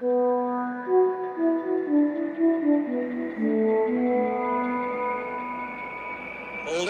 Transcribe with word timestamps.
Hold 0.00 0.10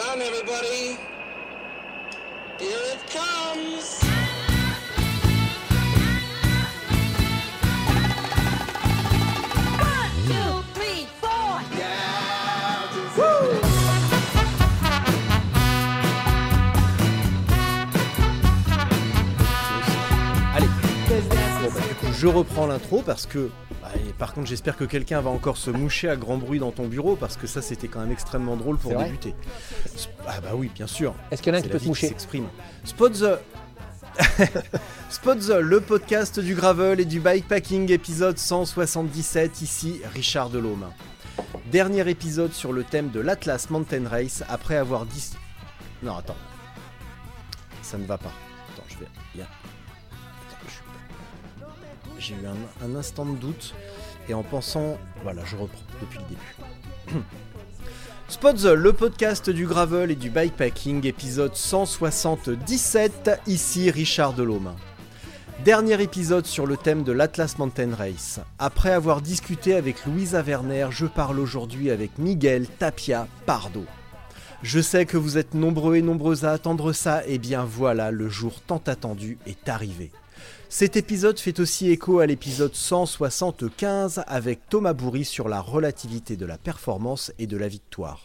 on, 0.01 0.21
everybody. 0.23 0.96
Je 22.27 22.31
reprends 22.33 22.67
l'intro 22.67 23.03
parce 23.03 23.25
que. 23.25 23.51
bah, 23.81 23.89
par 24.19 24.35
contre, 24.35 24.49
j'espère 24.49 24.77
que 24.77 24.85
quelqu'un 24.85 25.21
va 25.21 25.31
encore 25.31 25.57
se 25.57 25.71
moucher 25.71 26.09
à 26.09 26.17
grand 26.17 26.39
bruit 26.39 26.59
dans 26.59 26.73
ton 26.73 26.89
bureau 26.89 27.15
parce 27.15 27.37
que 27.37 27.47
ça, 27.47 27.63
c'était 27.63 27.87
quand 27.87 28.01
même 28.01 28.11
extrêmement 28.11 28.57
drôle 28.57 28.79
pour 28.79 28.97
débuter. 28.97 29.35
Ah 30.27 30.41
bah 30.41 30.51
oui, 30.55 30.69
bien 30.75 30.89
sûr. 30.89 31.15
Est-ce 31.31 31.41
qu'il 31.41 31.53
y 31.53 31.55
en 31.55 31.59
a 31.59 31.61
un 31.61 31.63
qui 31.63 31.69
peut 31.69 31.79
se 31.79 31.87
moucher 31.87 32.09
s'exprime. 32.09 32.49
Spot 32.85 33.13
the... 33.13 33.39
Spot 35.11 35.39
the, 35.39 35.61
le 35.61 35.81
podcast 35.81 36.41
du 36.41 36.57
gravel 36.57 36.99
et 36.99 37.05
du 37.05 37.21
bikepacking, 37.21 37.93
épisode 37.93 38.39
177, 38.39 39.63
ici 39.63 40.01
Richard 40.13 40.51
Delhomme. 40.51 40.87
Dernier 41.71 42.09
épisode 42.11 42.53
sur 42.53 42.73
le 42.73 42.83
thème 42.83 43.11
de 43.11 43.21
l'Atlas 43.21 43.71
Mountain 43.71 44.09
Race 44.09 44.43
après 44.49 44.77
avoir 44.77 45.07
dit... 45.07 45.31
Non, 46.03 46.17
attends. 46.17 46.37
Ça 47.83 47.99
ne 47.99 48.07
va 48.07 48.19
pas. 48.19 48.33
J'ai 52.27 52.35
eu 52.35 52.47
un, 52.83 52.97
instant 52.97 53.25
de 53.25 53.37
doute 53.37 53.73
et 54.29 54.35
en 54.35 54.43
pensant... 54.43 54.99
Voilà, 55.23 55.45
je 55.45 55.55
reprends 55.55 55.79
depuis 56.01 56.19
le 56.19 56.25
début. 57.15 57.21
Spot 58.29 58.57
the, 58.57 58.65
le 58.65 58.93
podcast 58.93 59.49
du 59.49 59.65
gravel 59.65 60.11
et 60.11 60.17
du 60.17 60.29
bikepacking, 60.29 61.07
épisode 61.07 61.55
177, 61.55 63.43
ici 63.47 63.93
Richard 63.93 64.33
Delhomme. 64.33 64.75
Dernier 65.65 66.03
épisode 66.03 66.47
sur 66.47 66.67
le 66.67 66.77
thème 66.77 67.05
de 67.05 67.13
l'Atlas 67.13 67.59
Mountain 67.59 67.95
Race. 67.95 68.41
Après 68.59 68.91
avoir 68.91 69.21
discuté 69.21 69.77
avec 69.77 70.05
Louisa 70.05 70.43
Werner, 70.43 70.89
je 70.91 71.07
parle 71.07 71.39
aujourd'hui 71.39 71.93
avec 71.93 72.19
Miguel 72.19 72.67
Tapia 72.67 73.29
Pardo. 73.45 73.85
Je 74.65 74.81
sais 74.81 75.07
que 75.07 75.17
vous 75.17 75.39
êtes 75.39 75.55
nombreux 75.55 75.95
et 75.95 76.03
nombreuses 76.03 76.45
à 76.45 76.51
attendre 76.51 76.93
ça, 76.93 77.25
et 77.25 77.39
bien 77.39 77.65
voilà, 77.65 78.11
le 78.11 78.29
jour 78.29 78.61
tant 78.67 78.83
attendu 78.85 79.39
est 79.47 79.69
arrivé. 79.69 80.11
Cet 80.69 80.97
épisode 80.97 81.39
fait 81.39 81.61
aussi 81.61 81.91
écho 81.91 82.19
à 82.19 82.27
l'épisode 82.27 82.75
175 82.75 84.25
avec 84.27 84.69
Thomas 84.69 84.95
Bourri 84.95 85.25
sur 85.25 85.49
la 85.49 85.61
relativité 85.61 86.37
de 86.37 86.45
la 86.45 86.59
performance 86.59 87.33
et 87.39 87.47
de 87.47 87.57
la 87.57 87.69
victoire. 87.69 88.25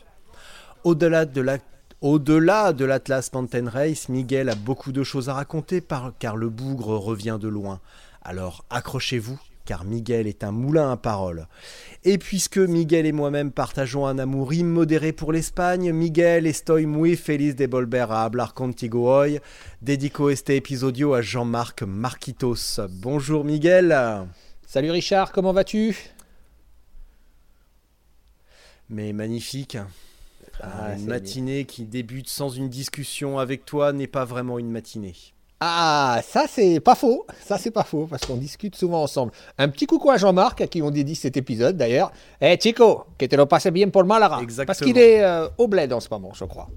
Au-delà 0.84 1.25
de 1.25 2.84
l'Atlas 2.86 3.31
Mountain 3.31 3.69
Race, 3.69 4.09
Miguel 4.09 4.50
a 4.50 4.56
beaucoup 4.56 4.92
de 4.92 5.03
choses 5.03 5.30
à 5.30 5.36
raconter 5.36 5.84
car 6.17 6.36
le 6.36 6.50
bougre 6.50 6.97
revient 6.97 7.38
de 7.39 7.47
loin. 7.47 7.80
Alors 8.23 8.66
accrochez-vous, 8.72 9.39
car 9.66 9.86
Miguel 9.86 10.28
est 10.28 10.44
un 10.44 10.52
moulin 10.52 10.92
à 10.92 10.98
paroles. 10.98 11.48
Et 12.04 12.17
puisque 12.17 12.58
Miguel 12.58 13.06
et 13.06 13.12
moi-même 13.12 13.52
partageons 13.52 14.08
un 14.08 14.20
amour 14.20 14.53
immodéré 14.53 15.12
pour 15.12 15.31
l'Espagne, 15.31 15.92
Miguel 15.92 16.48
estoy 16.48 16.86
muy 16.86 17.16
feliz 17.16 17.56
de 17.56 17.68
volver 17.68 18.12
a 18.12 18.23
hablar 18.23 18.53
contigo 18.53 19.12
hoy. 19.12 19.40
Dedico 19.81 20.30
este 20.30 20.56
episodio 20.56 21.14
à 21.14 21.22
Jean-Marc 21.22 21.84
Marquitos. 21.84 22.80
Bonjour 22.90 23.44
Miguel. 23.44 23.95
Salut 24.66 24.92
Richard, 24.92 25.31
comment 25.31 25.53
vas-tu? 25.53 25.98
Mais 28.90 29.14
magnifique. 29.14 29.78
Ah, 30.59 30.96
une 30.96 31.08
matinée 31.08 31.66
qui 31.66 31.86
débute 31.86 32.30
sans 32.30 32.50
une 32.50 32.69
discussion 32.69 33.40
avec 33.40 33.66
toi 33.66 33.94
n'est 33.94 34.08
pas 34.08 34.25
vraiment 34.25 34.59
une 34.59 34.69
matinée. 34.69 35.16
Ah, 35.63 36.22
ça 36.27 36.45
c'est 36.49 36.79
pas 36.79 36.95
faux, 36.95 37.27
ça 37.45 37.59
c'est 37.59 37.69
pas 37.69 37.83
faux, 37.83 38.07
parce 38.07 38.25
qu'on 38.25 38.35
discute 38.35 38.75
souvent 38.75 39.03
ensemble. 39.03 39.31
Un 39.59 39.69
petit 39.69 39.85
coucou 39.85 40.09
à 40.09 40.17
Jean-Marc, 40.17 40.59
à 40.61 40.66
qui 40.67 40.81
on 40.81 40.89
dédie 40.89 41.13
cet 41.13 41.38
épisode 41.38 41.77
d'ailleurs. 41.77 42.11
Eh 42.41 42.57
Chico, 42.59 43.03
que 43.19 43.27
te 43.27 43.35
lo 43.35 43.45
pases 43.45 43.67
bien 43.67 43.88
pour 43.89 44.03
Malaga. 44.03 44.39
Exactement. 44.41 44.66
Parce 44.66 44.79
qu'il 44.79 44.97
est 44.97 45.23
euh, 45.23 45.47
au 45.59 45.67
bled 45.67 45.94
en 45.94 45.99
ce 45.99 46.09
moment, 46.09 46.33
je 46.33 46.45
crois. 46.45 46.67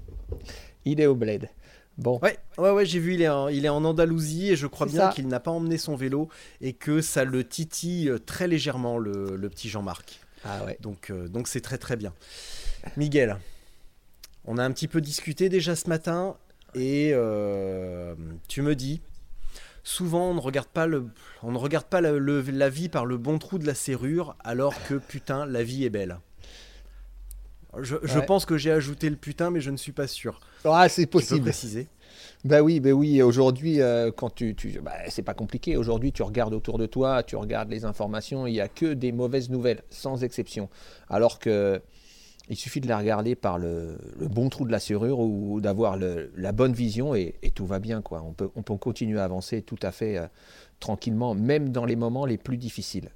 Il 0.85 1.01
est 1.01 1.07
au 1.07 1.15
bled. 1.15 1.49
Bon, 1.97 2.19
Ouais, 2.21 2.37
ouais, 2.59 2.69
ouais, 2.69 2.85
j'ai 2.85 2.99
vu, 2.99 3.15
il 3.15 3.23
est, 3.23 3.27
en, 3.29 3.47
il 3.47 3.65
est 3.65 3.69
en 3.69 3.83
Andalousie 3.83 4.51
et 4.51 4.55
je 4.55 4.67
crois 4.67 4.85
bien 4.85 5.09
qu'il 5.09 5.27
n'a 5.29 5.39
pas 5.39 5.49
emmené 5.49 5.79
son 5.79 5.95
vélo 5.95 6.29
et 6.61 6.73
que 6.73 7.01
ça 7.01 7.23
le 7.23 7.43
titille 7.43 8.09
euh, 8.09 8.19
très 8.19 8.47
légèrement, 8.47 8.99
le, 8.99 9.35
le 9.35 9.49
petit 9.49 9.67
Jean-Marc. 9.67 10.19
ah 10.43 10.63
ouais. 10.65 10.77
Donc, 10.81 11.09
euh, 11.09 11.27
donc 11.27 11.47
c'est 11.47 11.61
très 11.61 11.79
très 11.79 11.95
bien. 11.95 12.13
Miguel, 12.97 13.37
on 14.45 14.59
a 14.59 14.63
un 14.63 14.71
petit 14.71 14.87
peu 14.87 15.01
discuté 15.01 15.49
déjà 15.49 15.75
ce 15.75 15.89
matin 15.89 16.35
et 16.75 17.11
euh, 17.13 18.15
tu 18.47 18.61
me 18.61 18.75
dis, 18.75 19.01
souvent 19.83 20.29
on 20.31 20.33
ne 20.35 20.39
regarde 20.39 20.67
pas, 20.67 20.85
le, 20.87 21.05
on 21.43 21.51
ne 21.51 21.57
regarde 21.57 21.85
pas 21.85 22.01
le- 22.01 22.19
le- 22.19 22.41
la 22.41 22.69
vie 22.69 22.89
par 22.89 23.05
le 23.05 23.17
bon 23.17 23.39
trou 23.39 23.57
de 23.57 23.65
la 23.65 23.75
serrure 23.75 24.35
alors 24.43 24.73
que 24.87 24.95
putain, 24.95 25.45
la 25.45 25.63
vie 25.63 25.85
est 25.85 25.89
belle. 25.89 26.19
Je, 27.81 27.95
je 28.03 28.19
Ouais. 28.19 28.25
pense 28.25 28.45
que 28.45 28.57
j'ai 28.57 28.71
ajouté 28.71 29.09
le 29.09 29.17
putain, 29.17 29.51
mais 29.51 29.59
je 29.59 29.69
ne 29.69 29.75
suis 29.77 29.91
pas 29.91 30.07
sûr. 30.07 30.39
Ah, 30.63 30.87
c'est 30.87 31.03
Tu 31.03 31.07
peux 31.07 31.19
possible. 31.19 31.41
préciser 31.41 31.87
Bah 32.45 32.61
oui, 32.61 32.79
bah 32.79 32.91
oui. 32.91 33.21
Aujourd'hui, 33.21 33.81
euh, 33.81 34.11
quand 34.15 34.33
tu, 34.33 34.55
tu 34.55 34.79
bah, 34.79 34.93
c'est 35.09 35.23
pas 35.23 35.33
compliqué. 35.33 35.75
Aujourd'hui, 35.75 36.13
tu 36.13 36.23
regardes 36.23 36.53
autour 36.53 36.77
de 36.77 36.85
toi, 36.85 37.21
tu 37.23 37.35
regardes 37.35 37.69
les 37.69 37.83
informations, 37.83 38.47
il 38.47 38.53
y 38.53 38.61
a 38.61 38.69
que 38.69 38.93
des 38.93 39.11
mauvaises 39.11 39.49
nouvelles, 39.49 39.81
sans 39.89 40.23
exception. 40.23 40.69
Alors 41.09 41.37
que 41.39 41.81
il 42.49 42.55
suffit 42.55 42.79
de 42.79 42.87
les 42.87 42.93
regarder 42.93 43.35
par 43.35 43.57
le, 43.57 43.97
bon 44.19 44.49
trou 44.49 44.65
de 44.65 44.71
la 44.71 44.79
serrure 44.79 45.19
ou 45.19 45.61
d'avoir 45.61 45.97
la 45.97 46.51
bonne 46.51 46.73
vision 46.73 47.15
et, 47.15 47.35
tout 47.55 47.65
va 47.65 47.79
bien, 47.79 48.01
quoi. 48.01 48.21
On 48.21 48.33
peut, 48.33 48.49
on 48.55 48.61
peut 48.61 48.75
continuer 48.77 49.19
à 49.19 49.23
avancer 49.23 49.61
tout 49.61 49.79
à 49.81 49.91
fait 49.91 50.17
euh, 50.17 50.27
tranquillement, 50.79 51.33
même 51.33 51.69
dans 51.69 51.85
les 51.85 51.95
moments 51.95 52.25
les 52.25 52.37
plus 52.37 52.57
difficiles. 52.57 53.09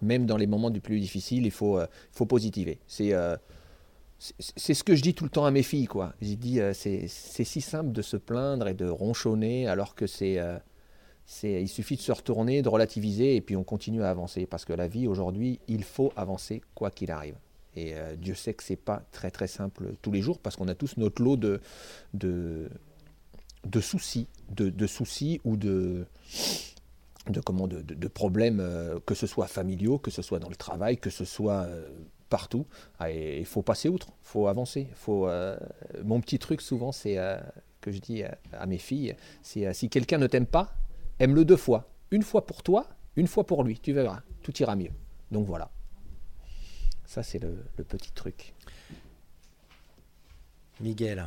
Même 0.00 0.26
dans 0.26 0.36
les 0.36 0.46
moments 0.46 0.70
les 0.70 0.80
plus 0.80 0.98
difficiles, 0.98 1.44
il 1.44 1.50
faut, 1.50 1.78
euh, 1.78 1.86
positiver. 2.28 2.78
C'est 2.86 3.12
euh, 3.12 3.36
c'est- 4.18 4.74
ce 4.74 4.84
que 4.84 4.94
je 4.94 5.02
dis 5.02 5.14
tout 5.14 5.24
le 5.24 5.30
temps 5.30 5.44
à 5.44 5.50
mes 5.50 5.62
filles, 5.62 5.86
quoi. 5.86 6.14
J'ai 6.20 6.36
dit, 6.36 6.60
c'est 6.74 7.08
si 7.08 7.60
simple 7.60 7.92
de 7.92 8.02
se 8.02 8.16
plaindre 8.16 8.68
et 8.68 8.74
de 8.74 8.88
ronchonner, 8.88 9.66
alors 9.66 9.96
que 9.96 10.06
c'est, 10.06 10.38
il 11.42 11.68
suffit 11.68 11.96
de 11.96 12.00
se 12.00 12.12
retourner, 12.12 12.62
de 12.62 12.68
relativiser, 12.68 13.34
et 13.36 13.40
puis 13.40 13.56
on 13.56 13.64
continue 13.64 14.02
à 14.02 14.10
avancer. 14.10 14.46
Parce 14.46 14.64
que 14.64 14.72
la 14.72 14.86
vie, 14.86 15.08
aujourd'hui, 15.08 15.58
il 15.66 15.82
faut 15.82 16.12
avancer 16.16 16.62
quoi 16.76 16.90
qu'il 16.92 17.10
arrive. 17.10 17.34
Et 17.74 17.94
euh, 17.94 18.16
Dieu 18.16 18.34
sait 18.34 18.54
que 18.54 18.62
c'est 18.62 18.76
pas 18.76 19.02
très 19.12 19.30
très 19.30 19.46
simple 19.46 19.94
tous 20.02 20.12
les 20.12 20.20
jours, 20.20 20.38
parce 20.38 20.56
qu'on 20.56 20.68
a 20.68 20.74
tous 20.74 20.96
notre 20.96 21.22
lot 21.22 21.36
de, 21.36 21.60
de, 22.12 22.68
soucis, 23.80 24.28
de, 24.50 24.86
soucis 24.86 25.40
ou 25.44 25.56
de, 25.56 26.06
comment, 27.44 27.66
de, 27.68 27.80
de- 27.80 28.08
problèmes, 28.08 28.60
euh, 28.60 28.98
que 29.06 29.14
ce 29.14 29.26
soit 29.26 29.46
familiaux, 29.46 29.98
que 29.98 30.10
ce 30.10 30.22
soit 30.22 30.38
dans 30.38 30.50
le 30.50 30.56
travail, 30.56 30.98
que 30.98 31.10
ce 31.10 31.24
soit 31.24 31.62
euh, 31.62 31.88
partout. 32.28 32.66
Ah, 32.98 33.10
il 33.10 33.46
faut 33.46 33.62
passer 33.62 33.88
outre, 33.88 34.08
il 34.08 34.26
faut 34.28 34.48
avancer. 34.48 34.88
Faut, 34.94 35.28
mon 36.04 36.20
petit 36.20 36.38
truc 36.38 36.60
souvent, 36.60 36.92
c'est 36.92 37.16
que 37.80 37.90
je 37.90 37.98
dis 37.98 38.22
à, 38.22 38.38
à 38.52 38.66
mes 38.66 38.78
filles, 38.78 39.16
c'est 39.42 39.72
si 39.74 39.88
quelqu'un 39.88 40.18
ne 40.18 40.26
t'aime 40.26 40.46
pas, 40.46 40.74
aime-le 41.18 41.44
deux 41.44 41.56
fois. 41.56 41.88
Une 42.10 42.22
fois 42.22 42.44
pour 42.46 42.62
toi, 42.62 42.86
une 43.16 43.26
fois 43.26 43.44
pour 43.44 43.64
lui. 43.64 43.78
Tu 43.78 43.92
verras, 43.92 44.20
tout 44.42 44.56
ira 44.62 44.76
mieux. 44.76 44.90
Donc 45.30 45.46
voilà. 45.46 45.70
Ça, 47.12 47.22
c'est 47.22 47.38
le, 47.38 47.54
le 47.76 47.84
petit 47.84 48.10
truc. 48.12 48.54
Miguel, 50.80 51.26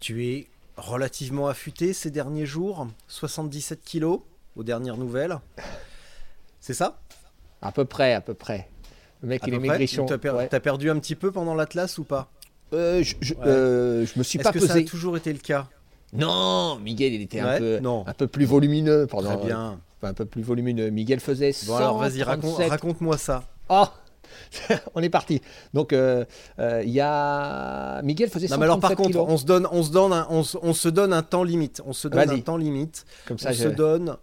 tu 0.00 0.26
es 0.26 0.48
relativement 0.76 1.46
affûté 1.46 1.92
ces 1.92 2.10
derniers 2.10 2.46
jours, 2.46 2.88
77 3.06 3.80
kilos 3.84 4.22
aux 4.56 4.64
dernières 4.64 4.96
nouvelles. 4.96 5.38
C'est 6.58 6.74
ça? 6.74 6.98
À 7.62 7.70
peu 7.70 7.84
près, 7.84 8.12
à 8.14 8.20
peu 8.20 8.34
près. 8.34 8.68
Le 9.22 9.28
mec, 9.28 9.44
À 9.44 9.46
il 9.46 9.54
est 9.54 9.58
maigrichon. 9.60 10.04
T'as 10.04 10.18
per- 10.18 10.30
Ouais. 10.32 10.48
perdu 10.48 10.90
un 10.90 10.98
petit 10.98 11.14
peu 11.14 11.30
pendant 11.30 11.54
l'Atlas 11.54 11.96
ou 11.98 12.02
pas? 12.04 12.28
Euh, 12.72 13.00
je, 13.04 13.14
je, 13.20 13.34
Ouais. 13.34 13.46
euh, 13.46 14.04
je 14.06 14.18
me 14.18 14.24
suis 14.24 14.40
Est-ce 14.40 14.48
pas 14.48 14.52
que 14.52 14.58
ça 14.58 14.72
a 14.72 14.74
pesé. 14.74 14.84
toujours 14.84 15.16
été 15.16 15.32
le 15.32 15.38
cas? 15.38 15.68
Non, 16.12 16.76
Miguel, 16.80 17.12
il 17.12 17.22
était 17.22 17.38
un, 17.38 17.56
peu, 17.58 17.78
non. 17.78 18.04
un 18.08 18.14
peu 18.14 18.26
plus 18.26 18.46
volumineux 18.46 19.06
pendant. 19.06 19.36
Très 19.36 19.46
bien. 19.46 19.80
Enfin, 20.00 20.08
un 20.08 20.14
peu 20.14 20.24
plus 20.26 20.42
volumineux. 20.42 20.90
Miguel 20.90 21.20
faisait 21.20 21.52
Bon 21.68 21.76
alors 21.76 21.98
vas-y, 21.98 22.24
raconte- 22.24 22.50
137 22.56 22.68
raconte-moi 22.70 23.16
ça. 23.16 23.44
Oh 23.68 23.86
On 24.94 25.02
est 25.02 25.08
parti. 25.10 25.40
Donc, 25.72 25.92
euh, 25.92 26.24
euh, 26.58 26.82
il 26.84 26.90
y 26.90 27.00
a. 27.00 28.00
Miguel 28.02 28.30
faisait 28.30 28.48
Non 28.48 28.58
mais 28.58 28.64
alors 28.64 28.80
par 28.80 28.90
137 28.90 28.96
contre, 28.96 29.10
kilos. 29.10 29.26
on 29.28 29.38
se 29.38 29.44
donne, 29.44 29.68
on 29.70 29.82
se 29.82 29.90
donne, 29.90 30.12
un, 30.12 30.26
on, 30.30 30.42
se, 30.42 30.58
on 30.62 30.72
se 30.74 30.88
donne 30.88 31.12
un 31.12 31.22
temps 31.22 31.44
limite. 31.44 31.82
On 31.86 31.92
se 31.92 32.08
donne 32.08 32.30
un 32.30 32.40
temps 32.40 32.56
limite. 32.56 33.04
Comme 33.26 33.38
ça, 33.38 33.50
on 33.50 33.54
se 33.54 33.68
donne. 33.68 34.16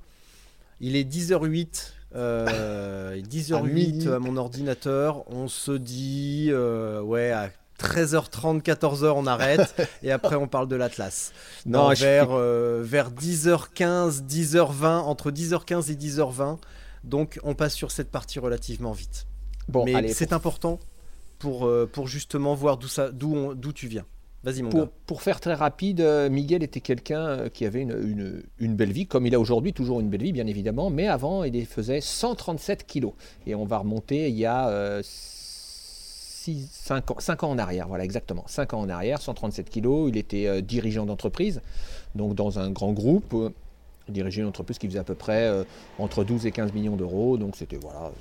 Il 0.79 0.95
est 0.95 1.03
10h08. 1.03 1.91
euh, 2.15 3.21
10h08 3.21 3.63
midi. 3.71 4.07
à, 4.07 4.19
mon 4.19 4.37
ordinateur. 4.37 5.23
On 5.31 5.47
se 5.47 5.71
dit 5.71 6.47
euh, 6.51 7.01
ouais 7.01 7.31
à 7.31 7.49
13h30, 7.79 8.61
14h 8.61 9.11
on 9.15 9.25
arrête 9.25 9.75
et 10.03 10.11
après 10.11 10.35
on 10.35 10.47
parle 10.47 10.67
de 10.67 10.75
l'Atlas. 10.75 11.31
Non, 11.65 11.89
Non, 11.89 11.93
je 11.95 12.03
vers, 12.05 12.27
euh, 12.31 12.81
vers 12.83 13.11
10h15, 13.11 14.23
10h20, 14.27 14.85
entre 14.85 15.31
10h15 15.31 15.91
et 15.91 15.95
10h20, 15.95 16.57
Donc 17.03 17.39
on 17.43 17.55
passe 17.55 17.73
sur 17.73 17.91
cette 17.91 18.11
partie 18.11 18.39
relativement 18.39 18.91
vite. 18.91 19.25
Bon, 19.69 19.85
Mais 19.85 20.09
c'est 20.09 20.27
pour, 20.27 20.35
important 20.35 20.79
pour, 21.39 21.65
euh, 21.65 21.89
pour 21.91 22.07
justement 22.07 22.55
voir 22.55 22.77
d'où 22.77 22.87
ça, 22.87 23.11
d'où 23.11 23.35
on- 23.35 23.53
d'où 23.53 23.73
tu 23.73 23.87
viens. 23.87 24.05
Vas-y 24.43 24.63
mon 24.63 24.69
pour, 24.69 24.79
gars. 24.85 24.89
pour 25.05 25.21
faire 25.21 25.39
très 25.39 25.53
rapide, 25.53 26.01
euh, 26.01 26.27
Miguel 26.29 26.63
était 26.63 26.79
quelqu'un 26.81 27.21
euh, 27.27 27.49
qui 27.49 27.63
avait 27.65 27.81
une, 27.81 27.91
une- 27.91 28.43
une 28.57 28.75
belle 28.75 28.91
vie, 28.91 29.05
comme 29.05 29.27
il 29.27 29.35
a 29.35 29.39
aujourd'hui 29.39 29.71
toujours 29.71 29.99
une 29.99 30.09
belle 30.09 30.23
vie, 30.23 30.33
bien 30.33 30.47
évidemment, 30.47 30.89
mais 30.89 31.07
avant, 31.07 31.43
il 31.43 31.65
faisait 31.67 32.01
137 32.01 32.87
kilos. 32.87 33.13
Et 33.45 33.53
on 33.53 33.65
va 33.65 33.77
remonter 33.77 34.29
il 34.29 34.35
y 34.35 34.45
a 34.47 34.99
5 35.03 37.11
ans, 37.11 37.45
ans 37.45 37.49
en 37.51 37.57
arrière, 37.59 37.87
voilà 37.87 38.03
exactement. 38.03 38.43
5 38.47 38.73
ans 38.73 38.79
en 38.79 38.89
arrière, 38.89 39.21
137 39.21 39.69
kilos, 39.69 40.09
il 40.11 40.17
était 40.17 40.47
euh, 40.47 40.61
dirigeant 40.61 41.05
d'entreprise, 41.05 41.61
donc 42.15 42.33
dans 42.33 42.57
un 42.59 42.71
grand 42.71 42.93
groupe. 42.93 43.35
Dirigeait 44.11 44.41
une 44.41 44.47
entreprise 44.47 44.77
qui 44.77 44.87
faisait 44.87 44.99
à 44.99 45.03
peu 45.03 45.15
près 45.15 45.47
euh, 45.47 45.63
entre 45.99 46.23
12 46.23 46.45
et 46.45 46.51
15 46.51 46.73
millions 46.73 46.95
d'euros, 46.95 47.37
donc 47.37 47.55
c'était 47.55 47.77
voilà, 47.77 48.11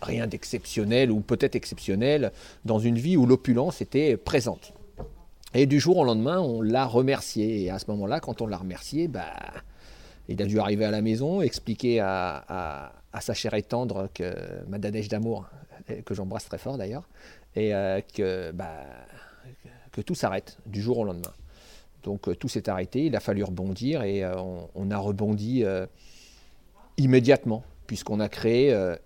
rien, 0.00 0.26
d'exceptionnel 0.26 1.10
ou 1.10 1.20
peut-être 1.20 1.56
exceptionnel 1.56 2.32
dans 2.64 2.78
une 2.78 2.98
vie 2.98 3.16
où 3.16 3.26
l'opulence 3.26 3.80
était 3.80 4.16
présente. 4.16 4.72
Et 5.54 5.66
du 5.66 5.80
jour 5.80 5.98
au 5.98 6.04
lendemain, 6.04 6.40
on 6.40 6.62
l'a 6.62 6.86
remercié. 6.86 7.62
Et 7.62 7.70
à 7.70 7.78
ce 7.78 7.90
moment-là, 7.90 8.20
quand 8.20 8.40
on 8.40 8.46
l'a 8.46 8.56
remercié, 8.56 9.06
bah, 9.06 9.32
il 10.28 10.40
a 10.40 10.46
dû 10.46 10.58
arriver 10.58 10.84
à 10.84 10.90
la 10.90 11.02
maison, 11.02 11.42
expliquer 11.42 12.00
à, 12.00 12.92
sa 13.20 13.34
chère 13.34 13.52
et 13.54 13.62
tendre 13.62 14.08
que 14.14 14.34
ma 14.68 14.78
Dadèche 14.78 15.08
d'amour, 15.08 15.46
que 16.06 16.14
j'embrasse 16.14 16.46
très 16.46 16.58
fort 16.58 16.78
d'ailleurs, 16.78 17.06
et 17.54 17.74
euh, 17.74 18.00
que, 18.14 18.50
bah, 18.52 18.84
que 19.90 20.00
tout 20.00 20.14
s'arrête 20.14 20.56
du 20.66 20.80
jour 20.80 20.98
au 20.98 21.04
lendemain. 21.04 21.32
Donc 22.02 22.28
euh, 22.28 22.34
tout 22.34 22.48
s'est 22.48 22.68
arrêté, 22.68 23.06
il 23.06 23.16
a 23.16 23.20
fallu 23.20 23.44
rebondir 23.44 24.02
et 24.02 24.24
euh, 24.24 24.34
on, 24.74 24.90
a 24.90 24.98
rebondi 24.98 25.64
euh, 25.64 25.86
immédiatement, 26.96 27.64
puisqu'on 27.86 28.20
a 28.20 28.28
créé 28.28 28.72
euh, 28.72 28.96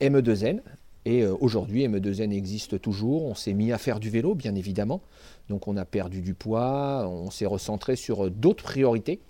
ME2N. 0.00 0.60
Et 1.06 1.26
aujourd'hui, 1.26 1.86
ME2N 1.86 2.32
existe 2.32 2.80
toujours. 2.80 3.26
On 3.26 3.34
s'est 3.34 3.52
mis 3.52 3.72
à 3.72 3.78
faire 3.78 4.00
du 4.00 4.08
vélo, 4.08 4.34
bien 4.34 4.54
évidemment. 4.54 5.02
Donc 5.50 5.68
on 5.68 5.76
a 5.76 5.84
perdu 5.84 6.22
du 6.22 6.32
poids, 6.32 7.06
on 7.06 7.30
s'est 7.30 7.44
recentré 7.44 7.94
sur 7.94 8.30
d'autres 8.30 8.64
priorités, 8.64 9.20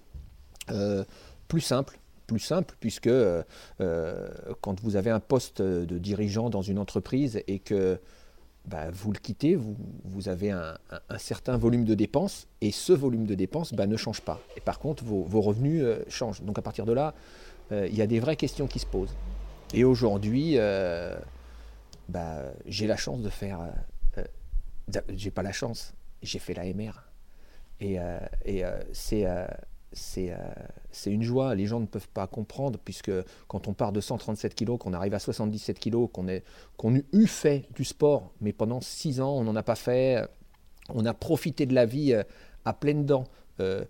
plus 1.49 1.61
simples, 1.61 1.99
plus 2.29 2.39
simples, 2.39 2.77
puisque 2.79 3.11
quand 3.81 4.81
vous 4.83 4.95
avez 4.95 5.11
un 5.11 5.19
poste 5.19 5.63
de 5.63 5.99
dirigeant 5.99 6.49
dans 6.49 6.63
une 6.63 6.79
entreprise 6.79 7.43
et 7.49 7.59
que 7.59 7.99
bah, 8.67 8.91
vous 8.91 9.13
le 9.13 9.19
quittez, 9.19 9.57
vous, 9.57 10.29
avez 10.29 10.51
un, 10.51 10.79
certain 11.19 11.57
volume 11.57 11.85
de 11.85 11.95
dépenses, 11.95 12.47
et 12.61 12.71
ce 12.71 12.93
volume 12.93 13.27
de 13.27 13.35
dépenses 13.35 13.75
bah, 13.75 13.87
ne 13.87 13.97
change 13.97 14.23
pas. 14.23 14.41
Et 14.57 14.61
par 14.61 14.79
contre, 14.79 15.05
vos, 15.05 15.41
revenus 15.41 15.83
euh, 15.83 16.03
changent. 16.09 16.43
Donc 16.43 16.59
à 16.59 16.63
partir 16.63 16.87
de 16.87 16.93
là, 16.93 17.15
euh, 17.73 17.87
il 17.89 17.95
y 17.95 18.03
a 18.03 18.07
des 18.07 18.21
vraies 18.21 18.37
questions 18.37 18.67
qui 18.67 18.79
se 18.79 18.87
posent. 18.87 19.15
Et 19.75 19.85
aujourd'hui, 19.85 20.55
euh, 20.57 21.15
bah, 22.09 22.43
j'ai 22.67 22.87
la 22.87 22.97
chance 22.97 23.21
de 23.21 23.29
faire... 23.29 23.61
j'ai 25.09 25.31
pas 25.31 25.43
la 25.43 25.53
chance, 25.53 25.93
j'ai 26.23 26.39
fait 26.39 26.55
la 26.55 26.65
MR. 26.65 27.03
Et, 27.81 27.99
et, 28.47 28.63
c'est 28.93 29.27
c'est 29.95 30.33
euh, 30.33 30.37
c'est 30.91 31.11
une 31.11 31.23
joie. 31.23 31.55
Les 31.55 31.67
gens 31.67 31.81
ne 31.81 31.87
peuvent 31.87 32.09
pas 32.09 32.27
comprendre, 32.27 32.79
puisque 32.85 33.13
quand 33.49 33.69
on 33.69 33.73
part 33.73 33.93
de 33.93 34.01
137 34.01 34.55
kilos, 34.55 34.79
qu'on 34.79 34.93
arrive 34.93 35.15
à 35.15 35.19
77 35.19 35.79
kilos, 35.79 36.09
qu'on 36.13 36.27
qu'on 36.77 36.95
eut 36.95 37.27
fait 37.27 37.67
du 37.75 37.85
sport, 37.85 38.33
mais 38.41 38.53
pendant 38.53 38.81
6 38.81 39.21
ans, 39.21 39.37
on 39.37 39.45
n'en 39.45 39.57
a 39.57 39.63
pas 39.63 39.77
fait. 39.77 40.23
On 40.91 41.07
a 41.07 41.15
profité 41.15 41.65
de 41.67 41.75
la 41.75 41.87
vie 41.87 42.13
euh, 42.13 42.23
à 42.65 42.73
pleines 42.73 43.07
dents. 43.07 43.25
Euh, 43.61 43.85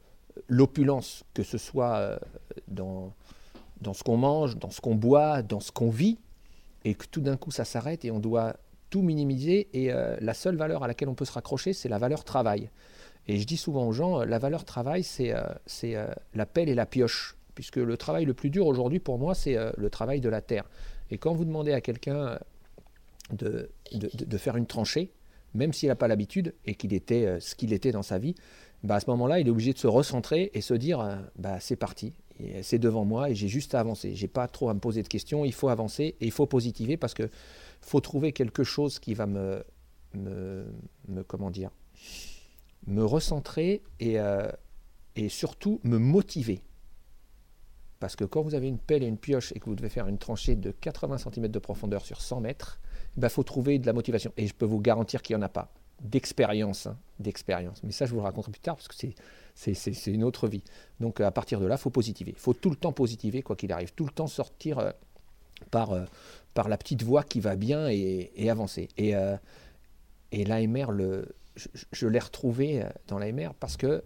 L'opulence, 0.49 1.25
que 1.33 1.43
ce 1.45 1.59
soit 1.59 1.95
euh, 1.97 2.19
dans, 2.67 3.13
ce 3.93 4.03
qu'on 4.03 4.17
mange, 4.17 4.57
dans 4.57 4.71
ce 4.71 4.81
qu'on 4.81 4.97
boit, 4.97 5.43
dans 5.43 5.61
ce 5.61 5.71
qu'on 5.71 5.91
vit, 5.91 6.19
et 6.85 6.95
que 6.95 7.07
tout 7.07 7.21
d'un 7.21 7.37
coup 7.37 7.51
ça 7.53 7.65
s'arrête 7.65 8.05
et 8.05 8.11
on 8.11 8.19
doit 8.19 8.57
tout 8.91 9.03
minimiser. 9.03 9.69
Et 9.73 9.93
euh, 9.93 10.17
la 10.21 10.35
seule 10.35 10.57
valeur 10.57 10.83
à 10.83 10.89
laquelle 10.89 11.09
on 11.09 11.15
peut 11.15 11.25
se 11.25 11.33
raccrocher, 11.33 11.73
c'est 11.73 11.89
la 11.89 11.99
valeur 11.99 12.25
travail. 12.25 12.71
Et 13.29 13.39
je 13.39 13.47
dis 13.47 13.57
souvent 13.57 13.87
aux 13.87 13.93
gens, 13.93 14.21
euh, 14.21 14.25
la 14.25 14.39
valeur 14.39 14.65
travail, 14.65 15.03
c'est 15.03 15.35
euh, 15.35 15.43
euh, 15.85 16.07
la 16.35 16.47
pelle 16.47 16.69
et 16.69 16.75
la 16.75 16.87
pioche. 16.87 17.37
Puisque 17.55 17.77
le 17.77 17.97
travail 17.97 18.25
le 18.25 18.35
plus 18.35 18.51
dur 18.51 18.67
aujourd'hui 18.67 18.99
pour 18.99 19.17
moi, 19.19 19.35
c'est 19.35 19.57
le 19.77 19.89
travail 19.89 20.21
de 20.21 20.29
la 20.29 20.41
terre. 20.41 20.65
Et 21.13 21.19
quand 21.19 21.35
vous 21.35 21.45
demandez 21.45 21.73
à 21.73 21.81
quelqu'un 21.81 22.37
de, 23.33 23.71
de, 23.93 24.11
de- 24.27 24.39
faire 24.39 24.57
une 24.57 24.67
tranchée, 24.67 25.13
même 25.55 25.73
s'il 25.73 25.89
n'a 25.89 25.95
pas 25.95 26.09
l'habitude 26.09 26.53
et 26.67 26.75
qu'il 26.75 26.93
était 26.93 27.39
ce 27.39 27.55
qu'il 27.55 27.73
était 27.73 27.93
dans 27.93 28.03
sa 28.03 28.19
vie, 28.19 28.35
bah 28.83 28.97
à 28.97 29.01
ce 29.01 29.09
moment-là, 29.11 29.39
il 29.39 29.47
est 29.47 29.51
obligé 29.51 29.73
de 29.73 29.79
se 29.79 29.87
recentrer 29.87 30.51
et 30.55 30.61
se 30.61 30.75
dire 30.75 31.21
bah, 31.37 31.61
c'est 31.61 31.77
parti, 31.77 32.13
c'est 32.63 32.81
devant 32.81 33.05
moi 33.05 33.31
et 33.31 33.37
j'ai 33.37 33.47
juste 33.47 33.77
à 33.77 33.79
avancer. 33.81 34.17
J'ai 34.17 34.27
pas 34.27 34.49
trop 34.49 34.69
à 34.69 34.75
me 34.75 34.81
poser 34.81 35.05
de 35.05 35.09
questions, 35.09 35.45
il 35.45 35.53
faut 35.53 35.69
avancer 35.69 36.17
et 36.21 36.27
il 36.27 36.33
faut 36.33 36.47
positiver 36.47 36.97
parce 36.97 37.15
que 37.15 37.31
faut 37.81 38.01
trouver 38.01 38.33
quelque 38.33 38.65
chose 38.65 38.99
qui 38.99 39.15
va 39.15 39.27
me, 39.27 39.63
me, 40.15 40.65
me- 41.09 41.23
comment 41.23 41.53
dire, 41.53 41.71
me 42.87 43.05
recentrer 43.05 43.83
et, 44.01 44.19
euh, 44.19 44.49
et 45.17 45.29
surtout 45.29 45.81
me 45.85 45.99
motiver. 45.99 46.63
Parce 48.01 48.17
que 48.17 48.25
quand 48.25 48.43
vous 48.43 48.55
avez 48.55 48.69
une 48.69 48.79
pelle 48.79 49.03
et 49.03 49.07
une 49.07 49.17
pioche 49.17 49.53
et 49.53 49.61
que 49.61 49.65
vous 49.67 49.77
devez 49.77 49.89
faire 49.89 50.09
une 50.09 50.19
tranchée 50.19 50.57
de 50.57 50.73
80 50.73 51.19
cm 51.19 51.49
de 51.49 51.59
profondeur 51.59 52.05
sur 52.05 52.21
100 52.21 52.41
mètres, 52.41 52.81
il 53.17 53.21
bah, 53.21 53.29
faut 53.29 53.43
trouver 53.43 53.79
de 53.79 53.87
la 53.87 53.93
motivation. 53.93 54.33
Et 54.37 54.47
je 54.47 54.55
peux 54.55 54.67
vous 54.67 54.81
garantir 54.81 55.23
qu'il 55.23 55.37
n'y 55.37 55.43
en 55.43 55.47
a 55.47 55.49
pas. 55.49 55.73
D'expérience, 56.03 56.87
hein, 56.87 56.99
d'expérience. 57.19 57.83
Mais 57.83 57.93
ça, 57.93 58.05
je 58.05 58.11
vous 58.11 58.19
le 58.19 58.25
raconterai 58.25 58.53
plus 58.53 58.61
tard 58.61 58.77
parce 58.77 58.89
que 58.89 58.95
c'est, 59.55 60.07
une 60.13 60.25
autre 60.25 60.49
vie. 60.49 60.63
Donc 61.01 61.21
à 61.21 61.31
partir 61.31 61.61
de 61.61 61.67
là, 61.67 61.77
il 61.77 61.81
faut 61.81 61.91
positiver. 61.91 62.33
Il 62.33 62.39
faut 62.39 62.53
tout 62.53 62.71
le 62.71 62.77
temps 62.77 62.93
positiver, 62.93 63.43
quoi 63.43 63.57
qu'il 63.57 63.73
arrive. 63.73 63.93
Tout 63.95 64.05
le 64.05 64.11
temps 64.11 64.27
sortir 64.27 64.81
euh, 64.81 64.91
par, 65.71 65.93
euh, 65.93 66.05
par 66.53 66.69
la 66.69 66.77
petite 66.77 67.03
voie 67.03 67.23
qui 67.23 67.41
va 67.41 67.57
bien 67.57 67.89
et, 67.89 68.33
et 68.35 68.51
avancer. 68.51 68.89
Et, 68.99 69.15
euh, 69.15 69.37
et 70.33 70.45
l'AMR, 70.45 70.91
le, 70.91 71.35
je, 71.93 72.07
l'ai 72.07 72.19
retrouvé 72.19 72.83
euh, 72.83 72.89
dans 73.07 73.19
l'AMR 73.19 73.51
parce 73.59 73.77
que, 73.77 74.03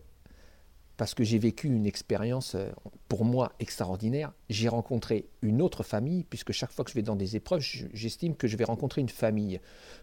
parce 0.96 1.14
que 1.14 1.22
j'ai 1.24 1.38
vécu 1.38 1.68
une 1.68 1.86
expérience, 1.86 2.54
euh, 2.56 2.70
pour 3.08 3.24
moi, 3.24 3.52
extraordinaire. 3.60 4.32
J'ai 4.50 4.68
rencontré 4.68 5.28
une 5.42 5.62
autre 5.62 5.82
famille, 5.84 6.24
puisque 6.24 6.52
chaque 6.52 6.72
fois 6.72 6.84
que 6.84 6.90
je 6.90 6.96
vais 6.96 7.02
dans 7.02 7.14
des 7.16 7.36
épreuves, 7.36 7.60
je- 7.60 7.86
j'estime 7.92 8.34
que 8.34 8.48
je 8.48 8.56
vais 8.56 8.64
rencontrer 8.64 9.00
une 9.00 9.08
famille, 9.08 9.60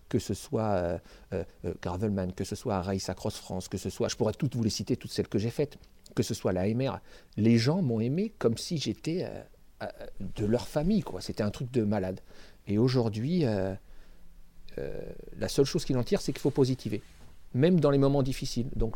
que 0.10 0.20
ce 0.20 0.34
soit 0.34 0.72
euh, 0.76 0.98
euh, 1.34 1.44
Gravelman, 1.82 2.32
que 2.34 2.44
ce 2.46 2.56
soit 2.56 2.82
Race 2.82 3.12
Cross 3.16 3.36
France, 3.38 3.68
que 3.68 3.78
ce 3.78 3.90
soit, 3.90 4.08
je 4.08 4.16
pourrais 4.16 4.34
toutes 4.34 4.56
vous 4.56 4.64
les 4.64 4.70
citer, 4.70 4.96
toutes 4.96 5.12
celles 5.12 5.28
que 5.28 5.38
j'ai 5.40 5.50
faites, 5.52 5.78
que 6.16 6.24
ce 6.24 6.34
soit 6.34 6.54
l'AMR. 6.54 7.00
Les 7.36 7.58
gens 7.58 7.82
m'ont 7.82 8.00
aimé 8.00 8.34
comme 8.40 8.58
si 8.58 8.78
j'étais 8.78 9.30
de 10.38 10.46
leur 10.46 10.68
famille, 10.68 11.02
quoi. 11.02 11.20
C'était 11.20 11.44
un 11.44 11.52
truc 11.52 11.70
de 11.72 11.84
malade. 11.84 12.22
Et 12.68 12.78
aujourd'hui, 12.78 13.44
la 15.38 15.48
seule 15.50 15.66
chose 15.66 15.84
qu'il 15.86 15.98
en 15.98 16.04
tire, 16.04 16.22
c'est 16.22 16.32
qu'il 16.32 16.42
faut 16.42 16.52
positiver, 16.52 17.02
même 17.56 17.80
dans 17.80 17.90
les 17.90 17.98
moments 17.98 18.22
difficiles. 18.22 18.68
Donc, 18.76 18.96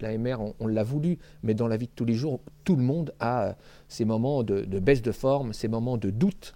l'AMR, 0.00 0.36
on, 0.60 0.66
l'a 0.66 0.84
voulu, 0.84 1.18
mais 1.42 1.52
dans 1.52 1.66
la 1.66 1.76
vie 1.76 1.86
de 1.86 1.92
tous 1.94 2.04
les 2.04 2.14
jours, 2.14 2.40
tout 2.64 2.76
le 2.76 2.82
monde 2.82 3.12
a 3.20 3.48
euh, 3.48 3.52
ces 3.88 4.04
moments 4.04 4.42
de, 4.42 4.62
baisse 4.78 5.02
de 5.02 5.12
forme, 5.12 5.52
ces 5.52 5.68
moments 5.68 5.98
de 5.98 6.10
doute, 6.10 6.54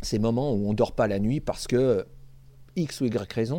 ces 0.00 0.18
moments 0.18 0.52
où 0.52 0.68
on 0.68 0.70
ne 0.70 0.76
dort 0.76 0.92
pas 0.92 1.08
la 1.08 1.18
nuit 1.18 1.40
parce 1.40 1.66
que 1.66 1.76
euh, 1.76 2.02
X 2.76 3.00
ou 3.00 3.06
Y 3.06 3.32
raison, 3.32 3.58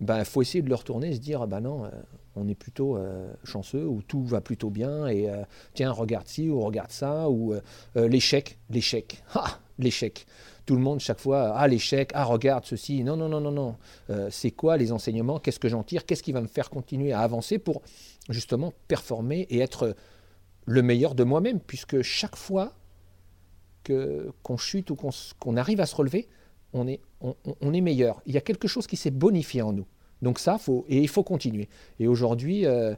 il 0.00 0.06
ben, 0.06 0.22
faut 0.24 0.42
essayer 0.42 0.60
de 0.60 0.68
le 0.68 0.74
retourner 0.74 1.08
et 1.08 1.14
se 1.14 1.20
dire, 1.20 1.46
ben 1.46 1.60
non, 1.60 1.86
euh, 1.86 1.90
on 2.36 2.46
est 2.46 2.54
plutôt 2.54 2.96
chanceux, 3.42 3.84
ou 3.84 4.00
tout 4.00 4.22
va 4.22 4.40
plutôt 4.40 4.70
bien, 4.70 5.08
et 5.08 5.28
tiens, 5.74 5.90
regarde 5.90 6.28
ci 6.28 6.48
ou 6.48 6.60
regarde 6.60 6.92
ça, 6.92 7.28
ou 7.28 7.52
l'échec, 7.96 8.58
l'échec, 8.70 9.24
ah, 9.34 9.58
l'échec. 9.80 10.24
Tout 10.68 10.76
le 10.76 10.82
monde, 10.82 11.00
chaque 11.00 11.18
fois, 11.18 11.54
ah, 11.56 11.66
l'échec, 11.66 12.10
ah, 12.12 12.24
regarde 12.24 12.66
ceci. 12.66 13.02
Non, 13.02 13.16
non, 13.16 13.30
non, 13.30 13.40
non, 13.40 13.50
non. 13.50 13.76
Euh, 14.10 14.28
c'est 14.30 14.50
quoi 14.50 14.76
les 14.76 14.92
enseignements? 14.92 15.38
Qu'est-ce 15.38 15.58
que 15.58 15.70
j'en 15.70 15.82
tire? 15.82 16.04
Qu'est-ce 16.04 16.22
qui 16.22 16.32
va 16.32 16.42
me 16.42 16.46
faire 16.46 16.68
continuer 16.68 17.10
à 17.10 17.20
avancer 17.20 17.58
pour 17.58 17.80
justement 18.28 18.74
performer 18.86 19.46
et 19.48 19.60
être 19.60 19.96
le 20.66 20.82
meilleur 20.82 21.14
de 21.14 21.24
moi-même? 21.24 21.58
Puisque 21.58 22.02
chaque 22.02 22.36
fois 22.36 22.74
que, 23.82 24.30
qu'on 24.42 24.58
chute 24.58 24.90
ou 24.90 24.94
qu'on, 24.94 25.56
arrive 25.56 25.80
à 25.80 25.86
se 25.86 25.96
relever, 25.96 26.28
on 26.74 26.86
est, 26.86 27.00
on, 27.22 27.72
est 27.72 27.80
meilleur. 27.80 28.20
Il 28.26 28.34
y 28.34 28.36
a 28.36 28.42
quelque 28.42 28.68
chose 28.68 28.86
qui 28.86 28.98
s'est 28.98 29.10
bonifié 29.10 29.62
en 29.62 29.72
nous. 29.72 29.86
Donc 30.20 30.38
ça, 30.38 30.58
faut, 30.58 30.84
et 30.90 30.98
il 30.98 31.08
faut 31.08 31.24
continuer. 31.24 31.70
Et 31.98 32.06
aujourd'hui, 32.08 32.66
euh, 32.66 32.94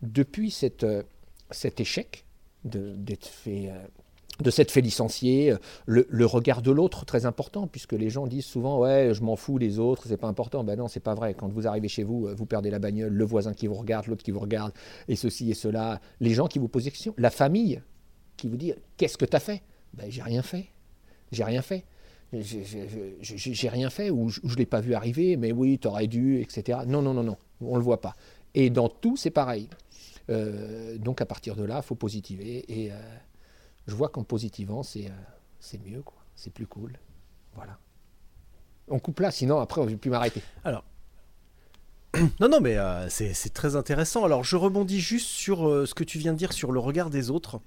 depuis 0.00 0.50
cette, 0.50 0.84
euh, 0.84 1.02
cet 1.50 1.78
échec 1.78 2.24
de, 2.64 2.96
d'être 2.96 3.26
fait, 3.26 3.70
de 4.40 4.50
s'être 4.50 4.70
fait 4.70 4.80
licencier, 4.80 5.52
euh, 5.52 6.04
le, 6.08 6.26
regard 6.26 6.62
de 6.62 6.70
l'autre 6.70 7.04
très 7.04 7.26
important, 7.26 7.66
puisque 7.66 7.92
les 7.92 8.10
gens 8.10 8.26
disent 8.26 8.46
souvent 8.46 8.80
ouais, 8.80 9.12
je 9.12 9.22
m'en 9.22 9.36
fous 9.36 9.58
les 9.58 9.78
autres, 9.78 10.04
c'est 10.06 10.16
pas 10.16 10.28
important. 10.28 10.64
Ben 10.64 10.78
non, 10.78 10.88
c'est 10.88 11.00
pas 11.00 11.14
vrai. 11.14 11.34
Quand 11.34 11.48
vous 11.48 11.66
arrivez 11.66 11.88
chez 11.88 12.02
vous, 12.02 12.26
euh, 12.26 12.34
vous 12.34 12.46
perdez 12.46 12.70
la 12.70 12.78
bagnole, 12.78 13.12
le 13.12 13.24
voisin 13.24 13.52
qui 13.52 13.66
vous 13.66 13.74
regarde, 13.74 14.06
l'autre 14.06 14.22
qui 14.22 14.30
vous 14.30 14.40
regarde, 14.40 14.72
et 15.08 15.16
ceci 15.16 15.50
et 15.50 15.54
cela, 15.54 16.00
les 16.20 16.34
gens 16.34 16.46
qui 16.46 16.58
vous 16.58 16.68
posent 16.68 16.84
des 16.84 16.90
questions, 16.90 17.14
la 17.18 17.30
famille 17.30 17.82
qui 18.36 18.48
vous 18.48 18.56
dit 18.56 18.72
qu'est-ce 18.96 19.18
que 19.18 19.26
tu 19.26 19.36
as 19.36 19.40
fait? 19.40 19.62
Ben 19.94 20.10
j'ai 20.10 20.22
rien 20.22 20.42
fait, 20.42 20.66
j'ai 21.30 21.44
rien 21.44 21.62
fait. 21.62 21.84
J'ai- 22.32 23.68
rien 23.68 23.90
fait 23.90 24.08
ou 24.08 24.30
je 24.30 24.40
ne 24.42 24.54
l'ai 24.54 24.64
pas 24.64 24.80
vu 24.80 24.94
arriver, 24.94 25.36
mais 25.36 25.52
oui, 25.52 25.78
tu 25.78 25.86
aurais 25.86 26.06
dû, 26.06 26.40
etc. 26.40 26.78
Non, 26.86 27.02
non, 27.02 27.12
non, 27.12 27.22
non, 27.22 27.36
on 27.60 27.76
le 27.76 27.82
voit 27.82 28.00
pas. 28.00 28.16
Et 28.54 28.70
dans 28.70 28.88
tout, 28.88 29.18
c'est 29.18 29.30
pareil. 29.30 29.68
Euh, 30.30 30.96
donc 30.96 31.20
à 31.20 31.26
partir 31.26 31.56
de 31.56 31.64
là, 31.64 31.82
faut 31.82 31.94
positiver. 31.94 32.64
Et 32.68 32.90
je 33.86 33.94
vois 33.94 34.08
qu'en 34.08 34.24
positivant, 34.24 34.82
c'est 34.82 35.06
euh, 35.06 35.78
mieux. 35.84 36.02
C'est 36.34 36.50
plus 36.50 36.66
cool. 36.66 36.98
Voilà. 37.54 37.78
On 38.88 38.98
coupe 38.98 39.20
là, 39.20 39.30
sinon 39.30 39.60
après 39.60 39.80
on 39.80 39.86
ne 39.86 39.96
plus 39.96 40.10
m'arrêter. 40.10 40.42
Alors. 40.64 40.84
Non, 42.40 42.48
non, 42.48 42.60
mais 42.60 42.76
euh, 42.76 43.08
c'est 43.08 43.52
très 43.52 43.76
intéressant. 43.76 44.24
Alors, 44.24 44.44
je 44.44 44.56
rebondis 44.56 45.00
juste 45.00 45.28
sur 45.28 45.68
euh, 45.68 45.86
ce 45.86 45.94
que 45.94 46.04
tu 46.04 46.18
viens 46.18 46.32
de 46.32 46.38
dire 46.38 46.52
sur 46.52 46.72
le 46.72 46.80
regard 46.80 47.10
des 47.10 47.30
autres. 47.30 47.60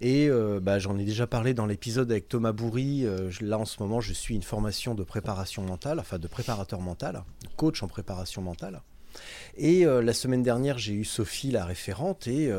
Et 0.00 0.28
euh, 0.28 0.60
bah, 0.60 0.78
j'en 0.78 0.98
ai 0.98 1.04
déjà 1.04 1.26
parlé 1.26 1.54
dans 1.54 1.66
l'épisode 1.66 2.10
avec 2.10 2.28
Thomas 2.28 2.52
Bourri. 2.52 3.06
Là, 3.40 3.58
en 3.58 3.64
ce 3.64 3.82
moment, 3.82 4.00
je 4.00 4.12
suis 4.12 4.34
une 4.34 4.42
formation 4.42 4.94
de 4.94 5.02
préparation 5.02 5.62
mentale, 5.62 6.00
enfin 6.00 6.18
de 6.18 6.28
préparateur 6.28 6.80
mental, 6.80 7.24
coach 7.56 7.82
en 7.82 7.88
préparation 7.88 8.42
mentale. 8.42 8.82
Et 9.56 9.84
la 9.84 10.12
semaine 10.12 10.42
dernière, 10.42 10.78
j'ai 10.78 10.92
eu 10.92 11.04
Sophie, 11.04 11.50
la 11.50 11.64
référente, 11.64 12.28
et 12.28 12.52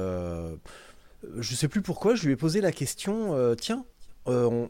je 1.37 1.55
sais 1.55 1.67
plus 1.67 1.81
pourquoi, 1.81 2.15
je 2.15 2.25
lui 2.25 2.33
ai 2.33 2.35
posé 2.35 2.61
la 2.61 2.71
question 2.71 3.33
euh, 3.33 3.55
tiens, 3.55 3.85
euh, 4.27 4.65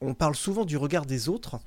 on, 0.00 0.14
parle 0.14 0.34
souvent 0.34 0.64
du 0.64 0.76
regard 0.76 1.06
des 1.06 1.28
autres, 1.28 1.58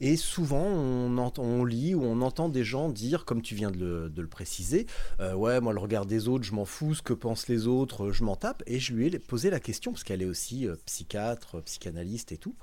et 0.00 0.16
souvent 0.16 0.64
on, 0.64 1.18
entend, 1.18 1.42
on 1.42 1.64
lit 1.64 1.94
ou 1.94 2.02
on 2.02 2.20
entend 2.22 2.48
des 2.48 2.64
gens 2.64 2.88
dire, 2.88 3.24
comme 3.24 3.42
tu 3.42 3.54
viens 3.54 3.70
de 3.70 4.12
le, 4.14 4.28
préciser, 4.28 4.86
euh, 5.20 5.34
ouais, 5.34 5.60
moi 5.60 5.72
le 5.72 5.80
regard 5.80 6.06
des 6.06 6.28
autres, 6.28 6.44
je 6.44 6.54
m'en 6.54 6.64
fous, 6.64 6.94
ce 6.94 7.02
que 7.02 7.12
pensent 7.12 7.48
les 7.48 7.66
autres, 7.66 8.12
je 8.12 8.24
m'en 8.24 8.36
tape. 8.36 8.62
Et 8.66 8.78
je 8.78 8.94
lui 8.94 9.06
ai 9.06 9.18
posé 9.18 9.50
la 9.50 9.60
question, 9.60 9.92
parce 9.92 10.04
qu'elle 10.04 10.22
est 10.22 10.26
aussi 10.26 10.66
psychiatre, 10.86 11.62
psychanalyste 11.62 12.32
et 12.32 12.38
tout, 12.38 12.54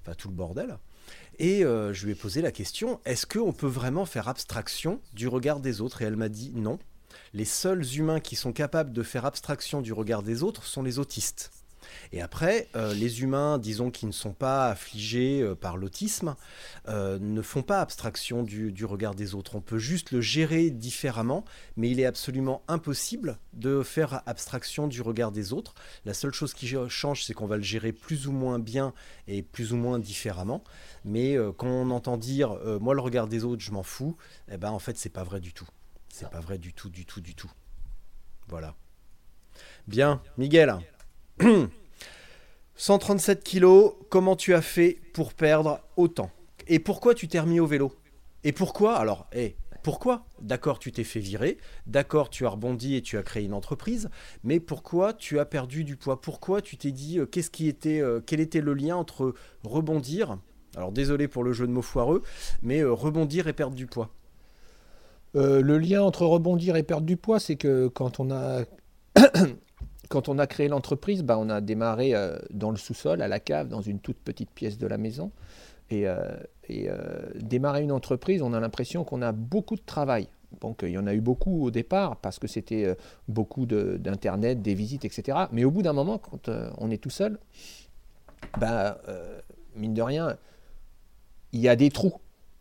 enfin 0.00 0.14
tout 0.14 0.28
le 0.28 0.34
bordel. 0.34 0.78
Et 1.38 1.60
je 1.62 2.04
lui 2.04 2.12
ai 2.12 2.16
posé 2.16 2.42
la 2.42 2.52
question, 2.52 3.00
est-ce 3.04 3.26
qu'on 3.26 3.52
peut 3.52 3.66
vraiment 3.66 4.06
faire 4.06 4.28
abstraction 4.28 5.00
du 5.12 5.28
regard 5.28 5.60
des 5.60 5.80
autres? 5.80 6.02
Et 6.02 6.04
elle 6.04 6.16
m'a 6.16 6.28
dit 6.28 6.52
non. 6.54 6.78
Les 7.34 7.44
seuls 7.44 7.84
humains 7.96 8.20
qui 8.20 8.36
sont 8.36 8.52
capables 8.52 8.92
de 8.92 9.02
faire 9.02 9.24
abstraction 9.24 9.80
du 9.80 9.92
regard 9.92 10.22
des 10.22 10.42
autres 10.42 10.64
sont 10.64 10.82
les 10.82 10.98
autistes. 10.98 11.50
Et 12.12 12.20
après, 12.20 12.68
euh, 12.76 12.94
les 12.94 13.22
humains, 13.22 13.58
disons, 13.58 13.90
qui 13.90 14.06
ne 14.06 14.12
sont 14.12 14.32
pas 14.32 14.68
affligés 14.68 15.42
euh, 15.42 15.54
par 15.54 15.76
l'autisme, 15.76 16.36
euh, 16.88 17.18
ne 17.20 17.42
font 17.42 17.62
pas 17.62 17.80
abstraction 17.80 18.42
du, 18.42 18.84
regard 18.84 19.14
des 19.14 19.34
autres. 19.34 19.56
On 19.56 19.60
peut 19.60 19.78
juste 19.78 20.10
le 20.12 20.20
gérer 20.20 20.70
différemment, 20.70 21.44
mais 21.76 21.90
il 21.90 22.00
est 22.00 22.06
absolument 22.06 22.62
impossible 22.68 23.38
de 23.52 23.82
faire 23.82 24.22
abstraction 24.26 24.88
du 24.88 25.02
regard 25.02 25.32
des 25.32 25.52
autres. 25.52 25.74
La 26.04 26.14
seule 26.14 26.32
chose 26.32 26.54
qui 26.54 26.72
change, 26.88 27.24
c'est 27.24 27.34
qu'on 27.34 27.46
va 27.46 27.56
le 27.56 27.62
gérer 27.62 27.92
plus 27.92 28.26
ou 28.26 28.32
moins 28.32 28.58
bien 28.58 28.94
et 29.26 29.42
plus 29.42 29.72
ou 29.72 29.76
moins 29.76 29.98
différemment. 29.98 30.62
Mais 31.04 31.36
quand 31.56 31.68
on 31.68 31.90
entend 31.90 32.16
dire 32.16 32.56
moi 32.80 32.94
le 32.94 33.00
regard 33.00 33.26
des 33.26 33.44
autres, 33.44 33.62
je 33.62 33.72
m'en 33.72 33.82
fous, 33.82 34.16
eh 34.50 34.56
ben 34.56 34.70
en 34.70 34.78
fait 34.78 34.96
c'est 34.96 35.08
pas 35.08 35.24
vrai 35.24 35.40
du 35.40 35.52
tout. 35.52 35.66
C'est 36.18 36.30
pas 36.30 36.40
vrai 36.40 36.58
du 36.58 36.72
tout, 36.72 36.90
du 36.90 37.06
tout, 37.06 37.20
du 37.20 37.36
tout. 37.36 37.52
Voilà. 38.48 38.74
Bien, 39.86 40.20
Miguel. 40.36 40.74
137 42.74 43.44
kilos, 43.44 43.94
comment 44.10 44.34
tu 44.34 44.52
as 44.52 44.60
fait 44.60 44.98
pour 45.14 45.32
perdre 45.32 45.80
autant? 45.96 46.32
Et 46.66 46.80
pourquoi 46.80 47.14
tu 47.14 47.28
t'es 47.28 47.38
remis 47.38 47.60
au 47.60 47.68
vélo? 47.68 47.94
Et 48.42 48.50
pourquoi 48.50 48.96
Alors, 48.96 49.28
hé, 49.32 49.56
pourquoi? 49.84 50.26
D'accord, 50.40 50.80
tu 50.80 50.90
t'es 50.90 51.04
fait 51.04 51.20
virer, 51.20 51.56
d'accord, 51.86 52.30
tu 52.30 52.44
as 52.46 52.48
rebondi 52.48 52.96
et 52.96 53.02
tu 53.02 53.16
as 53.16 53.22
créé 53.22 53.44
une 53.44 53.54
entreprise, 53.54 54.10
mais 54.42 54.58
pourquoi 54.58 55.12
tu 55.12 55.38
as 55.38 55.44
perdu 55.44 55.84
du 55.84 55.94
poids? 55.94 56.20
Pourquoi 56.20 56.62
tu 56.62 56.76
t'es 56.76 56.90
dit, 56.90 57.20
euh, 57.20 57.26
qu'est-ce 57.26 57.50
qui 57.52 57.68
était, 57.68 58.00
euh, 58.00 58.20
quel 58.26 58.40
était 58.40 58.60
le 58.60 58.74
lien 58.74 58.96
entre 58.96 59.34
rebondir? 59.62 60.36
Alors 60.74 60.90
désolé 60.90 61.28
pour 61.28 61.44
le 61.44 61.52
jeu 61.52 61.68
de 61.68 61.72
mots 61.72 61.80
foireux, 61.80 62.24
mais 62.60 62.80
euh, 62.80 62.92
rebondir 62.92 63.46
et 63.46 63.52
perdre 63.52 63.76
du 63.76 63.86
poids. 63.86 64.10
Euh, 65.36 65.60
le 65.60 65.78
lien 65.78 66.02
entre 66.02 66.24
rebondir 66.24 66.76
et 66.76 66.82
perdre 66.82 67.06
du 67.06 67.16
poids, 67.16 67.38
c'est 67.38 67.56
que 67.56 67.88
quand 67.88 68.20
on 68.20 68.30
a, 68.30 68.62
quand 70.08 70.28
on 70.28 70.38
a 70.38 70.46
créé 70.46 70.68
l'entreprise, 70.68 71.22
bah, 71.22 71.36
on 71.38 71.48
a 71.50 71.60
démarré 71.60 72.14
euh, 72.14 72.38
dans 72.50 72.70
le 72.70 72.76
sous-sol, 72.76 73.20
à 73.22 73.28
la 73.28 73.40
cave, 73.40 73.68
dans 73.68 73.82
une 73.82 74.00
toute 74.00 74.18
petite 74.18 74.50
pièce 74.50 74.78
de 74.78 74.86
la 74.86 74.98
maison. 74.98 75.30
Et, 75.90 76.06
euh, 76.06 76.36
démarrer 77.36 77.82
une 77.82 77.92
entreprise, 77.92 78.42
on 78.42 78.52
a 78.52 78.60
l'impression 78.60 79.04
qu'on 79.04 79.22
a 79.22 79.32
beaucoup 79.32 79.76
de 79.76 79.84
travail. 79.84 80.28
Donc 80.60 80.80
il 80.82 80.90
y 80.90 80.98
en 80.98 81.06
a 81.06 81.14
eu 81.14 81.20
beaucoup 81.20 81.64
au 81.64 81.70
départ 81.70 82.16
parce 82.16 82.38
que 82.38 82.46
c'était 82.46 82.94
beaucoup 83.26 83.66
d'internet, 83.66 84.62
des 84.62 84.74
visites, 84.74 85.04
etc. 85.04 85.46
Mais 85.50 85.64
au 85.64 85.70
bout 85.70 85.82
d'un 85.82 85.92
moment, 85.94 86.18
quand 86.18 86.50
on 86.78 86.90
est 86.90 87.02
tout 87.02 87.10
seul, 87.10 87.38
bah, 88.58 88.98
mine 89.76 89.94
de 89.94 90.02
rien, 90.02 90.36
il 91.52 91.60
y 91.60 91.68
a 91.68 91.76
des 91.76 91.90
trous. 91.90 92.14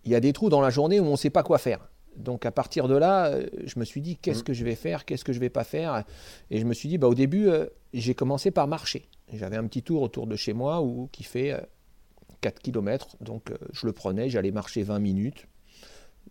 Il 0.05 0.11
y 0.11 0.15
a 0.15 0.21
des 0.21 0.31
trous 0.31 0.49
dans 0.49 0.61
la 0.61 0.69
journée 0.69 1.01
où 1.01 1.05
on 1.05 1.11
ne 1.11 1.17
sait 1.17 1.29
pas 1.29 1.43
quoi 1.43 1.57
faire. 1.57 1.79
Donc 2.17 2.45
à 2.45 2.51
partir 2.51 2.87
de 2.87 2.95
là, 2.95 3.27
euh, 3.27 3.47
je 3.65 3.79
me 3.79 3.85
suis 3.85 4.01
dit 4.01 4.17
qu'est-ce 4.17 4.39
Mhm. 4.39 4.43
que 4.45 4.53
je 4.53 4.63
vais 4.65 4.75
faire, 4.75 5.05
qu'est-ce 5.05 5.23
que 5.23 5.33
je 5.33 5.39
vais 5.39 5.49
pas 5.49 5.63
faire? 5.63 6.03
Et 6.51 6.59
je 6.59 6.65
me 6.65 6.73
suis 6.73 6.89
dit, 6.89 6.97
bah, 6.97 7.07
au 7.07 7.13
début, 7.15 7.47
euh, 7.47 7.67
j'ai 7.93 8.15
commencé 8.15 8.51
par 8.51 8.67
marcher. 8.67 9.07
J'avais 9.33 9.55
un 9.57 9.65
petit 9.67 9.83
tour 9.83 10.01
autour 10.01 10.25
de 10.27 10.35
chez 10.35 10.53
moi 10.53 10.81
où, 10.81 11.09
qui 11.11 11.23
fait 11.23 11.51
euh, 11.51 11.59
4 12.41 12.59
km. 12.61 13.15
Donc 13.21 13.51
euh, 13.51 13.57
je 13.73 13.85
le 13.85 13.93
prenais, 13.93 14.29
j'allais 14.29 14.51
marcher 14.51 14.83
20 14.83 14.99
minutes, 14.99 15.47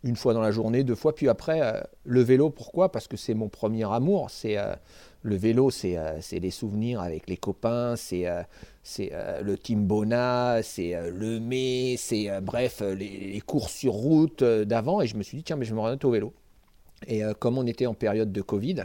une 0.04 0.16
fois 0.16 0.34
dans 0.34 0.40
la 0.40 0.50
journée, 0.50 0.84
deux 0.84 0.94
fois. 0.94 1.14
Puis 1.14 1.28
après, 1.28 1.60
euh, 1.62 1.80
le 2.04 2.20
vélo, 2.22 2.50
pourquoi? 2.50 2.92
Parce 2.92 3.08
que 3.08 3.16
c'est 3.16 3.34
mon 3.34 3.48
premier 3.48 3.84
amour. 3.90 4.30
C'est 4.30 4.58
euh, 4.58 4.74
Le 5.22 5.36
vélo, 5.36 5.70
c'est 5.70 5.96
euh, 5.96 6.20
les 6.32 6.50
souvenirs 6.50 7.00
avec 7.00 7.28
les 7.28 7.36
copains, 7.36 7.96
c'est 7.96 8.26
euh, 8.28 8.42
euh, 9.00 9.40
le 9.42 9.58
Timbona, 9.58 10.60
c'est 10.62 10.94
euh, 10.94 11.10
le 11.10 11.40
mai, 11.40 11.96
c'est 11.98 12.30
euh, 12.30 12.40
bref, 12.40 12.80
euh, 12.82 12.94
les, 12.94 13.40
courses 13.40 13.72
sur 13.72 13.92
route 13.92 14.42
euh, 14.42 14.64
d'avant. 14.64 15.00
Et 15.00 15.06
je 15.06 15.16
me 15.16 15.22
suis 15.22 15.36
dit, 15.38 15.44
tiens, 15.44 15.56
mais 15.56 15.64
je 15.64 15.74
me 15.74 15.80
remettre 15.80 16.06
au 16.06 16.10
vélo. 16.10 16.32
Et 17.06 17.24
euh, 17.24 17.34
comme 17.34 17.58
on 17.58 17.66
était 17.66 17.86
en 17.86 17.94
période 17.94 18.32
de 18.32 18.42
Covid 18.42 18.84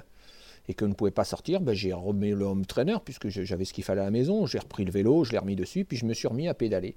et 0.68 0.74
que 0.74 0.86
ne 0.86 0.94
pouvait 0.94 1.12
pas 1.12 1.24
sortir, 1.24 1.62
ben, 1.62 1.74
j'ai 1.74 1.94
remis 1.94 2.32
le 2.32 2.46
home 2.46 2.66
trainer 2.66 2.98
puisque 3.04 3.30
je- 3.30 3.44
j'avais 3.44 3.66
ce 3.66 3.74
qu'il 3.74 3.84
fallait 3.84 4.02
à 4.02 4.06
la 4.06 4.12
maison. 4.12 4.46
J'ai 4.46 4.60
repris 4.60 4.86
le 4.86 4.92
vélo, 4.92 5.24
je 5.24 5.32
l'ai 5.32 5.38
remis 5.40 5.56
dessus, 5.56 5.86
puis 5.86 5.98
je 5.98 6.06
me 6.06 6.14
suis 6.14 6.28
remis 6.28 6.48
à 6.48 6.54
pédaler. 6.54 6.96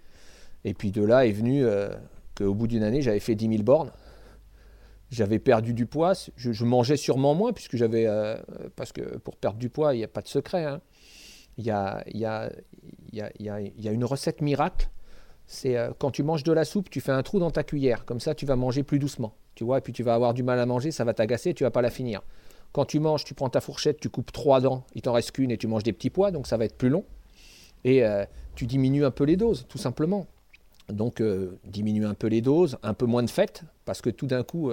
Et 0.64 0.75
puis 0.75 0.90
de 0.90 1.02
là 1.04 1.26
est 1.26 1.33
venu 1.33 1.64
euh, 1.64 1.88
qu'au 2.37 2.54
bout 2.54 2.66
d'une 2.66 2.83
année, 2.83 3.02
j'avais 3.02 3.21
fait 3.21 3.35
10 3.35 3.49
000 3.49 3.62
bornes. 3.62 3.92
J'avais 5.11 5.38
perdu 5.38 5.75
du 5.75 5.87
poids. 5.87 6.12
Je, 6.37 6.64
mangeais 6.64 6.96
sûrement 6.96 7.34
moins 7.34 7.52
puisque 7.52 7.76
j'avais. 7.76 8.06
euh, 8.06 8.37
parce 8.76 8.92
que 8.92 9.18
pour 9.18 9.37
perdre 9.37 9.58
du 9.58 9.68
poids, 9.68 9.94
il 9.94 9.99
n'y 9.99 10.04
a 10.04 10.08
pas 10.08 10.23
de 10.23 10.28
secret. 10.28 10.64
hein. 10.64 10.80
Il 11.56 11.64
y, 11.64 11.70
a, 11.70 12.02
il 12.08 12.18
y, 12.18 12.25
a, 12.25 12.50
il 13.12 13.18
y, 13.18 13.23
a, 13.23 13.30
il 13.61 13.84
y 13.84 13.88
a- 13.88 13.92
une 13.92 14.04
recette 14.04 14.40
miracle. 14.40 14.88
C'est 15.46 15.76
euh, 15.76 15.90
quand 15.99 16.11
tu 16.11 16.23
manges 16.25 16.42
de 16.42 16.52
la 16.52 16.64
soupe, 16.64 16.90
tu 16.90 17.00
fais 17.00 17.12
un 17.12 17.23
trou 17.23 17.38
dans 17.38 17.50
ta 17.52 17.62
cuillère. 17.62 18.04
Comme 18.04 18.18
ça, 18.18 18.34
tu 18.34 18.44
vas 18.44 18.56
manger 18.56 18.82
plus 18.82 18.99
doucement. 18.99 19.34
Tu 19.54 19.62
vois, 19.62 19.78
et 19.78 19.80
puis 19.80 19.92
tu 19.92 20.02
vas 20.02 20.14
avoir 20.14 20.34
du 20.34 20.42
mal 20.42 20.58
à 20.58 20.66
manger, 20.66 20.90
ça 20.90 21.04
va 21.04 21.14
t'agacer, 21.14 21.54
tu 21.54 21.62
vas 21.62 21.70
pas 21.70 21.82
la 21.82 21.90
finir. 21.90 22.23
Quand 22.73 22.87
tu 22.87 22.99
manges, 22.99 23.25
tu 23.25 23.34
prends 23.34 23.49
ta 23.50 23.61
fourchette, 23.61 24.00
tu 24.00 24.08
coupes 24.08 24.32
trois 24.32 24.61
dents, 24.61 24.84
il 24.96 25.02
t'en 25.02 25.12
reste 25.12 25.30
qu'une 25.30 25.52
et 25.52 25.56
tu 25.58 25.68
manges 25.68 25.84
des 25.84 25.92
petits 25.92 26.11
pois, 26.11 26.32
donc 26.32 26.49
ça 26.49 26.56
va 26.56 26.64
être 26.64 26.76
plus 26.76 26.88
long. 26.88 27.04
Et 27.84 28.04
euh, 28.04 28.25
tu 28.56 28.66
diminues 28.66 29.04
un 29.04 29.12
peu 29.12 29.23
les 29.23 29.37
doses, 29.37 29.66
tout 29.68 29.78
simplement. 29.78 30.26
Donc, 30.88 31.20
euh, 31.20 31.56
diminue 31.64 32.04
un 32.04 32.14
peu 32.14 32.26
les 32.26 32.40
doses, 32.40 32.78
un 32.82 32.94
peu 32.94 33.06
moins 33.06 33.23
de 33.23 33.30
fêtes, 33.30 33.62
parce 33.84 34.00
que 34.02 34.11
tout 34.11 34.26
d'un 34.26 34.42
coup, 34.42 34.73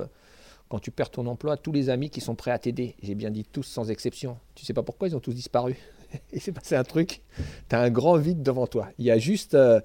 quand 0.72 0.80
tu 0.80 0.90
perds 0.90 1.10
ton 1.10 1.28
emploi, 1.28 1.58
tous 1.58 1.74
les 1.74 1.90
amis 1.90 2.10
qui 2.10 2.22
sont 2.22 2.34
prêts 2.34 2.52
à 2.52 2.58
t'aider, 2.58 2.96
j'ai 3.04 3.14
bien 3.14 3.30
dit 3.30 3.44
tous 3.44 3.64
sans 3.64 3.92
exception, 3.92 4.38
tu 4.56 4.66
sais 4.66 4.74
pas 4.74 4.84
pourquoi 4.84 5.10
ils 5.10 5.16
ont 5.18 5.20
tous 5.20 5.34
disparu? 5.34 5.76
Et 6.32 6.40
c'est 6.40 6.54
passé 6.54 6.78
un 6.78 6.86
truc, 6.86 7.22
tu 7.70 7.76
as 7.76 7.82
un 7.82 7.90
grand 7.90 8.16
vide 8.16 8.42
devant 8.42 8.68
toi. 8.68 8.88
Il 8.98 9.04
y 9.04 9.12
a 9.12 9.18
juste, 9.18 9.54
euh, 9.54 9.82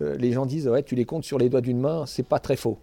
euh, 0.00 0.16
les 0.16 0.32
gens 0.32 0.46
disent, 0.46 0.66
ouais, 0.66 0.82
tu 0.82 0.94
les 0.94 1.04
comptes 1.04 1.24
sur 1.24 1.38
les 1.38 1.50
doigts 1.50 1.60
d'une 1.60 1.78
main, 1.78 2.06
c'est 2.06 2.22
pas 2.26 2.38
très 2.38 2.56
faux. 2.56 2.78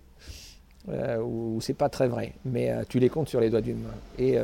Euh, 0.90 1.20
ou 1.20 1.60
c'est 1.62 1.74
pas 1.74 1.90
très 1.90 2.08
vrai, 2.08 2.34
mais 2.46 2.72
tu 2.90 3.00
les 3.00 3.10
comptes 3.10 3.28
sur 3.30 3.40
les 3.42 3.50
doigts 3.50 3.62
d'une 3.62 3.80
main. 3.80 3.96
Et 4.20 4.38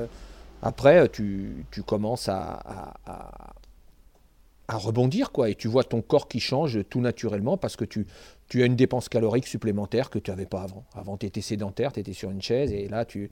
après, 0.63 1.07
tu, 1.09 1.65
tu 1.69 1.83
commences 1.83 2.29
à- 2.29 2.93
à 4.67 4.77
rebondir, 4.77 5.31
quoi, 5.31 5.49
et 5.49 5.55
tu 5.55 5.67
vois 5.67 5.83
ton 5.83 6.01
corps 6.01 6.27
qui 6.27 6.39
change 6.39 6.79
tout 6.89 6.99
naturellement 6.99 7.57
parce 7.57 7.75
que 7.75 7.85
tu, 7.85 8.05
tu 8.47 8.63
as 8.63 8.65
une 8.65 8.75
dépense 8.75 9.09
calorique 9.09 9.47
supplémentaire 9.47 10.09
que 10.09 10.19
tu 10.19 10.31
n'avais 10.31 10.45
pas 10.45 10.61
avant. 10.61 10.85
Avant, 10.93 11.17
tu 11.17 11.25
étais 11.25 11.41
sédentaire, 11.41 11.91
tu 11.91 11.99
étais 11.99 12.13
sur 12.13 12.31
une 12.31 12.41
chaise, 12.41 12.71
et 12.71 12.87
là, 12.87 13.05
tu, 13.05 13.29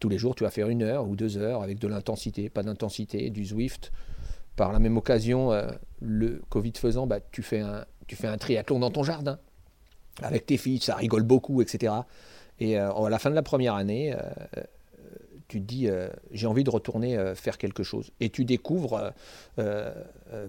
tous 0.00 0.08
les 0.08 0.18
jours, 0.18 0.34
tu 0.34 0.44
vas 0.44 0.50
faire 0.50 0.68
une 0.68 0.82
heure 0.82 1.08
ou 1.08 1.16
deux 1.16 1.36
heures 1.36 1.62
avec 1.62 1.78
de 1.78 1.88
l'intensité, 1.88 2.48
pas 2.48 2.62
d'intensité, 2.62 3.30
du 3.30 3.44
Zwift. 3.44 3.92
Par 4.56 4.72
la 4.72 4.78
même 4.78 4.96
occasion, 4.96 5.52
euh, 5.52 5.68
le 6.00 6.42
Covid 6.48 6.72
faisant, 6.76 7.06
bah, 7.06 7.18
tu, 7.30 7.42
fais 7.42 7.60
un, 7.60 8.38
triathlon 8.38 8.78
dans 8.78 8.90
ton 8.90 9.02
jardin 9.02 9.38
avec 10.22 10.46
tes 10.46 10.56
filles, 10.56 10.78
ça 10.78 10.94
rigole 10.94 11.24
beaucoup, 11.24 11.60
etc. 11.60 11.92
Et 12.60 12.78
euh, 12.78 12.92
à 12.92 13.10
la 13.10 13.18
fin 13.18 13.30
de 13.30 13.34
la 13.34 13.42
première 13.42 13.74
année, 13.74 14.14
euh, 14.14 14.62
tu 15.48 15.60
te 15.60 15.66
dis, 15.66 15.88
j'ai 16.32 16.46
envie 16.46 16.64
de 16.64 16.70
retourner 16.70 17.32
faire 17.34 17.58
quelque 17.58 17.82
chose. 17.82 18.10
Et 18.18 18.30
tu 18.30 18.44
découvres 18.46 19.12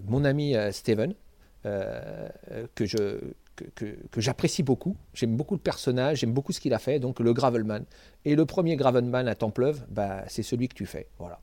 mon 0.06 0.24
ami 0.24 0.54
Steven, 0.72 1.14
que 1.62 2.86
je 2.86 3.20
que, 3.56 3.64
que- 3.74 3.96
que 4.10 4.20
j'apprécie 4.20 4.62
beaucoup. 4.62 4.96
J'aime 5.14 5.36
beaucoup 5.36 5.54
le 5.54 5.60
personnage, 5.60 6.18
j'aime 6.18 6.32
beaucoup 6.32 6.52
ce 6.52 6.60
qu'il 6.60 6.74
a 6.74 6.78
fait, 6.78 6.98
donc 7.00 7.18
le 7.20 7.32
Gravelman. 7.32 7.84
Et 8.24 8.36
le 8.36 8.44
premier 8.46 8.76
Gravelman 8.76 9.26
à 9.26 9.34
Templeuve, 9.34 9.84
bah, 9.90 10.22
c'est 10.28 10.42
celui 10.42 10.68
que 10.68 10.74
tu 10.74 10.86
fais. 10.86 11.08
Voilà. 11.18 11.40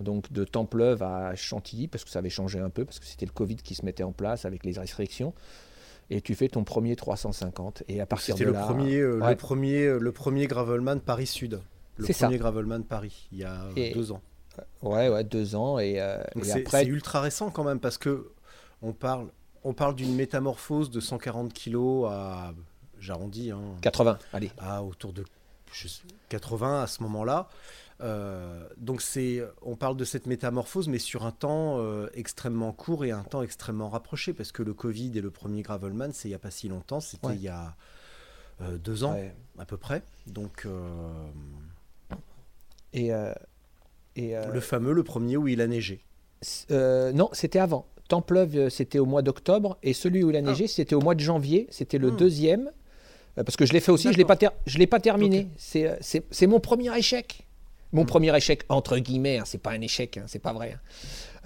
Donc 0.00 0.32
de 0.32 0.44
Templeuve 0.44 1.02
à 1.02 1.34
Chantilly, 1.36 1.86
parce 1.88 2.04
que 2.04 2.10
ça 2.10 2.18
avait 2.18 2.28
changé 2.30 2.58
un 2.58 2.70
peu, 2.70 2.84
parce 2.84 2.98
que 2.98 3.06
c'était 3.06 3.26
le 3.26 3.32
Covid 3.32 3.56
qui 3.56 3.74
se 3.74 3.84
mettait 3.84 4.02
en 4.02 4.12
place 4.12 4.44
avec 4.44 4.64
les 4.64 4.72
restrictions. 4.78 5.32
Et 6.10 6.20
tu 6.20 6.34
fais 6.34 6.48
ton 6.48 6.64
premier 6.64 6.96
350. 6.96 7.84
Et 7.88 8.00
à 8.00 8.06
partir 8.06 8.34
de 8.36 8.44
le 8.44 8.52
là. 8.52 8.60
premier, 8.62 8.96
euh, 8.98 9.20
ouais. 9.20 9.30
le 9.30 9.36
premier, 9.36 9.84
euh, 9.86 9.98
le 9.98 10.12
premier 10.12 10.46
Gravelman 10.46 10.98
Paris 11.00 11.26
Sud. 11.26 11.60
Le 11.96 12.04
C'est 12.04 12.12
ça. 12.12 12.26
premier 12.26 12.38
Gravelman 12.38 12.82
Paris, 12.82 13.28
il 13.32 13.38
y 13.38 13.44
a 13.44 13.52
euh, 13.62 13.72
Et- 13.76 13.94
deux 13.94 14.10
ans. 14.12 14.20
Ouais, 14.82 15.08
ouais, 15.08 15.24
deux 15.24 15.54
ans. 15.54 15.78
Et, 15.78 16.00
euh, 16.00 16.18
et 16.44 16.50
après, 16.52 16.82
c'est 16.84 16.86
ultra 16.86 17.20
récent 17.20 17.50
quand 17.50 17.64
même 17.64 17.80
parce 17.80 17.96
que 17.98 18.32
on 18.82 18.92
parle. 18.92 19.28
On 19.64 19.72
parle 19.74 19.94
d'une 19.94 20.14
métamorphose 20.14 20.90
de 20.90 21.00
140 21.00 21.52
kilos 21.52 22.08
à, 22.10 22.52
j'arrondis, 22.98 23.50
hein, 23.50 23.60
80, 23.82 24.18
allez. 24.32 24.50
à 24.58 24.82
autour 24.82 25.12
de 25.12 25.24
je 25.72 25.88
sais, 25.88 26.02
80 26.28 26.82
à 26.82 26.86
ce 26.86 27.02
moment-là. 27.02 27.48
Euh, 28.00 28.68
donc 28.76 29.02
c'est, 29.02 29.42
on 29.62 29.76
parle 29.76 29.96
de 29.96 30.04
cette 30.04 30.26
métamorphose, 30.26 30.88
mais 30.88 30.98
sur 30.98 31.24
un 31.24 31.30
temps 31.32 31.78
euh, 31.78 32.08
extrêmement 32.14 32.72
court 32.72 33.04
et 33.04 33.10
un 33.12 33.22
temps 33.24 33.42
extrêmement 33.42 33.88
rapproché, 33.88 34.32
parce 34.34 34.52
que 34.52 34.62
le 34.62 34.74
Covid 34.74 35.12
et 35.16 35.20
le 35.20 35.30
premier 35.30 35.62
Gravelman, 35.62 36.12
c'est 36.12 36.28
il 36.28 36.32
n'y 36.32 36.34
a 36.36 36.38
pas 36.40 36.50
si 36.50 36.68
longtemps, 36.68 37.00
c'était 37.00 37.26
Ouais. 37.28 37.36
il 37.36 37.42
y 37.42 37.48
a 37.48 37.74
euh, 38.60 38.78
deux 38.78 39.04
ans 39.04 39.14
Ouais. 39.14 39.34
à 39.58 39.64
peu 39.64 39.76
près. 39.76 40.02
Donc 40.26 40.66
Et, 42.92 43.10
et, 44.16 44.34
le 44.52 44.60
fameux, 44.60 44.92
le 44.92 45.02
premier 45.02 45.36
où 45.36 45.48
il 45.48 45.60
a 45.60 45.66
neigé. 45.66 46.04
non, 46.70 47.30
c'était 47.32 47.58
avant. 47.58 47.86
Templeuve, 48.08 48.68
c'était 48.68 48.98
au 48.98 49.06
mois 49.06 49.22
d'octobre, 49.22 49.78
et 49.82 49.92
celui 49.94 50.22
où 50.24 50.30
il 50.30 50.36
a 50.36 50.42
neigé, 50.42 50.66
c'était 50.66 50.94
au 50.94 51.00
mois 51.00 51.14
de 51.14 51.20
janvier. 51.20 51.66
C'était 51.70 51.98
le 51.98 52.10
Hmm. 52.10 52.16
deuxième, 52.16 52.70
euh, 53.38 53.44
parce 53.44 53.56
que 53.56 53.64
je 53.66 53.72
l'ai 53.72 53.80
fait 53.80 53.92
aussi. 53.92 54.08
Je 54.12 54.18
je 54.66 54.78
l'ai 54.78 54.86
pas 54.86 55.00
terminé. 55.00 55.48
C'est, 55.56 55.86
euh, 55.88 55.96
c'est, 56.30 56.46
mon 56.46 56.60
premier 56.60 56.96
échec. 56.98 57.46
Mon 57.92 58.02
Hmm. 58.02 58.06
premier 58.06 58.36
échec 58.36 58.64
entre 58.68 58.98
guillemets. 58.98 59.38
Hein, 59.38 59.44
c'est 59.46 59.62
pas 59.62 59.70
un 59.70 59.80
échec, 59.80 60.18
hein, 60.18 60.24
c'est 60.26 60.38
pas 60.38 60.52
vrai. 60.52 60.72
hein. 60.76 60.80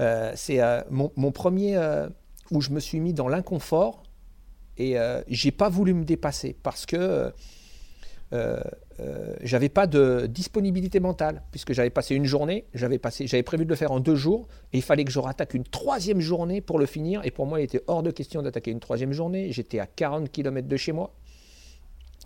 Euh, 0.01 0.33
c'est 0.37 0.61
euh, 0.61 0.81
mon, 0.91 1.13
mon 1.17 1.31
premier 1.33 1.77
euh, 1.77 2.09
où 2.51 2.61
je 2.61 2.71
me 2.71 2.81
suis 2.81 3.01
mis 3.01 3.13
dans 3.13 3.29
l'inconfort 3.29 4.03
et 4.79 4.97
j'ai 5.27 5.51
pas 5.51 5.69
voulu 5.69 5.93
me 5.93 6.05
dépasser 6.05 6.57
parce 6.63 6.87
que 6.87 7.33
euh, 8.33 8.61
euh, 9.01 9.35
j'avais 9.43 9.69
pas 9.69 9.87
de 9.87 10.27
disponibilité 10.27 11.01
mentale 11.01 11.43
puisque 11.51 11.73
j'avais 11.73 11.91
passé 11.91 12.15
une 12.15 12.25
journée, 12.25 12.67
j'avais 12.75 12.99
passé, 12.99 13.27
j'avais 13.27 13.43
prévu 13.43 13.65
de 13.65 13.71
le 13.71 13.77
faire 13.77 13.93
en 13.93 14.01
deux 14.01 14.17
jours 14.17 14.49
et 14.73 14.79
il 14.79 14.83
fallait 14.83 15.05
que 15.05 15.11
je 15.11 15.19
rattaque 15.19 15.55
une 15.55 15.65
troisième 15.65 16.21
journée 16.21 16.61
pour 16.61 16.79
le 16.79 16.87
finir 16.87 17.21
et 17.25 17.31
pour 17.31 17.47
moi 17.47 17.61
il 17.61 17.65
était 17.65 17.83
hors 17.87 18.03
de 18.03 18.11
question 18.11 18.43
d'attaquer 18.43 18.71
une 18.71 18.81
troisième 18.81 19.13
journée. 19.13 19.53
J'étais 19.53 19.79
à 19.79 19.87
40 19.87 20.31
km 20.31 20.69
de 20.69 20.77
chez 20.77 20.93
moi, 20.93 21.15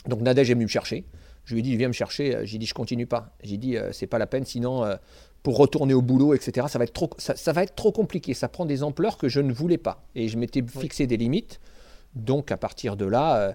donc 0.07 0.21
Nadège 0.21 0.51
est 0.51 0.55
venu 0.55 0.65
me 0.65 0.71
chercher. 0.71 1.05
Je 1.45 1.55
lui 1.55 1.61
ai 1.61 1.63
dit 1.63 1.77
viens 1.77 1.89
me 1.89 1.93
chercher. 1.93 2.39
J'ai 2.45 2.59
dit 2.59 2.67
je 2.67 2.75
continue 2.75 3.07
pas. 3.07 3.35
J'ai 3.43 3.57
dit 3.57 3.77
euh, 3.77 3.93
c'est 3.93 4.07
pas 4.07 4.19
la 4.19 4.27
peine 4.27 4.45
sinon 4.45 4.85
euh, 4.85 4.97
pour 5.43 5.57
retourner 5.57 5.95
au 5.95 6.03
boulot 6.03 6.35
etc. 6.35 6.67
Ça 6.69 6.79
va 6.79 6.85
être 6.85 6.93
trop 6.93 7.11
ça, 7.19 7.37
ça 7.37 7.53
va 7.53 7.63
être 7.63 7.75
trop 7.75 7.93
compliqué. 7.93 8.35
Ça 8.35 8.49
prend 8.49 8.65
des 8.65 8.83
ampleurs 8.83 9.19
que 9.19 9.29
je 9.29 9.41
ne 9.41 9.53
voulais 9.53 9.79
pas 9.79 10.05
et 10.15 10.29
je 10.29 10.39
m'étais 10.39 10.63
fixé 10.63 11.07
des 11.07 11.17
limites. 11.17 11.61
Donc 12.15 12.53
à 12.53 12.57
partir 12.57 12.97
de 12.97 13.05
là, 13.05 13.37
euh, 13.37 13.53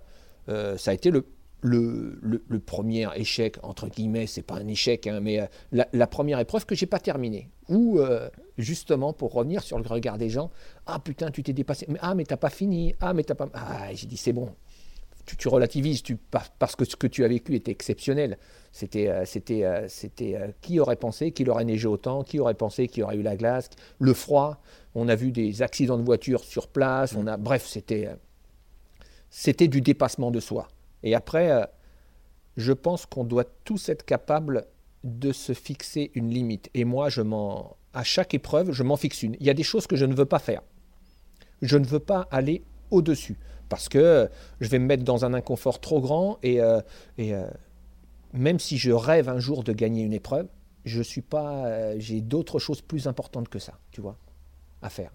euh, 0.50 0.78
ça 0.78 0.92
a 0.92 0.94
été 0.94 1.12
le, 1.12 1.26
le, 1.68 2.18
le- 2.22 2.44
le 2.48 2.60
premier 2.60 3.08
échec, 3.16 3.58
entre 3.64 3.88
guillemets, 3.90 4.28
c'est 4.28 4.42
pas 4.42 4.56
un 4.56 4.68
échec, 4.68 5.08
hein, 5.08 5.20
mais 5.22 5.40
euh, 5.42 5.46
la, 5.72 5.88
la 5.94 6.08
première 6.08 6.40
épreuve 6.40 6.66
que 6.66 6.76
j'ai 6.76 6.86
pas 6.86 7.00
terminée. 7.00 7.50
Où, 7.70 8.00
euh, 8.00 8.30
justement, 8.58 9.12
pour 9.14 9.34
revenir 9.34 9.62
sur 9.62 9.78
le 9.78 9.88
regard 9.88 10.18
des 10.18 10.30
gens, 10.30 10.50
ah 10.86 11.00
putain, 11.00 11.32
tu 11.32 11.44
t'es 11.44 11.54
dépassé, 11.54 11.86
mais, 11.90 12.00
ah 12.02 12.16
mais 12.16 12.24
t'as 12.26 12.38
pas 12.38 12.50
fini, 12.50 12.96
ah 13.02 13.14
mais 13.14 13.24
t'as 13.24 13.36
pas. 13.36 13.50
Ah, 13.54 13.94
j'ai 13.94 14.08
dit 14.08 14.18
c'est 14.18 14.34
bon, 14.34 14.50
tu, 15.26 15.36
tu 15.36 15.48
relativises, 15.50 16.02
tu, 16.04 16.16
par- 16.16 16.50
parce 16.60 16.76
que 16.76 16.86
ce 16.86 16.96
que 16.96 17.08
tu 17.08 17.24
as 17.26 17.28
vécu 17.28 17.56
était 17.56 17.72
exceptionnel. 17.72 18.38
C'était, 18.72 19.10
euh, 19.10 19.26
c'était, 19.26 19.64
c'était 19.90 20.38
qui 20.62 20.80
aurait 20.80 20.96
pensé 20.98 21.32
qu'il 21.32 21.50
aurait 21.50 21.66
neigé 21.66 21.88
autant, 21.88 22.24
qui 22.24 22.40
aurait 22.40 22.54
pensé 22.54 22.88
qu'il 22.88 23.04
aurait 23.04 23.18
eu 23.18 23.24
la 23.24 23.36
glace, 23.36 23.70
le 24.00 24.14
froid. 24.14 24.62
On 24.96 25.10
a 25.10 25.16
vu 25.16 25.32
des 25.32 25.62
accidents 25.62 25.98
de 25.98 26.04
voiture 26.04 26.44
sur 26.44 26.68
place. 26.68 27.16
On 27.16 27.28
a, 27.28 27.38
bref, 27.38 27.66
c'était, 27.66 28.08
c'était 29.30 29.68
du 29.68 29.82
dépassement 29.82 30.32
de 30.32 30.40
soi. 30.40 30.68
Et 31.08 31.16
après, 31.16 31.52
euh, 31.52 31.66
je 32.58 32.74
pense 32.74 33.06
qu'on 33.06 33.24
doit 33.24 33.46
tous 33.64 33.88
être 33.88 34.04
capables 34.04 34.66
de 35.06 35.32
se 35.32 35.54
fixer 35.54 36.12
une 36.16 36.30
limite. 36.30 36.70
Et 36.74 36.84
moi, 36.84 37.08
je 37.08 37.22
m'en, 37.22 37.78
à 37.94 38.04
chaque 38.04 38.34
épreuve, 38.34 38.74
je 38.74 38.84
m'en 38.84 38.98
fixe 38.98 39.24
une. 39.24 39.38
Il 39.40 39.46
y 39.46 39.50
a 39.50 39.54
des 39.54 39.64
choses 39.64 39.88
que 39.88 39.96
je 39.96 40.06
ne 40.06 40.14
veux 40.14 40.26
pas 40.26 40.40
faire. 40.40 40.62
Je 41.62 41.78
ne 41.78 41.86
veux 41.86 42.00
pas 42.00 42.28
aller 42.30 42.64
au-dessus 42.92 43.38
parce 43.70 43.88
que 43.88 43.98
euh, 43.98 44.28
je 44.60 44.68
vais 44.68 44.80
me 44.80 44.86
mettre 44.86 45.04
dans 45.04 45.24
un 45.24 45.34
inconfort 45.34 45.80
trop 45.80 46.02
grand 46.02 46.40
et, 46.44 46.62
euh, 46.62 46.82
même 48.34 48.60
si 48.60 48.78
je 48.78 48.92
rêve 48.92 49.30
un 49.30 49.40
jour 49.40 49.64
de 49.64 49.72
gagner 49.72 50.04
une 50.04 50.14
épreuve, 50.14 50.48
je 50.84 51.02
suis 51.02 51.22
pas, 51.22 51.98
j'ai 51.98 52.22
d'autres 52.22 52.60
choses 52.60 52.82
plus 52.82 53.08
importantes 53.08 53.50
que 53.50 53.60
ça, 53.60 53.80
tu 53.92 54.02
vois, 54.02 54.18
à 54.82 54.90
faire 54.90 55.12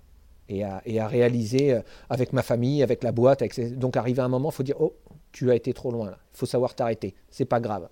et 0.49 0.64
à, 0.64 1.07
réaliser 1.07 1.79
avec 2.11 2.33
ma 2.33 2.43
famille, 2.43 2.83
avec 2.83 3.03
la 3.03 3.12
boîte. 3.12 3.43
Donc, 3.77 3.97
arrivé 3.97 4.21
à 4.21 4.25
un 4.25 4.29
moment, 4.29 4.51
il 4.51 4.55
faut 4.55 4.62
dire 4.62 4.77
Oh, 4.81 4.95
tu 5.33 5.51
as 5.51 5.55
été 5.55 5.73
trop 5.73 5.90
loin. 5.90 6.11
Il 6.35 6.38
faut 6.38 6.47
savoir 6.47 6.75
t'arrêter. 6.75 7.14
C'est 7.31 7.45
pas 7.45 7.61
grave. 7.61 7.88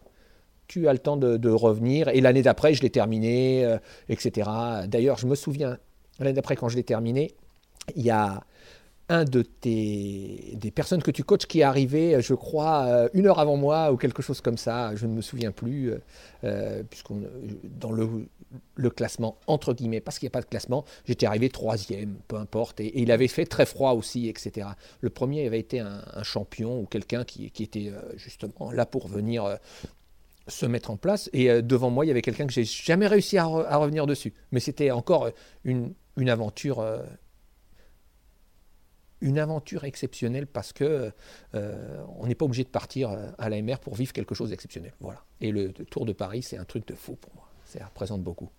Tu 0.68 0.87
as 0.87 0.92
le 0.92 0.98
temps 0.98 1.16
de, 1.16 1.37
de 1.37 1.50
revenir. 1.50 2.09
Et 2.09 2.20
l'année 2.20 2.42
d'après, 2.42 2.74
je 2.74 2.83
l'ai 2.83 2.90
terminé, 2.90 3.64
euh, 3.64 3.79
etc. 4.09 4.48
D'ailleurs, 4.87 5.18
je 5.18 5.26
me 5.26 5.35
souviens, 5.35 5.79
l'année 6.18 6.35
d'après, 6.35 6.55
quand 6.55 6.68
je 6.68 6.76
l'ai 6.76 6.85
terminé, 6.85 7.33
il 7.96 8.03
y 8.03 8.11
a 8.11 8.44
un 9.11 9.25
de 9.25 9.42
tes 9.42 10.55
des 10.55 10.70
personnes 10.70 11.03
que 11.03 11.11
tu 11.11 11.25
coaches 11.25 11.46
qui 11.46 11.61
est 11.61 11.64
arrivé, 11.64 12.23
je 12.23 12.35
crois, 12.35 12.85
euh, 12.87 13.09
une 13.12 13.27
heure 13.27 13.40
avant 13.40 13.57
moi 13.57 13.92
ou 13.92 13.96
quelque 13.96 14.23
chose 14.23 14.40
comme 14.40 14.57
ça. 14.57 14.94
Je 14.96 15.07
ne 15.07 15.12
me 15.12 15.20
souviens 15.20 15.53
plus, 15.53 15.90
euh, 15.90 15.99
euh, 16.44 16.83
dans 17.64 17.92
le 18.75 18.90
classement 18.90 19.37
entre 19.46 19.75
guillemets, 19.75 20.01
parce 20.01 20.18
qu'il 20.18 20.27
n'y 20.27 20.31
a 20.31 20.37
pas 20.38 20.40
de 20.40 20.46
classement, 20.46 20.85
j'étais 21.05 21.27
arrivé 21.27 21.49
troisième, 21.49 22.16
peu 22.29 22.37
importe, 22.37 22.81
et, 22.81 23.01
il 23.01 23.11
avait 23.12 23.29
fait 23.29 23.46
très 23.46 23.66
froid 23.66 23.92
aussi, 23.92 24.29
etc. 24.29 24.68
Le 25.01 25.11
premier 25.11 25.46
avait 25.46 25.61
été 25.61 25.81
un, 25.81 26.23
champion 26.23 26.81
ou 26.81 26.87
quelqu'un 26.87 27.25
qui, 27.25 27.46
était 27.46 27.90
euh, 27.92 28.01
justement 28.16 28.70
là 28.73 28.87
pour 28.87 29.09
venir 29.09 29.44
euh, 29.44 29.57
se 30.49 30.66
mettre 30.66 30.90
en 30.90 30.96
place, 30.96 31.31
et 31.33 31.51
euh, 31.51 31.62
devant 31.62 31.90
moi 31.90 32.05
il 32.05 32.09
y 32.09 32.11
avait 32.11 32.23
quelqu'un 32.23 32.46
que 32.46 32.53
j'ai 32.53 32.64
jamais 32.64 33.07
réussi 33.07 33.38
à, 33.38 33.44
re- 33.44 33.66
à 33.66 33.77
revenir 33.77 34.07
dessus, 34.07 34.33
mais 34.53 34.61
c'était 34.61 34.90
encore 34.90 35.31
une, 35.64 35.94
aventure. 36.29 36.81
euh, 36.81 36.99
une 39.20 39.38
aventure 39.38 39.85
exceptionnelle 39.85 40.46
parce 40.46 40.72
que 40.72 41.12
euh, 41.54 42.04
on 42.18 42.26
n'est 42.26 42.35
pas 42.35 42.44
obligé 42.44 42.64
de 42.64 42.68
partir 42.68 43.11
euh, 43.11 43.30
à 43.38 43.48
la 43.48 43.61
MR 43.61 43.78
pour 43.78 43.94
vivre 43.94 44.12
quelque 44.12 44.35
chose 44.35 44.50
d'exceptionnel. 44.50 44.92
Voilà. 45.00 45.22
Et 45.40 45.52
le 45.52 45.72
Tour 45.72 46.06
de 46.06 46.12
Paris, 46.12 46.42
c'est 46.42 46.56
un 46.56 46.64
truc 46.64 46.87
de 46.87 46.94
fou 46.94 47.16
pour 47.16 47.35
moi. 47.35 47.48
Ça 47.64 47.85
représente 47.85 48.22
beaucoup. 48.22 48.50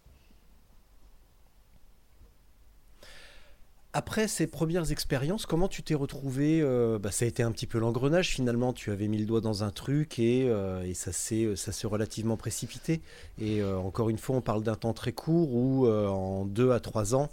Après 3.94 4.30
ces 4.30 4.48
premières 4.48 4.90
expériences, 4.94 5.46
comment 5.46 5.68
tu 5.68 5.84
t'es 5.84 5.96
retrouvé 5.96 6.62
euh, 6.62 6.98
bah, 6.98 7.12
Ça 7.12 7.26
a 7.26 7.28
été 7.28 7.44
un 7.44 7.52
petit 7.52 7.68
peu 7.68 7.78
l'engrenage 7.78 8.30
finalement. 8.30 8.72
Tu 8.72 8.90
avais 8.90 9.10
mis 9.10 9.18
le 9.18 9.26
doigt 9.26 9.42
dans 9.42 9.66
un 9.66 9.70
truc 9.70 10.18
et, 10.18 10.50
ça 10.94 11.12
s'est 11.12 11.88
relativement 11.88 12.38
précipité. 12.38 13.02
Et 13.38 13.62
encore 13.62 14.10
une 14.10 14.18
fois, 14.18 14.38
on 14.38 14.42
parle 14.42 14.64
d'un 14.64 14.76
temps 14.76 14.94
très 14.94 15.12
court 15.12 15.54
où 15.54 15.90
en 15.90 16.46
deux 16.46 16.72
à 16.72 16.80
trois 16.80 17.16
ans, 17.16 17.30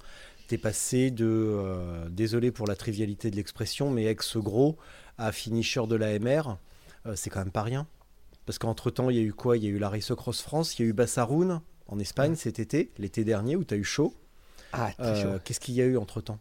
t'es 0.48 0.58
passé 0.58 1.10
de 1.10 1.26
euh, 1.26 2.08
désolé 2.08 2.50
pour 2.50 2.66
la 2.66 2.74
trivialité 2.74 3.30
de 3.30 3.36
l'expression, 3.36 3.90
mais 3.90 4.06
ex-gros 4.06 4.76
à 5.16 5.30
finisher 5.30 5.86
de 5.86 5.94
l'AMR. 5.94 6.56
Euh, 7.06 7.14
c'est 7.14 7.30
quand 7.30 7.38
même 7.40 7.52
pas 7.52 7.62
rien. 7.62 7.86
Parce 8.46 8.58
qu'entre 8.58 8.90
temps, 8.90 9.10
il 9.10 9.16
y 9.16 9.20
a 9.20 9.22
eu 9.22 9.32
quoi? 9.32 9.56
Il 9.56 9.64
y 9.64 9.66
a 9.66 9.70
eu 9.70 9.78
la 9.78 9.90
Race 9.90 10.12
Cross 10.14 10.42
France, 10.42 10.78
il 10.78 10.82
y 10.82 10.84
a 10.86 10.88
eu 10.88 10.92
Bassaroun 10.92 11.60
en 11.86 11.98
Espagne 11.98 12.34
cet 12.34 12.58
été, 12.58 12.90
l'été 12.98 13.24
dernier 13.24 13.56
où 13.56 13.64
tu 13.64 13.74
as 13.74 13.76
eu 13.76 13.84
chaud. 13.84 14.14
Ah, 14.72 14.90
Euh. 15.00 15.38
Qu'est-ce 15.44 15.60
qu'il 15.60 15.74
y 15.74 15.82
a 15.82 15.84
eu 15.84 15.96
entre 15.96 16.20
temps 16.20 16.38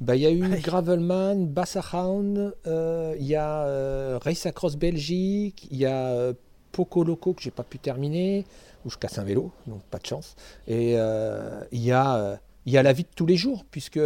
Bah, 0.00 0.16
il 0.16 0.22
y 0.22 0.26
a 0.26 0.30
eu 0.30 0.44
Allez. 0.44 0.60
Gravelman, 0.60 1.46
Bassaround, 1.46 2.54
euh, 2.66 3.14
il 3.18 3.26
y 3.26 3.36
a 3.36 4.18
Race 4.18 4.46
Across 4.46 4.76
Belgique, 4.76 5.66
il 5.70 5.78
y 5.78 5.86
a 5.86 6.32
Poco 6.72 7.04
Loco 7.04 7.34
que 7.34 7.42
j'ai 7.42 7.50
pas 7.50 7.64
pu 7.64 7.78
terminer, 7.78 8.44
où 8.84 8.90
je 8.90 8.96
casse 8.96 9.18
un 9.18 9.24
vélo, 9.24 9.52
donc 9.66 9.82
pas 9.84 9.98
de 9.98 10.06
chance. 10.06 10.36
Et 10.66 10.94
euh, 10.96 11.62
il 11.72 11.82
y, 11.82 11.92
a, 11.92 12.40
il 12.70 12.74
y 12.74 12.78
a 12.78 12.82
la 12.84 12.92
vie 12.92 13.02
de 13.02 13.08
tous 13.16 13.26
les 13.26 13.36
jours, 13.36 13.64
puisque 13.70 13.98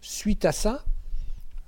suite 0.00 0.44
à 0.44 0.52
ça, 0.52 0.84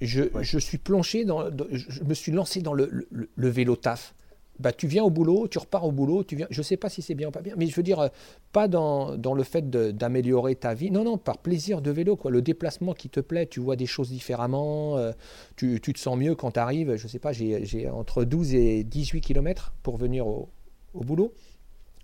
je, 0.00 0.22
Ouais. 0.32 0.44
je 0.44 0.58
suis 0.58 0.78
plongé 0.78 1.24
dans, 1.24 1.50
dans- 1.50 1.66
je 1.70 2.04
me 2.04 2.14
suis 2.14 2.30
lancé 2.32 2.62
dans 2.62 2.72
le, 2.72 2.88
le- 3.10 3.28
le 3.34 3.48
vélo 3.48 3.74
taf. 3.76 4.14
Bah, 4.60 4.72
tu 4.72 4.86
viens 4.86 5.02
au 5.02 5.10
boulot, 5.10 5.48
tu 5.48 5.58
repars 5.58 5.84
au 5.84 5.90
boulot, 5.92 6.22
tu 6.22 6.36
viens. 6.36 6.46
Je 6.50 6.60
sais 6.62 6.76
pas 6.76 6.88
si 6.90 7.00
c'est 7.02 7.14
bien 7.14 7.28
ou 7.28 7.30
pas 7.30 7.40
bien, 7.40 7.54
mais 7.56 7.66
je 7.66 7.74
veux 7.74 7.82
dire, 7.82 7.98
euh, 7.98 8.08
pas 8.52 8.68
dans, 8.68 9.16
dans 9.16 9.34
le 9.34 9.42
fait 9.42 9.68
d'améliorer 9.70 10.54
ta 10.54 10.74
vie. 10.74 10.90
Non, 10.90 11.02
non, 11.02 11.16
par 11.18 11.38
plaisir 11.38 11.80
de 11.82 11.90
vélo, 11.90 12.14
quoi. 12.16 12.30
Le 12.30 12.42
déplacement 12.42 12.92
qui 12.94 13.08
te 13.08 13.20
plaît, 13.20 13.46
tu 13.46 13.58
vois 13.58 13.74
des 13.76 13.86
choses 13.86 14.10
différemment, 14.10 14.96
euh, 14.98 15.12
tu, 15.56 15.80
tu 15.82 15.92
te 15.94 15.98
sens 15.98 16.16
mieux 16.16 16.34
quand 16.34 16.52
tu 16.52 16.60
arrives. 16.60 16.94
Je 16.96 17.08
sais 17.08 17.18
pas, 17.18 17.32
j'ai 17.32 17.88
entre 17.90 18.24
12 18.24 18.54
et 18.54 18.84
18 18.84 19.20
km 19.22 19.72
pour 19.82 19.96
venir 19.96 20.26
au, 20.26 20.48
au 20.94 21.00
boulot. 21.04 21.32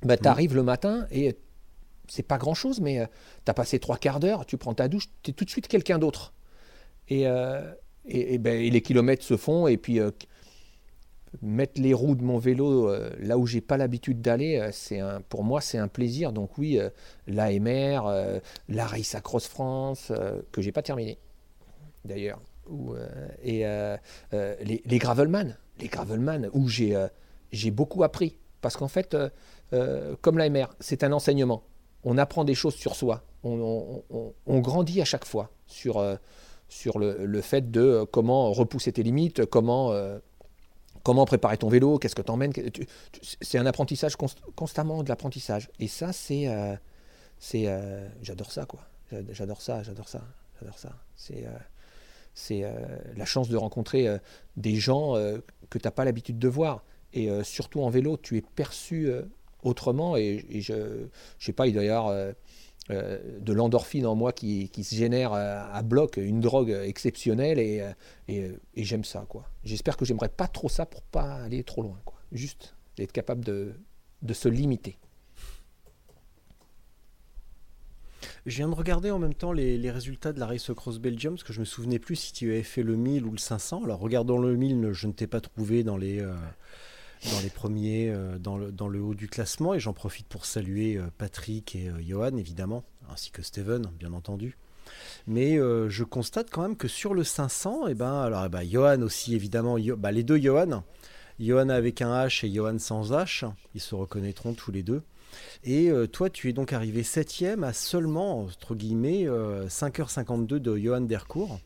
Bah, 0.03 0.17
tu 0.17 0.27
arrives 0.29 0.55
le 0.55 0.63
matin 0.63 1.07
et 1.11 1.37
c'est 2.09 2.23
pas 2.23 2.39
grand 2.39 2.55
chose, 2.55 2.81
mais 2.81 3.07
tu 3.45 3.51
as 3.51 3.55
passé 3.55 3.79
trois 3.79 3.97
quarts 3.97 4.21
d'heure, 4.21 4.47
tu 4.47 4.57
prends 4.57 4.75
ta 4.75 4.89
douche, 4.89 5.09
tu 5.23 5.31
es 5.31 5.35
tout 5.35 5.45
de 5.45 5.51
suite 5.51 5.69
quelqu'un 5.69 5.99
d'autre. 5.99 6.33
Et, 7.09 7.27
euh, 7.27 7.73
et, 8.07 8.39
ben, 8.39 8.61
les 8.61 8.83
kilomètres 8.83 9.25
se 9.25 9.37
font, 9.37 9.67
et 9.67 9.77
puis 9.77 10.01
euh, 10.01 10.11
mettre 11.43 11.81
les 11.81 11.95
roues 11.95 12.15
de 12.15 12.23
mon 12.23 12.39
vélo 12.39 12.89
euh, 12.89 13.11
là 13.21 13.39
où 13.39 13.47
j'ai 13.47 13.61
pas 13.61 13.77
l'habitude 13.77 14.21
d'aller, 14.21 14.59
euh, 14.59 14.71
c'est 14.73 15.01
un, 15.01 15.21
pour 15.21 15.45
moi 15.45 15.61
c'est 15.61 15.79
un 15.79 15.89
plaisir. 15.89 16.33
Donc 16.33 16.59
oui, 16.59 16.79
euh, 16.79 16.91
l'AMR, 17.27 18.07
euh, 18.07 18.41
la 18.69 18.87
Race 18.87 19.15
Across 19.15 19.49
France, 19.49 20.09
euh, 20.11 20.41
que 20.53 20.63
j'ai 20.63 20.73
pas 20.73 20.83
terminé 20.83 21.19
d'ailleurs, 22.05 22.41
euh, 22.71 23.29
et 23.43 23.67
euh, 23.67 23.97
euh, 24.33 24.55
les, 24.63 24.83
les 24.85 24.99
Gravelman, 24.99 25.57
les 25.81 25.89
Gravelman 25.89 26.49
où 26.53 26.69
j'ai 26.69 26.95
euh, 26.95 27.09
j'ai 27.53 27.71
beaucoup 27.71 28.03
appris. 28.05 28.39
Parce 28.61 28.77
qu'en 28.77 28.89
fait, 28.89 29.15
euh, 29.15 29.29
euh, 29.73 30.17
comme 30.23 30.39
l'AMR, 30.39 30.67
c'est 30.81 31.05
un 31.05 31.13
enseignement. 31.13 31.63
On 32.09 32.19
apprend 32.19 32.45
des 32.45 32.55
choses 32.55 32.77
sur 32.77 32.95
soi. 32.95 33.25
On, 33.43 34.03
grandit 34.61 35.03
à 35.03 35.05
chaque 35.05 35.25
fois 35.25 35.51
sur, 35.67 35.99
euh, 35.99 36.17
le, 36.95 37.41
fait 37.41 37.71
de 37.73 37.81
euh, 37.81 38.05
comment 38.07 38.53
repousser 38.53 38.93
tes 38.93 39.03
limites, 39.03 39.45
comment, 39.47 39.91
euh, 39.91 40.21
comment 41.03 41.25
préparer 41.27 41.59
ton 41.59 41.69
vélo, 41.69 41.99
qu'est-ce 41.99 42.15
que 42.15 42.23
t'emmènes. 42.23 42.53
C'est 43.43 43.59
un 43.59 43.67
apprentissage 43.67 44.15
const- 44.17 44.39
constamment 44.55 45.03
de 45.03 45.09
l'apprentissage. 45.09 45.69
Et 45.81 45.89
ça, 45.89 46.13
c'est. 46.13 46.49
j'adore 48.23 48.53
ça, 48.53 48.67
quoi. 48.67 48.81
J'ad- 49.11 49.29
J'adore 49.33 49.61
ça, 49.61 49.83
j'adore 49.83 50.09
ça, 50.09 50.23
j'adore 50.61 50.79
ça. 50.79 50.93
C'est. 51.17 51.45
c'est 52.35 52.63
la 53.17 53.25
chance 53.25 53.49
de 53.49 53.57
rencontrer 53.57 54.07
des 54.57 54.77
gens 54.77 55.15
que 55.71 55.79
tu 55.79 55.85
n'as 55.85 55.91
pas 55.93 56.05
l'habitude 56.05 56.39
de 56.39 56.49
voir. 56.49 56.85
Et 57.13 57.29
surtout 57.43 57.81
en 57.83 57.91
vélo, 57.91 58.17
tu 58.17 58.37
es 58.37 58.43
perçu 58.43 59.11
autrement. 59.67 60.17
Et, 60.17 60.45
je 60.61 60.75
ne 60.75 61.09
sais 61.39 61.53
pas, 61.53 61.67
il 61.67 61.75
doit 61.75 61.85
y 61.85 61.89
avoir 61.89 62.09
euh, 62.09 62.33
euh, 62.91 63.19
de 63.41 63.53
l'endorphine 63.53 64.07
en 64.07 64.15
moi 64.15 64.33
qui, 64.33 64.71
se 64.85 64.95
génère 64.95 65.33
euh, 65.33 65.61
à 65.73 65.83
bloc, 65.83 66.19
une 66.19 66.41
drogue 66.41 66.71
exceptionnelle. 66.71 67.59
Et, 67.59 67.81
euh, 67.81 68.57
et, 68.75 68.85
j'aime 68.85 69.03
ça. 69.03 69.27
quoi. 69.29 69.49
J'espère 69.65 69.97
que 69.97 70.05
j'aimerais 70.05 70.29
pas 70.29 70.47
trop 70.47 70.69
ça 70.69 70.87
pour 70.87 71.03
pas 71.03 71.35
aller 71.35 71.65
trop 71.65 71.83
loin. 71.83 72.01
Quoi. 72.05 72.17
Juste 72.31 72.77
être 72.99 73.11
capable 73.11 73.45
de, 73.45 73.75
se 74.33 74.49
limiter. 74.49 74.99
Je 78.45 78.57
viens 78.57 78.69
de 78.69 78.75
regarder 78.75 79.11
en 79.11 79.19
même 79.19 79.35
temps 79.35 79.53
les, 79.53 79.91
résultats 79.91 80.33
de 80.33 80.39
la 80.39 80.47
Race 80.47 80.71
Across 80.71 81.01
Belgium, 81.01 81.35
parce 81.35 81.43
que 81.43 81.53
je 81.53 81.59
me 81.59 81.65
souvenais 81.65 81.99
plus 81.99 82.15
si 82.15 82.33
tu 82.33 82.53
avais 82.53 82.63
fait 82.63 82.85
le 82.85 82.95
1000 82.95 83.25
ou 83.25 83.33
le 83.33 83.39
500. 83.39 83.83
Alors, 83.83 83.99
regardant 83.99 84.39
le 84.39 84.55
1000, 84.55 84.91
je 84.93 85.09
ne 85.09 85.13
t'ai 85.13 85.27
pas 85.27 85.41
trouvé 85.41 85.83
dans 85.83 85.97
les, 85.97 86.25
dans 87.25 87.41
les 87.41 87.51
premiers, 87.51 88.11
euh, 88.11 88.39
dans, 88.39 88.57
le, 88.57 89.01
haut 89.01 89.15
du 89.15 89.29
classement, 89.29 89.75
et 89.75 89.81
j'en 89.81 89.93
profite 89.93 90.27
pour 90.27 90.47
saluer 90.47 90.97
euh, 90.97 91.05
Patrick 91.19 91.75
et 91.75 91.89
euh, 91.89 92.01
Johan, 92.07 92.37
évidemment, 92.37 92.85
ainsi 93.11 93.31
que 93.31 93.43
Steven, 93.43 93.87
bien 93.99 94.13
entendu. 94.13 94.57
Mais 95.27 95.57
je 95.57 96.05
constate 96.05 96.49
quand 96.49 96.63
même 96.63 96.77
que 96.77 96.87
sur 96.87 97.13
le 97.13 97.25
500, 97.25 97.89
eh 97.89 97.95
ben, 97.95 98.23
alors, 98.23 98.45
eh 98.47 98.49
ben, 98.49 98.63
Johan 98.63 99.03
aussi, 99.03 99.35
évidemment, 99.35 99.77
bah, 99.99 100.13
les 100.13 100.23
deux 100.23 100.39
Johan, 100.39 100.85
Johan 101.41 101.71
avec 101.71 102.03
un 102.03 102.13
H 102.25 102.47
et 102.47 102.55
Johan 102.55 102.79
sans 102.79 103.11
H, 103.11 103.51
ils 103.75 103.81
se 103.81 103.97
reconnaîtront 103.97 104.55
tous 104.55 104.71
les 104.71 104.85
deux. 104.85 105.03
Et 105.65 105.91
toi, 106.13 106.31
tu 106.31 106.49
es 106.49 106.53
donc 106.53 106.73
arrivé 106.73 107.03
septième 107.03 107.65
à 107.65 107.73
seulement, 107.73 108.43
entre 108.43 108.77
guillemets, 108.77 109.27
euh, 109.27 109.67
5h52 109.67 110.61
de 110.61 110.77
Johan 110.77 111.01
Dercourt. 111.01 111.59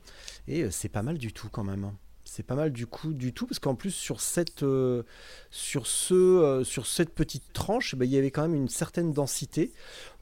Et 0.49 0.71
c'est 0.71 0.89
pas 0.89 1.03
mal 1.03 1.19
du 1.19 1.35
tout 1.35 1.51
quand 1.53 1.65
même. 1.65 1.93
C'est 2.33 2.45
pas 2.45 2.55
mal 2.55 2.71
du 2.71 2.87
coup 2.87 3.13
du 3.13 3.33
tout 3.33 3.45
parce 3.45 3.59
qu'en 3.59 3.75
plus 3.75 3.91
sur 3.91 4.21
cette 4.21 4.63
euh, 4.63 5.03
ce 5.51 6.15
euh, 6.15 6.63
sur 6.63 6.87
cette 6.87 7.13
petite 7.13 7.53
tranche, 7.53 7.97
bah, 7.97 8.05
il 8.05 8.13
y 8.13 8.17
avait 8.17 8.31
quand 8.31 8.43
même 8.43 8.55
une 8.55 8.69
certaine 8.69 9.13
densité. 9.13 9.73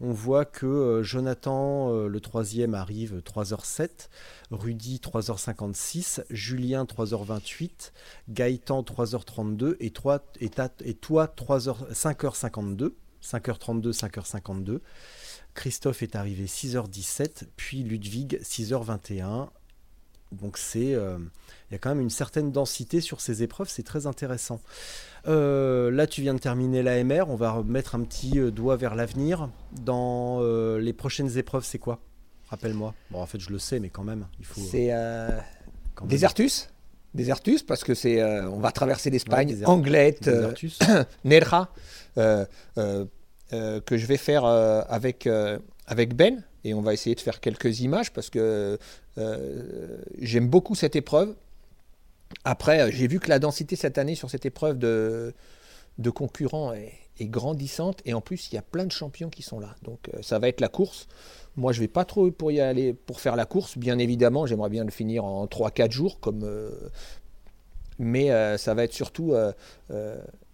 On 0.00 0.12
voit 0.12 0.46
que 0.46 0.64
euh, 0.64 1.02
Jonathan 1.02 1.92
le 2.06 2.20
troisième 2.20 2.72
arrive 2.72 3.20
3h07, 3.26 4.08
Rudy 4.50 5.02
3h56, 5.04 6.24
Julien 6.30 6.84
3h28, 6.84 7.92
Gaëtan 8.30 8.80
3h32 8.80 9.76
et 9.78 9.90
toi 9.90 10.24
et, 10.40 10.48
toi 10.94 11.26
3h 11.26 11.92
5h52. 11.92 12.92
5h32, 13.22 13.92
5h52. 13.92 14.80
Christophe 15.52 16.02
est 16.02 16.16
arrivé 16.16 16.46
6h17, 16.46 17.48
puis 17.56 17.82
Ludwig 17.82 18.40
6h21. 18.42 19.50
Donc 20.32 20.58
c'est, 20.58 20.94
euh, 20.94 21.18
il 21.70 21.72
y 21.72 21.76
a 21.76 21.78
quand 21.78 21.90
même 21.90 22.00
une 22.00 22.10
certaine 22.10 22.52
densité 22.52 23.00
sur 23.00 23.20
ces 23.20 23.42
épreuves, 23.42 23.68
c'est 23.68 23.82
très 23.82 24.06
intéressant. 24.06 24.60
Euh, 25.26 25.90
là, 25.90 26.06
tu 26.06 26.22
viens 26.22 26.34
de 26.34 26.38
terminer 26.38 26.82
l'AMR, 26.82 27.24
on 27.28 27.36
va 27.36 27.52
remettre 27.52 27.94
un 27.94 28.02
petit 28.02 28.38
euh, 28.38 28.50
doigt 28.50 28.76
vers 28.76 28.94
l'avenir. 28.94 29.48
Dans 29.72 30.40
les 30.78 30.92
prochaines 30.92 31.36
épreuves, 31.38 31.64
c'est 31.64 31.78
quoi? 31.78 32.00
Rappelle-moi. 32.48 32.94
Bon, 33.10 33.20
en 33.20 33.26
fait, 33.26 33.40
je 33.40 33.50
le 33.50 33.58
sais, 33.58 33.78
mais 33.78 33.90
quand 33.90 34.04
même, 34.04 34.26
il 34.38 34.46
faut. 34.46 34.60
C'est 34.60 34.90
Desertus. 36.06 36.70
Desertus, 37.14 37.62
parce 37.62 37.84
que 37.84 37.94
c'est, 37.94 38.20
euh, 38.20 38.48
on 38.50 38.58
va 38.58 38.70
traverser 38.70 39.10
l'Espagne, 39.10 39.54
Ouais, 39.54 39.66
Anglette, 39.66 40.28
euh, 40.28 40.42
Desertus. 40.42 40.78
Nerja, 41.24 41.68
euh, 42.18 42.44
que 43.50 43.96
je 43.96 44.06
vais 44.06 44.18
faire 44.18 44.44
avec, 44.44 45.28
avec 45.86 46.14
Ben. 46.14 46.44
Et 46.64 46.74
on 46.74 46.80
va 46.80 46.92
essayer 46.92 47.14
de 47.14 47.20
faire 47.20 47.40
quelques 47.40 47.80
images 47.80 48.12
parce 48.12 48.30
que 48.30 48.78
euh, 49.18 49.98
j'aime 50.20 50.48
beaucoup 50.48 50.74
cette 50.74 50.96
épreuve. 50.96 51.34
Après, 52.44 52.80
euh, 52.80 52.90
j'ai 52.90 53.06
vu 53.06 53.20
que 53.20 53.28
la 53.28 53.38
densité 53.38 53.76
cette 53.76 53.98
année 53.98 54.14
sur 54.14 54.30
cette 54.30 54.44
épreuve 54.44 54.78
de, 54.78 55.34
de 55.98 56.10
concurrents 56.10 56.72
est, 56.72 56.92
grandissante. 57.20 58.00
Et 58.04 58.14
en 58.14 58.20
plus, 58.20 58.52
il 58.52 58.54
y 58.54 58.58
a 58.58 58.62
plein 58.62 58.86
de 58.86 58.92
champions 58.92 59.28
qui 59.28 59.42
sont 59.42 59.58
là. 59.58 59.74
Donc 59.82 60.08
euh, 60.14 60.22
ça 60.22 60.38
va 60.38 60.48
être 60.48 60.60
la 60.60 60.68
course. 60.68 61.08
Moi, 61.56 61.72
je 61.72 61.80
vais 61.80 61.88
pas 61.88 62.04
trop 62.04 62.30
pour 62.30 62.52
y 62.52 62.60
aller 62.60 62.92
pour 62.92 63.20
faire 63.20 63.34
la 63.34 63.44
course. 63.44 63.76
Bien 63.76 63.98
évidemment, 63.98 64.46
j'aimerais 64.46 64.70
bien 64.70 64.84
le 64.84 64.92
finir 64.92 65.24
en 65.24 65.46
3-4 65.46 65.90
jours. 65.90 66.20
Comme, 66.20 66.48
mais 67.98 68.28
ça 68.56 68.74
va 68.74 68.84
être 68.84 68.92
surtout 68.92 69.34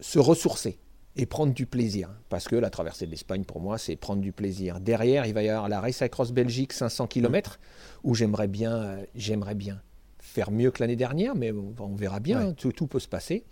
se 0.00 0.18
ressourcer 0.18 0.78
et 1.16 1.26
prendre 1.26 1.52
du 1.54 1.66
plaisir. 1.66 2.10
Parce 2.28 2.48
que 2.48 2.56
la 2.56 2.70
traversée 2.70 3.06
de 3.06 3.10
l'Espagne, 3.10 3.44
pour 3.44 3.60
moi, 3.60 3.78
c'est 3.78 3.94
prendre 3.96 4.20
du 4.20 4.32
plaisir. 4.32 4.80
Derrière, 4.80 5.26
il 5.26 5.34
va 5.34 5.42
y 5.42 5.48
avoir 5.48 5.68
la 5.68 5.80
Race 5.80 6.02
Across 6.02 6.32
Belgique 6.32 6.72
500 6.72 7.06
km, 7.06 7.58
où 8.02 8.14
j'aimerais 8.14 8.48
bien, 8.48 8.72
euh, 8.74 9.04
j'aimerais 9.14 9.54
bien 9.54 9.80
faire 10.18 10.50
mieux 10.50 10.70
que 10.72 10.82
l'année 10.82 10.96
dernière, 10.96 11.34
mais 11.36 11.52
on, 11.52 11.72
on 11.78 11.94
verra 11.94 12.18
bien, 12.18 12.38
Ouais. 12.40 12.44
hein, 12.46 12.54
tout, 12.56 12.72
tout 12.72 12.86
peut 12.88 12.98
se 12.98 13.06
passer. 13.08 13.44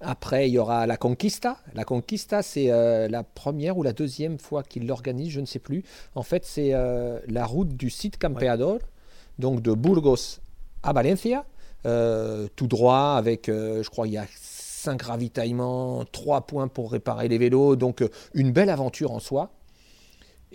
Après, 0.00 0.48
il 0.48 0.52
y 0.52 0.58
aura 0.58 0.86
la 0.86 0.96
Conquista. 0.96 1.58
La 1.74 1.84
Conquista, 1.84 2.42
c'est 2.42 2.70
euh, 2.70 3.06
la 3.08 3.22
première 3.22 3.76
ou 3.76 3.82
la 3.82 3.92
deuxième 3.92 4.38
fois 4.38 4.62
qu'il 4.62 4.86
l'organise, 4.86 5.30
je 5.30 5.40
ne 5.40 5.46
sais 5.46 5.58
plus. 5.58 5.82
En 6.14 6.22
fait, 6.22 6.44
c'est 6.46 6.70
euh, 6.72 7.20
la 7.28 7.44
route 7.44 7.68
du 7.76 7.90
site 7.90 8.18
Campeador, 8.18 8.78
donc 9.38 9.60
de 9.60 9.72
Burgos 9.74 10.40
à 10.82 10.92
Valencia, 10.92 11.44
euh, 11.86 12.48
tout 12.56 12.66
droit, 12.66 13.14
avec, 13.18 13.46
je 13.48 13.88
crois, 13.90 14.06
il 14.06 14.14
y 14.14 14.18
a 14.18 14.26
cinq 14.84 15.02
ravitaillements, 15.02 16.04
trois 16.04 16.42
points 16.46 16.68
pour 16.68 16.92
réparer 16.92 17.28
les 17.28 17.38
vélos, 17.38 17.76
donc 17.76 18.02
euh, 18.02 18.08
une 18.34 18.52
belle 18.52 18.70
aventure 18.70 19.10
en 19.12 19.20
soi. 19.20 19.50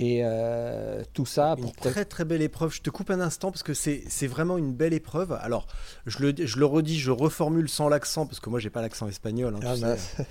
Et 0.01 0.21
euh, 0.23 1.03
tout 1.13 1.25
ça 1.25 1.57
pour 1.59 1.73
très 1.91 2.05
très 2.05 2.23
belle 2.23 2.41
épreuve. 2.41 2.71
Je 2.73 2.81
te 2.81 2.89
coupe 2.89 3.09
un 3.09 3.19
instant 3.19 3.51
parce 3.51 3.63
que 3.63 3.73
c'est 3.73 4.27
vraiment 4.27 4.57
une 4.57 4.73
belle 4.73 4.93
épreuve. 4.93 5.33
Alors, 5.33 5.67
je 6.05 6.19
le, 6.19 6.33
je 6.37 6.57
le 6.57 6.65
redis, 6.65 6.97
je 6.97 7.11
reformule 7.11 7.67
sans 7.67 7.89
l'accent 7.89 8.25
parce 8.25 8.39
que 8.39 8.49
moi 8.49 8.59
j'ai 8.59 8.69
pas 8.69 8.81
l'accent 8.81 9.09
espagnol. 9.09 9.55
hein, 9.55 9.59
Ah, 9.83 10.23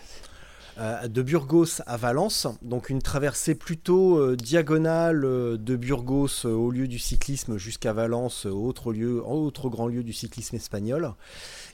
de 0.79 1.23
Burgos 1.23 1.83
à 1.87 1.97
Valence, 1.97 2.47
donc 2.63 2.89
une 2.89 3.03
traversée 3.03 3.57
plutôt 3.57 4.19
euh, 4.19 4.37
diagonale 4.37 5.25
euh, 5.25 5.57
de 5.57 5.75
Burgos 5.75 6.45
euh, 6.45 6.53
au 6.53 6.71
lieu 6.71 6.87
du 6.87 7.01
cyclisme 7.01 7.59
jusqu'à 7.59 7.93
Valence, 7.93 8.47
euh, 8.47 8.51
autre 8.51 8.93
lieu, 8.93 9.21
autre 9.25 9.69
grand 9.71 9.89
lieu 9.89 10.05
du 10.05 10.13
cyclisme 10.13 10.55
espagnol. 10.55 11.15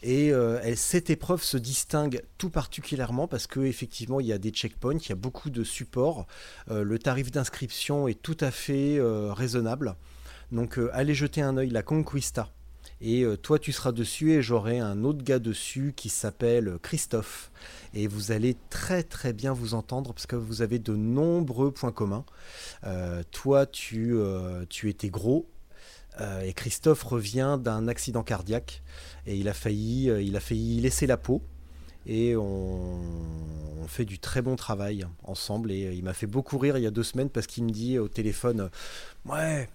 Et 0.03 0.33
euh, 0.33 0.75
cette 0.75 1.11
épreuve 1.11 1.43
se 1.43 1.59
distingue 1.59 2.23
tout 2.39 2.51
particulièrement 2.51 3.29
parce 3.29 3.47
que 3.47 3.61
effectivement 3.61 4.21
il 4.21 4.27
y 4.27 4.33
a 4.33 4.39
des 4.39 4.51
checkpoints, 4.51 4.99
il 4.99 5.09
y 5.09 5.13
a 5.13 5.17
beaucoup 5.17 5.51
de 5.51 5.65
supports. 5.65 6.27
Euh, 6.71 6.83
le 6.83 6.99
tarif 6.99 7.31
d'inscription 7.31 8.09
est 8.09 8.23
tout 8.23 8.37
à 8.41 8.51
fait 8.51 8.99
euh, 8.99 9.33
raisonnable. 9.33 9.97
Donc 10.51 10.79
euh, 10.79 10.91
allez 10.95 11.15
jeter 11.15 11.43
un 11.43 11.57
œil 11.57 11.71
la 11.71 11.83
Conquista. 11.83 12.51
Et 13.01 13.23
euh, 13.23 13.37
toi 13.37 13.59
tu 13.59 13.73
seras 13.73 13.93
dessus 13.93 14.33
et 14.33 14.43
j'aurai 14.43 14.79
un 14.79 15.05
autre 15.05 15.23
gars 15.23 15.39
dessus 15.39 15.93
qui 15.97 16.09
s'appelle 16.09 16.79
Christophe 16.83 17.51
et 17.95 18.07
vous 18.09 18.33
allez 18.33 18.57
très 18.71 19.03
très 19.03 19.33
bien 19.33 19.53
vous 19.53 19.75
entendre 19.75 20.13
parce 20.13 20.27
que 20.27 20.37
vous 20.37 20.63
avez 20.63 20.79
de 20.79 20.95
nombreux 20.95 21.71
points 21.71 21.93
communs. 21.93 22.25
Euh, 22.85 23.23
toi, 23.31 23.67
tu, 23.67 24.15
euh, 24.15 24.65
tu 24.69 24.91
étais 24.91 25.09
gros 25.09 25.49
euh, 26.21 26.43
et 26.43 26.53
Christophe 26.53 27.03
revient 27.05 27.59
d'un 27.61 27.89
accident 27.89 28.23
cardiaque 28.23 28.83
et 29.27 29.37
il 29.37 29.49
a 29.49 29.55
failli, 29.55 30.07
il 30.07 30.37
a 30.37 30.41
failli 30.41 30.81
laisser 30.81 31.07
la 31.07 31.17
peau. 31.17 31.43
Et 32.07 32.37
on, 32.37 33.01
on 33.83 33.89
fait 33.89 34.05
du 34.05 34.19
très 34.19 34.43
bon 34.43 34.57
travail 34.57 35.07
ensemble. 35.23 35.73
Et 35.73 35.95
il 35.95 36.05
m'a 36.05 36.13
fait 36.13 36.27
beaucoup 36.27 36.59
rire 36.59 36.77
il 36.77 36.83
y 36.83 36.87
a 36.87 36.91
deux 36.91 37.03
semaines 37.03 37.31
parce 37.31 37.47
qu'il 37.47 37.65
me 37.65 37.71
dit 37.71 37.99
au 37.99 38.09
téléphone 38.09 38.71
Ouais, 39.25 39.69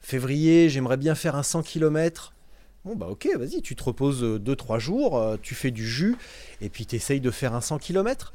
février, 0.00 0.68
j'aimerais 0.68 0.96
bien 0.96 1.14
faire 1.14 1.36
un 1.36 1.42
100 1.44 1.62
km. 1.62 2.32
Bon, 2.84 2.96
bah 2.96 3.06
ok, 3.08 3.28
vas-y, 3.38 3.62
tu 3.62 3.76
te 3.76 3.82
reposes 3.82 4.22
2-3 4.22 4.78
jours, 4.78 5.16
euh, 5.16 5.36
tu 5.40 5.54
fais 5.54 5.70
du 5.70 5.88
jus 5.88 6.16
et 6.60 6.68
puis 6.68 6.84
tu 6.84 6.96
essayes 6.96 7.20
de 7.20 7.30
faire 7.30 7.54
un 7.54 7.62
100 7.62 7.78
km. 7.78 8.32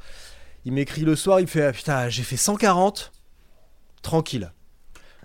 Il 0.64 0.72
m'écrit 0.72 1.02
le 1.02 1.14
soir, 1.14 1.38
il 1.38 1.44
me 1.44 1.48
fait 1.48 1.64
ah, 1.64 1.72
Putain, 1.72 2.08
j'ai 2.08 2.24
fait 2.24 2.36
140. 2.36 3.12
Tranquille. 4.02 4.52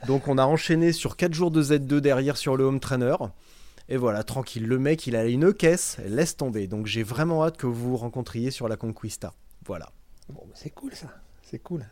Donc 0.08 0.28
on 0.28 0.38
a 0.38 0.46
enchaîné 0.46 0.92
sur 0.92 1.18
4 1.18 1.34
jours 1.34 1.50
de 1.50 1.64
Z2 1.64 2.00
derrière 2.00 2.38
sur 2.38 2.56
le 2.56 2.66
home 2.66 2.80
trainer. 2.80 3.16
Et 3.90 3.98
voilà, 3.98 4.24
tranquille. 4.24 4.66
Le 4.66 4.78
mec, 4.78 5.08
il 5.08 5.16
a 5.16 5.26
une 5.26 5.54
caisse, 5.54 5.98
laisse 6.06 6.38
tomber. 6.38 6.68
Donc 6.68 6.86
j'ai 6.86 7.04
vraiment 7.04 7.44
hâte 7.44 7.58
que 7.58 7.68
vous 7.68 7.92
vous 7.92 7.98
rencontriez 7.98 8.52
sur 8.52 8.68
la 8.68 8.78
Conquista. 8.78 9.34
Voilà. 9.66 9.92
Bon, 10.30 10.44
c'est 10.54 10.72
cool 10.72 10.94
ça, 10.94 11.08
c'est 11.44 11.60
cool, 11.60 11.86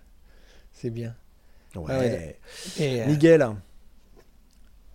c'est 0.71 0.89
bien. 0.89 1.15
Ouais. 1.75 1.83
Ah 1.87 1.99
ouais. 1.99 2.39
Et, 2.79 3.01
euh, 3.01 3.07
Miguel. 3.07 3.47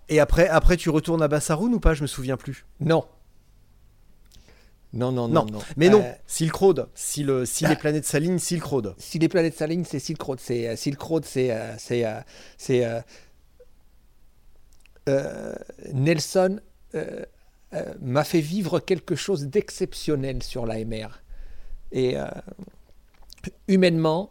Et 0.09 0.21
après, 0.21 0.49
après, 0.49 0.77
tu 0.77 0.91
retournes 0.91 1.23
à 1.23 1.29
Bassaroun 1.29 1.75
ou 1.75 1.81
pas? 1.81 1.95
Je 1.95 2.03
me 2.03 2.07
souviens 2.07 2.37
plus. 2.37 2.65
non. 2.81 3.05
Non, 4.95 5.13
non, 5.13 5.29
Non, 5.29 5.45
non, 5.45 5.53
non. 5.53 5.59
Mais 5.77 5.91
non, 5.91 6.01
Euh, 6.03 6.13
Silk 6.27 6.55
Road. 6.55 6.89
Si, 6.95 7.23
le, 7.23 7.45
si 7.45 7.67
les 7.67 7.77
planètes 7.77 8.07
s'alignent, 8.07 8.39
Silk 8.39 8.65
Road. 8.65 8.95
si 8.97 9.19
les 9.19 9.29
planètes 9.29 9.55
s'alignent, 9.55 9.85
c'est 9.85 9.99
Silk 9.99 10.21
Road. 10.23 10.41
C'est 10.41 10.67
euh, 10.67 10.77
Silk 10.77 10.99
Road, 11.03 11.27
c'est 11.27 11.51
euh, 11.51 11.75
c'est 11.77 12.05
c'est 12.57 12.87
euh, 15.09 15.55
Nelson 15.93 16.59
euh, 16.95 17.25
m'a 18.01 18.25
fait 18.25 18.41
vivre 18.41 18.81
quelque 18.81 19.15
chose 19.15 19.47
d'exceptionnel 19.49 20.43
sur 20.43 20.65
l'AMR. 20.65 21.21
Et 21.93 22.17
humainement 23.67 24.31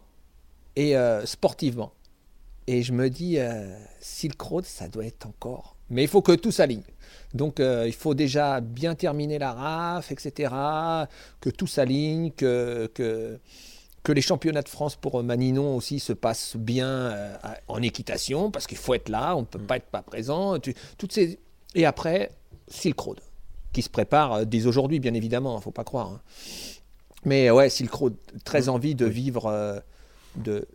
et 0.76 0.94
sportivement. 1.24 1.92
Et 2.70 2.82
je 2.82 2.92
me 2.92 3.08
dis, 3.08 3.38
euh, 3.38 3.74
Silk 3.98 4.38
Road, 4.40 4.66
ça 4.66 4.88
doit 4.88 5.06
être 5.06 5.24
encore. 5.24 5.74
Mais 5.88 6.02
il 6.02 6.08
faut 6.08 6.20
que 6.20 6.32
tout 6.32 6.52
s'aligne. 6.52 6.82
Donc 7.32 7.60
euh, 7.60 7.84
il 7.86 7.94
faut 7.94 8.12
déjà 8.12 8.60
bien 8.60 8.94
terminer 8.94 9.38
la 9.38 9.52
RAF, 9.54 10.12
etc. 10.12 10.52
Que 11.40 11.48
tout 11.48 11.66
s'aligne, 11.66 12.30
que, 12.30 12.90
que, 12.92 13.38
que 14.02 14.12
les 14.12 14.20
championnats 14.20 14.60
de 14.60 14.68
France 14.68 14.96
pour 14.96 15.22
Maninon 15.22 15.76
aussi 15.76 15.98
se 15.98 16.12
passent 16.12 16.56
bien 16.56 16.86
euh, 16.88 17.36
en 17.68 17.80
équitation, 17.80 18.50
parce 18.50 18.66
qu'il 18.66 18.76
faut 18.76 18.92
être 18.92 19.08
là, 19.08 19.34
on 19.34 19.40
ne 19.40 19.46
peut 19.46 19.58
pas 19.58 19.76
être 19.78 19.86
pas 19.86 20.02
présent. 20.02 20.58
Tu- 20.58 20.74
toutes 20.98 21.12
ces... 21.12 21.38
Et 21.74 21.86
après, 21.86 22.30
Silk 22.68 23.00
Road, 23.00 23.20
qui 23.72 23.80
se 23.80 23.88
prépare 23.88 24.32
euh, 24.34 24.44
dès 24.44 24.66
aujourd'hui, 24.66 25.00
bien 25.00 25.14
évidemment, 25.14 25.54
il 25.54 25.60
ne 25.60 25.62
faut 25.62 25.70
pas 25.70 25.84
croire. 25.84 26.08
hein. 26.08 26.20
Mais 27.24 27.50
ouais, 27.50 27.70
Silk 27.70 27.92
Road, 27.94 28.14
très 28.44 28.68
envie 28.68 28.94
de 28.94 29.06
vivre, 29.06 29.82
de, 30.36 30.68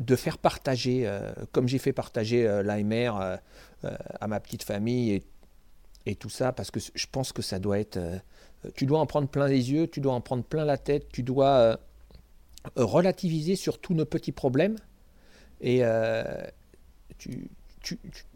de 0.00 0.16
faire 0.16 0.38
partager, 0.38 1.06
euh, 1.06 1.32
comme 1.52 1.68
j'ai 1.68 1.78
fait 1.78 1.92
partager 1.92 2.46
euh, 2.46 2.62
l'AMR 2.62 3.20
euh, 3.20 3.36
euh, 3.84 3.96
à 4.20 4.26
ma 4.26 4.40
petite 4.40 4.62
famille 4.62 5.22
et, 6.06 6.14
tout 6.16 6.30
ça, 6.30 6.52
parce 6.52 6.70
que 6.70 6.80
je 6.80 7.06
pense 7.12 7.32
que 7.32 7.42
ça 7.42 7.58
doit 7.58 7.78
être... 7.78 7.98
euh, 7.98 8.18
tu 8.74 8.86
dois 8.86 8.98
en 8.98 9.04
prendre 9.04 9.28
plein 9.28 9.46
les 9.46 9.70
yeux, 9.70 9.86
tu 9.86 10.00
dois 10.00 10.14
en 10.14 10.22
prendre 10.22 10.42
plein 10.42 10.64
la 10.64 10.78
tête, 10.78 11.08
tu 11.12 11.22
dois 11.22 11.78
relativiser 12.76 13.56
sur 13.56 13.78
tous 13.78 13.92
nos 13.92 14.06
petits 14.06 14.32
problèmes. 14.32 14.76
Et 15.60 15.82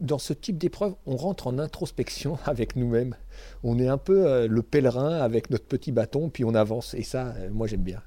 dans 0.00 0.18
ce 0.18 0.32
type 0.34 0.58
d'épreuve, 0.58 0.94
on 1.06 1.16
rentre 1.16 1.46
en 1.46 1.58
introspection 1.58 2.38
avec 2.44 2.76
nous-mêmes. 2.76 3.16
On 3.64 3.78
est 3.78 3.88
un 3.88 3.98
peu 3.98 4.46
le 4.46 4.62
pèlerin 4.62 5.18
avec 5.18 5.48
notre 5.48 5.64
petit 5.64 5.92
bâton, 5.92 6.28
puis 6.28 6.44
on 6.44 6.54
avance. 6.54 6.92
Et 6.92 7.02
ça, 7.02 7.34
moi, 7.50 7.66
j'aime 7.66 7.82
bien. 7.82 8.02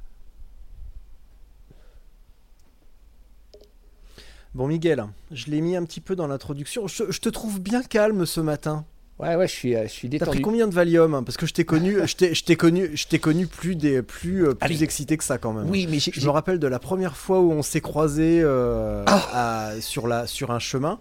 Bon, 4.55 4.67
Miguel, 4.67 5.05
je 5.31 5.47
l'ai 5.47 5.59
mis 5.59 5.75
un 5.75 5.83
petit 5.83 5.99
peu 5.99 6.15
dans 6.15 6.27
l'introduction. 6.27 6.87
Je, 6.87 7.03
je 7.09 7.19
te 7.19 7.27
trouve 7.27 7.59
bien 7.59 7.83
calme 7.83 8.25
ce 8.25 8.39
matin. 8.39 8.85
Ouais, 9.19 9.35
ouais, 9.35 9.47
je 9.49 9.53
suis, 9.53 9.75
euh, 9.75 9.83
je 9.83 9.87
suis 9.91 10.07
T'as 10.09 10.13
détendu. 10.19 10.31
pris 10.37 10.41
combien 10.41 10.67
de 10.67 10.73
Valium 10.73 11.23
Parce 11.25 11.35
que 11.37 11.45
je 11.45 11.53
t'ai 11.53 11.65
connu, 11.65 11.97
je 12.05 12.15
t'ai, 12.15 12.33
je 12.33 12.43
t'ai 12.43 12.55
connu, 12.55 12.89
je 12.95 13.05
t'ai 13.07 13.19
connu 13.19 13.47
plus 13.47 13.75
des, 13.75 14.01
plus, 14.01 14.45
euh, 14.47 14.53
plus 14.53 14.65
Allez. 14.65 14.83
excité 14.83 15.17
que 15.17 15.23
ça 15.25 15.37
quand 15.37 15.51
même. 15.53 15.69
Oui, 15.69 15.87
mais 15.89 15.99
j'ai- 15.99 16.11
Je 16.13 16.25
me 16.25 16.31
rappelle 16.31 16.59
de 16.59 16.67
la 16.67 16.79
première 16.79 17.15
fois 17.17 17.39
où 17.41 17.51
on 17.51 17.61
s'est 17.63 17.81
croisés 17.81 18.41
euh, 18.41 19.03
Ah. 19.07 19.71
à- 19.73 19.81
sur, 19.81 20.07
la, 20.07 20.25
sur 20.27 20.51
un 20.51 20.59
chemin. 20.59 20.99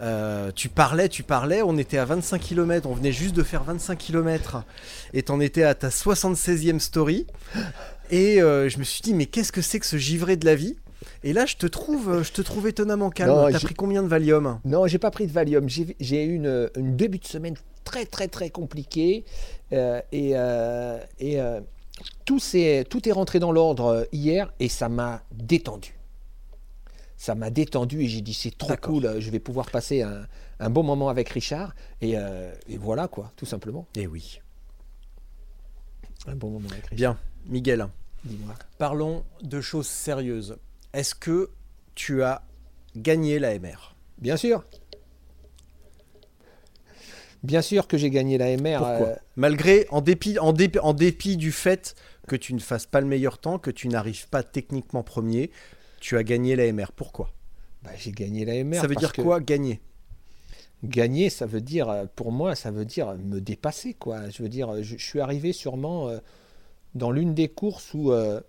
Euh, 0.00 0.50
tu 0.54 0.68
parlais, 0.68 1.08
tu 1.08 1.22
parlais, 1.24 1.62
on 1.62 1.76
était 1.78 1.98
à 1.98 2.04
25 2.04 2.40
km, 2.40 2.88
on 2.88 2.94
venait 2.94 3.12
juste 3.12 3.34
de 3.36 3.42
faire 3.44 3.62
25 3.64 3.98
km 3.98 4.64
et 5.12 5.22
t'en 5.22 5.38
étais 5.40 5.62
à 5.64 5.74
ta 5.74 5.90
76e 5.90 6.78
story. 6.80 7.26
Et 8.10 8.40
euh, 8.42 8.68
je 8.68 8.78
me 8.78 8.84
suis 8.84 9.00
dit, 9.02 9.14
mais 9.14 9.26
qu'est-ce 9.26 9.52
que 9.52 9.62
c'est 9.62 9.78
que 9.80 9.86
ce 9.86 9.96
givré 9.96 10.36
de 10.36 10.44
la 10.44 10.54
vie? 10.56 10.76
Et 11.22 11.32
là, 11.32 11.46
je 11.46 11.56
te 11.56 11.66
trouve, 11.66 12.22
je 12.22 12.32
te 12.32 12.42
trouve 12.42 12.68
étonnamment 12.68 13.10
calme. 13.10 13.50
T'as 13.52 13.60
pris 13.60 13.74
combien 13.74 14.02
de 14.02 14.08
Valium? 14.08 14.60
Non, 14.64 14.86
j'ai 14.86 14.98
pas 14.98 15.10
pris 15.10 15.26
de 15.26 15.32
Valium. 15.32 15.68
J'ai 15.68 16.24
eu 16.24 16.34
une, 16.34 16.70
une 16.76 16.96
début 16.96 17.18
de 17.18 17.26
semaine 17.26 17.56
très 17.84 18.06
très 18.06 18.28
très 18.28 18.48
compliqué 18.50 19.24
euh, 19.72 20.00
et, 20.12 20.32
euh, 20.34 20.98
et 21.18 21.40
euh, 21.40 21.60
tout, 22.24 22.38
s'est- 22.38 22.84
tout 22.88 23.06
est 23.08 23.12
rentré 23.12 23.38
dans 23.38 23.52
l'ordre 23.52 24.06
hier 24.12 24.52
et 24.58 24.68
ça 24.68 24.88
m'a 24.88 25.22
détendu. 25.32 25.94
Ça 27.16 27.34
m'a 27.34 27.50
détendu 27.50 28.02
et 28.02 28.08
j'ai 28.08 28.20
dit 28.20 28.34
c'est 28.34 28.56
trop 28.56 28.76
cool, 28.76 29.20
je 29.20 29.30
vais 29.30 29.38
pouvoir 29.38 29.70
passer 29.70 30.02
un, 30.02 30.26
un 30.60 30.70
bon 30.70 30.82
moment 30.82 31.08
avec 31.08 31.28
Richard 31.28 31.74
et, 32.00 32.12
et 32.68 32.76
voilà 32.78 33.08
quoi, 33.08 33.32
tout 33.36 33.46
simplement. 33.46 33.86
Eh 33.96 34.06
oui. 34.06 34.40
Un 36.26 36.36
bon 36.36 36.50
moment 36.50 36.68
avec 36.70 36.86
Richard. 36.86 37.14
Bien, 37.14 37.18
Miguel. 37.46 37.86
Dis-moi. 38.24 38.54
Parlons 38.78 39.24
de 39.42 39.60
choses 39.60 39.86
sérieuses. 39.86 40.56
Est-ce 40.94 41.14
que 41.14 41.50
tu 41.94 42.22
as 42.22 42.42
gagné 42.96 43.38
la 43.38 43.58
MR 43.58 43.94
Bien 44.18 44.36
sûr. 44.36 44.64
Bien 47.42 47.60
sûr 47.60 47.86
que 47.86 47.98
j'ai 47.98 48.10
gagné 48.10 48.38
la 48.38 48.56
MR. 48.56 48.78
Pourquoi? 48.78 49.08
euh, 49.08 49.16
Malgré, 49.36 49.86
en 49.90 50.00
dépit, 50.00 50.38
en, 50.38 50.52
dépit, 50.52 50.78
en 50.78 50.94
dépit 50.94 51.36
du 51.36 51.52
fait 51.52 51.94
que 52.26 52.36
tu 52.36 52.54
ne 52.54 52.58
fasses 52.60 52.86
pas 52.86 53.00
le 53.02 53.06
meilleur 53.06 53.38
temps, 53.38 53.58
que 53.58 53.70
tu 53.70 53.88
n'arrives 53.88 54.28
pas 54.28 54.42
techniquement 54.42 55.02
premier, 55.02 55.50
tu 56.00 56.16
as 56.16 56.22
gagné 56.22 56.56
la 56.56 56.72
MR. 56.72 56.92
Pourquoi? 56.92 57.30
Bah, 57.82 57.90
j'ai 57.98 58.12
gagné 58.12 58.46
la 58.46 58.54
MR. 58.64 58.76
Ça 58.80 58.86
veut 58.86 58.94
parce 58.94 59.00
dire 59.00 59.12
que- 59.12 59.20
quoi, 59.22 59.40
gagner? 59.40 59.80
Gagner, 60.84 61.28
ça 61.30 61.44
veut 61.46 61.60
dire, 61.60 61.88
euh, 61.88 62.04
pour 62.14 62.30
moi, 62.32 62.54
ça 62.54 62.70
veut 62.70 62.84
dire 62.84 63.14
me 63.16 63.40
dépasser, 63.40 63.94
quoi. 63.94 64.28
Je 64.30 64.42
veux 64.42 64.48
dire, 64.48 64.82
je, 64.82 64.96
je 64.96 65.04
suis 65.04 65.20
arrivé 65.20 65.52
sûrement 65.52 66.08
euh, 66.08 66.18
dans 66.94 67.10
l'une 67.10 67.34
des 67.34 67.48
courses 67.48 67.92
où 67.94 68.12
euh, 68.12 68.40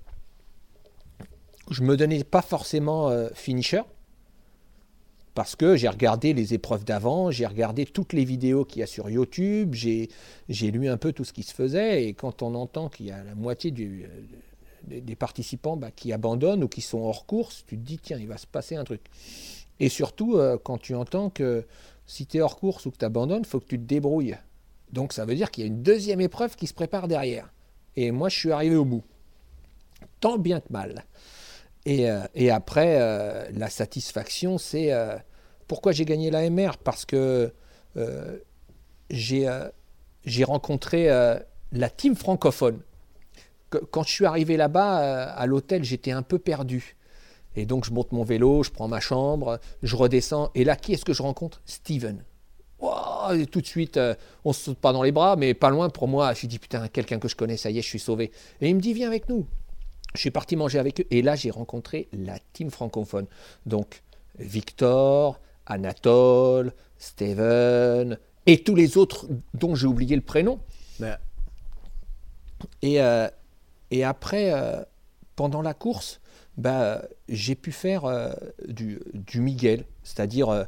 je 1.71 1.84
me 1.84 1.97
donnais 1.97 2.23
pas 2.23 2.41
forcément 2.41 3.10
euh, 3.10 3.30
finisher, 3.34 3.82
parce 5.34 5.56
que 5.56 5.75
j'ai 5.75 5.89
regardé 5.89 6.34
les 6.34 6.54
épreuves 6.54 6.86
d'avant, 6.86 7.30
j'ai 7.30 7.45
regardé 7.45 7.86
toutes 7.86 8.13
les 8.13 8.23
vidéos 8.23 8.63
qu'il 8.63 8.80
y 8.80 8.84
a 8.84 8.88
sur 8.88 9.10
YouTube, 9.10 9.73
j'ai 9.73 10.10
lu 10.49 10.88
un 10.88 10.97
peu 10.97 11.12
tout 11.12 11.25
ce 11.25 11.34
qui 11.34 11.43
se 11.43 11.54
faisait, 11.54 12.06
et 12.06 12.13
quand 12.13 12.41
on 12.41 12.56
entend 12.56 12.89
qu'il 12.89 13.08
y 13.08 13.12
a 13.12 13.23
la 13.23 13.36
moitié 13.36 13.73
euh, 13.78 14.08
des, 14.84 15.01
des 15.01 15.15
participants 15.15 15.75
bah, 15.75 15.91
qui 15.91 16.13
abandonnent 16.13 16.63
ou 16.63 16.67
qui 16.67 16.82
sont 16.82 16.99
hors 16.99 17.25
course, 17.25 17.65
tu 17.67 17.78
te 17.78 17.82
dis, 17.82 17.97
tiens, 17.97 18.17
il 18.17 18.28
va 18.28 18.38
se 18.38 18.47
passer 18.47 18.75
un 18.75 18.84
truc. 18.84 19.01
Et 19.80 19.89
surtout, 19.89 20.38
euh, 20.38 20.58
quand 20.62 20.78
tu 20.78 20.95
entends 20.95 21.30
que 21.30 21.65
si 22.06 22.25
tu 22.25 22.38
es 22.38 22.41
hors 22.41 22.58
course 22.58 22.86
ou 22.86 22.91
que 22.91 22.97
tu 22.97 23.06
abandonnes, 23.06 23.43
il 23.43 23.47
faut 23.47 23.60
que 23.60 23.67
tu 23.67 23.78
te 23.78 23.84
débrouilles. 23.84 24.38
Donc 24.93 25.12
ça 25.12 25.25
veut 25.25 25.36
dire 25.36 25.51
qu'il 25.51 25.63
y 25.63 25.65
a 25.65 25.67
une 25.67 25.84
deuxième 25.84 26.21
épreuve 26.21 26.56
qui 26.56 26.67
se 26.67 26.73
prépare 26.73 27.08
derrière. 27.08 27.51
Et 27.95 28.12
moi, 28.12 28.30
je 28.30 28.38
suis 28.38 28.51
arrivé 28.51 28.75
au 28.75 28.86
bout. 28.86 29.04
Tant 30.19 30.38
bien 30.38 30.60
que 30.60 30.71
mal. 30.71 31.04
Et, 31.86 32.10
euh, 32.10 32.21
et 32.34 32.50
après, 32.50 32.98
euh, 33.00 33.45
la 33.54 33.69
satisfaction, 33.69 34.58
c'est 34.58 34.91
euh, 34.91 35.15
pourquoi 35.67 35.91
j'ai 35.91 36.06
gagné 36.06 36.32
la 36.32 36.50
MR 36.50 36.78
Parce 36.78 37.06
que 37.06 37.54
j'ai 39.10 40.43
rencontré 40.43 41.08
la 41.71 41.89
team 41.89 42.15
francophone. 42.15 42.80
Quand 43.91 44.04
je 44.04 44.12
suis 44.12 44.26
arrivé 44.26 44.58
là-bas, 44.58 45.26
à 45.32 45.45
l'hôtel, 45.45 45.84
j'étais 45.84 46.12
un 46.12 46.21
peu 46.21 46.39
perdu. 46.39 46.95
Et 47.56 47.65
donc, 47.65 47.86
je 47.86 47.91
monte 47.91 48.12
mon 48.12 48.24
vélo, 48.24 48.63
je 48.63 48.69
prends 48.69 48.88
ma 48.88 49.00
chambre, 49.00 49.60
je 49.82 49.95
redescends. 49.95 50.52
Et 50.56 50.65
là, 50.65 50.76
qui 50.76 50.93
est-ce 50.93 51.06
que 51.06 51.13
je 51.13 51.21
rencontre? 51.21 51.62
Steven. 51.65 52.24
Et 53.34 53.45
tout 53.48 53.62
de 53.62 53.65
suite, 53.65 54.00
on 54.43 54.54
se 54.54 54.65
saute 54.65 54.78
pas 54.78 54.91
dans 54.91 55.04
les 55.04 55.12
bras, 55.12 55.36
mais 55.36 55.54
pas 55.54 55.69
loin 55.69 55.89
pour 55.89 56.08
moi. 56.08 56.34
Je 56.34 56.45
me 56.45 56.50
dis, 56.50 56.60
putain, 56.60 56.88
quelqu'un 56.89 57.17
que 57.17 57.28
je 57.28 57.36
connais, 57.36 57.58
ça 57.58 57.69
y 57.71 57.80
est, 57.80 57.82
je 57.82 57.88
suis 57.88 58.00
sauvé. 58.00 58.32
Et 58.62 58.69
il 58.69 58.76
me 58.76 58.82
dit, 58.82 58.93
viens 58.93 59.08
avec 59.08 59.30
nous. 59.30 59.48
Je 60.15 60.21
suis 60.21 60.32
parti 60.32 60.56
manger 60.56 60.80
avec 60.80 61.01
eux. 61.01 61.06
Et 61.12 61.21
là, 61.21 61.36
j'ai 61.36 61.51
rencontré 61.51 62.08
la 62.13 62.39
team 62.54 62.71
francophone. 62.71 63.28
Donc, 63.65 64.01
Victor, 64.39 65.39
Anatole, 65.65 66.73
Steven, 66.97 68.17
et 68.45 68.63
tous 68.63 68.75
les 68.75 68.97
autres 68.97 69.28
dont 69.54 69.75
j'ai 69.75 69.88
oublié 69.88 70.15
le 70.15 70.21
prénom. 70.21 70.60
Et, 72.82 73.01
euh, 73.01 73.28
et 73.91 74.04
après, 74.04 74.54
euh, 74.54 74.82
pendant 75.36 75.62
la 75.62 75.73
course, 75.73 76.21
bah, 76.58 77.04
j'ai 77.28 77.56
pu 77.56 77.71
faire 77.71 78.06
euh, 78.06 78.32
du, 78.67 79.01
du 79.13 79.41
Miguel, 79.41 79.84
c'est-à-dire 80.04 80.67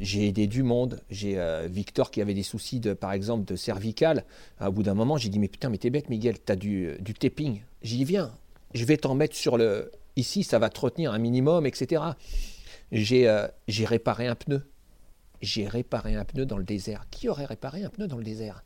j'ai 0.00 0.28
aidé 0.28 0.46
du 0.46 0.62
monde. 0.62 1.00
J'ai 1.10 1.38
Victor 1.68 2.10
qui 2.10 2.20
avait 2.20 2.34
des 2.34 2.42
soucis, 2.42 2.80
de, 2.80 2.92
par 2.92 3.12
exemple, 3.12 3.44
de 3.44 3.56
cervical. 3.56 4.24
Au 4.60 4.70
bout 4.70 4.82
d'un 4.82 4.94
moment, 4.94 5.16
j'ai 5.16 5.28
dit 5.28 5.38
Mais 5.38 5.48
putain, 5.48 5.68
mais 5.68 5.78
t'es 5.78 5.90
bête, 5.90 6.08
Miguel, 6.08 6.38
t'as 6.38 6.56
du, 6.56 6.96
du 7.00 7.14
taping. 7.14 7.62
Dit 7.82 8.04
Viens, 8.04 8.32
je 8.74 8.84
vais 8.84 8.96
t'en 8.96 9.14
mettre 9.14 9.36
sur 9.36 9.56
le. 9.56 9.90
Ici, 10.16 10.44
ça 10.44 10.58
va 10.58 10.70
te 10.70 10.80
retenir 10.80 11.12
un 11.12 11.18
minimum, 11.18 11.66
etc. 11.66 12.02
J'ai 12.92 13.28
euh, 13.28 13.46
j'ai 13.68 13.84
réparé 13.84 14.26
un 14.26 14.34
pneu. 14.34 14.62
J'ai 15.42 15.68
réparé 15.68 16.14
un 16.14 16.24
pneu 16.24 16.46
dans 16.46 16.58
le 16.58 16.64
désert. 16.64 17.04
Qui 17.10 17.28
aurait 17.28 17.44
réparé 17.44 17.84
un 17.84 17.90
pneu 17.90 18.06
dans 18.06 18.16
le 18.16 18.24
désert? 18.24 18.64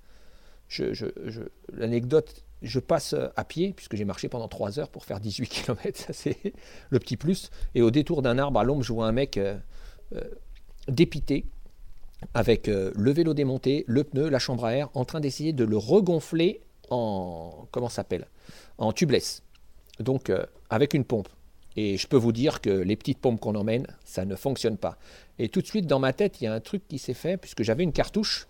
L'anecdote, 1.72 2.44
je 2.62 2.78
passe 2.78 3.14
euh, 3.14 3.28
à 3.34 3.44
pied, 3.44 3.72
puisque 3.72 3.96
j'ai 3.96 4.04
marché 4.04 4.28
pendant 4.28 4.46
3 4.46 4.78
heures 4.78 4.88
pour 4.88 5.04
faire 5.04 5.18
18 5.18 5.48
km, 5.48 5.98
ça 6.06 6.12
c'est 6.12 6.36
le 6.90 6.98
petit 7.00 7.16
plus. 7.16 7.50
Et 7.74 7.82
au 7.82 7.90
détour 7.90 8.22
d'un 8.22 8.38
arbre 8.38 8.60
à 8.60 8.64
l'ombre, 8.64 8.82
je 8.82 8.92
vois 8.92 9.06
un 9.06 9.12
mec 9.12 9.36
euh, 9.36 9.58
dépité, 10.86 11.46
avec 12.34 12.66
le 12.66 13.10
vélo 13.12 13.32
démonté, 13.32 13.84
le 13.88 14.04
pneu, 14.04 14.28
la 14.28 14.38
chambre 14.38 14.66
à 14.66 14.74
air, 14.74 14.90
en 14.92 15.06
train 15.06 15.20
d'essayer 15.20 15.54
de 15.54 15.64
le 15.64 15.78
regonfler 15.78 16.60
en. 16.90 17.66
Comment 17.70 17.88
s'appelle? 17.88 18.28
En 18.76 18.92
tubeless. 18.92 19.42
Donc 20.00 20.30
euh, 20.30 20.44
avec 20.70 20.94
une 20.94 21.04
pompe. 21.04 21.28
Et 21.76 21.96
je 21.96 22.08
peux 22.08 22.16
vous 22.16 22.32
dire 22.32 22.60
que 22.60 22.70
les 22.70 22.96
petites 22.96 23.18
pompes 23.18 23.38
qu'on 23.38 23.54
emmène, 23.54 23.86
ça 24.04 24.24
ne 24.24 24.34
fonctionne 24.34 24.76
pas. 24.76 24.98
Et 25.38 25.48
tout 25.48 25.60
de 25.60 25.66
suite, 25.66 25.86
dans 25.86 26.00
ma 26.00 26.12
tête, 26.12 26.40
il 26.40 26.44
y 26.44 26.46
a 26.48 26.52
un 26.52 26.60
truc 26.60 26.86
qui 26.88 26.98
s'est 26.98 27.14
fait, 27.14 27.36
puisque 27.36 27.62
j'avais 27.62 27.84
une 27.84 27.92
cartouche. 27.92 28.48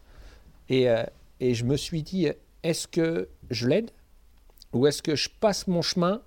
Et, 0.71 0.89
euh, 0.89 1.05
et 1.39 1.55
je 1.55 1.65
me 1.65 1.77
suis 1.77 2.03
dit, 2.03 2.29
est-ce 2.63 2.89
que 2.89 3.29
je 3.51 3.69
l'aide 3.69 3.91
Ou 4.73 4.87
est-ce 4.87 5.03
que 5.03 5.17
je 5.17 5.29
passe 5.29 5.67
mon 5.67 5.83
chemin 5.83 6.23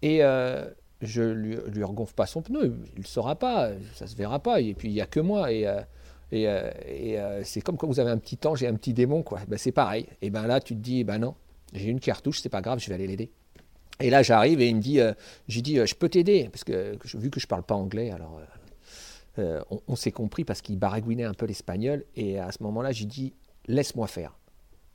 et 0.00 0.24
euh, 0.24 0.66
je 1.02 1.22
lui, 1.22 1.56
lui 1.68 1.84
regonfle 1.84 2.14
pas 2.14 2.26
son 2.26 2.40
pneu? 2.40 2.74
Il 2.96 3.02
ne 3.02 3.06
saura 3.06 3.36
pas, 3.38 3.72
ça 3.94 4.06
se 4.06 4.16
verra 4.16 4.38
pas. 4.38 4.60
Et 4.60 4.72
puis, 4.72 4.88
il 4.88 4.94
n'y 4.94 5.02
a 5.02 5.06
que 5.06 5.20
moi. 5.20 5.52
Et, 5.52 5.68
Et, 6.32 7.18
c'est 7.44 7.60
comme 7.60 7.76
quand 7.76 7.86
vous 7.86 8.00
avez 8.00 8.10
un 8.10 8.18
petit 8.18 8.38
ange 8.46 8.62
et 8.62 8.66
un 8.66 8.74
petit 8.74 8.94
démon, 8.94 9.22
quoi. 9.22 9.40
Ben, 9.46 9.58
c'est 9.58 9.72
pareil. 9.72 10.06
Et 10.22 10.30
ben 10.30 10.46
là, 10.46 10.58
tu 10.60 10.74
te 10.74 10.80
dis, 10.80 11.04
ben 11.04 11.18
non, 11.18 11.34
j'ai 11.74 11.90
une 11.90 12.00
cartouche, 12.00 12.40
c'est 12.40 12.48
pas 12.48 12.62
grave, 12.62 12.78
je 12.78 12.88
vais 12.88 12.94
aller 12.94 13.06
l'aider. 13.06 13.30
Et 14.00 14.10
là, 14.10 14.22
j'arrive 14.22 14.60
et 14.60 14.68
il 14.68 14.76
me 14.76 14.80
dit, 14.80 15.00
euh, 15.00 15.12
j'ai 15.48 15.62
dit, 15.62 15.76
je 15.84 15.94
peux 15.94 16.08
t'aider, 16.08 16.48
parce 16.50 16.64
que 16.64 16.98
vu 17.14 17.30
que 17.30 17.40
je 17.40 17.46
parle 17.46 17.62
pas 17.62 17.74
anglais, 17.74 18.10
alors 18.10 18.40
on, 19.38 19.80
on 19.86 19.96
s'est 19.96 20.12
compris 20.12 20.44
parce 20.44 20.62
qu'il 20.62 20.78
baragouinait 20.78 21.24
un 21.24 21.34
peu 21.34 21.46
l'espagnol. 21.46 22.04
Et 22.16 22.38
à 22.38 22.50
ce 22.52 22.62
moment-là, 22.62 22.92
j'ai 22.92 23.04
dit, 23.04 23.34
laisse-moi 23.66 24.06
faire. 24.06 24.36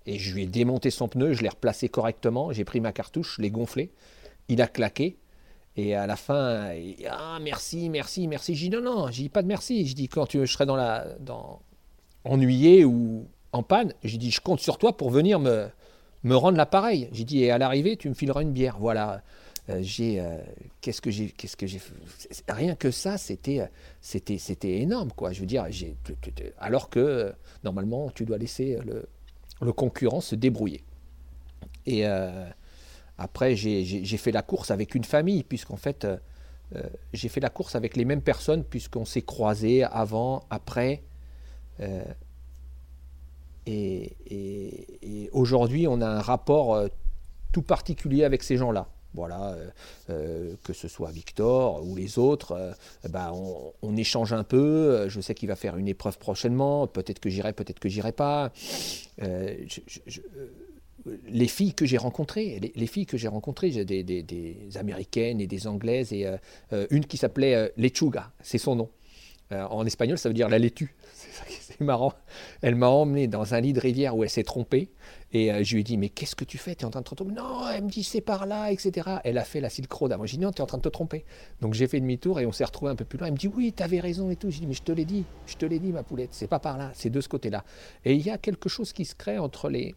Et 0.05 0.17
je 0.17 0.33
lui 0.33 0.43
ai 0.43 0.47
démonté 0.47 0.89
son 0.89 1.07
pneu, 1.07 1.33
je 1.33 1.43
l'ai 1.43 1.49
replacé 1.49 1.89
correctement, 1.89 2.51
j'ai 2.51 2.63
pris 2.63 2.79
ma 2.79 2.91
cartouche, 2.91 3.35
je 3.37 3.41
l'ai 3.41 3.51
gonflé, 3.51 3.91
il 4.47 4.61
a 4.61 4.67
claqué. 4.67 5.17
Et 5.75 5.95
à 5.95 6.07
la 6.07 6.15
fin, 6.15 6.73
il 6.73 6.95
dit, 6.95 7.05
ah 7.07 7.37
merci, 7.41 7.89
merci, 7.89 8.27
merci. 8.27 8.55
J'ai 8.55 8.69
dit 8.69 8.75
non, 8.75 8.81
non, 8.81 9.11
j'ai 9.11 9.23
dit 9.23 9.29
pas 9.29 9.41
de 9.41 9.47
merci. 9.47 9.85
Je 9.85 9.95
dis 9.95 10.07
quand 10.07 10.25
tu, 10.25 10.45
je 10.45 10.51
serai 10.51 10.65
dans 10.65 10.75
la, 10.75 11.05
dans, 11.19 11.61
ennuyé 12.23 12.85
ou 12.85 13.27
en 13.51 13.63
panne, 13.63 13.93
j'ai 14.03 14.17
dit 14.17 14.31
je 14.31 14.41
compte 14.41 14.59
sur 14.59 14.77
toi 14.77 14.97
pour 14.97 15.09
venir 15.09 15.39
me, 15.39 15.69
me 16.23 16.35
rendre 16.35 16.57
l'appareil. 16.57 17.09
J'ai 17.11 17.23
dit 17.23 17.43
et 17.43 17.51
à 17.51 17.57
l'arrivée 17.57 17.97
tu 17.97 18.09
me 18.09 18.13
fileras 18.13 18.41
une 18.41 18.51
bière. 18.51 18.77
Voilà. 18.79 19.21
Euh, 19.69 19.79
j'ai 19.81 20.19
euh, 20.19 20.37
qu'est-ce 20.81 21.01
que 21.01 21.11
j'ai 21.11 21.29
qu'est-ce 21.29 21.55
que 21.55 21.67
j'ai 21.67 21.79
rien 22.47 22.75
que 22.75 22.89
ça 22.89 23.17
c'était 23.17 23.69
c'était 24.01 24.77
énorme 24.79 25.11
quoi. 25.15 25.31
Je 25.31 25.41
veux 25.41 25.45
dire 25.45 25.65
alors 26.57 26.89
que 26.89 27.33
normalement 27.63 28.09
tu 28.09 28.25
dois 28.25 28.37
laisser 28.37 28.79
le 29.61 29.73
concurrent 29.73 30.21
se 30.21 30.35
débrouiller. 30.35 30.83
Et 31.85 32.05
euh, 32.05 32.45
après, 33.17 33.55
j'ai 33.55 34.17
fait 34.17 34.31
la 34.31 34.41
course 34.41 34.71
avec 34.71 34.95
une 34.95 35.03
famille, 35.03 35.43
puisqu'en 35.43 35.75
fait, 35.75 36.05
euh, 36.05 36.17
euh, 36.75 36.83
j'ai 37.13 37.29
fait 37.29 37.39
la 37.39 37.49
course 37.49 37.75
avec 37.75 37.97
les 37.97 38.05
mêmes 38.05 38.21
personnes, 38.21 38.63
puisqu'on 38.63 39.05
s'est 39.05 39.21
croisés 39.21 39.83
avant, 39.83 40.43
après. 40.49 41.03
Et, 43.69 45.29
aujourd'hui, 45.31 45.87
on 45.87 46.01
a 46.01 46.07
un 46.07 46.21
rapport 46.21 46.87
tout 47.51 47.61
particulier 47.61 48.23
avec 48.23 48.43
ces 48.43 48.57
gens-là. 48.57 48.87
Voilà, 49.15 49.53
euh, 49.53 49.69
euh, 50.11 50.53
que 50.63 50.71
ce 50.71 50.87
soit 50.87 51.09
Victor 51.09 51.83
ou 51.83 51.95
les 51.95 52.19
autres, 52.19 52.51
euh, 52.51 52.73
bah, 53.09 53.33
on, 53.33 53.97
échange 53.97 54.33
un 54.33 54.43
peu. 54.43 55.09
Je 55.09 55.19
sais 55.19 55.33
qu'il 55.33 55.47
va 55.47 55.55
faire 55.55 55.77
une 55.77 55.87
épreuve 55.87 56.19
prochainement. 56.19 56.85
Peut-être 56.85 57.19
que 57.19 57.29
j'irai, 57.29 57.53
peut-être 57.53 57.79
que 57.79 57.89
j'irai 57.89 58.11
pas. 58.11 58.51
les 61.27 61.47
filles 61.47 61.73
que 61.73 61.85
j'ai 61.85 61.97
rencontrées, 61.97 62.59
les, 62.75 62.87
filles 62.87 63.07
que 63.07 63.17
j'ai 63.17 63.27
rencontrées, 63.27 63.71
j'ai 63.71 63.83
des, 63.83 64.55
américaines 64.75 65.41
et 65.41 65.47
des 65.47 65.65
anglaises 65.65 66.13
et 66.13 66.27
une 66.91 67.05
qui 67.05 67.17
s'appelait 67.17 67.73
Lechuga, 67.77 68.31
c'est 68.41 68.59
son 68.59 68.75
nom. 68.75 68.89
en 69.51 69.85
espagnol, 69.85 70.17
ça 70.17 70.29
veut 70.29 70.35
dire 70.35 70.49
la 70.49 70.59
laitue. 70.59 70.93
C'est 71.61 71.81
marrant. 71.81 72.13
Elle 72.61 72.75
m'a 72.75 72.87
emmené 72.87 73.27
dans 73.27 73.53
un 73.53 73.61
lit 73.61 73.73
de 73.73 73.79
rivière 73.79 74.15
où 74.15 74.23
elle 74.23 74.29
s'est 74.29 74.43
trompée. 74.43 74.89
Et 75.31 75.51
euh, 75.51 75.63
je 75.63 75.73
lui 75.73 75.81
ai 75.81 75.83
dit, 75.83 75.97
mais 75.97 76.09
qu'est-ce 76.09 76.35
que 76.35 76.43
tu 76.43 76.57
fais? 76.57 76.75
Tu 76.75 76.81
es 76.81 76.85
en 76.85 76.89
train 76.89 77.01
de 77.01 77.07
te 77.07 77.13
tromper? 77.13 77.33
Non, 77.33 77.67
elle 77.69 77.83
me 77.83 77.89
dit, 77.89 78.03
c'est 78.03 78.21
par 78.21 78.45
là, 78.45 78.71
etc. 78.71 79.07
Elle 79.23 79.37
a 79.37 79.43
fait 79.43 79.61
la 79.61 79.69
Silk 79.69 79.91
Road. 79.91 80.13
Moi, 80.17 80.25
j'ai 80.25 80.37
dit, 80.37 80.43
non, 80.43 80.51
tu 80.51 80.59
es 80.59 80.61
en 80.61 80.65
train 80.67 80.77
de 80.77 80.83
te 80.83 80.89
tromper. 80.89 81.25
Donc 81.61 81.73
j'ai 81.73 81.87
fait 81.87 81.99
demi-tour 81.99 82.39
et 82.39 82.45
on 82.45 82.51
s'est 82.51 82.65
retrouvé 82.65 82.91
un 82.91 82.95
peu 82.95 83.05
plus 83.05 83.17
loin. 83.17 83.27
Elle 83.27 83.33
me 83.33 83.37
dit, 83.37 83.47
oui, 83.47 83.73
tu 83.75 83.83
avais 83.83 83.99
raison 83.99 84.29
et 84.31 84.35
tout. 84.35 84.49
J'ai 84.49 84.61
dit, 84.61 84.67
mais 84.67 84.73
je 84.73 84.83
te 84.83 84.91
l'ai 84.91 85.05
dit, 85.05 85.25
je 85.45 85.55
te 85.55 85.65
l'ai 85.65 85.79
dit, 85.79 85.91
ma 85.91 86.03
poulette, 86.03 86.33
c'est 86.33 86.47
pas 86.47 86.59
par 86.59 86.77
là, 86.77 86.91
c'est 86.93 87.09
de 87.09 87.21
ce 87.21 87.29
côté-là. 87.29 87.63
Et 88.05 88.13
il 88.13 88.25
y 88.25 88.31
a 88.31 88.37
quelque 88.37 88.69
chose 88.69 88.91
qui 88.93 89.05
se 89.05 89.15
crée 89.15 89.37
entre 89.37 89.69
les, 89.69 89.95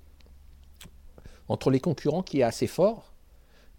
entre 1.48 1.70
les 1.70 1.81
concurrents 1.81 2.22
qui 2.22 2.40
est 2.40 2.44
assez 2.44 2.66
fort 2.66 3.12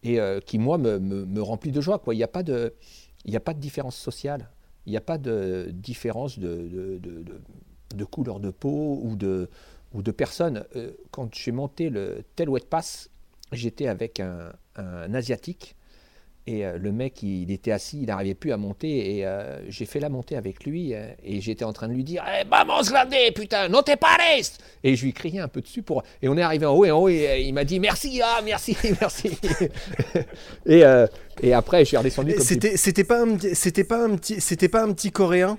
et 0.01 0.19
euh, 0.19 0.39
qui, 0.39 0.59
moi, 0.59 0.77
me, 0.77 1.41
remplit 1.41 1.71
de 1.71 1.81
joie. 1.81 1.99
Quoi. 1.99 2.13
Il 2.13 2.17
n'y 2.17 2.23
a, 2.23 2.29
il 3.25 3.35
a 3.35 3.39
pas 3.39 3.53
de 3.53 3.59
différence 3.59 3.95
sociale. 3.95 4.49
Il 4.85 4.91
n'y 4.91 4.97
a 4.97 5.01
pas 5.01 5.17
de 5.17 5.69
différence 5.71 6.39
de, 6.39 6.99
de, 7.01 7.23
de 7.95 8.05
couleur 8.05 8.39
de 8.39 8.49
peau 8.49 8.99
ou 9.01 9.15
de, 9.15 9.49
ou 9.93 10.01
de 10.01 10.11
personnes. 10.11 10.65
Euh, 10.75 10.91
quand 11.11 11.33
j'ai 11.33 11.51
monté 11.51 11.89
le 11.89 12.23
Tel 12.35 12.49
Wet 12.49 12.65
Pass, 12.69 13.09
j'étais 13.51 13.87
avec 13.87 14.19
un, 14.19 14.51
Asiatique. 14.75 15.75
Et 16.45 16.65
euh, 16.65 16.77
le 16.77 16.91
mec, 16.91 17.23
il, 17.23 17.51
était 17.51 17.71
assis, 17.71 17.99
il 18.01 18.07
n'arrivait 18.07 18.33
plus 18.33 18.51
à 18.51 18.57
monter. 18.57 19.17
Et 19.17 19.25
euh, 19.25 19.59
j'ai 19.69 19.85
fait 19.85 19.99
la 19.99 20.09
montée 20.09 20.35
avec 20.35 20.65
lui. 20.65 20.93
et 20.93 21.41
j'étais 21.41 21.63
en 21.63 21.71
train 21.71 21.87
de 21.87 21.93
lui 21.93 22.03
dire 22.03 22.23
Eh, 22.27 22.43
vamos 22.49 22.83
grande, 22.83 23.15
putain, 23.33 23.69
no 23.69 23.81
te 23.81 23.95
pares 23.95 24.17
Et 24.83 24.95
je 24.95 25.05
lui 25.05 25.13
criais 25.13 25.39
un 25.39 25.47
peu 25.47 25.61
dessus. 25.61 25.83
pour 25.83 26.03
Et 26.21 26.27
on 26.27 26.37
est 26.37 26.41
arrivé 26.41 26.65
en 26.65 26.73
haut. 26.73 26.85
Et 26.85 26.91
en 26.91 26.99
haut, 26.99 27.09
et, 27.09 27.43
il 27.45 27.53
m'a 27.53 27.63
dit 27.63 27.79
Merci, 27.79 28.21
ah, 28.23 28.41
merci, 28.43 28.75
merci. 29.01 29.31
et, 30.65 30.83
et 31.41 31.53
après, 31.53 31.79
je 31.79 31.85
suis 31.85 31.97
redescendu. 31.97 32.35
C'était, 32.39 33.03
pas 33.03 33.21
un, 33.21 33.37
pas 33.87 34.03
un 34.03 34.15
petit, 34.17 34.67
pas 34.67 34.83
un 34.83 34.93
petit 34.93 35.11
coréen? 35.11 35.57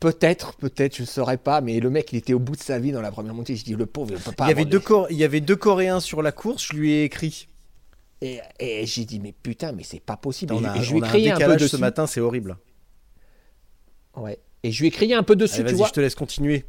Peut-être, 0.00 0.54
peut-être, 0.56 0.94
je 0.94 1.02
ne 1.02 1.06
saurais 1.08 1.38
pas, 1.38 1.60
mais 1.60 1.80
le 1.80 1.90
mec, 1.90 2.12
il 2.12 2.18
était 2.18 2.32
au 2.32 2.38
bout 2.38 2.54
de 2.54 2.62
sa 2.62 2.78
vie 2.78 2.92
dans 2.92 3.00
la 3.00 3.10
première 3.10 3.34
montée. 3.34 3.56
Je 3.56 3.64
dis, 3.64 3.74
le 3.74 3.86
pauvre, 3.86 4.12
il 4.12 4.20
peut 4.20 4.30
pas. 4.30 4.44
Il 4.44 4.50
y, 4.50 4.52
avait 4.52 4.64
deux 4.64 4.80
il 5.10 5.16
y 5.16 5.24
avait 5.24 5.40
deux 5.40 5.56
Coréens 5.56 5.98
sur 5.98 6.22
la 6.22 6.30
course, 6.30 6.68
je 6.68 6.76
lui 6.76 6.92
ai 6.92 7.02
écrit. 7.02 7.48
Et, 8.20 8.40
j'ai 8.84 9.04
dit, 9.04 9.20
mais 9.20 9.32
putain, 9.32 9.72
mais 9.72 9.82
c'est 9.84 10.00
pas 10.00 10.16
possible. 10.16 10.54
On 10.54 10.64
a, 10.64 10.80
je 10.80 10.92
lui 10.92 10.98
ai 10.98 11.02
crié 11.02 11.30
un, 11.30 11.38
peu 11.38 11.56
dessus. 11.56 11.68
ce 11.68 11.76
matin, 11.76 12.06
c'est 12.06 12.20
horrible. 12.20 12.56
Ouais. 14.16 14.38
Et 14.62 14.72
je 14.72 14.80
lui 14.80 14.88
ai 14.88 14.90
crié 14.90 15.14
un 15.14 15.22
peu 15.22 15.36
dessus. 15.36 15.62
Vas-y, 15.62 15.86
je 15.86 15.92
te 15.92 16.00
laisse 16.00 16.16
continuer. 16.16 16.64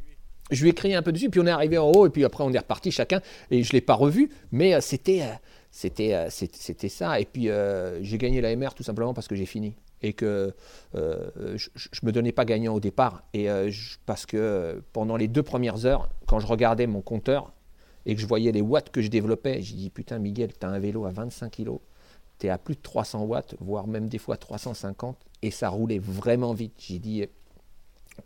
Je 0.50 0.62
lui 0.62 0.70
ai 0.70 0.74
crié 0.74 0.94
un 0.94 1.02
peu 1.02 1.12
dessus, 1.12 1.30
puis 1.30 1.40
on 1.40 1.46
est 1.46 1.50
arrivé 1.50 1.78
en 1.78 1.90
haut, 1.90 2.06
et 2.06 2.10
puis 2.10 2.24
après 2.24 2.42
on 2.42 2.52
est 2.52 2.58
reparti 2.58 2.90
chacun, 2.90 3.20
et 3.52 3.62
je 3.62 3.72
l'ai 3.72 3.80
pas 3.80 3.94
revu, 3.94 4.30
mais 4.50 4.74
euh, 4.74 4.80
c'était, 4.80 5.22
euh, 5.22 5.34
c'était, 5.70 6.14
euh, 6.14 6.26
c'était 6.28 6.88
ça. 6.88 7.20
Et 7.20 7.24
puis 7.24 7.48
j'ai 8.00 8.18
gagné 8.18 8.40
la 8.40 8.54
MR 8.56 8.74
tout 8.74 8.82
simplement 8.82 9.14
parce 9.14 9.28
que 9.28 9.36
j'ai 9.36 9.46
fini 9.46 9.74
et 10.02 10.12
que 10.12 10.54
euh, 10.94 11.30
je 11.56 11.68
ne 12.02 12.06
me 12.06 12.12
donnais 12.12 12.32
pas 12.32 12.44
gagnant 12.44 12.74
au 12.74 12.80
départ. 12.80 13.22
Et, 13.34 13.50
euh, 13.50 13.70
parce 14.06 14.26
que 14.26 14.82
pendant 14.92 15.16
les 15.16 15.28
deux 15.28 15.42
premières 15.42 15.86
heures, 15.86 16.08
quand 16.26 16.40
je 16.40 16.46
regardais 16.46 16.86
mon 16.86 17.02
compteur 17.02 17.52
et 18.06 18.14
que 18.14 18.20
je 18.20 18.26
voyais 18.26 18.52
les 18.52 18.60
watts 18.60 18.90
que 18.90 19.02
je 19.02 19.08
développais, 19.08 19.62
j'ai 19.62 19.74
dit 19.74 19.90
Putain, 19.90 20.18
Miguel, 20.18 20.52
tu 20.58 20.66
as 20.66 20.68
un 20.68 20.78
vélo 20.78 21.04
à 21.04 21.10
25 21.10 21.50
kg, 21.50 21.78
tu 22.38 22.46
es 22.46 22.50
à 22.50 22.58
plus 22.58 22.74
de 22.74 22.80
300 22.80 23.24
watts, 23.24 23.54
voire 23.60 23.86
même 23.86 24.08
des 24.08 24.18
fois 24.18 24.36
350, 24.36 25.16
et 25.42 25.50
ça 25.50 25.68
roulait 25.68 25.98
vraiment 25.98 26.52
vite. 26.52 26.74
J'ai 26.78 26.98
dit 26.98 27.26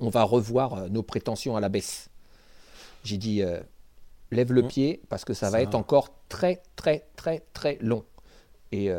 On 0.01 0.09
va 0.09 0.23
revoir 0.23 0.75
euh, 0.75 0.89
nos 0.89 1.03
prétentions 1.03 1.57
à 1.57 1.61
la 1.61 1.69
baisse. 1.69 2.11
J'ai 3.05 3.19
dit 3.19 3.43
Lève 4.31 4.53
le 4.53 4.63
mmh. 4.63 4.69
pied 4.69 5.03
parce 5.11 5.27
que 5.27 5.35
ça, 5.35 5.51
va 5.51 5.61
être 5.61 5.75
encore 5.75 6.09
très, 6.31 6.63
très, 6.75 7.07
très, 7.17 7.45
très 7.53 7.77
long. 7.83 8.03
Et, 8.73 8.91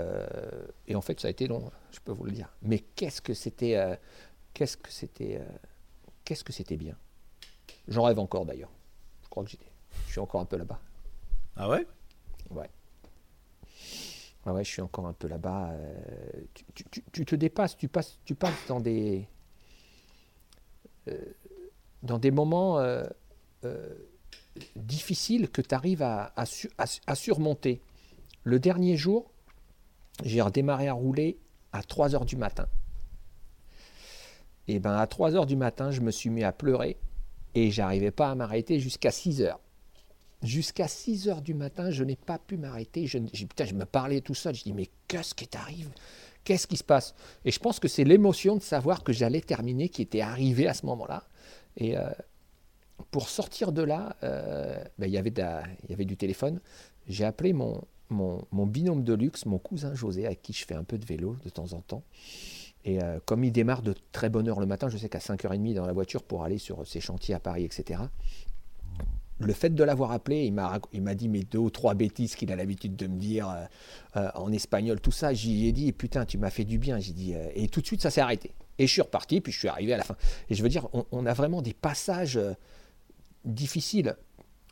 et 0.88 0.96
en 0.96 1.02
fait, 1.02 1.20
ça 1.20 1.28
a 1.28 1.32
été 1.32 1.48
long 1.48 1.72
je 1.96 2.02
peux 2.02 2.12
vous 2.12 2.26
le 2.26 2.32
dire. 2.32 2.50
Mais 2.62 2.80
qu'est-ce 2.80 3.22
que 3.22 3.34
c'était, 3.34 3.78
euh, 3.78 3.96
qu'est-ce 4.54 4.78
que 4.78 4.92
c'était, 4.92 5.38
euh, 5.40 5.58
qu'est-ce 6.26 6.44
que 6.44 6.54
c'était 6.54 6.78
bien. 6.78 6.96
J'en 7.88 8.04
rêve 8.04 8.20
encore 8.20 8.46
d'ailleurs. 8.46 8.72
Je 9.24 9.30
crois 9.30 9.44
que 9.44 9.50
j'étais, 9.50 9.72
je 10.08 10.12
suis 10.12 10.20
encore 10.20 10.42
un 10.42 10.46
peu 10.46 10.58
là-bas. 10.58 10.80
Ah 11.56 11.70
ouais? 11.70 11.88
Ouais. 12.52 12.70
Ah 14.46 14.54
ouais, 14.54 14.64
je 14.64 14.70
suis 14.70 14.82
encore 14.82 15.08
un 15.08 15.14
peu 15.14 15.28
là-bas. 15.28 15.72
Euh, 15.72 16.32
tu, 17.12 17.26
te 17.26 17.36
dépasses, 17.36 17.76
tu 17.76 17.88
passes, 17.88 18.20
tu 18.26 18.36
passes 18.36 18.68
dans 18.68 18.80
des, 18.80 19.28
dans 22.04 22.20
des 22.20 22.32
moments 22.32 22.80
difficiles 24.76 25.50
que 25.50 25.62
tu 25.62 25.74
arrives 25.74 26.02
à, 26.02 26.34
à, 26.36 27.16
surmonter. 27.16 27.82
Le 28.44 28.60
dernier 28.60 28.96
jour, 28.98 29.32
j'ai 30.24 30.42
redémarré 30.42 30.88
à 30.88 30.94
rouler 30.94 31.38
à 31.74 31.84
3 31.84 32.16
heures 32.16 32.26
du 32.26 32.38
matin. 32.38 32.68
Et 34.68 34.80
ben 34.80 34.96
à 34.96 35.08
3 35.08 35.36
heures 35.36 35.46
du 35.46 35.56
matin, 35.56 35.92
je 35.92 36.02
me 36.02 36.12
suis 36.12 36.30
mis 36.30 36.44
à 36.44 36.52
pleurer 36.52 36.98
et 37.54 37.72
j'arrivais 37.72 38.12
pas 38.12 38.32
à 38.32 38.36
m'arrêter 38.36 38.80
jusqu'à 38.80 39.12
6 39.12 39.42
heures. 39.42 39.60
Jusqu'à 40.46 40.88
6 40.88 41.28
heures 41.28 41.42
du 41.42 41.54
matin, 41.54 41.90
je 41.90 42.04
n'ai 42.04 42.16
pas 42.16 42.38
pu 42.38 42.56
m'arrêter. 42.56 43.08
Je, 43.08 43.18
putain, 43.18 43.66
je 43.66 43.74
me 43.74 43.86
parlais 43.86 44.22
tout 44.22 44.36
seul. 44.36 44.54
Je 44.54 44.64
dis, 44.64 44.74
mais 44.74 44.90
qu'est-ce 45.08 45.34
qui 45.34 45.48
t'arrive? 45.48 45.90
Qu'est-ce 46.44 46.68
qui 46.68 46.78
se 46.78 46.84
passe? 46.84 47.16
Et 47.44 47.52
je 47.52 47.60
pense 47.60 47.80
que 47.80 47.88
c'est 47.88 48.04
l'émotion 48.04 48.56
de 48.56 48.62
savoir 48.62 49.04
que 49.04 49.12
j'allais 49.12 49.42
terminer 49.42 49.90
qui 49.90 50.04
était 50.04 50.22
arrivée 50.22 50.68
à 50.68 50.76
ce 50.76 50.86
moment-là. 50.86 51.24
Et 51.78 51.98
euh, 51.98 52.10
pour 53.10 53.28
sortir 53.28 53.72
de 53.72 53.82
là, 53.82 54.16
euh, 54.24 54.82
ben, 55.00 55.08
il 55.08 55.14
y 55.14 55.18
avait 55.18 56.06
du 56.06 56.16
téléphone. 56.16 56.60
J'ai 57.08 57.26
appelé 57.26 57.52
mon, 57.52 57.82
mon, 58.10 58.66
binôme 58.66 59.04
de 59.04 59.14
luxe, 59.14 59.46
mon 59.46 59.58
cousin 59.58 59.93
José, 59.96 60.26
avec 60.26 60.41
qui 60.41 60.54
je 60.54 60.66
fais 60.66 60.76
un 60.76 60.84
peu 60.84 60.98
de 60.98 61.06
vélo 61.06 61.38
de 61.43 61.50
temps 61.50 61.74
en 61.74 61.82
temps. 61.82 62.04
Et 62.84 63.02
euh, 63.02 63.20
comme 63.26 63.43
il 63.43 63.52
démarre 63.52 63.82
de 63.82 63.96
très 64.12 64.30
bonne 64.30 64.48
heure 64.48 64.60
le 64.60 64.68
matin, 64.68 64.89
je 64.89 64.98
sais 64.98 65.10
qu'à 65.10 65.18
5h30 65.18 65.74
dans 65.74 65.88
la 65.88 65.93
voiture 65.93 66.22
pour 66.22 66.43
aller 66.43 66.60
sur 66.60 66.86
ses 66.86 67.00
chantiers 67.00 67.34
à 67.34 67.39
Paris, 67.39 67.64
etc. 67.64 68.02
Le 69.40 69.54
fait 69.54 69.70
de 69.70 69.84
l'avoir 69.84 70.12
appelé, 70.12 70.46
il 70.46 71.02
m'a 71.02 71.16
dit 71.16 71.28
mes 71.28 71.44
deux 71.44 71.60
ou 71.60 71.70
trois 71.70 71.94
bêtises 71.94 72.36
qu'il 72.36 72.52
a 72.52 72.56
l'habitude 72.56 72.96
de 72.96 73.08
me 73.08 73.18
dire 73.18 73.50
euh, 73.50 73.66
euh, 74.16 74.30
en 74.36 74.52
espagnol, 74.52 75.02
tout 75.02 75.12
ça. 75.12 75.34
J'y 75.34 75.68
ai 75.68 75.72
dit, 75.72 75.92
putain, 75.92 76.26
tu 76.26 76.38
m'as 76.38 76.50
fait 76.50 76.64
du 76.64 76.78
bien. 76.78 77.00
J'ai 77.00 77.14
dit, 77.14 77.34
et 77.54 77.68
tout 77.68 77.82
de 77.82 77.86
suite, 77.86 78.02
ça 78.02 78.10
s'est 78.10 78.22
arrêté. 78.22 78.54
Et 78.78 78.88
je 78.88 78.92
suis 78.92 79.02
reparti, 79.02 79.42
puis 79.42 79.52
je 79.52 79.60
suis 79.60 79.68
arrivé 79.68 79.94
à 79.94 79.98
la 79.98 80.04
fin. 80.04 80.16
Et 80.50 80.56
je 80.56 80.64
veux 80.64 80.70
dire, 80.70 80.88
on 81.12 81.26
a 81.26 81.34
vraiment 81.34 81.62
des 81.62 81.74
passages 81.74 82.40
difficiles 83.44 84.16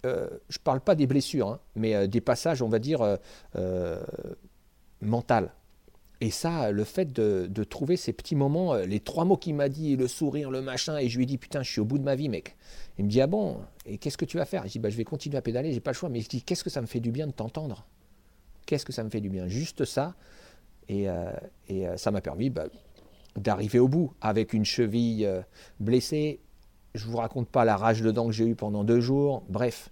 euh, 0.06 0.28
je 0.50 0.60
ne 0.60 0.64
parle 0.64 0.82
pas 0.82 0.96
des 0.96 1.08
blessures, 1.08 1.48
hein, 1.48 1.60
mais 1.76 1.96
euh, 1.96 2.08
des 2.08 2.22
passages, 2.22 2.62
on 2.62 2.68
va 2.68 2.80
dire, 2.80 3.18
euh, 3.56 4.04
mentales. 5.02 5.54
Et 6.24 6.32
ça, 6.32 6.72
le 6.72 6.86
fait 6.86 7.12
de, 7.12 7.64
trouver 7.66 7.98
ces 7.98 8.14
petits 8.14 8.38
moments, 8.38 8.76
euh, 8.76 8.86
les 8.86 9.02
trois 9.02 9.26
mots 9.26 9.36
qu'il 9.36 9.56
m'a 9.56 9.68
dit, 9.68 9.98
le 9.98 10.08
sourire, 10.08 10.52
le 10.52 10.62
machin, 10.62 10.98
et 10.98 11.10
je 11.10 11.18
lui 11.18 11.24
ai 11.24 11.26
dit 11.26 11.38
putain, 11.38 11.64
je 11.64 11.70
suis 11.70 11.82
au 11.82 11.86
bout 11.86 11.98
de 11.98 12.04
ma 12.06 12.16
vie, 12.16 12.30
mec. 12.30 12.56
Il 12.98 13.04
me 13.04 13.10
dit 13.10 13.20
ah 13.20 13.28
bon, 13.28 13.58
et 13.86 13.98
qu'est-ce 13.98 14.18
que 14.18 14.24
tu 14.24 14.38
vas 14.38 14.46
faire? 14.46 14.64
Je 14.66 14.72
dis 14.72 14.80
bah 14.80 14.90
je 14.90 14.96
vais 14.96 15.04
continuer 15.04 15.36
à 15.36 15.42
pédaler, 15.42 15.74
j'ai 15.74 15.82
pas 15.82 15.92
le 15.92 15.96
choix. 15.96 16.08
Mais 16.08 16.22
je 16.22 16.30
dis 16.30 16.42
qu'est-ce 16.42 16.64
que 16.64 16.70
ça 16.70 16.80
me 16.80 16.86
fait 16.86 17.02
du 17.02 17.12
bien 17.12 17.28
de 17.28 17.34
t'entendre? 17.34 17.86
Qu'est-ce 18.66 18.86
que 18.86 18.94
ça 18.94 19.04
me 19.04 19.10
fait 19.10 19.20
du 19.20 19.28
bien? 19.28 19.50
Juste 19.50 19.84
ça. 19.84 20.16
Et, 20.88 21.10
euh, 21.10 21.30
euh, 21.72 21.98
ça 21.98 22.10
m'a 22.12 22.22
permis 22.22 22.50
bah, 22.50 22.68
d'arriver 23.36 23.80
au 23.80 23.90
bout 23.90 24.14
avec 24.22 24.54
une 24.54 24.64
cheville 24.64 25.30
blessée. 25.82 26.40
Je 26.96 27.06
vous 27.06 27.18
raconte 27.18 27.50
pas 27.50 27.66
la 27.66 27.76
rage 27.76 28.02
de 28.02 28.12
dents 28.12 28.28
que 28.28 28.32
j'ai 28.32 28.46
eue 28.46 28.56
pendant 28.56 28.86
deux 28.86 29.02
jours. 29.02 29.44
Bref, 29.50 29.90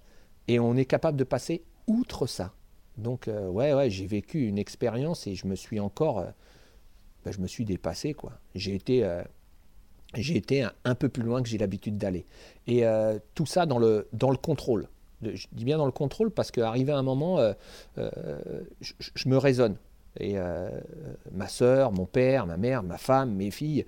et 0.48 0.62
on 0.62 0.78
est 0.78 0.86
capable 0.86 1.18
de 1.18 1.26
passer 1.26 1.66
outre 1.88 2.26
ça. 2.26 2.54
Donc 2.98 3.28
euh, 3.28 3.48
ouais, 3.48 3.74
ouais, 3.74 3.89
j'ai 3.89 4.06
vécu 4.06 4.48
une 4.48 4.58
expérience 4.58 5.28
et 5.28 5.36
je 5.36 5.48
me 5.48 5.56
suis 5.56 5.80
encore, 5.80 6.20
euh, 6.20 6.30
bah, 7.26 7.32
je 7.32 7.39
me 7.39 7.48
suis 7.48 7.66
dépassé 7.66 8.14
quoi. 8.14 8.34
J'ai 8.56 8.76
été, 8.76 9.04
euh, 9.04 9.24
un, 10.84 10.96
peu 10.96 11.10
plus 11.10 11.24
loin 11.24 11.42
que 11.42 11.50
j'ai 11.50 11.58
l'habitude 11.58 11.98
d'aller. 11.98 12.26
Et 12.68 12.84
tout 13.34 13.46
ça 13.46 13.66
dans 13.66 13.80
le 13.80 14.38
contrôle. 14.42 14.89
Je 15.22 15.48
dis 15.52 15.66
bien 15.66 15.78
dans 15.78 15.86
le 15.86 15.92
contrôle 15.92 16.32
parce 16.32 16.52
qu'arrivé 16.52 16.92
à 16.92 16.98
un 16.98 17.04
moment, 17.04 17.39
je, 17.96 19.30
me 19.30 19.38
raisonne. 19.38 19.78
Et 20.20 20.36
ma 21.32 21.48
sœur, 21.48 21.94
mon 21.94 22.06
père, 22.06 22.46
ma 22.46 22.58
mère, 22.58 22.84
ma 22.84 22.98
femme, 22.98 23.34
mes 23.34 23.52
filles, 23.52 23.86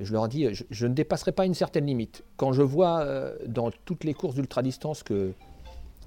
je 0.00 0.10
leur 0.14 0.28
dis, 0.28 0.54
je, 0.54 0.64
je 0.70 0.86
ne 0.86 0.94
dépasserai 0.94 1.32
pas 1.32 1.44
une 1.44 1.52
certaine 1.52 1.84
limite. 1.84 2.24
Quand 2.38 2.54
je 2.54 2.62
vois 2.62 3.06
dans 3.46 3.70
toutes 3.84 4.04
les 4.04 4.14
courses 4.14 4.36
d'ultra-distance 4.36 5.02
que 5.02 5.34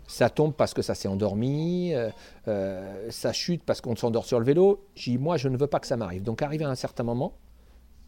ça 0.10 0.30
tombe 0.30 0.54
parce 0.56 0.74
que 0.74 0.82
ça 0.82 0.96
s'est 0.96 1.08
endormi, 1.08 1.94
euh, 1.94 2.10
euh, 2.48 3.12
ça 3.12 3.32
chute 3.32 3.64
parce 3.64 3.80
qu'on 3.80 3.96
s'endort 3.96 4.26
sur 4.26 4.40
le 4.40 4.46
vélo, 4.46 4.88
dis, 4.96 5.20
moi, 5.20 5.38
je 5.38 5.48
ne 5.48 5.56
veux 5.56 5.68
pas 5.68 5.80
que 5.80 5.86
ça 5.86 5.98
m'arrive. 5.98 6.24
Donc, 6.24 6.42
arrivé 6.42 6.66
à 6.66 6.70
un 6.70 6.76
certain 6.76 7.04
moment, 7.04 7.38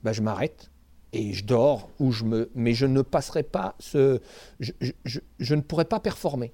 bah, 0.04 0.12
je 0.12 0.22
m'arrête 0.22 0.72
et 1.14 1.34
je 1.34 1.46
dors, 1.46 1.90
ou 2.00 2.12
je 2.12 2.24
me... 2.24 2.50
mais 2.56 2.74
je 2.74 2.88
ne 2.88 3.04
passerai 3.04 3.44
pas 3.44 3.76
ce... 3.80 4.20
Je, 4.60 5.56
ne 5.56 5.62
pourrai 5.62 5.86
pas 5.86 6.00
performer. 6.00 6.54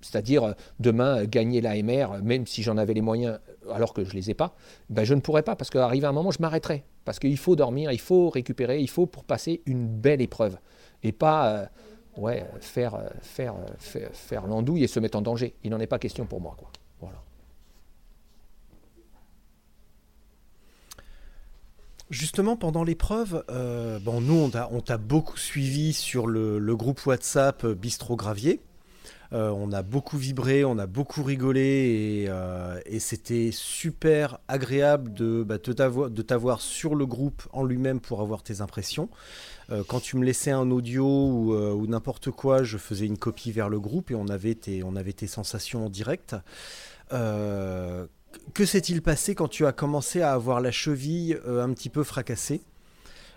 C'est-à-dire, 0.00 0.44
euh, 0.44 0.52
demain, 0.78 1.24
gagner 1.24 1.60
l'AMR, 1.60 2.22
même 2.22 2.46
si 2.46 2.62
j'en 2.62 2.76
avais 2.76 2.94
les 2.94 3.00
moyens, 3.00 3.40
alors 3.68 3.92
que 3.92 4.04
je 4.04 4.10
ne 4.10 4.14
les 4.14 4.30
ai 4.30 4.34
pas, 4.34 4.54
ben, 4.90 5.02
je 5.02 5.14
ne 5.14 5.20
pourrais 5.20 5.42
pas, 5.42 5.56
parce 5.56 5.70
qu'arrivé 5.70 6.06
à 6.06 6.10
un 6.10 6.12
moment, 6.12 6.30
je 6.30 6.40
m'arrêterai. 6.40 6.84
Parce 7.04 7.18
qu'il 7.18 7.36
faut 7.36 7.56
dormir, 7.56 7.90
il 7.90 8.00
faut 8.00 8.30
récupérer, 8.30 8.78
il 8.78 8.88
faut 8.88 9.06
pour 9.06 9.24
passer 9.24 9.60
une 9.66 9.88
belle 9.88 10.20
épreuve. 10.20 10.56
Et 11.02 11.10
pas 11.10 11.68
ouais, 12.16 12.46
faire, 12.60 12.94
euh, 12.94 13.08
euh, 13.40 13.50
faire, 13.78 14.10
faire 14.12 14.46
l'andouille 14.46 14.84
et 14.84 14.88
se 14.88 15.00
mettre 15.00 15.18
en 15.18 15.22
danger. 15.22 15.54
Il 15.64 15.70
n'en 15.70 15.80
est 15.80 15.86
pas 15.86 15.98
question 15.98 16.26
pour 16.26 16.40
moi. 16.40 16.54
Quoi. 16.58 16.70
Voilà. 17.00 17.22
Justement, 22.10 22.56
pendant 22.56 22.84
l'épreuve, 22.84 23.44
euh, 23.50 23.98
bon, 23.98 24.20
nous, 24.20 24.34
on 24.34 24.80
t'a, 24.80 24.98
beaucoup 24.98 25.38
suivi 25.38 25.92
sur 25.92 26.26
le, 26.26 26.76
groupe 26.76 27.04
WhatsApp 27.06 27.66
Bistro 27.66 28.16
Gravier. 28.16 28.60
On 29.34 29.72
a 29.72 29.80
beaucoup 29.80 30.18
vibré, 30.18 30.62
on 30.62 30.76
a 30.76 30.86
beaucoup 30.86 31.22
rigolé 31.22 32.28
et, 32.84 32.98
c'était 32.98 33.48
super 33.50 34.40
agréable 34.46 35.14
de, 35.14 35.42
bah, 35.42 35.56
de 35.56 36.22
t'avoir 36.22 36.60
sur 36.60 36.94
le 36.94 37.06
groupe 37.06 37.42
en 37.54 37.64
lui-même 37.64 37.98
pour 37.98 38.20
avoir 38.20 38.42
tes 38.42 38.60
impressions. 38.60 39.08
Euh, 39.72 39.82
quand 39.88 40.00
tu 40.00 40.16
me 40.16 40.24
laissais 40.24 40.50
un 40.50 40.70
audio 40.70 41.04
ou, 41.06 41.54
euh, 41.54 41.72
ou 41.72 41.86
n'importe 41.86 42.30
quoi, 42.30 42.62
je 42.62 42.76
faisais 42.76 43.06
une 43.06 43.16
copie 43.16 43.52
vers 43.52 43.68
le 43.70 43.80
groupe 43.80 44.10
et 44.10 44.14
on 44.14 44.28
avait 44.28 44.54
tes, 44.54 44.84
on 44.84 44.94
avait 44.96 45.14
tes 45.14 45.26
sensations 45.26 45.86
en 45.86 45.88
direct. 45.88 46.36
Euh, 47.12 48.06
que 48.54 48.66
s'est-il 48.66 49.02
passé 49.02 49.34
quand 49.34 49.48
tu 49.48 49.64
as 49.66 49.72
commencé 49.72 50.20
à 50.20 50.32
avoir 50.32 50.60
la 50.60 50.70
cheville 50.70 51.38
un 51.46 51.72
petit 51.72 51.88
peu 51.88 52.02
fracassée 52.02 52.60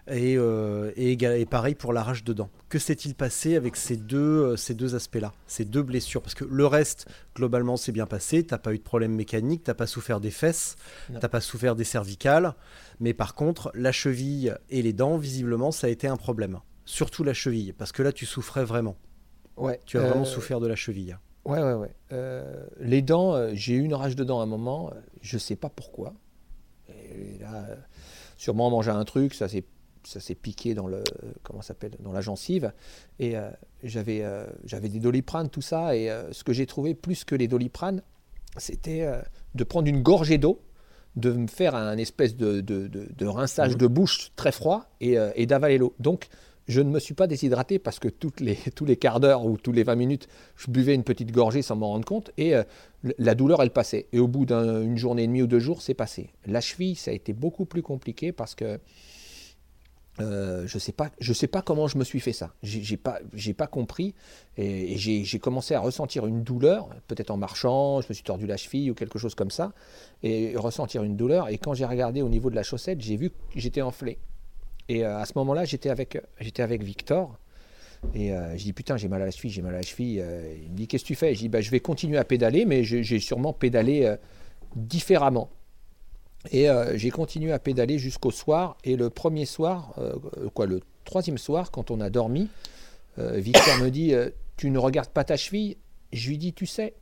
et, 0.09 0.33
et, 0.33 1.15
éga- 1.15 1.37
et 1.37 1.45
pareil 1.45 1.75
pour 1.75 1.91
la 1.91 2.03
rage 2.03 2.23
dedans? 2.23 2.49
Que 2.69 2.79
s'est-il 2.79 3.15
passé 3.15 3.55
avec 3.55 3.75
ces 3.75 3.97
deux, 3.97 4.55
ces 4.55 4.73
deux 4.73 4.95
aspects-là, 4.95 5.33
ces 5.47 5.65
deux 5.65 5.83
blessures? 5.83 6.21
Parce 6.21 6.35
que 6.35 6.45
le 6.45 6.65
reste, 6.65 7.07
globalement, 7.35 7.75
c'est 7.75 7.91
bien 7.91 8.05
passé. 8.05 8.43
T'as 8.43 8.57
pas 8.57 8.73
eu 8.73 8.77
de 8.77 8.83
problème 8.83 9.13
mécanique, 9.13 9.63
t'as 9.63 9.73
pas 9.73 9.87
souffert 9.87 10.19
des 10.19 10.31
fesses, 10.31 10.75
t'as 11.19 11.29
pas 11.29 11.41
souffert 11.41 11.75
des 11.75 11.83
cervicales. 11.83 12.55
Mais 12.99 13.13
par 13.13 13.35
contre, 13.35 13.71
la 13.73 13.91
cheville 13.91 14.55
et 14.69 14.81
les 14.81 14.93
dents, 14.93 15.17
visiblement, 15.17 15.71
ça 15.71 15.87
a 15.87 15.89
été 15.89 16.07
un 16.07 16.17
problème. 16.17 16.59
Surtout 16.85 17.23
la 17.23 17.33
cheville, 17.33 17.73
parce 17.73 17.91
que 17.91 18.03
là, 18.03 18.11
tu 18.11 18.25
souffrais 18.25 18.63
vraiment. 18.63 18.95
Ouais, 19.57 19.79
Tu 19.85 19.97
as 19.97 20.01
vraiment 20.01 20.21
euh, 20.21 20.25
souffert 20.25 20.59
de 20.59 20.67
la 20.67 20.75
cheville. 20.75 21.17
Ouais, 21.45 21.61
ouais, 21.61 21.73
ouais. 21.73 21.95
Euh, 22.11 22.65
les 22.79 23.01
dents, 23.01 23.33
euh, 23.33 23.51
j'ai 23.53 23.75
eu 23.75 23.83
une 23.83 23.93
rage 23.93 24.15
de 24.15 24.23
dents 24.23 24.39
à 24.39 24.43
un 24.43 24.47
moment, 24.47 24.91
je 25.21 25.37
sais 25.37 25.55
pas 25.55 25.69
pourquoi. 25.69 26.13
Et 26.89 27.37
là, 27.39 27.65
sûrement 28.37 28.69
manger 28.69 28.91
un 28.91 29.05
truc, 29.05 29.33
ça 29.33 29.47
s'est 29.47 29.65
ça 30.03 30.19
s'est 30.19 30.35
piqué 30.35 30.75
dans 30.75 30.85
le 30.85 31.03
comment 31.41 31.63
s'appelle 31.63 31.97
dans 31.99 32.11
la 32.11 32.21
gencive 32.21 32.71
et 33.17 33.33
j'avais 33.81 34.23
j'avais 34.63 34.87
des 34.87 34.99
doliprane 34.99 35.49
tout 35.49 35.63
ça 35.63 35.95
et 35.95 36.15
ce 36.31 36.43
que 36.43 36.53
j'ai 36.53 36.67
trouvé 36.67 36.93
plus 36.93 37.23
que 37.23 37.33
les 37.33 37.47
doliprane 37.47 38.03
c'était 38.57 39.09
de 39.55 39.63
prendre 39.63 39.87
une 39.87 40.03
gorgée 40.03 40.37
d'eau 40.37 40.61
de 41.15 41.31
me 41.31 41.47
faire 41.47 41.75
un 41.75 41.97
espèce 41.97 42.35
de, 42.35 42.61
de, 42.61 42.87
de- 42.87 43.07
de 43.17 43.25
rinçage 43.25 43.71
Mhm. 43.73 43.77
de 43.77 43.87
bouche 43.87 44.31
très 44.35 44.51
froid 44.51 44.85
et, 45.01 45.17
euh, 45.17 45.31
et 45.35 45.45
d'avaler 45.45 45.77
l'eau 45.77 45.93
donc 45.99 46.27
je 46.67 46.81
ne 46.81 46.89
me 46.89 46.99
suis 46.99 47.13
pas 47.13 47.27
déshydraté 47.27 47.77
parce 47.77 47.99
que 47.99 48.07
toutes 48.07 48.39
les, 48.39 48.57
tous 48.75 48.85
les 48.85 48.97
quarts 48.97 49.19
d'heure 49.19 49.45
ou 49.45 49.55
tous 49.55 49.71
les 49.71 49.83
20 49.83 49.93
minutes, 49.95 50.27
je 50.57 50.71
buvais 50.71 50.95
une 50.95 51.03
petite 51.03 51.31
gorgée 51.31 51.61
sans 51.61 51.75
m'en 51.75 51.89
rendre 51.89 52.05
compte 52.05 52.31
et 52.37 52.55
euh, 52.55 52.63
la 53.19 53.35
douleur, 53.35 53.61
elle 53.61 53.69
passait. 53.69 54.07
Et 54.13 54.19
au 54.19 54.27
bout 54.27 54.47
d'une 54.47 54.97
journée 54.97 55.25
et 55.25 55.27
demie 55.27 55.43
ou 55.43 55.47
deux 55.47 55.59
jours, 55.59 55.83
c'est 55.83 55.93
passé. 55.93 56.31
La 56.47 56.61
cheville, 56.61 56.95
ça 56.95 57.11
a 57.11 57.13
été 57.13 57.33
beaucoup 57.33 57.65
plus 57.65 57.83
compliqué 57.83 58.31
parce 58.31 58.55
que 58.55 58.79
euh, 60.21 60.65
je 60.65 60.79
sais 60.79 60.93
pas, 60.93 61.11
je 61.19 61.33
sais 61.33 61.47
pas 61.47 61.61
comment 61.61 61.87
je 61.87 61.97
me 61.97 62.03
suis 62.03 62.19
fait 62.19 62.33
ça. 62.33 62.53
J'ai 62.63 62.97
pas, 62.97 63.19
pas 63.57 63.67
compris 63.67 64.15
et, 64.57 64.97
j'ai 64.97 65.39
commencé 65.39 65.73
à 65.73 65.79
ressentir 65.79 66.25
une 66.25 66.43
douleur, 66.43 66.89
peut-être 67.07 67.31
en 67.31 67.37
marchant, 67.37 68.01
je 68.01 68.07
me 68.09 68.13
suis 68.13 68.23
tordu 68.23 68.47
la 68.47 68.57
cheville 68.57 68.91
ou 68.91 68.93
quelque 68.93 69.19
chose 69.19 69.35
comme 69.35 69.51
ça, 69.51 69.73
et 70.23 70.55
ressentir 70.55 71.03
une 71.03 71.17
douleur. 71.17 71.49
Et 71.49 71.57
quand 71.57 71.73
j'ai 71.73 71.85
regardé 71.85 72.21
au 72.21 72.29
niveau 72.29 72.49
de 72.49 72.55
la 72.55 72.63
chaussette, 72.63 73.01
j'ai 73.01 73.17
vu 73.17 73.29
que 73.29 73.35
j'étais 73.55 73.81
enflé. 73.81 74.19
Et 74.87 75.05
euh, 75.05 75.19
à 75.19 75.25
ce 75.25 75.33
moment-là, 75.35 75.65
j'étais 75.65 75.89
avec, 75.89 76.21
j'étais 76.39 76.63
avec 76.63 76.83
Victor. 76.83 77.37
Et 78.13 78.31
euh, 78.31 78.55
je 78.55 78.63
dis 78.63 78.73
putain, 78.73 78.97
j'ai 78.97 79.07
mal 79.07 79.21
à 79.21 79.25
la 79.25 79.31
cheville, 79.31 79.51
j'ai 79.51 79.61
mal 79.61 79.73
à 79.73 79.77
la 79.77 79.83
cheville. 79.83 80.21
Euh, 80.21 80.55
il 80.63 80.71
me 80.71 80.75
dit 80.75 80.87
qu'est-ce 80.87 81.03
que 81.03 81.07
tu 81.07 81.15
fais? 81.15 81.33
Je 81.33 81.39
dis 81.39 81.49
bah, 81.49 81.61
je 81.61 81.71
vais 81.71 81.79
continuer 81.79 82.17
à 82.17 82.23
pédaler, 82.23 82.65
mais 82.65 82.83
j'ai 82.83 83.19
sûrement 83.19 83.51
pédalé 83.51 84.15
différemment. 84.75 85.49
Et 86.51 86.69
euh, 86.69 86.97
j'ai 86.97 87.09
continué 87.09 87.51
à 87.51 87.59
pédaler 87.59 87.97
jusqu'au 87.97 88.31
soir. 88.31 88.77
Et 88.83 88.95
le 88.95 89.09
premier 89.09 89.45
soir, 89.45 89.93
euh, 89.97 90.13
quoi, 90.53 90.65
le 90.65 90.81
troisième 91.03 91.37
soir, 91.37 91.71
quand 91.71 91.91
on 91.91 92.01
a 92.01 92.09
dormi, 92.09 92.49
euh, 93.19 93.37
Victor 93.37 93.77
me 93.79 93.89
dit 93.89 94.13
Tu 94.57 94.69
ne 94.69 94.77
regardes 94.77 95.09
pas 95.09 95.23
ta 95.23 95.37
cheville 95.37 95.77
Je 96.13 96.29
lui 96.29 96.37
dis 96.37 96.53
Tu 96.53 96.65
sais, 96.65 96.93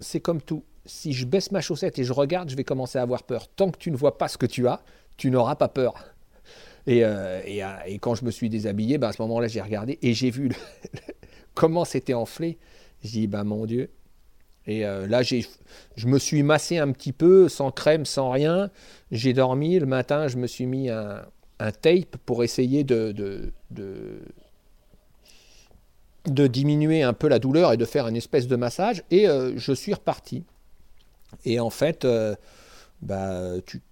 c'est 0.00 0.20
comme 0.20 0.40
tout. 0.40 0.64
Si 0.84 1.12
je 1.12 1.26
baisse 1.26 1.50
ma 1.50 1.60
chaussette 1.60 1.98
et 1.98 2.04
je 2.04 2.12
regarde, 2.12 2.48
je 2.48 2.56
vais 2.56 2.64
commencer 2.64 2.98
à 2.98 3.02
avoir 3.02 3.24
peur. 3.24 3.48
Tant 3.48 3.70
que 3.70 3.78
tu 3.78 3.90
ne 3.90 3.96
vois 3.96 4.18
pas 4.18 4.28
ce 4.28 4.38
que 4.38 4.46
tu 4.46 4.68
as, 4.68 4.82
tu 5.16 5.30
n'auras 5.30 5.56
pas 5.56 5.68
peur. 5.68 5.94
Et, 6.86 7.02
quand 8.00 8.14
je 8.14 8.24
me 8.24 8.30
suis 8.30 8.48
déshabillé, 8.48 8.98
ben, 8.98 9.08
à 9.08 9.12
ce 9.12 9.20
moment-là, 9.22 9.48
j'ai 9.48 9.60
regardé 9.60 9.98
et 10.02 10.14
j'ai 10.14 10.30
vu 10.30 10.52
comment 11.54 11.84
c'était 11.84 12.14
enflé. 12.14 12.58
J'ai 13.02 13.20
dit, 13.20 13.26
ben 13.26 13.42
mon 13.42 13.66
Dieu. 13.66 13.90
Et 14.66 14.84
euh, 14.84 15.06
là, 15.06 15.22
je 15.22 16.06
me 16.06 16.18
suis 16.18 16.42
massé 16.42 16.78
un 16.78 16.90
petit 16.92 17.12
peu, 17.12 17.48
sans 17.48 17.70
crème, 17.70 18.04
sans 18.04 18.30
rien. 18.30 18.70
J'ai 19.12 19.32
dormi. 19.32 19.78
Le 19.78 19.86
matin, 19.86 20.28
je 20.28 20.36
me 20.36 20.46
suis 20.46 20.66
mis 20.66 20.90
un, 20.90 21.22
un 21.58 21.72
tape 21.72 22.16
pour 22.26 22.44
essayer 22.44 22.84
de, 22.84 23.12
de, 23.12 23.52
de, 23.70 24.20
diminuer 26.48 27.02
un 27.02 27.12
peu 27.12 27.28
la 27.28 27.38
douleur 27.38 27.72
et 27.72 27.76
de 27.76 27.84
faire 27.84 28.08
une 28.08 28.16
espèce 28.16 28.46
de 28.48 28.56
massage. 28.56 29.02
Et 29.10 29.28
euh, 29.28 29.52
je 29.56 29.72
suis 29.72 29.94
reparti. 29.94 30.44
Et 31.44 31.60
en 31.60 31.70
fait, 31.70 32.04
euh, 32.04 32.34
bah, 33.02 33.52
tu- 33.66 33.82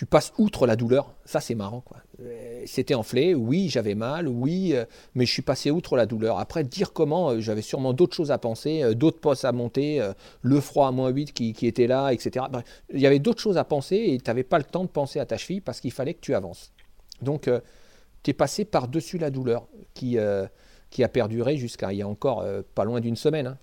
tu 0.00 0.06
passes 0.06 0.32
outre 0.38 0.66
la 0.66 0.76
douleur. 0.76 1.12
Ça, 1.26 1.42
c'est 1.42 1.54
marrant. 1.54 1.82
quoi. 1.82 1.98
Euh, 2.22 2.62
C'était 2.64 2.94
enflé, 2.94 3.34
oui, 3.34 3.68
j'avais 3.68 3.94
mal, 3.94 4.28
oui, 4.28 4.70
euh, 4.72 4.86
mais 5.14 5.26
je 5.26 5.30
suis 5.30 5.42
passé 5.42 5.70
outre 5.70 5.94
la 5.94 6.06
douleur. 6.06 6.38
Après, 6.38 6.64
dire 6.64 6.94
comment, 6.94 7.32
euh, 7.32 7.40
j'avais 7.40 7.60
sûrement 7.60 7.92
d'autres 7.92 8.16
choses 8.16 8.30
à 8.30 8.38
penser, 8.38 8.94
d'autres 8.94 9.20
postes 9.20 9.44
à 9.44 9.52
monter, 9.52 10.00
le 10.40 10.60
froid 10.60 10.88
à 10.88 10.90
moins 10.90 11.10
8 11.10 11.34
qui, 11.34 11.52
qui 11.52 11.66
était 11.66 11.86
là, 11.86 12.14
etc. 12.14 12.46
Bref, 12.50 12.64
il 12.94 12.98
y 12.98 13.06
avait 13.06 13.18
d'autres 13.18 13.42
choses 13.42 13.58
à 13.58 13.64
penser 13.64 13.96
et 13.96 14.16
tu 14.16 14.24
n'avais 14.30 14.42
pas 14.42 14.56
le 14.56 14.64
temps 14.64 14.84
de 14.84 14.88
penser 14.88 15.20
à 15.20 15.26
ta 15.26 15.36
cheville 15.36 15.60
parce 15.60 15.82
qu'il 15.82 15.92
fallait 15.92 16.14
que 16.14 16.20
tu 16.20 16.34
avances. 16.34 16.72
Donc, 17.20 17.50
tu 18.22 18.30
es 18.30 18.32
passé 18.32 18.64
par-dessus 18.64 19.18
la 19.18 19.28
douleur 19.28 19.66
qui, 19.92 20.16
euh, 20.16 20.46
qui 20.88 21.04
a 21.04 21.08
perduré 21.10 21.58
jusqu'à 21.58 21.92
il 21.92 21.98
y 21.98 22.02
a 22.02 22.08
encore 22.08 22.40
euh, 22.40 22.62
pas 22.74 22.84
loin 22.84 23.00
d'une 23.00 23.16
semaine. 23.16 23.48
hein. 23.48 23.58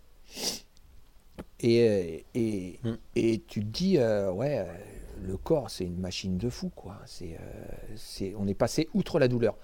Et, 1.59 2.25
et, 2.35 2.79
Mm. 2.83 2.93
et 3.15 3.41
tu 3.47 3.61
te 3.61 3.65
dis, 3.65 3.97
euh, 3.97 4.31
ouais, 4.31 4.67
le 5.21 5.37
corps, 5.37 5.69
c'est 5.69 5.85
une 5.85 5.99
machine 5.99 6.37
de 6.37 6.49
fou, 6.49 6.69
quoi. 6.75 6.97
C'est, 7.05 7.37
euh, 8.21 8.31
on 8.37 8.47
est 8.47 8.53
passé 8.53 8.89
outre 8.93 9.19
la 9.19 9.27
douleur. 9.27 9.57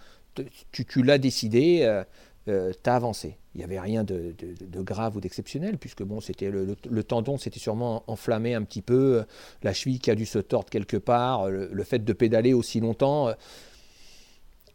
Tu, 0.71 0.85
tu 0.85 1.03
l'as 1.03 1.17
décidé, 1.17 1.81
euh, 1.83 2.03
euh, 2.47 2.71
tu 2.83 2.89
as 2.89 2.95
avancé. 2.95 3.37
Il 3.53 3.59
n'y 3.59 3.63
avait 3.63 3.79
rien 3.79 4.03
de, 4.03 4.33
grave 4.81 5.15
ou 5.15 5.21
d'exceptionnel, 5.21 5.77
puisque 5.77 6.03
bon, 6.03 6.19
c'était 6.21 6.49
le, 6.49 7.03
tendon 7.03 7.37
s'était 7.37 7.59
sûrement 7.59 8.03
enflammé 8.07 8.55
un 8.55 8.63
petit 8.63 8.81
peu, 8.81 9.19
euh, 9.19 9.23
la 9.61 9.73
cheville 9.73 9.99
qui 9.99 10.09
a 10.09 10.15
dû 10.15 10.25
se 10.25 10.39
tordre 10.39 10.69
quelque 10.69 10.97
part, 10.97 11.49
le, 11.49 11.83
fait 11.83 11.99
de 11.99 12.13
pédaler 12.13 12.53
aussi 12.53 12.79
longtemps. 12.79 13.31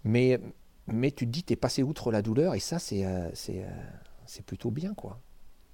mais, 0.04 0.38
mais 0.86 1.10
tu 1.10 1.26
te 1.26 1.30
dis, 1.30 1.42
tu 1.42 1.54
es 1.54 1.56
passé 1.56 1.82
outre 1.82 2.12
la 2.12 2.22
douleur, 2.22 2.54
et 2.54 2.60
ça, 2.60 2.78
c'est 2.78 3.04
c'est, 3.34 4.44
plutôt 4.46 4.70
bien. 4.70 4.94
quoi. 4.94 5.20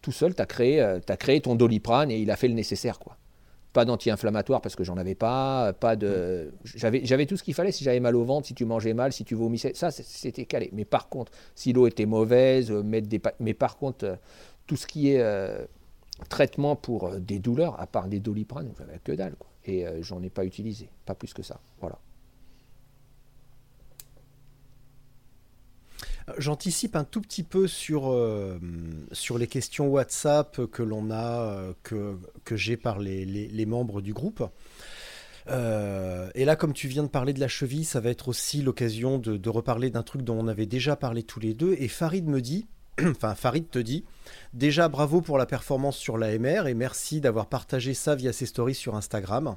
Tout 0.00 0.12
seul, 0.12 0.34
tu 0.34 0.40
as, 0.40 0.46
créé, 0.46 0.98
t'as 1.04 1.16
créé 1.16 1.40
ton 1.40 1.54
doliprane 1.54 2.10
et 2.10 2.18
il 2.18 2.30
a 2.30 2.36
fait 2.36 2.48
le 2.48 2.54
nécessaire. 2.54 2.98
quoi. 2.98 3.18
Pas 3.74 3.84
d'anti-inflammatoire 3.84 4.62
parce 4.62 4.76
que 4.76 4.84
j'en 4.84 4.96
avais 4.96 5.14
pas, 5.14 5.74
pas 5.74 5.96
de. 5.96 6.54
J'avais, 6.64 7.04
j'avais 7.04 7.26
tout 7.26 7.36
ce 7.36 7.42
qu'il 7.42 7.52
fallait 7.54 7.72
si 7.72 7.84
j'avais 7.84 8.00
mal 8.00 8.16
au 8.16 8.24
ventre, 8.24 8.46
si 8.46 8.54
tu 8.54 8.64
mangeais 8.64 8.94
mal, 8.94 9.12
si 9.12 9.24
tu 9.24 9.34
vomissais. 9.34 9.74
Ça, 9.74 9.90
c'était 9.90 10.46
calé. 10.46 10.70
Mais 10.72 10.86
par 10.86 11.10
contre, 11.10 11.32
si 11.54 11.72
l'eau 11.72 11.86
était 11.86 12.06
mauvaise, 12.06 12.70
euh, 12.70 12.82
mettre 12.82 13.08
des. 13.08 13.20
Mais 13.40 13.52
par 13.52 13.76
contre, 13.76 14.06
euh, 14.06 14.16
tout 14.66 14.76
ce 14.76 14.86
qui 14.86 15.10
est 15.10 15.20
euh, 15.20 15.66
traitement 16.28 16.76
pour 16.76 17.16
des 17.16 17.38
douleurs, 17.38 17.78
à 17.80 17.86
part 17.86 18.08
des 18.08 18.20
doliprane, 18.20 18.72
j'avais 18.78 18.98
que 19.02 19.12
dalle. 19.12 19.34
Quoi. 19.36 19.50
Et 19.66 19.86
euh, 19.86 20.02
j'en 20.02 20.22
ai 20.22 20.30
pas 20.30 20.44
utilisé. 20.44 20.88
Pas 21.04 21.14
plus 21.14 21.32
que 21.34 21.42
ça. 21.42 21.60
Voilà. 21.80 21.98
J'anticipe 26.38 26.96
un 26.96 27.04
tout 27.04 27.20
petit 27.20 27.42
peu 27.42 27.66
sur, 27.66 28.10
euh, 28.10 28.58
sur 29.12 29.36
les 29.36 29.46
questions 29.46 29.88
WhatsApp 29.88 30.64
que 30.72 30.82
l'on 30.82 31.10
a, 31.10 31.40
euh, 31.42 31.72
que, 31.82 32.16
que 32.44 32.56
j'ai 32.56 32.76
par 32.78 32.98
les, 32.98 33.24
les- 33.26 33.66
membres 33.66 34.00
du 34.00 34.14
groupe. 34.14 34.42
Euh, 35.50 36.30
et 36.34 36.44
là, 36.46 36.56
comme 36.56 36.72
tu 36.72 36.88
viens 36.88 37.02
de 37.02 37.08
parler 37.08 37.34
de 37.34 37.40
la 37.40 37.48
cheville, 37.48 37.84
ça 37.84 38.00
va 38.00 38.08
être 38.10 38.28
aussi 38.28 38.62
l'occasion 38.62 39.18
de, 39.18 39.36
de 39.36 39.48
reparler 39.50 39.90
d'un 39.90 40.02
truc 40.02 40.22
dont 40.22 40.38
on 40.38 40.48
avait 40.48 40.64
déjà 40.66 40.96
parlé 40.96 41.22
tous 41.22 41.40
les 41.40 41.52
deux. 41.52 41.74
Et 41.78 41.88
Farid 41.88 42.26
me 42.26 42.40
dit, 42.40 42.66
enfin 43.02 43.34
Farid 43.34 43.68
te 43.68 43.78
dit, 43.78 44.04
déjà 44.54 44.88
bravo 44.88 45.20
pour 45.20 45.36
la 45.36 45.44
performance 45.44 45.98
sur 45.98 46.16
l'AMR 46.16 46.66
et 46.66 46.74
merci 46.74 47.20
d'avoir 47.20 47.46
partagé 47.48 47.92
ça 47.92 48.14
via 48.14 48.32
ses 48.32 48.46
stories 48.46 48.74
sur 48.74 48.94
Instagram. 48.94 49.56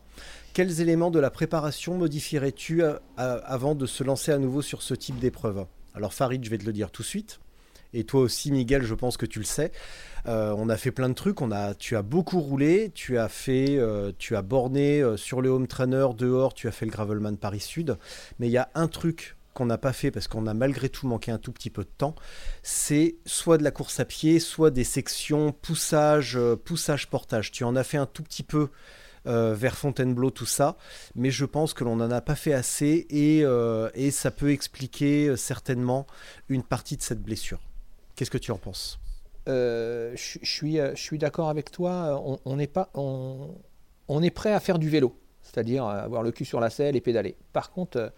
Quels 0.54 0.82
éléments 0.82 1.12
de 1.12 1.20
la 1.20 1.30
préparation 1.32 1.98
modifierais-tu 1.98 2.82
avant 3.16 3.76
de 3.76 3.86
se 3.86 4.04
lancer 4.04 4.34
à 4.34 4.38
nouveau 4.38 4.62
sur 4.62 4.82
ce 4.82 4.94
type 4.94 5.20
d'épreuve? 5.20 5.66
Alors 5.98 6.14
Farid, 6.14 6.44
je 6.46 6.50
vais 6.50 6.60
te 6.60 6.66
le 6.66 6.74
dire 6.74 6.92
tout 6.92 7.02
de 7.02 7.08
suite. 7.08 7.40
Et 7.94 8.04
toi 8.04 8.22
aussi, 8.22 8.52
Miguel, 8.52 8.84
je 8.84 8.94
pense 8.94 9.18
que 9.18 9.26
tu 9.26 9.40
le 9.40 9.46
sais. 9.46 9.72
Euh, 10.28 10.54
on 10.58 10.70
a 10.70 10.78
fait 10.78 10.92
plein 10.92 11.10
de 11.10 11.16
trucs. 11.16 11.42
On 11.42 11.52
a, 11.52 11.74
tu 11.74 11.96
as 11.96 12.04
beaucoup 12.04 12.40
roulé. 12.40 12.92
Tu 12.94 13.18
as 13.18 13.30
fait, 13.30 13.78
euh, 13.78 14.12
tu 14.18 14.36
as 14.36 14.44
borné 14.44 15.02
euh, 15.02 15.18
sur 15.18 15.42
le 15.42 15.50
home 15.50 15.68
trainer 15.68 16.08
dehors. 16.16 16.54
Tu 16.54 16.68
as 16.68 16.72
fait 16.72 16.86
le 16.86 16.92
gravelman 16.92 17.38
Paris 17.38 17.62
Sud. 17.62 17.98
Mais 18.40 18.48
il 18.48 18.52
y 18.52 18.58
a 18.58 18.70
un 18.76 18.88
truc 18.88 19.38
qu'on 19.54 19.66
n'a 19.66 19.80
pas 19.80 19.94
fait 19.94 20.12
parce 20.12 20.28
qu'on 20.28 20.46
a 20.46 20.54
malgré 20.54 20.90
tout 20.90 21.08
manqué 21.08 21.32
un 21.32 21.40
tout 21.40 21.52
petit 21.52 21.72
peu 21.72 21.84
de 21.84 21.90
temps. 21.98 22.14
C'est 22.62 23.16
soit 23.26 23.58
de 23.58 23.64
la 23.64 23.72
course 23.72 24.00
à 24.00 24.06
pied, 24.06 24.40
soit 24.40 24.70
des 24.70 24.84
sections 24.84 25.52
poussage, 25.52 26.38
poussage 26.64 27.08
portage. 27.10 27.52
Tu 27.52 27.64
en 27.64 27.76
as 27.76 27.84
fait 27.84 27.98
un 27.98 28.06
tout 28.06 28.22
petit 28.22 28.44
peu 28.44 28.70
euh, 29.28 29.54
vers 29.54 29.76
Fontainebleau, 29.78 30.32
tout 30.32 30.46
ça, 30.46 30.78
mais 31.16 31.32
je 31.32 31.46
pense 31.46 31.74
que 31.74 31.84
l'on 31.84 31.98
n'en 31.98 32.12
a 32.12 32.22
pas 32.22 32.36
fait 32.36 32.54
assez 32.54 33.06
et, 33.10 33.42
euh, 33.44 33.90
et 33.94 34.12
ça 34.12 34.32
peut 34.32 34.52
expliquer 34.52 35.28
euh, 35.28 35.36
certainement 35.36 36.08
une 36.48 36.64
partie 36.64 36.96
de 36.96 37.02
cette 37.02 37.22
blessure. 37.22 37.60
Qu'est-ce 38.16 38.32
que 38.32 38.38
tu 38.38 38.52
en 38.52 38.58
penses? 38.58 39.00
Je 39.48 40.40
suis, 40.44 40.78
je 40.78 40.96
suis 40.96 41.18
d'accord 41.18 41.50
avec 41.50 41.72
toi. 41.72 42.22
On, 42.44 42.56
n'est 42.58 42.68
pas, 42.68 42.90
on, 42.96 43.56
on 44.08 44.22
est 44.22 44.30
prêt 44.30 44.54
à 44.54 44.60
faire 44.60 44.80
du 44.80 44.90
vélo, 44.90 45.18
c'est-à-dire 45.42 45.86
avoir 45.86 46.24
le 46.24 46.32
cul 46.32 46.46
sur 46.46 46.60
la 46.60 46.70
selle 46.70 46.96
et 46.96 47.02
pédaler. 47.02 47.36
Par 47.54 47.72
contre, 47.72 48.12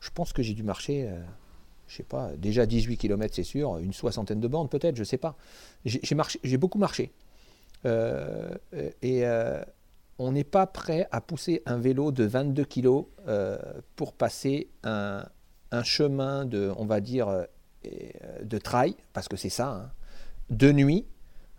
je 0.00 0.10
pense 0.10 0.32
que 0.32 0.42
j'ai 0.42 0.54
dû 0.54 0.62
marcher, 0.62 1.08
euh, 1.08 1.20
je 1.88 1.96
sais 1.96 2.02
pas, 2.02 2.32
déjà 2.36 2.66
18 2.66 2.96
km, 2.98 3.34
c'est 3.34 3.42
sûr, 3.42 3.78
une 3.78 3.92
soixantaine 3.92 4.40
de 4.40 4.48
bornes 4.48 4.68
peut-être, 4.68 4.96
je 4.96 5.04
sais 5.04 5.18
pas. 5.18 5.36
J'ai 5.84 6.56
beaucoup 6.56 6.78
marché. 6.78 7.12
Et 7.84 9.24
on 10.18 10.32
n'est 10.32 10.44
pas 10.44 10.66
prêt 10.66 11.08
à 11.10 11.20
pousser 11.20 11.62
un 11.66 11.78
vélo 11.78 12.12
de 12.12 12.24
22 12.24 12.64
kg 12.64 13.04
euh, 13.26 13.58
pour 13.96 14.12
passer 14.12 14.68
un, 14.84 15.24
un 15.70 15.82
chemin 15.82 16.44
de, 16.44 16.72
on 16.76 16.86
va 16.86 17.00
dire, 17.00 17.28
euh, 17.28 17.44
de 18.42 18.58
trail, 18.58 18.96
parce 19.12 19.28
que 19.28 19.36
c'est 19.36 19.48
ça, 19.48 19.68
hein, 19.68 19.90
de 20.50 20.72
nuit, 20.72 21.06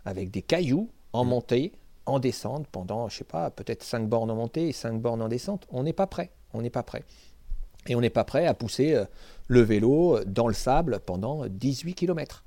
avec 0.04 0.30
des 0.30 0.42
cailloux 0.42 0.90
en 1.12 1.24
montée, 1.24 1.72
en 2.06 2.18
descente, 2.18 2.66
pendant, 2.68 3.08
je 3.08 3.18
sais 3.18 3.24
pas, 3.24 3.50
peut-être 3.50 3.82
5 3.82 4.08
bornes 4.08 4.30
en 4.30 4.36
montée 4.36 4.68
et 4.68 4.72
5 4.72 5.00
bornes 5.00 5.22
en 5.22 5.28
descente. 5.28 5.66
On 5.70 5.82
n'est 5.82 5.92
pas 5.92 6.06
prêt. 6.06 6.30
On 6.54 6.62
n'est 6.62 6.70
pas 6.70 6.82
prêt. 6.82 7.04
Et 7.88 7.94
on 7.94 8.00
n'est 8.00 8.10
pas 8.10 8.24
prêt 8.24 8.46
à 8.46 8.54
pousser 8.54 8.94
euh, 8.94 9.04
le 9.48 9.60
vélo 9.60 10.24
dans 10.24 10.48
le 10.48 10.54
sable 10.54 11.00
pendant 11.04 11.46
18 11.46 11.94
km. 11.94 12.44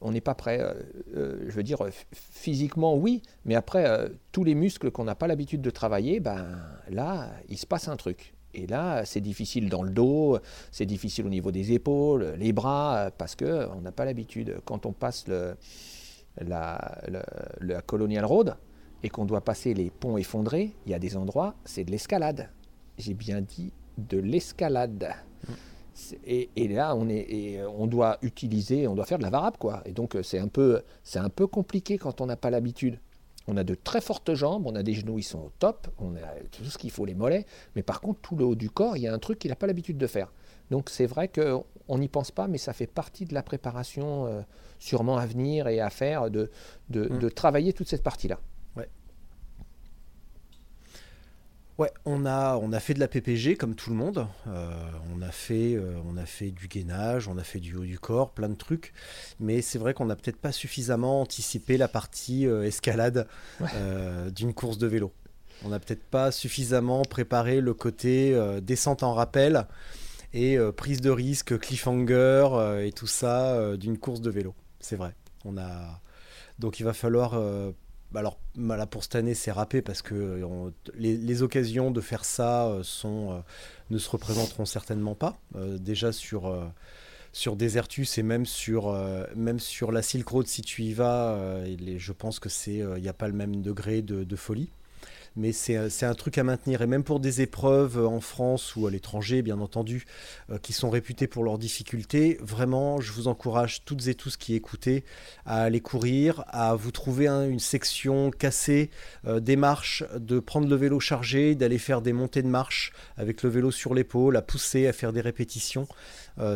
On 0.00 0.10
n'est 0.12 0.20
pas 0.20 0.34
prêt. 0.34 0.60
euh, 0.60 0.74
euh, 1.16 1.44
je 1.46 1.52
veux 1.52 1.62
dire, 1.62 1.78
physiquement, 2.12 2.96
oui, 2.96 3.22
mais 3.44 3.54
après, 3.54 3.86
euh, 3.88 4.08
tous 4.32 4.44
les 4.44 4.54
muscles 4.54 4.90
qu'on 4.90 5.04
n'a 5.04 5.14
pas 5.14 5.26
l'habitude 5.26 5.62
de 5.62 5.70
travailler, 5.70 6.20
ben 6.20 6.46
là, 6.90 7.30
il 7.48 7.56
se 7.58 7.66
passe 7.66 7.88
un 7.88 7.96
truc. 7.96 8.34
Et 8.52 8.66
là, 8.66 9.04
c'est 9.04 9.20
difficile 9.20 9.68
dans 9.68 9.84
le 9.84 9.90
dos, 9.90 10.38
c'est 10.72 10.86
difficile 10.86 11.24
au 11.26 11.28
niveau 11.28 11.52
des 11.52 11.72
épaules, 11.72 12.34
les 12.36 12.52
bras, 12.52 12.96
euh, 12.96 13.10
parce 13.16 13.36
qu'on 13.36 13.80
n'a 13.80 13.92
pas 13.92 14.04
l'habitude. 14.04 14.56
Quand 14.64 14.86
on 14.86 14.92
passe 14.92 15.28
le- 15.28 15.54
la 16.40 17.82
Colonial 17.86 18.24
Road 18.24 18.56
et 19.02 19.08
qu'on 19.08 19.24
doit 19.24 19.42
passer 19.42 19.74
les 19.74 19.90
ponts 19.90 20.16
effondrés, 20.18 20.72
il 20.86 20.92
y 20.92 20.94
a 20.94 20.98
des 20.98 21.16
endroits, 21.16 21.54
c'est 21.64 21.84
de 21.84 21.90
l'escalade. 21.90 22.50
J'ai 22.98 23.14
bien 23.14 23.40
dit 23.40 23.72
de 23.98 24.18
l'escalade. 24.18 25.10
Et, 26.24 26.50
et 26.56 26.68
là, 26.68 26.94
on, 26.96 27.08
est, 27.08 27.26
et 27.30 27.62
on 27.64 27.86
doit 27.86 28.18
utiliser, 28.22 28.86
on 28.86 28.94
doit 28.94 29.06
faire 29.06 29.18
de 29.18 29.22
la 29.22 29.30
varap, 29.30 29.58
quoi. 29.58 29.82
Et 29.84 29.92
donc, 29.92 30.14
euh, 30.16 30.22
c'est 30.22 30.38
un 30.38 30.48
peu, 30.48 30.82
c'est 31.04 31.18
un 31.18 31.28
peu 31.28 31.46
compliqué 31.46 31.98
quand 31.98 32.20
on 32.20 32.26
n'a 32.26 32.36
pas 32.36 32.50
l'habitude. 32.50 32.98
On 33.48 33.56
a 33.56 33.64
de 33.64 33.74
très 33.74 34.00
fortes 34.00 34.34
jambes, 34.34 34.66
on 34.66 34.74
a 34.76 34.82
des 34.82 34.92
genoux, 34.94 35.18
ils 35.18 35.24
sont 35.24 35.38
au 35.38 35.52
top, 35.58 35.88
on 35.98 36.14
a 36.14 36.34
tout 36.52 36.64
ce 36.64 36.78
qu'il 36.78 36.90
faut, 36.90 37.04
les 37.04 37.14
mollets. 37.14 37.46
Mais 37.74 37.82
par 37.82 38.00
contre, 38.00 38.20
tout 38.20 38.36
le 38.36 38.44
haut 38.44 38.54
du 38.54 38.70
corps, 38.70 38.96
il 38.96 39.02
y 39.02 39.08
a 39.08 39.14
un 39.14 39.18
truc 39.18 39.38
qu'il 39.38 39.50
n'a 39.50 39.56
pas 39.56 39.66
l'habitude 39.66 39.98
de 39.98 40.06
faire. 40.06 40.32
Donc, 40.70 40.88
c'est 40.90 41.06
vrai 41.06 41.28
qu'on 41.28 41.98
n'y 41.98 42.08
pense 42.08 42.30
pas, 42.30 42.46
mais 42.46 42.58
ça 42.58 42.72
fait 42.72 42.86
partie 42.86 43.24
de 43.24 43.34
la 43.34 43.42
préparation 43.42 44.26
euh, 44.26 44.42
sûrement 44.78 45.16
à 45.16 45.26
venir 45.26 45.66
et 45.66 45.80
à 45.80 45.90
faire, 45.90 46.30
de, 46.30 46.50
de, 46.90 47.08
Mm. 47.08 47.18
de 47.18 47.28
travailler 47.28 47.72
toute 47.72 47.88
cette 47.88 48.04
partie-là. 48.04 48.38
Ouais, 51.80 51.90
on 52.04 52.26
a, 52.26 52.58
on 52.58 52.74
a 52.74 52.78
fait 52.78 52.92
de 52.92 53.00
la 53.00 53.08
PPG 53.08 53.56
comme 53.56 53.74
tout 53.74 53.88
le 53.88 53.96
monde. 53.96 54.26
Euh, 54.48 54.70
on, 55.16 55.22
a 55.22 55.30
fait, 55.30 55.76
euh, 55.76 55.94
on 56.04 56.18
a 56.18 56.26
fait 56.26 56.50
du 56.50 56.68
gainage, 56.68 57.26
on 57.26 57.38
a 57.38 57.42
fait 57.42 57.58
du 57.58 57.74
haut 57.74 57.86
du 57.86 57.98
corps, 57.98 58.32
plein 58.32 58.50
de 58.50 58.54
trucs. 58.54 58.92
Mais 59.38 59.62
c'est 59.62 59.78
vrai 59.78 59.94
qu'on 59.94 60.04
n'a 60.04 60.14
peut-être 60.14 60.36
pas 60.36 60.52
suffisamment 60.52 61.22
anticipé 61.22 61.78
la 61.78 61.88
partie 61.88 62.46
euh, 62.46 62.66
escalade 62.66 63.26
d'une 64.36 64.52
course 64.52 64.76
de 64.76 64.88
vélo. 64.88 65.10
On 65.64 65.70
n'a 65.70 65.80
peut-être 65.80 66.04
pas 66.04 66.30
suffisamment 66.32 67.00
préparé 67.00 67.62
le 67.62 67.72
côté 67.72 68.38
descente 68.60 69.02
en 69.02 69.14
rappel 69.14 69.66
et 70.34 70.58
prise 70.76 71.00
de 71.00 71.08
risque, 71.08 71.58
cliffhanger 71.58 72.82
et 72.84 72.92
tout 72.92 73.06
ça 73.06 73.74
d'une 73.78 73.96
course 73.96 74.20
de 74.20 74.28
vélo. 74.28 74.54
C'est 74.80 74.96
vrai. 74.96 75.14
On 75.46 75.56
a 75.56 76.02
donc 76.58 76.78
il 76.78 76.82
va 76.82 76.92
falloir 76.92 77.40
alors 78.18 78.38
bah 78.56 78.76
là 78.76 78.86
pour 78.86 79.04
cette 79.04 79.14
année 79.14 79.34
c'est 79.34 79.52
râpé 79.52 79.82
parce 79.82 80.02
que 80.02 80.14
euh, 80.14 80.70
les, 80.94 81.42
occasions 81.42 81.90
de 81.90 82.00
faire 82.00 82.24
ça 82.24 82.66
euh, 82.66 82.82
euh, 83.04 83.40
ne 83.90 83.98
se 83.98 84.10
représenteront 84.10 84.64
certainement 84.64 85.14
pas. 85.14 85.38
Déjà 85.54 86.12
sur, 86.12 86.72
sur 87.32 87.56
Desertus 87.56 88.18
et 88.18 88.22
même 88.22 88.46
sur, 88.46 88.92
même 89.36 89.60
sur 89.60 89.92
la 89.92 90.02
Silk 90.02 90.28
Road 90.28 90.46
si 90.46 90.62
tu 90.62 90.82
y 90.82 90.92
vas, 90.92 91.64
je 91.64 92.12
pense 92.12 92.38
que 92.40 92.48
c'est 92.48 92.78
il 92.96 93.02
n'y 93.02 93.08
a 93.08 93.12
pas 93.14 93.28
le 93.28 93.34
même 93.34 93.62
degré 93.62 94.02
de, 94.02 94.24
de 94.24 94.36
folie. 94.36 94.70
Mais 95.36 95.52
c'est 95.52 95.76
un 95.76 96.14
truc 96.14 96.38
à 96.38 96.44
maintenir. 96.44 96.82
Et 96.82 96.86
même 96.86 97.04
pour 97.04 97.20
des 97.20 97.40
épreuves 97.40 97.98
euh, 97.98 98.06
en 98.06 98.20
France 98.20 98.74
ou 98.76 98.86
à 98.86 98.90
l'étranger, 98.90 99.42
bien 99.42 99.60
entendu, 99.60 100.04
euh, 100.50 100.58
qui 100.58 100.72
sont 100.72 100.90
réputées 100.90 101.28
pour 101.28 101.44
leurs 101.44 101.56
difficultés, 101.58 102.36
vraiment, 102.40 103.00
je 103.00 103.12
vous 103.12 103.28
encourage 103.28 103.84
toutes 103.84 104.08
et 104.08 104.14
tous 104.14 104.36
qui 104.36 104.54
écoutez 104.54 105.04
à 105.46 105.62
aller 105.62 105.80
courir, 105.80 106.44
à 106.48 106.74
vous 106.74 106.90
trouver 106.90 107.28
un- 107.28 107.48
une 107.48 107.60
section 107.60 108.30
cassée, 108.30 108.90
euh, 109.24 109.40
des 109.40 109.56
marches, 109.56 110.04
de 110.16 110.40
prendre 110.40 110.68
le 110.68 110.76
vélo 110.76 110.98
chargé, 111.00 111.54
d'aller 111.54 111.78
faire 111.78 112.02
des 112.02 112.12
montées 112.12 112.42
de 112.42 112.48
marche 112.48 112.92
avec 113.16 113.42
le 113.42 113.50
vélo 113.50 113.70
sur 113.70 113.94
l'épaule, 113.94 114.36
à 114.36 114.42
pousser, 114.42 114.86
à 114.88 114.92
faire 114.92 115.12
des 115.12 115.20
répétitions, 115.20 115.86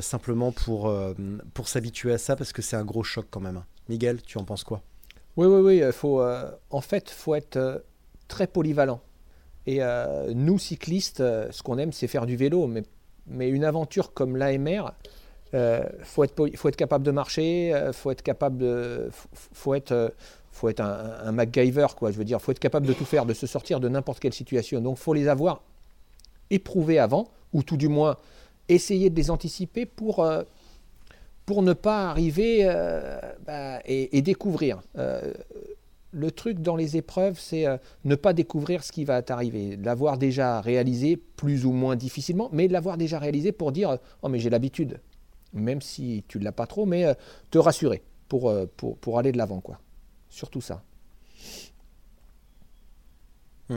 simplement 0.00 0.50
pour, 0.50 0.92
pour 1.52 1.68
s'habituer 1.68 2.12
à 2.12 2.18
ça, 2.18 2.36
parce 2.36 2.52
que 2.52 2.62
c'est 2.62 2.76
un 2.76 2.84
gros 2.84 3.02
choc 3.02 3.26
quand 3.30 3.40
même. 3.40 3.62
Miguel, 3.88 4.22
tu 4.22 4.38
en 4.38 4.44
penses 4.44 4.64
quoi? 4.64 4.82
Oui, 5.36 5.46
oui, 5.46 5.60
oui. 5.60 5.92
Faut, 5.92 6.22
en 6.70 6.80
fait, 6.80 7.10
faut 7.10 7.34
être 7.34 7.84
très 8.34 8.48
polyvalent. 8.48 9.00
Et 9.66 9.78
euh, 9.80 10.32
nous, 10.34 10.58
cyclistes, 10.58 11.20
euh, 11.20 11.46
ce 11.52 11.62
qu'on 11.62 11.78
aime, 11.78 11.92
c'est 11.92 12.08
faire 12.08 12.26
du 12.26 12.34
vélo. 12.34 12.66
Mais, 12.66 12.82
mais 13.28 13.48
une 13.48 13.64
aventure 13.64 14.12
comme 14.12 14.36
l'AMR, 14.36 14.92
euh, 15.54 15.84
faut, 16.02 16.24
être, 16.24 16.34
faut 16.56 16.68
être 16.68 16.76
capable 16.76 17.04
de 17.04 17.12
marcher, 17.12 17.72
faut 17.92 18.10
être 18.10 18.22
capable 18.22 18.58
de, 18.58 19.08
faut, 19.52 19.74
être, 19.74 20.12
faut 20.50 20.68
être 20.68 20.80
un, 20.80 21.30
MacGyver, 21.30 21.86
quoi. 21.96 22.10
Je 22.10 22.18
veux 22.18 22.24
dire, 22.24 22.42
faut 22.42 22.50
être 22.50 22.58
capable 22.58 22.86
de 22.86 22.92
tout 22.92 23.04
faire, 23.04 23.24
de 23.24 23.34
se 23.34 23.46
sortir 23.46 23.78
de 23.78 23.88
n'importe 23.88 24.18
quelle 24.18 24.34
situation. 24.34 24.80
Donc, 24.80 24.98
faut 24.98 25.14
les 25.14 25.28
avoir 25.28 25.62
éprouvés 26.50 26.98
avant, 26.98 27.28
ou 27.52 27.62
tout 27.62 27.76
du 27.76 27.86
moins 27.88 28.16
essayer 28.68 29.10
de 29.10 29.16
les 29.16 29.30
anticiper 29.30 29.86
pour, 29.86 30.26
pour 31.46 31.62
ne 31.62 31.72
pas 31.72 32.10
arriver 32.10 32.64
bah, 33.46 33.78
et 33.86 34.22
découvrir. 34.22 34.80
Euh, 36.14 36.18
le 36.18 36.30
truc 36.30 36.60
dans 36.60 36.76
les 36.76 36.96
épreuves, 36.96 37.38
c'est 37.38 37.66
euh, 37.66 37.76
ne 38.04 38.14
pas 38.14 38.32
découvrir 38.32 38.84
ce 38.84 38.92
qui 38.92 39.04
va 39.04 39.22
t'arriver, 39.22 39.76
l'avoir 39.76 40.18
déjà 40.18 40.60
réalisé 40.60 41.16
plus 41.16 41.66
ou 41.66 41.72
moins 41.72 41.96
difficilement, 41.96 42.48
mais 42.52 42.68
l'avoir 42.68 42.96
déjà 42.96 43.18
réalisé 43.18 43.52
pour 43.52 43.72
dire 43.72 43.98
oh 44.22 44.28
mais 44.28 44.38
j'ai 44.38 44.50
l'habitude, 44.50 45.00
même 45.52 45.80
si 45.80 46.24
tu 46.28 46.38
ne 46.38 46.44
l'as 46.44 46.52
pas 46.52 46.66
trop, 46.66 46.86
mais 46.86 47.04
euh, 47.04 47.14
te 47.50 47.58
rassurer 47.58 48.02
pour, 48.28 48.48
euh, 48.48 48.66
pour, 48.76 48.96
pour 48.98 49.18
aller 49.18 49.32
de 49.32 49.38
l'avant 49.38 49.60
quoi. 49.60 49.78
Surtout 50.28 50.60
ça. 50.60 50.82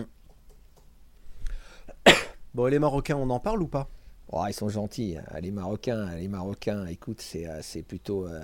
Bon, 2.54 2.66
et 2.66 2.72
les 2.72 2.80
Marocains, 2.80 3.18
on 3.18 3.30
en 3.30 3.40
parle 3.40 3.62
ou 3.62 3.68
pas? 3.68 3.88
Oh, 4.32 4.44
ils 4.48 4.54
sont 4.54 4.68
gentils, 4.68 5.18
hein. 5.18 5.40
les 5.40 5.52
Marocains, 5.52 6.14
les 6.16 6.28
Marocains, 6.28 6.86
écoute, 6.88 7.22
c'est 7.22 7.48
euh, 7.48 7.60
c'est 7.62 7.82
plutôt, 7.82 8.28
euh, 8.28 8.44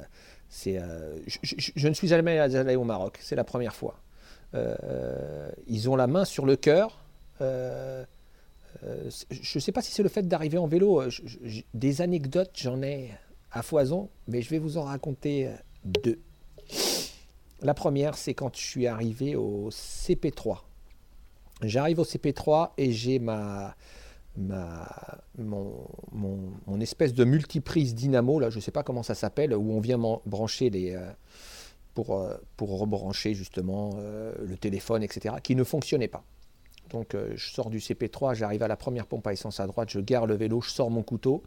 euh, 0.67 1.17
je, 1.25 1.87
ne 1.87 1.93
suis 1.93 2.07
jamais 2.07 2.39
allé 2.39 2.75
au 2.75 2.83
Maroc, 2.83 3.17
c'est 3.21 3.35
la 3.35 3.43
première 3.43 3.75
fois. 3.75 3.95
Euh, 4.53 5.49
ils 5.67 5.89
ont 5.89 5.95
la 5.95 6.07
main 6.07 6.25
sur 6.25 6.45
le 6.45 6.55
cœur. 6.55 6.99
euh, 7.41 8.03
je 9.29 9.57
ne 9.57 9.59
sais 9.59 9.71
pas 9.71 9.81
si 9.81 9.91
c'est 9.91 10.03
le 10.03 10.09
fait 10.09 10.27
d'arriver 10.27 10.57
en 10.57 10.67
vélo. 10.67 11.03
des 11.73 12.01
anecdotes, 12.01 12.51
j'en 12.55 12.81
ai 12.81 13.11
à 13.51 13.61
foison, 13.61 14.09
mais 14.27 14.41
je 14.41 14.49
vais 14.49 14.59
vous 14.59 14.77
en 14.77 14.83
raconter 14.83 15.49
deux. 15.85 16.19
La 17.61 17.73
première, 17.73 18.17
c'est 18.17 18.33
quand 18.33 18.55
je 18.55 18.61
suis 18.61 18.87
arrivé 18.87 19.35
au 19.35 19.69
CP3. 19.69 20.59
J'arrive 21.61 21.99
au 21.99 22.03
CP3 22.03 22.71
et 22.77 22.91
j'ai 22.91 23.19
ma, 23.19 23.75
ma, 24.37 24.87
mon, 25.37 26.79
espèce 26.79 27.13
de 27.13 27.23
multiprise 27.23 27.95
dynamo, 27.95 28.41
je 28.49 28.55
ne 28.55 28.61
sais 28.61 28.71
pas 28.71 28.83
comment 28.83 29.03
ça 29.03 29.15
s'appelle, 29.15 29.53
où 29.53 29.71
on 29.71 29.79
vient 29.79 29.97
brancher 30.25 30.69
les, 30.69 30.95
euh, 30.95 31.09
pour, 31.93 32.17
euh, 32.17 32.35
pour 32.57 32.79
rebrancher 32.79 33.33
justement 33.33 33.91
euh, 33.97 34.33
le 34.43 34.57
téléphone, 34.57 35.03
etc., 35.03 35.35
qui 35.43 35.55
ne 35.55 35.63
fonctionnait 35.63 36.07
pas. 36.07 36.23
Donc 36.89 37.15
je 37.35 37.51
sors 37.51 37.69
du 37.69 37.79
CP3, 37.79 38.35
j'arrive 38.35 38.61
à 38.61 38.67
la 38.67 38.75
première 38.75 39.07
pompe 39.07 39.25
à 39.25 39.33
essence 39.33 39.59
à 39.59 39.65
droite, 39.65 39.89
je 39.89 39.99
gare 39.99 40.27
le 40.27 40.35
vélo, 40.35 40.61
je 40.61 40.69
sors 40.69 40.91
mon 40.91 41.01
couteau 41.01 41.41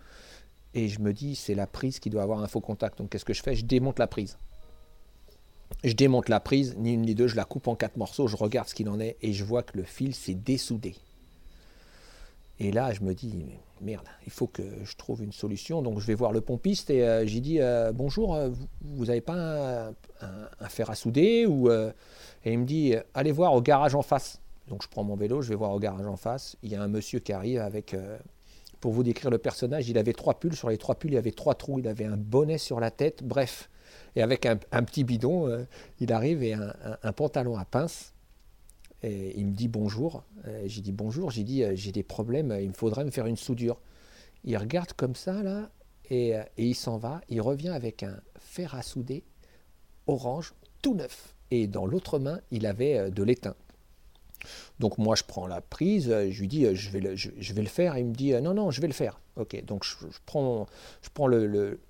et 0.74 0.88
je 0.88 0.98
me 0.98 1.12
dis 1.12 1.36
c'est 1.36 1.54
la 1.54 1.68
prise 1.68 2.00
qui 2.00 2.10
doit 2.10 2.22
avoir 2.22 2.40
un 2.40 2.48
faux 2.48 2.60
contact. 2.60 2.98
Donc 2.98 3.10
qu'est-ce 3.10 3.24
que 3.24 3.34
je 3.34 3.42
fais? 3.42 3.54
Je 3.54 3.64
démonte 3.64 3.98
la 3.98 4.08
prise. 4.08 4.38
Je 5.84 5.92
démonte 5.92 6.28
la 6.28 6.40
prise, 6.40 6.74
ni 6.78 6.94
une 6.94 7.02
ni 7.02 7.14
deux, 7.14 7.28
je 7.28 7.36
la 7.36 7.44
coupe 7.44 7.68
en 7.68 7.76
quatre 7.76 7.96
morceaux, 7.96 8.26
je 8.26 8.36
regarde 8.36 8.68
ce 8.68 8.74
qu'il 8.74 8.88
en 8.88 8.98
est 8.98 9.16
et 9.20 9.32
je 9.32 9.44
vois 9.44 9.62
que 9.62 9.76
le 9.76 9.84
fil 9.84 10.14
s'est 10.14 10.34
dessoudé. 10.34 10.96
Et 12.58 12.72
là, 12.72 12.92
je 12.92 13.02
me 13.02 13.12
dis, 13.12 13.34
merde, 13.80 14.06
il 14.24 14.32
faut 14.32 14.46
que 14.46 14.62
je 14.84 14.96
trouve 14.96 15.22
une 15.22 15.32
solution. 15.32 15.82
Donc, 15.82 16.00
je 16.00 16.06
vais 16.06 16.14
voir 16.14 16.32
le 16.32 16.40
pompiste 16.40 16.90
et 16.90 17.06
euh, 17.06 17.26
j'ai 17.26 17.40
dit, 17.40 17.60
euh, 17.60 17.92
bonjour, 17.92 18.34
euh, 18.34 18.50
vous 18.80 19.06
n'avez 19.06 19.20
pas 19.20 19.92
un, 20.20 20.68
fer 20.68 20.90
à 20.90 20.94
souder 20.94 21.46
ou, 21.46 21.68
euh, 21.68 21.92
Et 22.44 22.52
il 22.52 22.58
me 22.58 22.64
dit, 22.64 22.94
euh, 22.94 23.02
allez 23.14 23.32
voir 23.32 23.54
au 23.54 23.60
garage 23.60 23.94
en 23.94 24.02
face. 24.02 24.40
Donc, 24.68 24.82
je 24.82 24.88
prends 24.88 25.04
mon 25.04 25.16
vélo, 25.16 25.42
je 25.42 25.50
vais 25.50 25.54
voir 25.54 25.72
au 25.72 25.78
garage 25.78 26.06
en 26.06 26.16
face. 26.16 26.56
Il 26.62 26.70
y 26.70 26.74
a 26.74 26.82
un 26.82 26.88
monsieur 26.88 27.18
qui 27.20 27.32
arrive 27.32 27.60
avec, 27.60 27.94
pour 28.80 28.92
vous 28.92 29.04
décrire 29.04 29.30
le 29.30 29.38
personnage, 29.38 29.88
il 29.88 29.96
avait 29.96 30.12
trois 30.12 30.34
pulls. 30.34 30.56
Sur 30.56 30.70
les 30.70 30.78
trois 30.78 30.96
pulls, 30.96 31.12
il 31.12 31.16
avait 31.16 31.30
trois 31.30 31.54
trous. 31.54 31.78
Il 31.78 31.86
avait 31.86 32.04
un 32.04 32.16
bonnet 32.16 32.58
sur 32.58 32.80
la 32.80 32.90
tête, 32.90 33.22
bref. 33.22 33.70
Et 34.16 34.22
avec 34.22 34.44
un, 34.44 34.56
petit 34.56 35.04
bidon, 35.04 35.64
il 36.00 36.12
arrive 36.12 36.42
et 36.42 36.54
un, 36.54 37.12
pantalon 37.12 37.56
à 37.56 37.64
pince. 37.64 38.12
Il 39.36 39.46
me 39.46 39.52
dit 39.54 39.68
bonjour. 39.68 40.24
Euh, 40.46 40.62
j'ai 40.66 40.80
dit 40.80 40.92
bonjour. 40.92 41.30
J'ai 41.30 41.44
dit 41.44 41.62
euh, 41.62 41.72
j'ai 41.74 41.92
des 41.92 42.02
problèmes. 42.02 42.56
Il 42.60 42.68
me 42.68 42.74
faudrait 42.74 43.04
me 43.04 43.10
faire 43.10 43.26
une 43.26 43.36
soudure. 43.36 43.80
Il 44.44 44.56
regarde 44.56 44.92
comme 44.92 45.14
ça 45.14 45.42
là 45.42 45.70
et, 46.10 46.36
euh, 46.36 46.42
il 46.56 46.74
s'en 46.74 46.98
va. 46.98 47.20
Il 47.28 47.40
revient 47.40 47.70
avec 47.70 48.02
un 48.02 48.20
fer 48.38 48.74
à 48.74 48.82
souder 48.82 49.24
orange 50.06 50.54
tout 50.82 50.94
neuf. 50.94 51.34
Et 51.50 51.66
dans 51.66 51.86
l'autre 51.86 52.18
main, 52.18 52.40
il 52.50 52.66
avait 52.66 52.98
euh, 52.98 53.10
de 53.10 53.22
l'étain. 53.22 53.54
Donc 54.78 54.98
moi, 54.98 55.16
je 55.16 55.24
prends 55.24 55.46
la 55.46 55.60
prise. 55.60 56.10
euh, 56.10 56.30
Je 56.30 56.40
lui 56.40 56.48
dis 56.48 56.64
euh, 56.64 56.74
je 56.74 56.90
vais 56.90 57.00
le, 57.00 57.16
je, 57.16 57.30
faire. 57.66 57.96
Il 57.98 58.06
me 58.06 58.14
dit 58.14 58.34
euh, 58.34 58.40
non 58.40 58.54
non, 58.54 58.70
je 58.70 58.80
vais 58.80 58.86
le 58.88 58.92
faire. 58.92 59.20
Ok. 59.36 59.62
Donc 59.64 59.84
je, 59.84 59.94
prends 60.26 61.26
le, 61.26 61.46
le- 61.46 61.80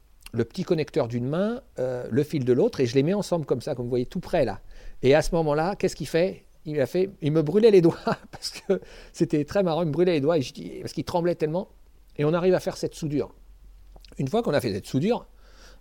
petit 0.44 0.64
connecteur 0.64 1.08
d'une 1.08 1.26
main, 1.26 1.62
euh, 1.78 2.06
le 2.10 2.22
fil 2.22 2.44
de 2.44 2.52
l'autre, 2.52 2.80
et 2.80 2.86
je 2.86 2.94
les 2.94 3.02
mets 3.02 3.14
ensemble 3.14 3.46
comme 3.46 3.60
ça, 3.60 3.74
comme 3.74 3.86
vous 3.86 3.90
voyez, 3.90 4.06
tout 4.06 4.20
près 4.20 4.44
là. 4.44 4.60
Et 5.02 5.14
à 5.14 5.22
ce 5.22 5.34
moment-là, 5.34 5.76
qu'est-ce 5.76 5.96
qu'il 5.96 6.06
fait? 6.08 6.45
Il, 6.66 6.80
a 6.80 6.86
fait 6.86 7.10
il 7.22 7.32
me 7.32 7.42
brûlait 7.42 7.70
les 7.70 7.80
doigts, 7.80 7.98
parce 8.30 8.50
que 8.50 8.80
c'était 9.12 9.44
très 9.44 9.62
marrant, 9.62 9.82
il 9.82 9.88
me 9.88 9.92
brûlait 9.92 10.12
les 10.12 10.20
doigts, 10.20 10.38
et 10.38 10.42
je 10.42 10.52
dis, 10.52 10.70
parce 10.80 10.92
qu'il 10.92 11.04
tremblait 11.04 11.34
tellement. 11.34 11.68
Et 12.16 12.24
on 12.24 12.34
arrive 12.34 12.54
à 12.54 12.60
faire 12.60 12.76
cette 12.76 12.94
soudure. 12.94 13.34
Une 14.18 14.28
fois 14.28 14.42
qu'on 14.42 14.54
a 14.54 14.60
fait 14.60 14.72
cette 14.72 14.86
soudure, 14.86 15.26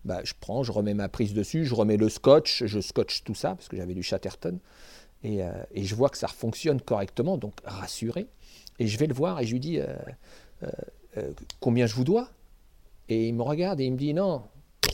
bah, 0.03 0.21
je 0.23 0.33
prends, 0.39 0.63
je 0.63 0.71
remets 0.71 0.93
ma 0.93 1.09
prise 1.09 1.33
dessus, 1.33 1.65
je 1.65 1.73
remets 1.73 1.97
le 1.97 2.09
scotch, 2.09 2.63
je 2.65 2.79
scotche 2.79 3.23
tout 3.23 3.35
ça, 3.35 3.55
parce 3.55 3.67
que 3.67 3.77
j'avais 3.77 3.93
du 3.93 4.03
Chatterton, 4.03 4.59
et, 5.25 5.43
euh, 5.43 5.51
je 5.75 5.95
vois 5.95 6.09
que 6.09 6.17
ça 6.17 6.27
fonctionne 6.27 6.79
correctement, 6.79 7.37
donc 7.37 7.53
rassuré. 7.63 8.27
Et 8.77 8.87
je 8.87 8.97
vais 8.97 9.07
le 9.07 9.13
voir 9.13 9.39
et 9.39 9.45
je 9.45 9.53
lui 9.53 9.59
dis, 9.59 9.79
euh, 9.79 9.95
euh, 11.17 11.31
combien 11.59 11.87
je 11.87 11.95
vous 11.95 12.03
dois? 12.03 12.29
Et 13.09 13.27
il 13.27 13.33
me 13.33 13.41
regarde 13.41 13.79
et 13.79 13.85
il 13.85 13.93
me 13.93 13.97
dit 13.97 14.13
non, 14.13 14.43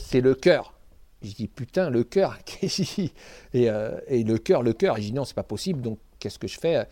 c'est 0.00 0.20
le 0.20 0.34
cœur. 0.34 0.74
Je 1.22 1.32
dis 1.34 1.48
putain, 1.48 1.90
le 1.90 2.04
cœur. 2.04 2.38
et, 2.62 3.10
euh, 3.70 3.98
et 4.08 4.24
le 4.24 4.38
cœur, 4.38 4.62
le 4.62 4.72
cœur. 4.72 4.98
Et 4.98 5.02
je 5.02 5.06
dis 5.08 5.12
non, 5.12 5.24
c'est 5.24 5.34
pas 5.34 5.42
possible. 5.42 5.80
Donc 5.80 5.98
qu'est-ce 6.18 6.38
que 6.38 6.48
je 6.48 6.58
fais? 6.58 6.86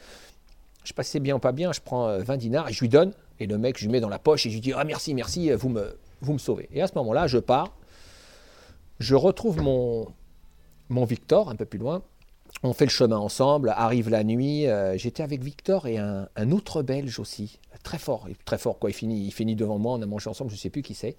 Je 0.85 0.93
sais 0.95 1.03
c'est 1.03 1.21
bien 1.21 1.37
ou 1.37 1.39
pas 1.39 1.53
bien. 1.53 1.73
Je 1.73 1.81
prends 1.81 2.09
euh, 2.09 2.21
20 2.23 2.37
dinars 2.37 2.69
et 2.69 2.73
je 2.73 2.81
lui 2.81 2.89
donne. 2.89 3.13
Et 3.39 3.47
le 3.47 3.59
mec, 3.59 3.79
je 3.79 3.85
lui 3.85 3.93
mets 3.93 4.01
dans 4.01 4.09
la 4.09 4.19
poche 4.19 4.47
et 4.47 4.51
je 4.51 4.55
lui 4.55 4.61
dis 4.61 4.73
ah 4.75 4.85
merci, 4.85 5.15
merci, 5.15 5.51
vous 5.53 5.69
me, 5.69 5.97
vous 6.21 6.33
me 6.35 6.39
sauvez. 6.39 6.69
Et 6.73 6.83
à 6.83 6.87
ce 6.87 6.95
moment-là, 6.97 7.27
je 7.27 7.39
pars. 7.39 7.73
Je 8.99 9.15
retrouve 9.15 9.63
mon, 9.63 10.09
mon 10.91 11.05
Victor 11.05 11.49
un 11.49 11.57
peu 11.57 11.65
plus 11.65 11.79
loin. 11.79 12.03
On 12.63 12.73
fait 12.73 12.85
le 12.85 12.91
chemin 12.91 13.17
ensemble, 13.17 13.71
arrive 13.71 14.11
la 14.11 14.25
nuit. 14.25 14.67
euh, 14.67 14.97
J'étais 14.99 15.23
avec 15.23 15.43
Victor 15.43 15.87
et 15.87 15.99
un, 15.99 16.29
autre 16.51 16.83
Belge 16.83 17.19
aussi, 17.19 17.59
très 17.83 17.97
fort, 17.99 18.29
très 18.45 18.59
fort 18.59 18.79
quoi. 18.79 18.91
Il 18.91 18.93
finit, 18.95 19.57
devant 19.57 19.79
moi, 19.79 19.95
on 19.95 20.03
a 20.03 20.07
mangé 20.07 20.29
ensemble, 20.29 20.51
je 20.51 20.57
sais 20.57 20.69
plus 20.69 20.83
qui 20.83 20.95
c'est. 20.95 21.17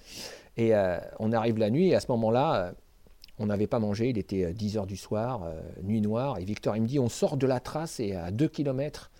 Et 0.58 0.76
euh, 0.76 1.00
on 1.20 1.32
arrive 1.32 1.58
la 1.58 1.70
nuit 1.70 1.88
et 1.88 1.96
à 1.96 2.00
ce 2.02 2.08
moment-là, 2.10 2.56
euh, 2.56 2.72
on 3.42 3.48
n'avait 3.48 3.68
pas 3.68 3.80
mangé, 3.80 4.10
il 4.10 4.18
était 4.18 4.46
euh, 4.46 4.54
10 4.54 4.78
heures 4.78 4.88
du 4.88 4.98
soir, 4.98 5.44
euh, 5.44 5.60
nuit 5.84 6.02
noire. 6.02 6.38
Et 6.40 6.46
Victor, 6.46 6.76
il 6.76 6.84
me 6.84 6.88
dit, 6.88 7.00
on 7.00 7.10
sort 7.10 7.38
de 7.38 7.48
la 7.48 7.60
trace 7.60 8.00
et 8.00 8.16
à 8.16 8.32
2 8.32 8.48
km, 8.48 9.12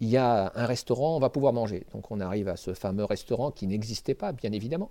il 0.00 0.08
y 0.08 0.16
a 0.16 0.52
un 0.54 0.66
restaurant, 0.66 1.16
on 1.16 1.20
va 1.20 1.30
pouvoir 1.30 1.52
manger. 1.52 1.84
Donc 1.92 2.10
on 2.10 2.20
arrive 2.20 2.48
à 2.48 2.56
ce 2.56 2.74
fameux 2.74 3.04
restaurant 3.04 3.50
qui 3.50 3.66
n'existait 3.66 4.14
pas, 4.14 4.32
bien 4.32 4.52
évidemment. 4.52 4.90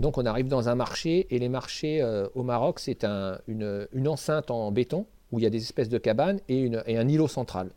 Donc 0.00 0.16
on 0.18 0.24
arrive 0.26 0.48
dans 0.48 0.68
un 0.68 0.74
marché 0.74 1.26
et 1.34 1.38
les 1.38 1.48
marchés 1.48 2.00
euh, 2.00 2.26
au 2.34 2.42
Maroc, 2.42 2.78
c'est 2.80 3.04
un- 3.04 3.38
une, 3.46 4.08
enceinte 4.08 4.50
en 4.50 4.72
béton 4.72 5.06
où 5.30 5.38
il 5.38 5.42
y 5.42 5.46
a 5.46 5.50
des 5.50 5.62
espèces 5.62 5.88
de 5.90 5.98
cabanes 5.98 6.40
et, 6.48 6.70
et 6.86 6.96
un 6.96 7.08
îlot 7.08 7.28
central. 7.28 7.70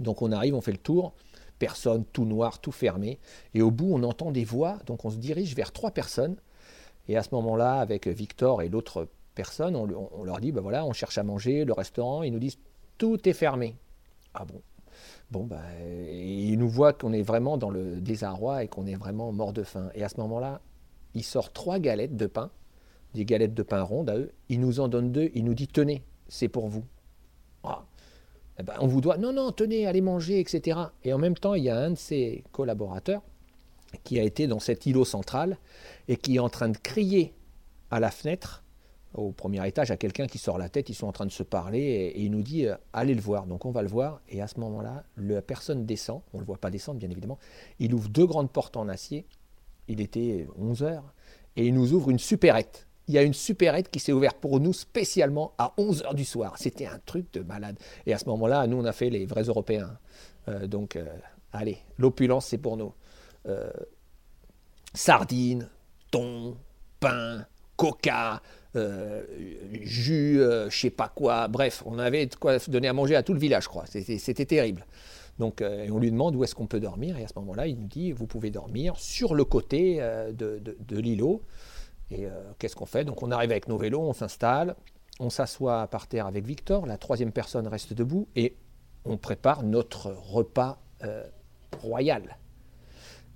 Donc 0.00 0.20
on 0.20 0.32
arrive, 0.32 0.54
on 0.54 0.60
fait 0.60 0.72
le 0.72 0.78
tour, 0.78 1.12
personne, 1.58 2.04
tout 2.12 2.24
noir, 2.24 2.60
tout 2.60 2.72
fermé. 2.72 3.18
Et 3.54 3.62
au 3.62 3.70
bout, 3.70 3.88
on 3.92 4.02
entend 4.02 4.30
des 4.32 4.44
voix, 4.44 4.78
donc 4.86 5.04
on 5.04 5.10
se 5.10 5.16
dirige 5.16 5.54
vers 5.54 5.72
trois 5.72 5.90
personnes. 5.92 6.36
Et 7.08 7.16
à 7.16 7.22
ce 7.22 7.30
moment-là, 7.32 7.80
avec 7.80 8.06
Victor 8.06 8.62
et 8.62 8.68
l'autre 8.68 9.08
on, 9.74 10.24
leur 10.24 10.40
dit, 10.40 10.52
ben 10.52 10.60
voilà, 10.60 10.84
on 10.84 10.92
cherche 10.92 11.18
à 11.18 11.22
manger, 11.22 11.64
le 11.64 11.72
restaurant, 11.72 12.22
ils 12.22 12.32
nous 12.32 12.38
disent, 12.38 12.58
tout 12.96 13.28
est 13.28 13.32
fermé. 13.32 13.76
Ah 14.34 14.44
bon? 14.44 14.60
Bon, 15.30 15.48
et 15.80 16.48
ils 16.48 16.58
nous 16.58 16.68
voient 16.68 16.92
qu'on 16.92 17.12
est 17.12 17.22
vraiment 17.22 17.58
dans 17.58 17.70
le 17.70 18.00
désarroi 18.00 18.64
et 18.64 18.68
qu'on 18.68 18.86
est 18.86 18.94
vraiment 18.94 19.30
mort 19.30 19.52
de 19.52 19.62
faim. 19.62 19.90
Et 19.94 20.02
à 20.02 20.08
ce 20.08 20.18
moment-là, 20.20 20.60
il 21.14 21.22
sort 21.22 21.52
trois 21.52 21.78
galettes 21.78 22.16
de 22.16 22.26
pain, 22.26 22.50
des 23.14 23.24
galettes 23.24 23.54
de 23.54 23.62
pain 23.62 23.82
rondes 23.82 24.10
à 24.10 24.16
eux. 24.16 24.32
Il 24.48 24.60
nous 24.60 24.80
en 24.80 24.88
donne 24.88 25.12
deux, 25.12 25.30
il 25.34 25.44
nous 25.44 25.54
dit, 25.54 25.68
tenez, 25.68 26.02
c'est 26.28 26.48
pour 26.48 26.68
vous. 26.68 26.84
Ah. 27.62 27.84
Eh 28.58 28.62
ben, 28.62 28.74
on 28.80 28.86
vous 28.86 29.00
doit, 29.00 29.18
non, 29.18 29.32
non, 29.32 29.52
tenez, 29.52 29.86
allez 29.86 30.00
manger, 30.00 30.40
etc. 30.40 30.78
Et 31.04 31.12
en 31.12 31.18
même 31.18 31.36
temps, 31.36 31.54
il 31.54 31.64
y 31.64 31.70
a 31.70 31.78
un 31.78 31.90
de 31.90 31.96
ses 31.96 32.42
collaborateurs 32.50 33.22
qui 34.04 34.18
a 34.18 34.22
été 34.22 34.46
dans 34.46 34.58
cet 34.58 34.86
îlot 34.86 35.04
central 35.04 35.58
et 36.08 36.16
qui 36.16 36.36
est 36.36 36.40
en 36.40 36.48
train 36.48 36.68
de 36.68 36.76
crier 36.76 37.34
à 37.90 38.00
la 38.00 38.10
fenêtre, 38.10 38.64
au 39.18 39.32
premier 39.32 39.66
étage, 39.66 39.90
à 39.90 39.96
quelqu'un 39.96 40.26
qui 40.26 40.38
sort 40.38 40.58
la 40.58 40.68
tête, 40.68 40.88
ils 40.88 40.94
sont 40.94 41.06
en 41.06 41.12
train 41.12 41.26
de 41.26 41.32
se 41.32 41.42
parler 41.42 41.80
et, 41.80 42.20
il 42.20 42.30
nous 42.30 42.42
dit 42.42 42.66
euh, 42.66 42.76
allez 42.92 43.14
le 43.14 43.20
voir. 43.20 43.46
Donc 43.46 43.64
on 43.64 43.70
va 43.70 43.82
le 43.82 43.88
voir 43.88 44.20
et 44.28 44.40
à 44.40 44.46
ce 44.46 44.58
moment-là, 44.60 45.04
la 45.16 45.42
personne 45.42 45.84
descend, 45.86 46.22
on 46.32 46.38
ne 46.38 46.42
le 46.42 46.46
voit 46.46 46.58
pas 46.58 46.70
descendre 46.70 46.98
bien 46.98 47.10
évidemment, 47.10 47.38
il 47.78 47.94
ouvre 47.94 48.08
deux 48.08 48.26
grandes 48.26 48.50
portes 48.50 48.76
en 48.76 48.88
acier, 48.88 49.26
il 49.88 50.00
était 50.00 50.46
11 50.58 50.82
heures, 50.82 51.14
et 51.56 51.66
il 51.66 51.74
nous 51.74 51.92
ouvre 51.92 52.10
une 52.10 52.18
supérette. 52.18 52.86
Il 53.08 53.14
y 53.14 53.18
a 53.18 53.22
une 53.22 53.34
supérette 53.34 53.90
qui 53.90 54.00
s'est 54.00 54.12
ouverte 54.12 54.36
pour 54.36 54.60
nous 54.60 54.74
spécialement 54.74 55.52
à 55.56 55.72
11 55.78 56.02
heures 56.02 56.14
du 56.14 56.26
soir. 56.26 56.56
C'était 56.58 56.86
un 56.86 57.00
truc 57.06 57.32
de 57.32 57.40
malade. 57.40 57.78
Et 58.04 58.12
à 58.12 58.18
ce 58.18 58.26
moment-là, 58.26 58.66
nous, 58.66 58.76
on 58.76 58.84
a 58.84 58.92
fait 58.92 59.08
les 59.08 59.24
vrais 59.24 59.44
Européens. 59.44 59.98
Euh, 60.48 60.66
donc, 60.66 60.94
euh, 60.94 61.06
allez, 61.54 61.78
l'opulence, 61.96 62.46
c'est 62.46 62.58
pour 62.58 62.76
nous. 62.76 62.92
Sardines, 64.92 65.70
thon, 66.10 66.54
pain, 67.00 67.46
coca, 67.78 68.42
euh, 68.78 69.22
jus, 69.82 70.40
euh, 70.40 70.70
je 70.70 70.78
sais 70.78 70.90
pas 70.90 71.08
quoi. 71.08 71.48
Bref, 71.48 71.82
on 71.86 71.98
avait 71.98 72.26
de 72.26 72.34
quoi 72.34 72.58
donner 72.68 72.88
à 72.88 72.92
manger 72.92 73.16
à 73.16 73.22
tout 73.22 73.34
le 73.34 73.40
village, 73.40 73.64
je 73.64 73.68
crois. 73.68 73.84
C'était 73.86 74.46
terrible. 74.46 74.86
Donc, 75.38 75.60
euh, 75.60 75.88
on 75.90 75.98
lui 75.98 76.10
demande 76.10 76.34
où 76.36 76.44
est-ce 76.44 76.54
qu'on 76.54 76.66
peut 76.66 76.80
dormir. 76.80 77.18
Et 77.18 77.24
à 77.24 77.28
ce 77.28 77.34
moment-là, 77.36 77.66
il 77.66 77.78
nous 77.78 77.86
dit, 77.86 78.12
vous 78.12 78.26
pouvez 78.26 78.50
dormir 78.50 78.96
sur 78.96 79.34
le 79.34 79.44
côté 79.44 79.98
euh, 80.00 80.32
de, 80.32 80.98
l'îlot. 80.98 81.42
Et 82.10 82.26
qu'est-ce 82.58 82.74
qu'on 82.74 82.86
fait? 82.86 83.04
Donc 83.04 83.22
on 83.22 83.30
arrive 83.30 83.50
avec 83.50 83.68
nos 83.68 83.76
vélos, 83.76 84.00
on 84.00 84.14
s'installe, 84.14 84.76
on 85.20 85.28
s'assoit 85.28 85.86
par 85.88 86.06
terre 86.06 86.26
avec 86.26 86.46
Victor, 86.46 86.86
la 86.86 86.96
troisième 86.96 87.32
personne 87.32 87.68
reste 87.68 87.92
debout 87.92 88.28
et 88.34 88.56
on 89.04 89.18
prépare 89.18 89.62
notre 89.62 90.12
repas 90.12 90.78
royal. 91.78 92.38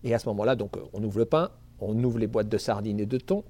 Et 0.05 0.15
à 0.15 0.19
ce 0.19 0.27
moment-là, 0.31 0.57
donc 0.57 0.73
on 0.95 1.05
ouvre 1.05 1.19
le 1.19 1.27
pain, 1.27 1.51
on 1.81 2.03
ouvre 2.03 2.19
les 2.19 2.27
boîtes 2.27 2.49
de 2.49 2.57
sardines 2.57 2.99
et 2.99 3.05
de 3.05 3.19
thon, 3.19 3.45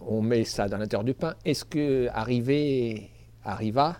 on 0.00 0.22
met 0.22 0.44
ça 0.44 0.68
dans 0.68 0.78
l'intérieur 0.78 1.04
du 1.04 1.14
pain. 1.14 1.34
Est-ce 1.44 1.64
que 1.64 2.08
arrivé 2.12 3.10
arriva 3.44 3.96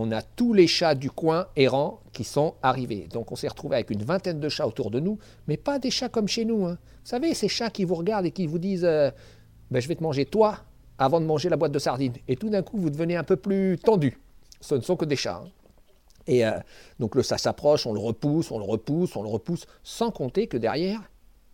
on 0.00 0.12
a 0.12 0.22
tous 0.22 0.52
les 0.52 0.68
chats 0.68 0.94
du 0.94 1.10
coin 1.10 1.48
errants 1.56 2.00
qui 2.12 2.22
sont 2.22 2.54
arrivés. 2.62 3.08
Donc 3.12 3.32
on 3.32 3.36
s'est 3.36 3.48
retrouvé 3.48 3.74
avec 3.76 3.90
une 3.90 4.04
vingtaine 4.04 4.38
de 4.38 4.48
chats 4.48 4.66
autour 4.66 4.92
de 4.92 5.00
nous, 5.00 5.18
mais 5.48 5.56
pas 5.56 5.80
des 5.80 5.90
chats 5.90 6.08
comme 6.08 6.28
chez 6.28 6.44
nous. 6.44 6.66
hein. 6.66 6.78
Vous 6.82 7.10
savez, 7.10 7.34
ces 7.34 7.48
chats 7.48 7.70
qui 7.70 7.84
vous 7.84 7.96
regardent 7.96 8.26
et 8.26 8.30
qui 8.30 8.46
vous 8.46 8.58
disent 8.60 8.84
euh, 8.84 9.10
Ben, 9.72 9.80
Je 9.80 9.88
vais 9.88 9.96
te 9.96 10.02
manger 10.02 10.24
toi 10.24 10.58
avant 10.98 11.20
de 11.20 11.26
manger 11.26 11.48
la 11.48 11.56
boîte 11.56 11.72
de 11.72 11.80
sardines. 11.80 12.12
Et 12.28 12.36
tout 12.36 12.48
d'un 12.48 12.62
coup, 12.62 12.78
vous 12.78 12.90
devenez 12.90 13.16
un 13.16 13.24
peu 13.24 13.34
plus 13.34 13.76
tendu. 13.82 14.18
Ce 14.60 14.76
ne 14.76 14.82
sont 14.82 14.94
que 14.94 15.04
des 15.04 15.16
chats. 15.16 15.42
hein. 15.44 15.48
Et 16.28 16.46
euh, 16.46 16.52
donc 17.00 17.16
le 17.16 17.24
ça 17.24 17.38
s'approche, 17.38 17.84
on 17.84 17.92
le 17.92 17.98
repousse, 18.00 18.52
on 18.52 18.58
le 18.58 18.64
repousse, 18.64 19.16
on 19.16 19.22
le 19.22 19.28
repousse, 19.28 19.66
sans 19.82 20.12
compter 20.12 20.46
que 20.46 20.58
derrière, 20.58 21.00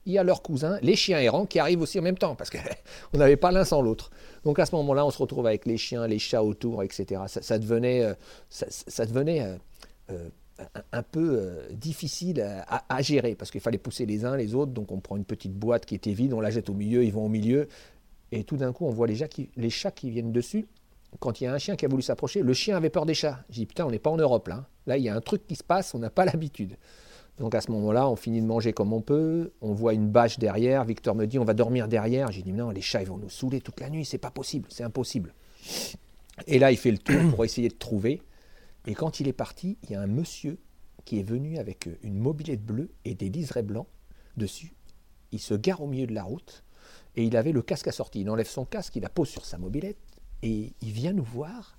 il 0.07 0.13
y 0.13 0.19
a 0.19 0.23
leurs 0.23 0.43
cousins, 0.43 0.79
les 0.83 0.97
chiens 0.97 1.19
errants, 1.19 1.47
qui 1.47 1.59
arrivent 1.59 1.81
aussi 1.81 1.99
en 1.99 2.03
même 2.03 2.19
temps, 2.19 2.35
parce 2.35 2.51
qu'on 2.51 3.19
n'avait 3.19 3.37
pas 3.37 3.53
l'un 3.53 3.65
sans 3.65 3.83
l'autre. 3.83 4.11
Donc 4.45 4.59
à 4.59 4.67
ce 4.67 4.75
moment-là, 4.77 5.07
on 5.07 5.11
se 5.11 5.19
retrouve 5.19 5.47
avec 5.47 5.67
les 5.67 5.77
chiens, 5.77 6.07
les 6.07 6.19
chats 6.19 6.43
autour, 6.43 6.83
etc. 6.83 7.23
Ça, 7.27 7.59
devenait, 7.59 8.05
euh, 8.05 8.15
ça, 8.51 9.07
devenait 9.07 9.43
euh, 9.43 9.57
euh, 10.11 10.29
un, 10.93 11.03
peu 11.03 11.53
difficile 11.73 12.47
à, 12.69 13.03
gérer, 13.03 13.35
parce 13.35 13.51
qu'il 13.51 13.61
fallait 13.61 13.79
pousser 13.79 14.07
les 14.07 14.25
uns 14.25 14.37
les 14.37 14.55
autres. 14.55 14.73
Donc 14.73 14.93
on 14.93 15.01
prend 15.01 15.17
une 15.17 15.25
petite 15.25 15.55
boîte 15.55 15.87
qui 15.87 15.95
était 15.95 16.13
vide, 16.13 16.33
on 16.33 16.41
la 16.41 16.51
jette 16.51 16.69
au 16.69 16.75
milieu, 16.75 17.05
ils 17.05 17.13
vont 17.13 17.25
au 17.25 17.31
milieu, 17.31 17.69
et 18.33 18.45
tout 18.45 18.57
d'un 18.57 18.73
coup, 18.73 18.87
on 18.87 18.91
voit 18.91 19.07
les 19.07 19.17
chats 19.17 19.29
qui, 19.29 19.51
les 19.57 19.71
chats 19.71 19.91
qui 19.91 20.11
viennent 20.11 20.33
dessus. 20.33 20.67
Quand 21.21 21.41
il 21.41 21.45
y 21.45 21.47
a 21.47 21.53
un 21.53 21.59
chien 21.59 21.77
qui 21.77 21.85
a 21.85 21.89
voulu 21.89 22.03
s'approcher, 22.03 22.43
le 22.43 22.53
chien 22.53 22.77
avait 22.77 22.91
peur 22.91 23.07
des 23.07 23.15
chats. 23.15 23.45
J'ai 23.49 23.61
dit, 23.61 23.67
putain, 23.67 23.87
on 23.87 23.91
n'est 23.91 24.01
pas 24.01 24.11
en 24.11 24.17
Europe 24.17 24.49
là. 24.49 24.67
Là, 24.87 24.99
il 24.99 25.05
y 25.05 25.09
a 25.09 25.15
un 25.15 25.21
truc 25.21 25.47
qui 25.47 25.55
se 25.55 25.63
passe, 25.63 25.95
on 25.95 26.01
n'a 26.01 26.11
pas 26.11 26.25
l'habitude. 26.27 26.77
Donc 27.39 27.55
à 27.55 27.61
ce 27.61 27.71
moment-là, 27.73 28.09
on 28.09 28.17
finit 28.17 28.41
de 28.41 28.47
manger 28.47 28.73
comme 28.73 28.93
on 28.93 29.01
peut. 29.01 29.53
On 29.61 29.73
voit 29.73 29.95
une 29.95 30.09
bâche 30.09 30.39
derrière. 30.39 30.85
Victor 30.85 31.15
me 31.15 31.27
dit, 31.27 31.39
on 31.39 31.45
va 31.45 31.55
dormir 31.55 31.89
derrière. 31.89 32.31
J'ai 32.31 32.43
dit, 32.43 32.53
non, 32.53 32.71
les 32.71 32.81
chats, 32.81 33.03
ils 33.03 33.09
vont 33.09 33.19
nous 33.19 33.31
saouler 33.31 33.61
toute 33.61 33.81
la 33.81 33.91
nuit. 33.91 34.05
C'est 34.05 34.19
pas 34.19 34.31
possible, 34.31 34.69
c'est 34.71 34.85
impossible. 34.85 35.35
Et 36.47 36.59
là, 36.59 36.71
il 36.71 36.77
fait 36.77 36.93
le 36.93 36.99
tour 36.99 37.21
pour 37.31 37.45
essayer 37.45 37.69
de 37.69 37.75
trouver. 37.75 38.23
Et 38.87 38.95
quand 38.95 39.21
il 39.21 39.29
est 39.29 39.33
parti, 39.33 39.79
il 39.83 39.91
y 39.91 39.95
a 39.95 40.01
un 40.01 40.07
monsieur 40.07 40.59
qui 41.05 41.19
est 41.19 41.25
venu 41.25 41.59
avec 41.59 41.89
une 42.03 42.19
mobilette 42.19 42.65
bleue 42.65 42.91
et 43.05 43.15
des 43.15 43.29
liserés 43.29 43.63
blancs 43.63 43.87
dessus. 44.37 44.73
Il 45.33 45.41
se 45.41 45.55
gare 45.55 45.83
au 45.83 45.87
milieu 45.87 46.07
de 46.07 46.15
la 46.15 46.23
route 46.23 46.65
et 47.17 47.25
il 47.25 47.37
avait 47.37 47.53
le 47.53 47.63
casque 47.63 47.89
assorti. 47.89 48.21
Il 48.21 48.31
enlève 48.31 48.49
son 48.49 48.65
casque, 48.65 48.97
il 48.97 49.03
la 49.03 49.09
pose 49.09 49.29
sur 49.29 49.45
sa 49.45 49.59
mobilette 49.59 49.99
et 50.43 50.73
il 50.81 50.91
vient 50.93 51.13
nous 51.13 51.25
voir 51.25 51.77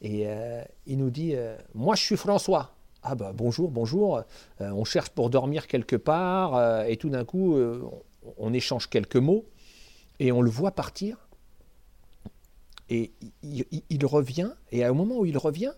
et 0.00 0.26
euh, 0.26 0.62
il 0.86 0.98
nous 0.98 1.10
dit 1.10 1.34
euh, 1.34 1.56
Moi, 1.74 1.94
je 1.94 2.02
suis 2.02 2.16
François. 2.16 2.74
Ah 3.02 3.14
bah 3.14 3.32
bonjour, 3.34 3.70
bonjour. 3.70 4.18
Euh, 4.60 4.70
on 4.70 4.84
cherche 4.84 5.08
pour 5.10 5.30
dormir 5.30 5.66
quelque 5.66 5.96
part 5.96 6.54
euh, 6.54 6.84
et 6.84 6.98
tout 6.98 7.08
d'un 7.08 7.24
coup, 7.24 7.56
euh, 7.56 7.82
on, 8.36 8.52
échange 8.52 8.88
quelques 8.88 9.16
mots 9.16 9.46
et 10.18 10.32
on 10.32 10.42
le 10.42 10.50
voit 10.50 10.72
partir. 10.72 11.16
Et 12.90 13.12
il, 13.42 14.04
revient 14.04 14.50
et 14.72 14.86
au 14.86 14.94
moment 14.94 15.18
où 15.18 15.24
il 15.24 15.38
revient, 15.38 15.72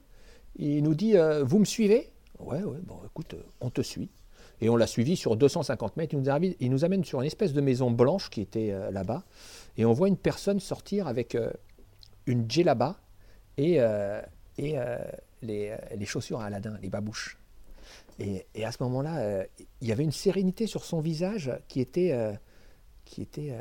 il 0.57 0.83
nous 0.83 0.95
dit 0.95 1.15
Vous 1.43 1.59
me 1.59 1.67
suivez? 1.67 2.11
Ouais, 2.39 2.63
ouais, 2.63 2.79
bon 2.83 2.97
écoute, 3.05 3.37
on 3.61 3.69
te 3.69 3.83
suit. 3.83 4.09
Et 4.63 4.71
on 4.71 4.77
l'a 4.77 4.87
suivi 4.87 5.17
sur 5.17 5.37
250 5.37 5.97
mètres. 5.99 6.15
Il 6.15 6.21
nous, 6.21 6.31
arrive- 6.31 6.57
il 6.59 6.71
nous 6.71 6.85
amène 6.87 7.05
sur 7.05 7.21
une 7.21 7.27
espèce 7.27 7.53
de 7.53 7.61
maison 7.61 7.91
blanche 7.91 8.31
qui 8.31 8.41
était 8.41 8.75
là-bas. 8.91 9.25
Et 9.77 9.85
on 9.85 9.93
voit 9.93 10.09
une 10.09 10.17
personne 10.17 10.59
sortir 10.59 11.07
avec 11.07 11.37
une 12.27 12.51
djellaba 12.51 12.97
et, 13.59 13.79
et 14.57 14.79
les, 15.43 15.71
euh, 15.71 15.77
les 15.97 16.07
chaussures 16.07 16.41
à 16.41 16.47
Aladdin, 16.47 16.79
les 16.83 16.89
babouches. 16.89 17.39
Et, 18.19 18.45
à 18.65 18.71
ce 18.73 18.83
moment-là, 18.85 19.19
euh, 19.19 19.45
il 19.81 19.89
y 19.89 19.93
avait 19.93 20.05
une 20.05 20.13
sérénité 20.13 20.67
sur 20.67 20.85
son 20.85 21.01
visage 21.01 21.51
qui 21.69 21.81
était, 21.81 22.13
euh, 22.13 22.33
qui 23.05 23.23
était, 23.23 23.57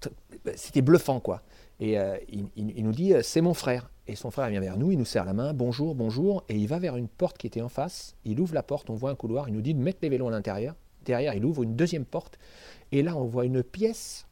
tr- 0.00 0.10
c'était 0.56 0.82
bluffant 0.82 1.20
quoi. 1.20 1.42
Et 1.80 1.96
il, 2.28 2.46
il- 2.56 2.84
nous 2.84 2.92
dit, 2.92 3.12
c'est 3.22 3.40
mon 3.40 3.54
frère. 3.54 3.90
Et 4.06 4.16
son 4.16 4.30
frère 4.30 4.48
vient 4.50 4.60
vers 4.60 4.76
nous, 4.76 4.92
il 4.92 4.98
nous 4.98 5.04
serre 5.06 5.24
la 5.24 5.32
main, 5.32 5.54
bonjour, 5.54 5.94
bonjour, 5.94 6.44
et 6.50 6.56
il 6.56 6.68
va 6.68 6.78
vers 6.78 6.96
une 6.96 7.08
porte 7.08 7.38
qui 7.38 7.46
était 7.46 7.62
en 7.62 7.68
face. 7.70 8.14
Il 8.24 8.38
ouvre 8.38 8.54
la 8.54 8.62
porte, 8.62 8.90
on 8.90 8.94
voit 8.94 9.10
un 9.10 9.14
couloir, 9.14 9.48
il 9.48 9.54
nous 9.54 9.62
dit 9.62 9.74
de 9.74 9.80
mettre 9.82 10.00
les 10.02 10.08
vélos 10.10 10.28
à 10.28 10.30
l'intérieur. 10.30 10.74
Derrière, 11.04 11.34
il 11.34 11.44
ouvre 11.44 11.62
une 11.62 11.74
deuxième 11.74 12.04
porte, 12.04 12.38
et 12.92 13.02
là, 13.02 13.16
on 13.16 13.24
voit 13.24 13.44
une 13.46 13.62
pièce 13.62 14.26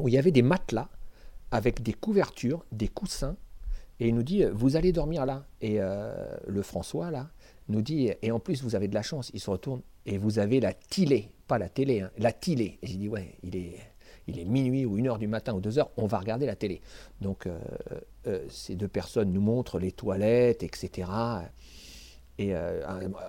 où 0.00 0.08
il 0.08 0.14
y 0.14 0.18
avait 0.18 0.30
des 0.30 0.42
matelas 0.42 0.88
avec 1.50 1.82
des 1.82 1.92
couvertures, 1.92 2.64
des 2.72 2.88
coussins, 2.88 3.36
et 4.00 4.08
il 4.08 4.14
nous 4.14 4.22
dit, 4.22 4.44
vous 4.52 4.76
allez 4.76 4.92
dormir 4.92 5.24
là. 5.26 5.46
Et 5.60 5.76
euh, 5.78 6.12
le 6.46 6.62
François, 6.62 7.10
là, 7.10 7.30
nous 7.68 7.82
dit, 7.82 8.10
et 8.22 8.30
en 8.32 8.40
plus, 8.40 8.62
vous 8.62 8.74
avez 8.74 8.88
de 8.88 8.94
la 8.94 9.02
chance, 9.02 9.30
il 9.34 9.40
se 9.40 9.50
retourne, 9.50 9.82
et 10.06 10.18
vous 10.18 10.38
avez 10.38 10.60
la 10.60 10.72
tilée, 10.72 11.30
pas 11.46 11.58
la 11.58 11.68
télé, 11.68 12.00
hein, 12.00 12.10
la 12.18 12.32
tilée. 12.32 12.78
Et 12.82 12.86
j'ai 12.86 12.96
dit, 12.96 13.08
ouais, 13.08 13.36
il 13.42 13.56
est, 13.56 13.78
il 14.26 14.38
est 14.38 14.44
minuit 14.44 14.84
ou 14.84 14.98
une 14.98 15.06
heure 15.06 15.18
du 15.18 15.28
matin 15.28 15.54
ou 15.54 15.60
deux 15.60 15.78
heures, 15.78 15.90
on 15.96 16.06
va 16.06 16.18
regarder 16.18 16.46
la 16.46 16.56
télé. 16.56 16.80
Donc, 17.20 17.46
euh, 17.46 17.58
euh, 18.26 18.44
ces 18.48 18.74
deux 18.74 18.88
personnes 18.88 19.32
nous 19.32 19.40
montrent 19.40 19.78
les 19.78 19.92
toilettes, 19.92 20.62
etc. 20.62 21.08
Et 22.36 22.52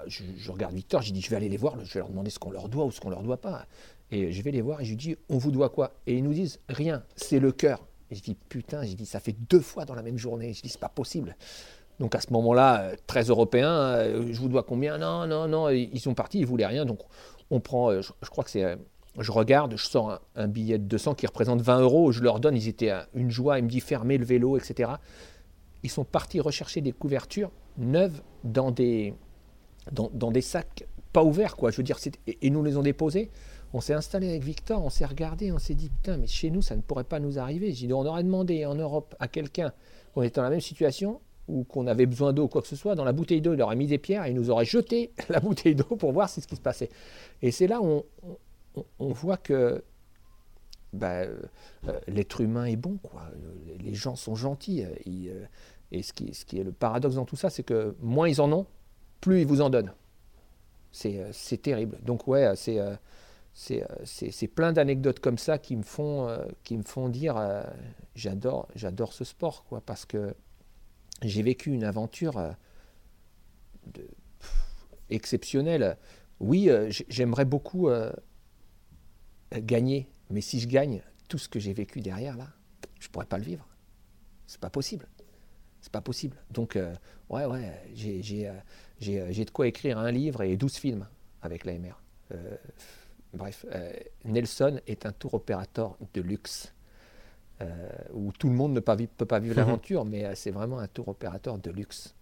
je, 0.07 0.23
je 0.35 0.51
regarde 0.51 0.73
Victor, 0.73 1.03
j'ai 1.03 1.11
dit, 1.11 1.21
je 1.21 1.29
vais 1.29 1.35
aller 1.35 1.47
les 1.47 1.57
voir, 1.57 1.77
je 1.85 1.93
vais 1.93 1.99
leur 1.99 2.09
demander 2.09 2.31
ce 2.31 2.39
qu'on 2.39 2.49
leur 2.49 2.69
doit 2.69 2.85
ou 2.85 2.91
ce 2.91 2.99
qu'on 2.99 3.11
leur 3.11 3.21
doit 3.21 3.39
pas. 3.39 3.67
Et 4.09 4.31
je 4.31 4.41
vais 4.41 4.51
les 4.51 4.61
voir 4.61 4.81
et 4.81 4.85
je 4.85 4.89
lui 4.89 4.97
dis, 4.97 5.15
on 5.29 5.37
vous 5.37 5.51
doit 5.51 5.69
quoi? 5.69 5.93
Et 6.07 6.15
ils 6.15 6.23
nous 6.23 6.33
disent, 6.33 6.59
rien, 6.69 7.03
c'est 7.15 7.39
le 7.39 7.51
cœur. 7.51 7.85
Et 8.11 8.15
je 8.15 8.21
dis, 8.21 8.35
putain, 8.35 8.83
j'ai 8.83 8.95
dit, 8.95 9.05
ça 9.05 9.19
fait 9.19 9.35
deux 9.49 9.59
fois 9.59 9.85
dans 9.85 9.95
la 9.95 10.03
même 10.03 10.17
journée. 10.17 10.53
Je 10.53 10.61
dis, 10.61 10.69
c'est 10.69 10.79
pas 10.79 10.89
possible. 10.89 11.35
Donc 11.99 12.15
à 12.15 12.21
ce 12.21 12.31
moment-là, 12.33 12.81
euh, 12.81 12.95
très 13.07 13.23
européen, 13.23 13.71
euh, 13.71 14.27
je 14.31 14.39
vous 14.39 14.49
dois 14.49 14.63
combien? 14.63 14.97
Non, 14.97 15.27
non, 15.27 15.47
non, 15.47 15.69
ils 15.69 15.99
sont 15.99 16.13
partis, 16.13 16.39
ils 16.39 16.45
voulaient 16.45 16.65
rien. 16.65 16.85
Donc 16.85 16.99
on 17.51 17.59
prend, 17.59 17.91
euh, 17.91 18.01
je, 18.01 18.29
crois 18.29 18.43
que 18.43 18.49
c'est, 18.49 18.77
je 19.17 19.31
regarde, 19.31 19.75
je 19.77 19.85
sors 19.85 20.19
un, 20.35 20.47
billet 20.47 20.77
de 20.77 20.83
200 20.83 21.15
qui 21.15 21.25
représente 21.25 21.61
20 21.61 21.81
euros, 21.81 22.11
je 22.11 22.21
leur 22.21 22.39
donne, 22.39 22.55
ils 22.55 22.67
étaient 22.67 22.89
à 22.89 23.07
une 23.13 23.31
joie, 23.31 23.59
ils 23.59 23.63
me 23.63 23.69
disent 23.69 23.83
fermez 23.83 24.17
le 24.17 24.25
vélo, 24.25 24.57
etc. 24.57 24.91
Ils 25.83 25.89
sont 25.89 26.03
partis 26.03 26.39
rechercher 26.41 26.81
des 26.81 26.91
couvertures 26.91 27.51
neuves 27.77 28.21
dans 28.43 28.71
des, 28.71 29.13
dans, 29.91 30.31
des 30.31 30.41
sacs 30.41 30.85
pas 31.13 31.23
ouverts, 31.23 31.55
quoi. 31.55 31.71
Je 31.71 31.77
veux 31.77 31.83
dire, 31.83 31.97
et, 32.27 32.37
et 32.41 32.49
nous 32.49 32.63
les 32.63 32.75
ont 32.75 32.81
déposés. 32.81 33.29
On 33.75 33.81
s'est 33.81 33.93
installé 33.93 34.29
avec 34.29 34.41
Victor, 34.45 34.81
on 34.85 34.89
s'est 34.89 35.05
regardé, 35.05 35.51
on 35.51 35.59
s'est 35.59 35.73
dit 35.75 35.89
putain, 35.89 36.15
mais 36.15 36.27
chez 36.27 36.49
nous 36.49 36.61
ça 36.61 36.77
ne 36.77 36.81
pourrait 36.81 37.03
pas 37.03 37.19
nous 37.19 37.39
arriver. 37.39 37.75
On 37.91 38.05
aurait 38.05 38.23
demandé 38.23 38.65
en 38.65 38.73
Europe 38.73 39.13
à 39.19 39.27
quelqu'un 39.27 39.73
qu'on 40.13 40.21
était 40.21 40.37
dans 40.37 40.43
la 40.43 40.49
même 40.49 40.61
situation 40.61 41.19
ou 41.49 41.65
qu'on 41.65 41.85
avait 41.85 42.05
besoin 42.05 42.31
d'eau 42.31 42.43
ou 42.43 42.47
quoi 42.47 42.61
que 42.61 42.69
ce 42.69 42.77
soit, 42.77 42.95
dans 42.95 43.03
la 43.03 43.11
bouteille 43.11 43.41
d'eau, 43.41 43.53
il 43.53 43.61
aurait 43.61 43.75
mis 43.75 43.87
des 43.87 43.97
pierres 43.97 44.23
et 44.27 44.29
il 44.29 44.35
nous 44.37 44.49
aurait 44.49 44.63
jeté 44.63 45.11
la 45.29 45.41
bouteille 45.41 45.75
d'eau 45.75 45.97
pour 45.97 46.13
voir 46.13 46.29
ce 46.29 46.39
qui 46.39 46.55
se 46.55 46.61
passait. 46.61 46.89
Et 47.41 47.51
c'est 47.51 47.67
là 47.67 47.81
où 47.81 48.03
on, 48.97 49.11
voit 49.11 49.35
que 49.35 49.83
bah, 50.93 51.23
euh, 51.23 51.35
l'être 52.07 52.39
humain 52.39 52.63
est 52.63 52.77
bon, 52.77 52.95
quoi. 53.03 53.23
Le- 53.33 53.75
Les 53.83 53.93
gens 53.93 54.15
sont 54.15 54.35
gentils. 54.35 54.85
euh, 54.85 54.95
euh, 55.05 55.45
et 55.91 56.01
ce 56.01 56.13
qui, 56.13 56.33
ce 56.33 56.45
qui 56.45 56.59
est 56.59 56.63
le 56.63 56.71
paradoxe 56.71 57.15
dans 57.15 57.25
tout 57.25 57.35
ça, 57.35 57.49
c'est 57.49 57.63
que 57.63 57.93
moins 58.01 58.29
ils 58.29 58.39
en 58.39 58.49
ont, 58.53 58.67
plus 59.19 59.41
ils 59.41 59.45
vous 59.47 59.59
en 59.59 59.69
donnent. 59.69 59.91
C'est 60.93 61.61
terrible. 61.61 61.99
Donc 62.03 62.25
ouais, 62.25 62.53
c'est 62.55 62.79
c'est 63.55 63.83
euh, 63.89 63.95
c'est- 64.05 64.47
plein 64.49 64.73
d'anecdotes 64.73 65.19
comme 65.21 65.37
ça 65.39 65.57
qui 65.57 65.75
me 65.77 65.81
font, 65.83 66.27
euh, 66.27 66.45
qui 66.63 66.77
me 66.77 66.83
font 66.83 67.07
dire 67.09 67.37
euh, 67.37 67.63
j'adore 68.13 68.67
j'adore 68.75 69.13
ce 69.13 69.23
sport, 69.23 69.63
quoi, 69.63 69.81
parce 69.81 70.05
que 70.05 70.35
j'ai 71.23 71.41
vécu 71.41 71.71
une 71.71 71.85
aventure 71.85 72.37
exceptionnelle. 75.09 75.97
Oui, 76.41 76.69
j'aimerais 77.09 77.45
beaucoup 77.45 77.89
gagner, 79.53 80.09
mais 80.29 80.41
si 80.41 80.59
je 80.59 80.67
gagne 80.67 81.01
tout 81.29 81.37
ce 81.37 81.47
que 81.47 81.59
j'ai 81.59 81.73
vécu 81.73 82.01
derrière 82.01 82.35
là, 82.35 82.49
je 82.99 83.07
pourrais 83.07 83.25
pas 83.25 83.37
le 83.37 83.45
vivre. 83.45 83.65
C'est 84.47 84.59
pas 84.59 84.69
possible. 84.69 85.07
C'est 85.81 85.91
pas 85.91 86.01
possible. 86.01 86.37
Donc, 86.51 86.77
ouais, 87.29 87.45
ouais, 87.45 87.81
j'ai 87.93 88.41
de 89.45 89.49
quoi 89.51 89.67
écrire 89.67 89.97
un 89.97 90.11
livre 90.11 90.41
et 90.41 90.57
12 90.57 90.75
films 90.75 91.07
avec 91.41 91.63
l'AMR. 91.63 91.93
Bref, 93.35 93.65
euh, 93.73 93.91
Nelson 94.23 94.79
est 94.87 95.05
un 95.05 95.11
tour 95.11 95.33
opérateur 95.35 95.97
de 96.13 96.21
luxe. 96.21 96.71
euh, 97.61 97.89
où 98.13 98.31
tout 98.33 98.49
le 98.49 98.55
monde 98.55 98.73
ne 98.73 98.79
pas 98.79 98.97
peut 98.97 99.25
pas 99.25 99.39
vivre 99.39 99.55
l'aventure, 99.55 100.05
mais 100.05 100.25
euh, 100.25 100.35
c'est 100.35 100.51
vraiment 100.51 100.79
un 100.79 100.87
tour 100.87 101.07
opérateur 101.07 101.57
de 101.57 101.71
luxe. 101.71 102.13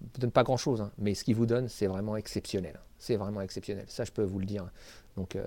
Il 0.00 0.08
vous 0.14 0.20
donne 0.20 0.30
pas 0.30 0.42
grand-chose, 0.42 0.80
hein, 0.80 0.90
mais 0.98 1.14
ce 1.14 1.24
qu'il 1.24 1.34
vous 1.34 1.46
donne, 1.46 1.68
c'est 1.68 1.86
vraiment 1.86 2.16
exceptionnel. 2.16 2.78
C'est 2.98 3.16
vraiment 3.16 3.40
exceptionnel. 3.42 3.84
Ça, 3.88 4.04
je 4.04 4.12
peux 4.12 4.22
vous 4.22 4.38
le 4.38 4.46
dire. 4.46 4.70
Donc, 5.16 5.36
euh, 5.36 5.44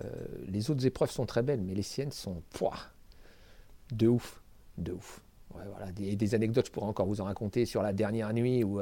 les 0.47 0.69
autres 0.69 0.85
épreuves 0.85 1.11
sont 1.11 1.25
très 1.25 1.41
belles, 1.41 1.61
mais 1.61 1.73
les 1.73 1.81
siennes 1.83 2.11
sont 2.11 2.41
pouah, 2.51 2.77
de 3.91 4.07
ouf, 4.07 4.41
de 4.77 4.93
ouf. 4.93 5.21
Ouais, 5.55 5.63
voilà, 5.71 5.91
des, 5.91 6.15
des 6.15 6.35
anecdotes, 6.35 6.67
je 6.67 6.71
pourrais 6.71 6.87
encore 6.87 7.07
vous 7.07 7.21
en 7.21 7.25
raconter 7.25 7.65
sur 7.65 7.81
la 7.81 7.93
dernière 7.93 8.33
nuit 8.33 8.63
où, 8.63 8.79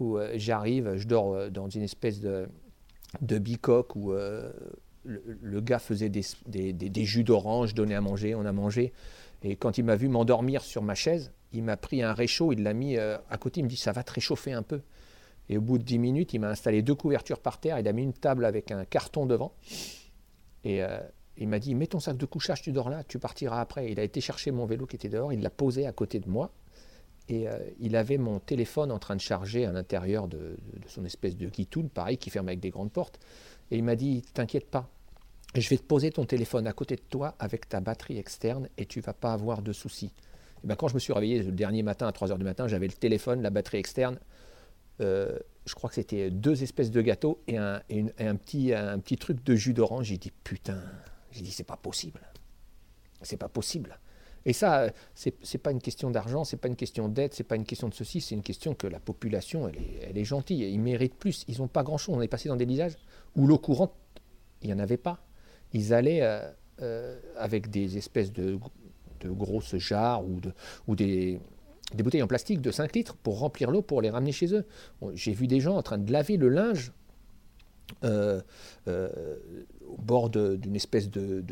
où 0.00 0.18
j'arrive, 0.34 0.96
je 0.96 1.06
dors 1.06 1.50
dans 1.50 1.68
une 1.70 1.82
espèce 1.82 2.20
de, 2.20 2.48
de 3.22 3.38
bicoque 3.38 3.94
où 3.96 4.12
le, 5.04 5.60
gars 5.60 5.78
faisait 5.78 6.08
des, 6.08 7.04
jus 7.04 7.24
d'orange, 7.24 7.74
donnait 7.74 7.94
à 7.94 8.00
manger, 8.00 8.34
on 8.34 8.44
a 8.44 8.52
mangé. 8.52 8.92
Et 9.42 9.56
quand 9.56 9.78
il 9.78 9.84
m'a 9.84 9.96
vu 9.96 10.08
m'endormir 10.08 10.62
sur 10.62 10.82
ma 10.82 10.94
chaise, 10.94 11.32
il 11.52 11.62
m'a 11.64 11.76
pris 11.76 12.02
un 12.02 12.12
réchaud, 12.12 12.52
il 12.52 12.62
l'a 12.62 12.74
mis 12.74 12.96
euh, 12.96 13.18
à 13.28 13.36
côté, 13.38 13.60
il 13.60 13.64
me 13.64 13.68
dit 13.68 13.76
ça 13.76 13.92
va 13.92 14.02
te 14.02 14.12
réchauffer 14.12 14.52
un 14.52 14.62
peu. 14.62 14.80
Et 15.48 15.58
au 15.58 15.60
bout 15.60 15.78
de 15.78 15.82
10 15.82 15.98
minutes, 15.98 16.32
il 16.32 16.38
m'a 16.38 16.48
installé 16.48 16.82
deux 16.82 16.94
couvertures 16.94 17.40
par 17.40 17.58
terre, 17.58 17.78
il 17.78 17.88
a 17.88 17.92
mis 17.92 18.02
une 18.02 18.12
table 18.12 18.44
avec 18.44 18.70
un 18.70 18.84
carton 18.84 19.26
devant. 19.26 19.52
Et 20.64 20.82
euh, 20.82 21.00
il 21.36 21.48
m'a 21.48 21.58
dit 21.58 21.74
mets 21.74 21.88
ton 21.88 21.98
sac 21.98 22.16
de 22.16 22.26
couchage, 22.26 22.62
tu 22.62 22.72
dors 22.72 22.88
là, 22.88 23.02
tu 23.04 23.18
partiras 23.18 23.60
après. 23.60 23.90
Il 23.90 23.98
a 23.98 24.04
été 24.04 24.20
chercher 24.20 24.52
mon 24.52 24.66
vélo 24.66 24.86
qui 24.86 24.96
était 24.96 25.08
dehors, 25.08 25.32
il 25.32 25.42
l'a 25.42 25.50
posé 25.50 25.86
à 25.86 25.92
côté 25.92 26.20
de 26.20 26.28
moi. 26.28 26.52
Et 27.28 27.48
euh, 27.48 27.58
il 27.80 27.96
avait 27.96 28.18
mon 28.18 28.38
téléphone 28.38 28.92
en 28.92 28.98
train 28.98 29.16
de 29.16 29.20
charger 29.20 29.64
à 29.64 29.72
l'intérieur 29.72 30.28
de 30.28 30.56
son 30.86 31.04
espèce 31.04 31.36
de 31.36 31.48
guitoune, 31.48 31.88
pareil, 31.88 32.18
qui 32.18 32.30
ferme 32.30 32.48
avec 32.48 32.60
des 32.60 32.70
grandes 32.70 32.92
portes. 32.92 33.18
Et 33.72 33.76
il 33.76 33.84
m'a 33.84 33.96
dit 33.96 34.22
T'inquiète 34.34 34.70
pas, 34.70 34.88
je 35.54 35.66
vais 35.68 35.78
te 35.78 35.82
poser 35.82 36.10
ton 36.10 36.26
téléphone 36.26 36.66
à 36.66 36.72
côté 36.72 36.94
de 36.94 37.00
toi 37.00 37.34
avec 37.38 37.68
ta 37.68 37.80
batterie 37.80 38.18
externe 38.18 38.68
et 38.76 38.84
tu 38.84 39.00
vas 39.00 39.14
pas 39.14 39.32
avoir 39.32 39.62
de 39.62 39.72
soucis. 39.72 40.12
Et 40.62 40.66
ben, 40.66 40.76
quand 40.76 40.88
je 40.88 40.94
me 40.94 40.98
suis 40.98 41.14
réveillé 41.14 41.42
le 41.42 41.52
dernier 41.52 41.82
matin 41.82 42.06
à 42.06 42.10
3h 42.10 42.36
du 42.36 42.44
matin, 42.44 42.68
j'avais 42.68 42.86
le 42.86 42.92
téléphone, 42.92 43.40
la 43.42 43.50
batterie 43.50 43.78
externe. 43.78 44.20
euh, 45.00 45.38
je 45.64 45.74
crois 45.74 45.88
que 45.88 45.94
c'était 45.94 46.30
deux 46.30 46.62
espèces 46.62 46.90
de 46.90 47.00
gâteaux 47.00 47.40
et 47.48 47.56
un, 47.56 47.80
petit, 48.36 48.74
un 48.74 48.98
petit 48.98 49.16
truc 49.16 49.42
de 49.42 49.54
jus 49.54 49.72
d'orange. 49.72 50.06
J'ai 50.06 50.18
dit 50.18 50.32
Putain, 50.44 50.78
j'ai 51.30 51.40
dit 51.40 51.50
C'est 51.50 51.64
pas 51.64 51.78
possible. 51.78 52.20
C'est 53.22 53.38
pas 53.38 53.48
possible. 53.48 53.98
Et 54.44 54.52
ça, 54.52 54.90
c'est 55.14 55.34
c'est 55.42 55.58
pas 55.58 55.70
une 55.70 55.80
question 55.80 56.10
d'argent, 56.10 56.44
c'est 56.44 56.56
pas 56.56 56.68
une 56.68 56.76
question 56.76 57.08
d'aide, 57.08 57.32
c'est 57.32 57.44
pas 57.44 57.56
une 57.56 57.64
question 57.64 57.88
de 57.88 57.94
ceci, 57.94 58.20
c'est 58.20 58.34
une 58.34 58.42
question 58.42 58.74
que 58.74 58.86
la 58.86 58.98
population, 58.98 59.68
elle 59.68 60.18
est, 60.18 60.24
gentille, 60.24 60.64
ils 60.64 60.80
méritent 60.80 61.14
plus. 61.14 61.44
Ils 61.48 61.58
n'ont 61.58 61.68
pas 61.68 61.84
grand-chose. 61.84 62.16
On 62.16 62.20
est 62.20 62.28
passé 62.28 62.48
dans 62.48 62.56
des 62.56 62.66
villages 62.66 62.96
où 63.36 63.46
l'eau 63.46 63.58
courante, 63.58 63.92
il 64.62 64.68
n'y 64.68 64.74
en 64.74 64.78
avait 64.78 64.96
pas. 64.96 65.24
Ils 65.72 65.94
allaient 65.94 66.22
euh, 66.22 66.40
euh, 66.80 67.18
avec 67.36 67.70
des 67.70 67.96
espèces 67.96 68.32
de, 68.32 68.58
grosses 69.24 69.76
jarres 69.76 70.24
ou, 70.24 70.40
de- 70.40 70.52
ou 70.88 70.96
des, 70.96 71.40
bouteilles 71.94 72.22
en 72.22 72.26
plastique 72.26 72.60
de 72.60 72.70
5 72.70 72.94
litres 72.94 73.16
pour 73.16 73.38
remplir 73.38 73.70
l'eau 73.70 73.82
pour 73.82 74.02
les 74.02 74.10
ramener 74.10 74.32
chez 74.32 74.54
eux. 74.54 74.64
J'ai 75.14 75.32
vu 75.32 75.46
des 75.46 75.60
gens 75.60 75.76
en 75.76 75.82
train 75.82 75.98
de 75.98 76.12
laver 76.12 76.36
le 76.36 76.48
linge 76.48 76.92
euh, 78.04 78.40
au 78.86 79.98
bord 79.98 80.30
d'une 80.30 80.74
espèce 80.74 81.10
de, 81.10 81.44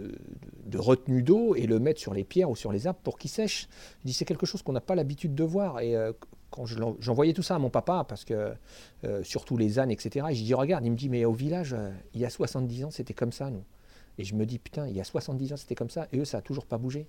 retenue 0.75 1.23
d'eau 1.23 1.55
et 1.55 1.67
le 1.67 1.79
mettre 1.79 2.01
sur 2.01 2.15
les 2.15 2.25
pierres 2.25 2.51
ou 2.51 2.57
sur 2.57 2.73
les 2.73 2.87
arbres 2.87 3.01
pour 3.03 3.19
qu'il 3.19 3.31
sèche. 3.31 3.69
C'est 4.07 4.25
quelque 4.25 4.47
chose 4.47 4.63
qu'on 4.63 4.73
n'a 4.73 4.81
pas 4.81 4.95
l'habitude 4.95 5.35
de 5.35 5.45
voir. 5.45 5.81
Et 5.81 5.95
j'envoyais 6.67 7.33
tout 7.33 7.43
ça 7.43 7.57
à 7.57 7.59
mon 7.59 7.71
papa, 7.71 8.05
parce 8.09 8.25
que 8.25 8.53
euh, 9.05 9.23
surtout 9.25 9.57
les 9.57 9.79
ânes, 9.79 9.91
etc. 9.91 10.27
Et 10.31 10.35
je 10.35 10.43
dis 10.45 10.55
regarde, 10.55 10.85
il 10.85 10.91
me 10.93 10.97
dit 10.97 11.09
mais 11.09 11.25
au 11.25 11.33
village, 11.33 11.75
euh, 11.75 11.91
il 12.15 12.21
y 12.21 12.25
a 12.25 12.31
70 12.31 12.85
ans, 12.85 12.91
c'était 12.91 13.15
comme 13.15 13.33
ça, 13.33 13.51
nous. 13.51 13.65
Et 14.19 14.25
je 14.25 14.35
me 14.35 14.45
dis 14.47 14.59
putain, 14.59 14.87
il 14.89 14.97
y 14.97 15.01
a 15.01 15.05
70 15.05 15.53
ans, 15.53 15.57
c'était 15.57 15.75
comme 15.75 15.91
ça. 15.91 16.09
Et 16.13 16.19
eux, 16.19 16.25
ça 16.25 16.39
a 16.39 16.43
toujours 16.43 16.67
pas 16.67 16.79
bougé. 16.79 17.07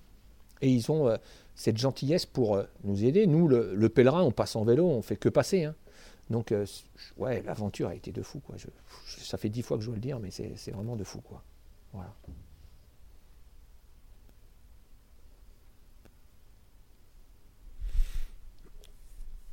Et 0.60 0.70
ils 0.70 0.90
ont 0.92 1.08
euh, 1.08 1.16
cette 1.54 1.76
gentillesse 1.78 2.24
pour 2.26 2.62
nous 2.84 3.04
aider. 3.04 3.26
Nous, 3.26 3.48
le, 3.48 3.74
le 3.74 3.88
pèlerin, 3.88 4.22
on 4.22 4.30
passe 4.30 4.54
en 4.56 4.64
vélo, 4.64 4.86
on 4.86 5.02
fait 5.02 5.16
que 5.16 5.28
passer. 5.28 5.64
hein. 5.64 5.74
Donc, 6.30 6.54
ouais, 7.18 7.42
l'aventure 7.42 7.88
a 7.88 7.94
été 7.94 8.12
de 8.12 8.22
fou. 8.22 8.40
Quoi. 8.40 8.54
Ça 9.06 9.36
fait 9.36 9.50
dix 9.50 9.60
fois 9.62 9.76
que 9.76 9.82
je 9.82 9.88
dois 9.88 9.96
le 9.96 10.00
dire, 10.00 10.18
mais 10.20 10.30
c'est 10.30 10.52
c'est 10.56 10.70
vraiment 10.70 10.96
de 10.96 11.04
fou. 11.04 11.20
Quoi. 11.20 11.42
Voilà. 11.92 12.14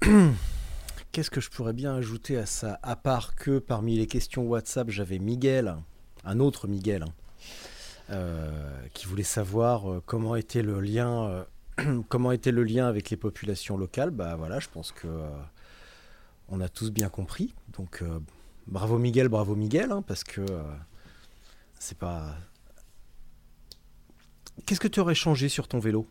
Qu'est-ce 1.11 1.29
que 1.29 1.41
je 1.41 1.49
pourrais 1.49 1.73
bien 1.73 1.95
ajouter 1.95 2.37
à 2.37 2.45
ça 2.45 2.79
À 2.83 2.95
part 2.95 3.35
que 3.35 3.59
parmi 3.59 3.97
les 3.97 4.07
questions 4.07 4.43
WhatsApp, 4.43 4.89
j'avais 4.89 5.19
Miguel, 5.19 5.75
un 6.25 6.39
autre 6.39 6.67
Miguel, 6.67 7.03
hein, 7.03 7.13
euh, 8.09 8.87
qui 8.93 9.05
voulait 9.05 9.23
savoir 9.23 9.91
euh, 9.91 10.03
comment 10.05 10.35
était 10.35 10.61
le 10.61 10.79
lien, 10.79 11.45
euh, 11.79 12.01
comment 12.09 12.31
était 12.31 12.51
le 12.51 12.63
lien 12.63 12.87
avec 12.87 13.09
les 13.09 13.17
populations 13.17 13.77
locales. 13.77 14.11
Bah 14.11 14.35
voilà, 14.35 14.59
je 14.59 14.67
pense 14.69 14.91
que 14.91 15.07
on 16.47 16.61
a 16.61 16.69
tous 16.69 16.91
bien 16.91 17.09
compris. 17.09 17.53
Donc 17.77 18.03
bravo 18.67 18.97
Miguel, 18.97 19.29
bravo 19.29 19.55
Miguel, 19.55 19.91
hein, 19.91 20.01
parce 20.01 20.23
que 20.23 20.41
c'est 21.77 21.97
pas. 21.97 22.35
Qu'est-ce 24.65 24.79
que 24.79 24.87
tu 24.87 24.99
aurais 24.99 25.15
changé 25.15 25.49
sur 25.49 25.67
ton 25.67 25.79
vélo? 25.79 26.07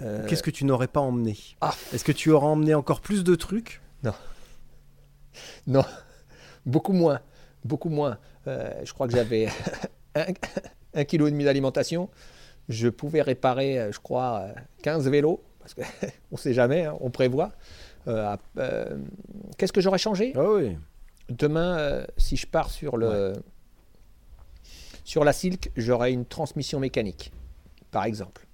Euh, 0.00 0.26
Qu'est-ce 0.26 0.42
que 0.42 0.50
tu 0.50 0.64
n'aurais 0.64 0.88
pas 0.88 1.00
emmené? 1.00 1.36
Ah. 1.60 1.74
Est-ce 1.92 2.04
que 2.04 2.12
tu 2.12 2.30
aurais 2.30 2.46
emmené 2.46 2.74
encore 2.74 3.00
plus 3.00 3.24
de 3.24 3.34
trucs? 3.34 3.80
Non, 5.66 5.84
beaucoup 6.66 6.92
moins. 6.92 7.20
Beaucoup 7.64 7.88
moins. 7.88 8.18
Euh, 8.46 8.70
je 8.84 8.92
crois 8.92 9.06
que 9.06 9.14
j'avais 9.14 9.48
un, 10.14 10.26
un 10.94 11.04
kilo 11.04 11.26
et 11.26 11.30
demi 11.30 11.44
d'alimentation. 11.44 12.10
Je 12.68 12.88
pouvais 12.88 13.22
réparer, 13.22 13.78
euh, 13.78 13.92
je 13.92 13.98
crois, 14.00 14.40
euh, 14.42 14.52
15 14.82 15.08
vélos, 15.08 15.42
parce 15.58 15.74
qu'on 15.74 15.82
ne 16.32 16.36
sait 16.36 16.52
jamais, 16.52 16.84
hein, 16.84 16.96
on 17.00 17.10
prévoit. 17.10 17.52
Euh, 18.08 18.36
Qu'est-ce 19.56 19.72
que 19.72 19.80
j'aurais 19.80 19.98
changé? 19.98 20.32
Ah 20.36 20.50
oui. 20.50 20.76
Demain, 21.28 22.04
si 22.18 22.36
je 22.36 22.46
pars 22.46 22.68
sur, 22.68 22.96
le, 22.96 23.32
sur 25.04 25.24
la 25.24 25.32
Silk, 25.32 25.70
j'aurai 25.76 26.12
une 26.12 26.26
transmission 26.26 26.78
mécanique, 26.80 27.32
par 27.90 28.04
exemple. 28.04 28.46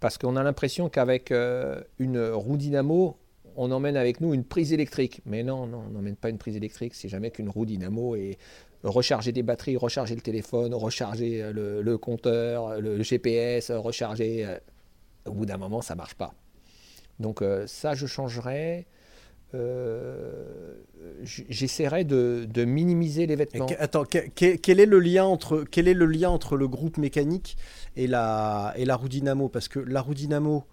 Parce 0.00 0.18
qu'on 0.18 0.36
a 0.36 0.42
l'impression 0.42 0.88
qu'avec 0.88 1.30
euh, 1.32 1.80
une 1.98 2.20
roue 2.20 2.56
dynamo, 2.56 3.16
on 3.56 3.70
emmène 3.70 3.96
avec 3.96 4.20
nous 4.20 4.34
une 4.34 4.44
prise 4.44 4.72
électrique. 4.72 5.22
Mais 5.24 5.42
non, 5.42 5.62
on 5.62 5.90
n'emmène 5.90 6.16
pas 6.16 6.28
une 6.28 6.38
prise 6.38 6.56
électrique, 6.56 6.94
c'est 6.94 7.08
jamais 7.08 7.30
qu'une 7.30 7.48
roue 7.48 7.64
dynamo 7.64 8.14
et 8.14 8.36
recharger 8.84 9.32
des 9.32 9.42
batteries, 9.42 9.76
recharger 9.76 10.14
le 10.14 10.20
téléphone, 10.20 10.74
recharger 10.74 11.42
euh, 11.42 11.82
le, 11.82 11.98
compteur, 11.98 12.80
le, 12.80 12.96
le 12.96 13.02
GPS, 13.02 13.70
euh, 13.70 13.78
recharger. 13.78 14.44
euh, 14.44 14.58
au 15.26 15.32
bout 15.32 15.46
d'un 15.46 15.56
moment, 15.56 15.82
ça 15.82 15.94
marche 15.94 16.14
pas. 16.14 16.34
Donc 17.18 17.42
euh, 17.42 17.66
ça, 17.66 17.94
je 17.94 18.06
changerais. 18.06 18.86
Euh, 19.56 20.72
J'essaierai 21.24 22.04
de, 22.04 22.46
de 22.48 22.64
minimiser 22.64 23.26
les 23.26 23.36
vêtements. 23.36 23.66
attends, 23.78 24.04
que- 24.04 24.28
que- 24.34 24.56
quel 24.56 24.78
est 24.80 24.86
le 24.86 24.98
lien 25.00 25.24
entre 25.24 25.64
quel 25.68 25.88
est 25.88 25.94
le 25.94 26.06
lien 26.06 26.30
entre 26.30 26.56
le 26.56 26.68
groupe 26.68 26.98
mécanique 26.98 27.56
et 27.96 28.06
la 28.06 28.74
et 28.76 28.84
la 28.84 28.96
roue 28.96 29.08
dynamo? 29.08 29.48
Parce 29.48 29.66
que 29.68 29.78
la 29.80 30.02
roue 30.02 30.14
dynamo 30.14 30.64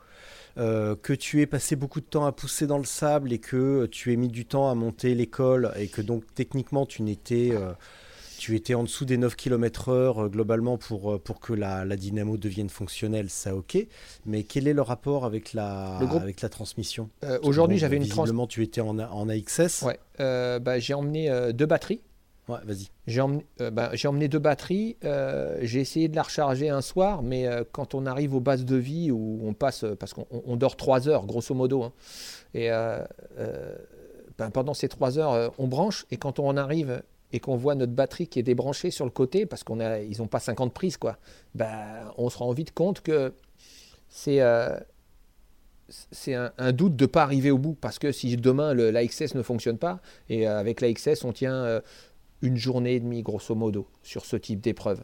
euh, 0.57 0.95
que 1.01 1.13
tu 1.13 1.41
aies 1.41 1.47
passé 1.47 1.75
beaucoup 1.75 2.01
de 2.01 2.05
temps 2.05 2.25
à 2.25 2.31
pousser 2.31 2.67
dans 2.67 2.77
le 2.77 2.84
sable 2.84 3.31
et 3.34 3.39
que 3.39 3.86
tu 3.88 4.11
aies 4.13 4.15
mis 4.17 4.27
du 4.27 4.45
temps 4.45 4.69
à 4.69 4.75
monter 4.75 5.15
l'école 5.15 5.71
et 5.77 5.88
que 5.88 6.01
donc 6.01 6.23
techniquement 6.36 6.86
tu 6.86 7.01
n'étais 7.03 7.49
euh, 7.53 7.71
tu 8.43 8.57
étais 8.57 8.73
en 8.73 8.83
dessous 8.83 9.05
des 9.05 9.15
9 9.15 9.37
km 9.37 9.87
heure 9.87 10.25
euh, 10.25 10.27
globalement 10.27 10.77
pour, 10.77 11.13
euh, 11.13 11.17
pour 11.17 11.39
que 11.39 11.53
la, 11.53 11.85
la 11.85 11.95
dynamo 11.95 12.35
devienne 12.35 12.67
fonctionnelle, 12.69 13.29
ça 13.29 13.55
ok. 13.55 13.77
Mais 14.25 14.43
quel 14.43 14.67
est 14.67 14.73
le 14.73 14.81
rapport 14.81 15.23
avec 15.23 15.53
la, 15.53 15.99
avec 15.99 16.41
la 16.41 16.49
transmission? 16.49 17.09
Euh, 17.23 17.39
Aujourd'hui, 17.43 17.77
j'avais 17.77 17.95
une 17.95 18.05
trans. 18.05 18.23
Visiblement, 18.23 18.45
tu 18.45 18.61
étais 18.61 18.81
en, 18.81 18.99
en 18.99 19.29
AXS. 19.29 19.83
Ouais, 19.83 19.97
euh, 20.19 20.59
bah, 20.59 20.77
j'ai 20.77 20.93
emmené 20.93 21.29
euh, 21.29 21.53
deux 21.53 21.65
batteries. 21.65 22.01
Ouais, 22.49 22.57
vas-y. 22.65 22.89
J'ai 23.07 23.21
emmené, 23.21 23.45
bah, 23.71 23.91
emmené 24.03 24.27
deux 24.27 24.39
batteries. 24.39 24.97
j'ai 25.61 25.79
essayé 25.79 26.09
de 26.09 26.15
la 26.17 26.23
recharger 26.23 26.67
un 26.67 26.81
soir, 26.81 27.23
mais 27.23 27.47
quand 27.71 27.95
on 27.95 28.05
arrive 28.05 28.35
aux 28.35 28.41
bases 28.41 28.65
de 28.65 28.75
vie 28.75 29.09
où 29.09 29.39
on 29.45 29.53
passe, 29.53 29.85
parce 29.97 30.13
qu'on 30.13 30.27
on- 30.31 30.43
on 30.47 30.55
dort 30.57 30.75
trois 30.75 31.07
heures 31.07 31.25
grosso 31.25 31.55
modo, 31.55 31.83
hein, 31.83 31.93
et 32.53 32.69
ben, 34.37 34.49
pendant 34.51 34.73
ces 34.73 34.89
trois 34.89 35.17
heures, 35.17 35.53
on 35.57 35.67
branche, 35.67 36.05
et 36.11 36.17
quand 36.17 36.37
on 36.39 36.47
en 36.49 36.57
arrive 36.57 37.01
et 37.34 37.39
qu'on 37.41 37.57
voit 37.57 37.75
notre 37.75 37.91
batterie 37.91 38.27
qui 38.27 38.39
est 38.39 38.43
débranchée 38.43 38.91
sur 38.91 39.03
le 39.05 39.11
côté, 39.11 39.45
parce 39.45 39.63
qu'on 39.65 39.79
a, 39.81 39.99
ils 39.99 40.19
n'ont 40.19 40.27
pas 40.27 40.39
50 40.39 40.73
prises, 40.73 40.95
quoi, 40.97 41.17
ben, 41.55 42.11
on 42.17 42.29
se 42.29 42.38
rend 42.38 42.51
vite 42.53 42.73
compte 42.73 43.01
que 43.01 43.34
c'est 44.07 44.39
euh, 44.41 44.77
c'est 46.11 46.34
un, 46.34 46.51
un 46.57 46.71
doute 46.71 46.95
de 46.95 47.03
ne 47.03 47.07
pas 47.07 47.23
arriver 47.23 47.51
au 47.51 47.57
bout, 47.57 47.73
parce 47.73 47.99
que 47.99 48.11
si 48.11 48.36
demain 48.38 48.73
le- 48.73 48.89
l'AXS 48.91 49.36
ne 49.36 49.41
fonctionne 49.41 49.77
pas, 49.77 49.99
et 50.29 50.47
euh, 50.47 50.57
avec 50.57 50.79
l'AXS 50.81 51.23
on 51.25 51.34
tient 51.34 51.53
euh, 51.55 51.81
une 52.41 52.55
journée 52.57 52.93
et 52.95 52.99
demie, 52.99 53.21
grosso 53.21 53.53
modo, 53.55 53.88
sur 54.01 54.25
ce 54.25 54.36
type 54.36 54.61
d'épreuve. 54.61 55.03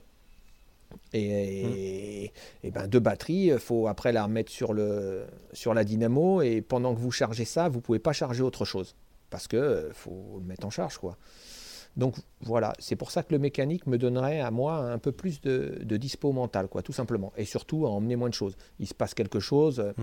Et, 1.13 2.23
et- 2.25 2.33
et 2.63 2.71
ben 2.71 2.87
deux 2.87 2.99
batteries, 2.99 3.47
il 3.47 3.59
faut 3.59 3.87
après 3.87 4.11
la 4.11 4.23
remettre 4.23 4.51
sur, 4.51 4.73
le, 4.73 5.25
sur 5.53 5.73
la 5.73 5.83
dynamo, 5.83 6.41
et 6.41 6.61
pendant 6.61 6.93
que 6.95 6.99
vous 6.99 7.11
chargez 7.11 7.45
ça, 7.45 7.69
vous 7.69 7.77
ne 7.77 7.81
pouvez 7.81 7.99
pas 7.99 8.13
charger 8.13 8.41
autre 8.41 8.65
chose, 8.65 8.95
parce 9.29 9.47
que 9.47 9.89
faut 9.93 10.37
le 10.39 10.45
mettre 10.45 10.65
en 10.65 10.69
charge, 10.71 10.97
quoi. 10.97 11.17
Donc 11.97 12.15
voilà, 12.41 12.73
c'est 12.79 12.95
pour 12.95 13.11
ça 13.11 13.23
que 13.23 13.33
le 13.33 13.39
mécanique 13.39 13.87
me 13.87 13.97
donnerait 13.97 14.39
à 14.39 14.51
moi 14.51 14.77
un 14.77 14.97
peu 14.97 15.11
plus 15.11 15.41
de, 15.41 15.79
de 15.83 15.97
dispo 15.97 16.31
mental, 16.31 16.67
quoi, 16.67 16.81
tout 16.81 16.93
simplement. 16.93 17.33
Et 17.35 17.45
surtout 17.45 17.85
à 17.85 17.89
emmener 17.89 18.15
moins 18.15 18.29
de 18.29 18.33
choses. 18.33 18.55
Il 18.79 18.87
se 18.87 18.93
passe 18.93 19.13
quelque 19.13 19.39
chose, 19.39 19.79
euh, 19.79 19.93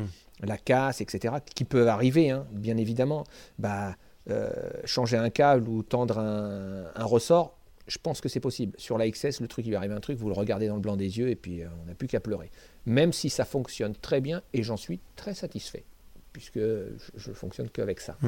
la 0.42 0.58
casse, 0.58 1.00
etc., 1.00 1.36
qui 1.54 1.64
peut 1.64 1.88
arriver, 1.88 2.30
hein, 2.30 2.46
bien 2.52 2.76
évidemment. 2.76 3.24
Bah, 3.58 3.96
euh, 4.28 4.50
changer 4.84 5.16
un 5.16 5.30
câble 5.30 5.68
ou 5.68 5.82
tendre 5.84 6.18
un, 6.18 6.86
un 6.94 7.04
ressort, 7.04 7.56
je 7.86 7.98
pense 7.98 8.20
que 8.20 8.28
c'est 8.28 8.40
possible. 8.40 8.74
Sur 8.76 8.98
la 8.98 9.08
XS, 9.08 9.40
le 9.40 9.46
truc, 9.46 9.64
il 9.66 9.68
lui 9.68 9.76
arrive 9.76 9.92
un 9.92 10.00
truc, 10.00 10.18
vous 10.18 10.28
le 10.28 10.34
regardez 10.34 10.66
dans 10.66 10.74
le 10.74 10.80
blanc 10.80 10.96
des 10.96 11.18
yeux 11.18 11.28
et 11.28 11.36
puis 11.36 11.62
euh, 11.62 11.68
on 11.82 11.86
n'a 11.86 11.94
plus 11.94 12.08
qu'à 12.08 12.20
pleurer. 12.20 12.50
Même 12.84 13.12
si 13.12 13.30
ça 13.30 13.44
fonctionne 13.44 13.94
très 13.94 14.20
bien 14.20 14.42
et 14.52 14.62
j'en 14.62 14.76
suis 14.76 15.00
très 15.14 15.34
satisfait, 15.34 15.84
puisque 16.32 16.58
je, 16.58 16.96
je 17.14 17.32
fonctionne 17.32 17.70
qu'avec 17.70 18.00
ça. 18.00 18.18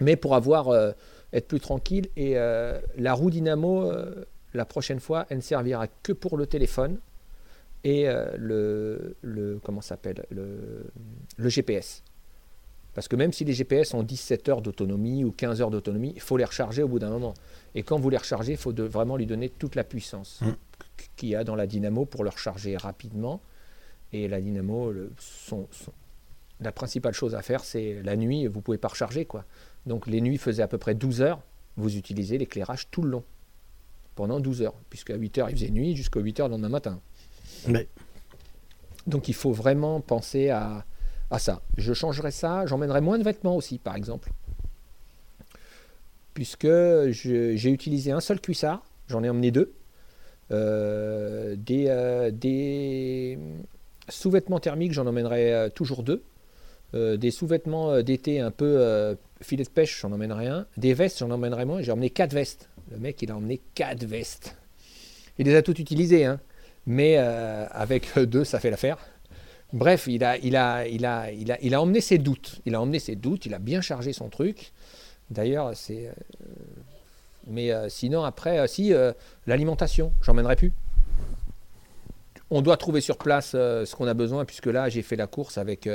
Mais 0.00 0.16
pour 0.16 0.34
avoir, 0.34 0.68
euh, 0.68 0.92
être 1.32 1.48
plus 1.48 1.60
tranquille, 1.60 2.08
et 2.16 2.36
euh, 2.38 2.80
la 2.96 3.12
roue 3.14 3.30
dynamo, 3.30 3.90
euh, 3.90 4.24
la 4.54 4.64
prochaine 4.64 5.00
fois, 5.00 5.26
elle 5.30 5.38
ne 5.38 5.42
servira 5.42 5.86
que 6.02 6.12
pour 6.12 6.36
le 6.36 6.46
téléphone. 6.46 6.98
et 7.86 8.06
le, 8.38 9.14
le 9.20 9.60
comment 9.62 9.82
s'appelle 9.82 10.24
le, 10.30 10.86
le 11.36 11.48
GPS. 11.50 12.02
Parce 12.94 13.08
que 13.08 13.16
même 13.16 13.32
si 13.32 13.44
les 13.44 13.52
GPS 13.52 13.92
ont 13.92 14.02
17 14.02 14.48
heures 14.48 14.62
d'autonomie 14.62 15.22
ou 15.24 15.32
15 15.32 15.60
heures 15.60 15.70
d'autonomie, 15.70 16.12
il 16.14 16.20
faut 16.22 16.36
les 16.38 16.44
recharger 16.46 16.82
au 16.82 16.88
bout 16.88 16.98
d'un 16.98 17.10
moment. 17.10 17.34
Et 17.74 17.82
quand 17.82 17.98
vous 17.98 18.08
les 18.08 18.16
rechargez, 18.16 18.52
il 18.52 18.56
faut 18.58 18.72
de- 18.72 18.84
vraiment 18.84 19.16
lui 19.18 19.26
donner 19.26 19.50
toute 19.50 19.74
la 19.74 19.84
puissance 19.84 20.40
Mm. 20.40 20.52
qu'il 21.16 21.28
y 21.30 21.34
a 21.34 21.44
dans 21.44 21.56
la 21.56 21.66
dynamo 21.66 22.06
pour 22.06 22.24
le 22.24 22.30
recharger 22.30 22.76
rapidement. 22.78 23.42
Et 24.14 24.28
la 24.28 24.40
dynamo, 24.40 24.90
le- 24.92 25.12
son- 25.18 25.66
son- 25.70 25.92
la 26.60 26.72
principale 26.72 27.12
chose 27.12 27.34
à 27.34 27.42
faire, 27.42 27.64
c'est 27.64 28.00
la 28.02 28.16
nuit, 28.16 28.46
vous 28.46 28.60
ne 28.60 28.62
pouvez 28.62 28.78
pas 28.78 28.88
recharger. 28.88 29.24
Quoi. 29.26 29.44
Donc 29.86 30.06
les 30.06 30.20
nuits 30.20 30.38
faisaient 30.38 30.62
à 30.62 30.68
peu 30.68 30.78
près 30.78 30.94
12 30.94 31.22
heures, 31.22 31.40
vous 31.76 31.96
utilisez 31.96 32.38
l'éclairage 32.38 32.88
tout 32.90 33.02
le 33.02 33.10
long, 33.10 33.24
pendant 34.14 34.40
12 34.40 34.62
heures, 34.62 34.74
puisqu'à 34.90 35.16
8 35.16 35.38
heures 35.38 35.50
il 35.50 35.56
faisait 35.56 35.70
nuit, 35.70 35.96
jusqu'à 35.96 36.20
8 36.20 36.40
heures 36.40 36.48
le 36.48 36.52
lendemain 36.52 36.68
matin. 36.68 37.00
Mais 37.68 37.88
Donc 39.06 39.28
il 39.28 39.34
faut 39.34 39.52
vraiment 39.52 40.00
penser 40.00 40.50
à, 40.50 40.84
à 41.30 41.38
ça. 41.38 41.62
Je 41.76 41.92
changerai 41.92 42.30
ça, 42.30 42.66
j'emmènerai 42.66 43.00
moins 43.00 43.18
de 43.18 43.24
vêtements 43.24 43.56
aussi, 43.56 43.78
par 43.78 43.96
exemple. 43.96 44.30
Puisque 46.32 46.66
j'ai 47.10 47.70
utilisé 47.70 48.10
un 48.10 48.20
seul 48.20 48.40
cuissard, 48.40 48.82
j'en 49.08 49.22
ai 49.22 49.28
emmené 49.28 49.50
deux. 49.50 49.72
Euh, 50.50 51.56
des 51.56 51.86
euh, 51.88 52.30
des 52.30 53.38
sous-vêtements 54.08 54.60
thermiques, 54.60 54.92
j'en 54.92 55.06
emmènerai 55.06 55.54
euh, 55.54 55.68
toujours 55.70 56.02
deux. 56.02 56.22
Euh, 56.94 57.16
des 57.16 57.30
sous-vêtements 57.30 58.02
d'été 58.02 58.40
un 58.40 58.50
peu 58.50 59.16
filet 59.44 59.64
de 59.64 59.68
pêche, 59.68 60.00
j'en 60.00 60.12
emmènerai 60.12 60.46
un. 60.46 60.66
Des 60.76 60.94
vestes, 60.94 61.18
j'en 61.18 61.30
emmènerai 61.30 61.64
moins. 61.64 61.82
J'ai 61.82 61.92
emmené 61.92 62.10
quatre 62.10 62.32
vestes. 62.32 62.68
Le 62.90 62.98
mec, 62.98 63.22
il 63.22 63.30
a 63.30 63.36
emmené 63.36 63.60
quatre 63.74 64.04
vestes. 64.04 64.56
Il 65.38 65.46
les 65.46 65.54
a 65.54 65.62
toutes 65.62 65.78
utilisées, 65.78 66.24
hein 66.24 66.40
mais 66.86 67.16
euh, 67.18 67.66
avec 67.70 68.18
deux, 68.18 68.44
ça 68.44 68.60
fait 68.60 68.70
l'affaire. 68.70 68.98
Bref, 69.72 70.06
il 70.06 70.24
a, 70.24 70.36
emmené 71.80 72.00
ses 72.00 72.18
doutes. 72.18 72.60
Il 72.64 72.74
a 72.74 72.80
emmené 72.80 72.98
ses 72.98 73.16
doutes, 73.16 73.46
il 73.46 73.54
a 73.54 73.58
bien 73.58 73.80
chargé 73.80 74.12
son 74.12 74.28
truc. 74.28 74.72
D'ailleurs, 75.30 75.72
c'est. 75.74 76.06
euh, 76.06 76.12
mais 77.46 77.72
euh, 77.72 77.88
sinon, 77.88 78.24
après, 78.24 78.66
si, 78.68 78.92
l'alimentation, 79.46 80.12
j'emmènerai 80.22 80.56
plus. 80.56 80.72
On 82.50 82.62
doit 82.62 82.76
trouver 82.76 83.00
sur 83.00 83.18
place 83.18 83.50
ce 83.50 83.94
qu'on 83.96 84.06
a 84.06 84.14
besoin, 84.14 84.44
puisque 84.44 84.66
là, 84.66 84.88
j'ai 84.88 85.02
fait 85.02 85.16
la 85.16 85.26
course 85.26 85.58
avec, 85.58 85.88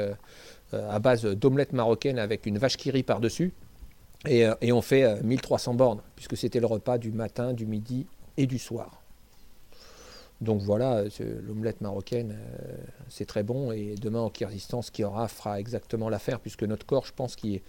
à 0.73 0.99
base 0.99 1.25
d'omelette 1.25 1.73
marocaine 1.73 2.19
avec 2.19 2.45
une 2.45 2.57
vache 2.57 2.77
qui 2.77 3.03
par-dessus. 3.03 3.53
Et, 4.27 4.45
euh, 4.45 4.53
et 4.61 4.71
on 4.71 4.81
fait 4.81 5.03
euh, 5.03 5.21
1300 5.23 5.73
bornes, 5.75 6.01
puisque 6.15 6.35
c'était 6.35 6.59
le 6.59 6.65
repas 6.65 6.97
du 6.97 7.11
matin, 7.11 7.53
du 7.53 7.65
midi 7.65 8.05
et 8.37 8.47
du 8.47 8.59
soir. 8.59 9.01
Donc 10.41 10.61
voilà, 10.61 11.03
l'omelette 11.45 11.81
marocaine, 11.81 12.37
euh, 12.37 12.75
c'est 13.09 13.25
très 13.25 13.43
bon. 13.43 13.71
Et 13.71 13.95
demain, 13.95 14.19
en 14.21 14.29
Kyrgyzstan, 14.29 14.81
ce 14.81 14.91
qu'il 14.91 15.05
aura 15.05 15.27
fera 15.27 15.59
exactement 15.59 16.09
l'affaire, 16.09 16.39
puisque 16.39 16.63
notre 16.63 16.85
corps, 16.85 17.05
je 17.05 17.13
pense 17.13 17.35
qu'il 17.35 17.61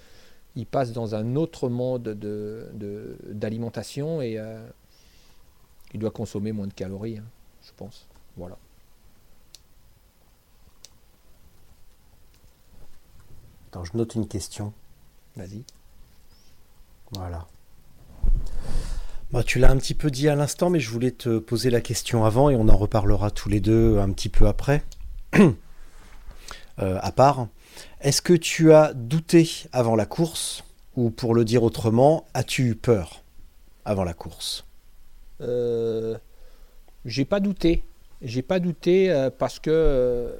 il 0.56 0.66
passe 0.66 0.92
dans 0.92 1.14
un 1.14 1.36
autre 1.36 1.68
mode 1.68 2.02
de- 2.02 2.68
de- 2.74 3.16
d'alimentation 3.28 4.20
et 4.20 4.36
euh, 4.38 4.60
il 5.94 6.00
doit 6.00 6.10
consommer 6.10 6.50
moins 6.50 6.66
de 6.66 6.72
calories, 6.72 7.18
hein, 7.18 7.24
je 7.62 7.70
pense. 7.76 8.08
Voilà. 8.36 8.56
Attends, 13.70 13.84
je 13.84 13.96
note 13.96 14.16
une 14.16 14.26
question. 14.26 14.72
Vas-y. 15.36 15.62
Voilà. 17.12 17.46
Bah, 19.30 19.44
tu 19.44 19.60
l'as 19.60 19.70
un 19.70 19.76
petit 19.76 19.94
peu 19.94 20.10
dit 20.10 20.28
à 20.28 20.34
l'instant, 20.34 20.70
mais 20.70 20.80
je 20.80 20.90
voulais 20.90 21.12
te 21.12 21.38
poser 21.38 21.70
la 21.70 21.80
question 21.80 22.24
avant 22.24 22.50
et 22.50 22.56
on 22.56 22.68
en 22.68 22.76
reparlera 22.76 23.30
tous 23.30 23.48
les 23.48 23.60
deux 23.60 23.98
un 23.98 24.10
petit 24.10 24.28
peu 24.28 24.46
après. 24.46 24.84
Euh, 26.78 26.98
à 27.02 27.12
part, 27.12 27.48
est-ce 28.00 28.22
que 28.22 28.32
tu 28.32 28.72
as 28.72 28.94
douté 28.94 29.66
avant 29.70 29.96
la 29.96 30.06
course 30.06 30.64
ou 30.96 31.10
pour 31.10 31.34
le 31.34 31.44
dire 31.44 31.62
autrement, 31.62 32.24
as-tu 32.32 32.70
eu 32.70 32.74
peur 32.74 33.22
avant 33.84 34.02
la 34.02 34.14
course? 34.14 34.64
Euh, 35.42 36.16
j'ai 37.04 37.26
pas 37.26 37.38
douté. 37.38 37.84
J'ai 38.22 38.40
pas 38.40 38.60
douté 38.60 39.10
euh, 39.10 39.28
parce 39.28 39.58
que 39.58 39.68
euh, 39.70 40.36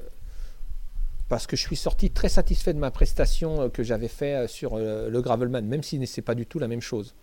parce 1.31 1.47
que 1.47 1.57
je 1.57 1.63
suis 1.63 1.77
sorti 1.77 2.11
très 2.11 2.29
satisfait 2.29 2.75
de 2.75 2.79
ma 2.81 2.91
prestation 2.91 3.63
euh, 3.63 3.69
que 3.69 3.85
j'avais 3.85 4.09
fait 4.09 4.35
euh, 4.35 4.49
sur 4.49 4.75
euh, 4.75 5.09
le 5.09 5.23
gravelman, 5.23 5.65
même 5.65 5.85
si 5.85 6.05
c'est 6.07 6.23
pas 6.23 6.35
du 6.35 6.45
tout 6.45 6.59
la 6.59 6.67
même 6.67 6.81
chose. 6.81 7.15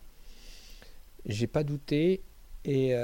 J'ai 1.25 1.45
pas 1.45 1.65
douté 1.65 2.23
et 2.63 2.95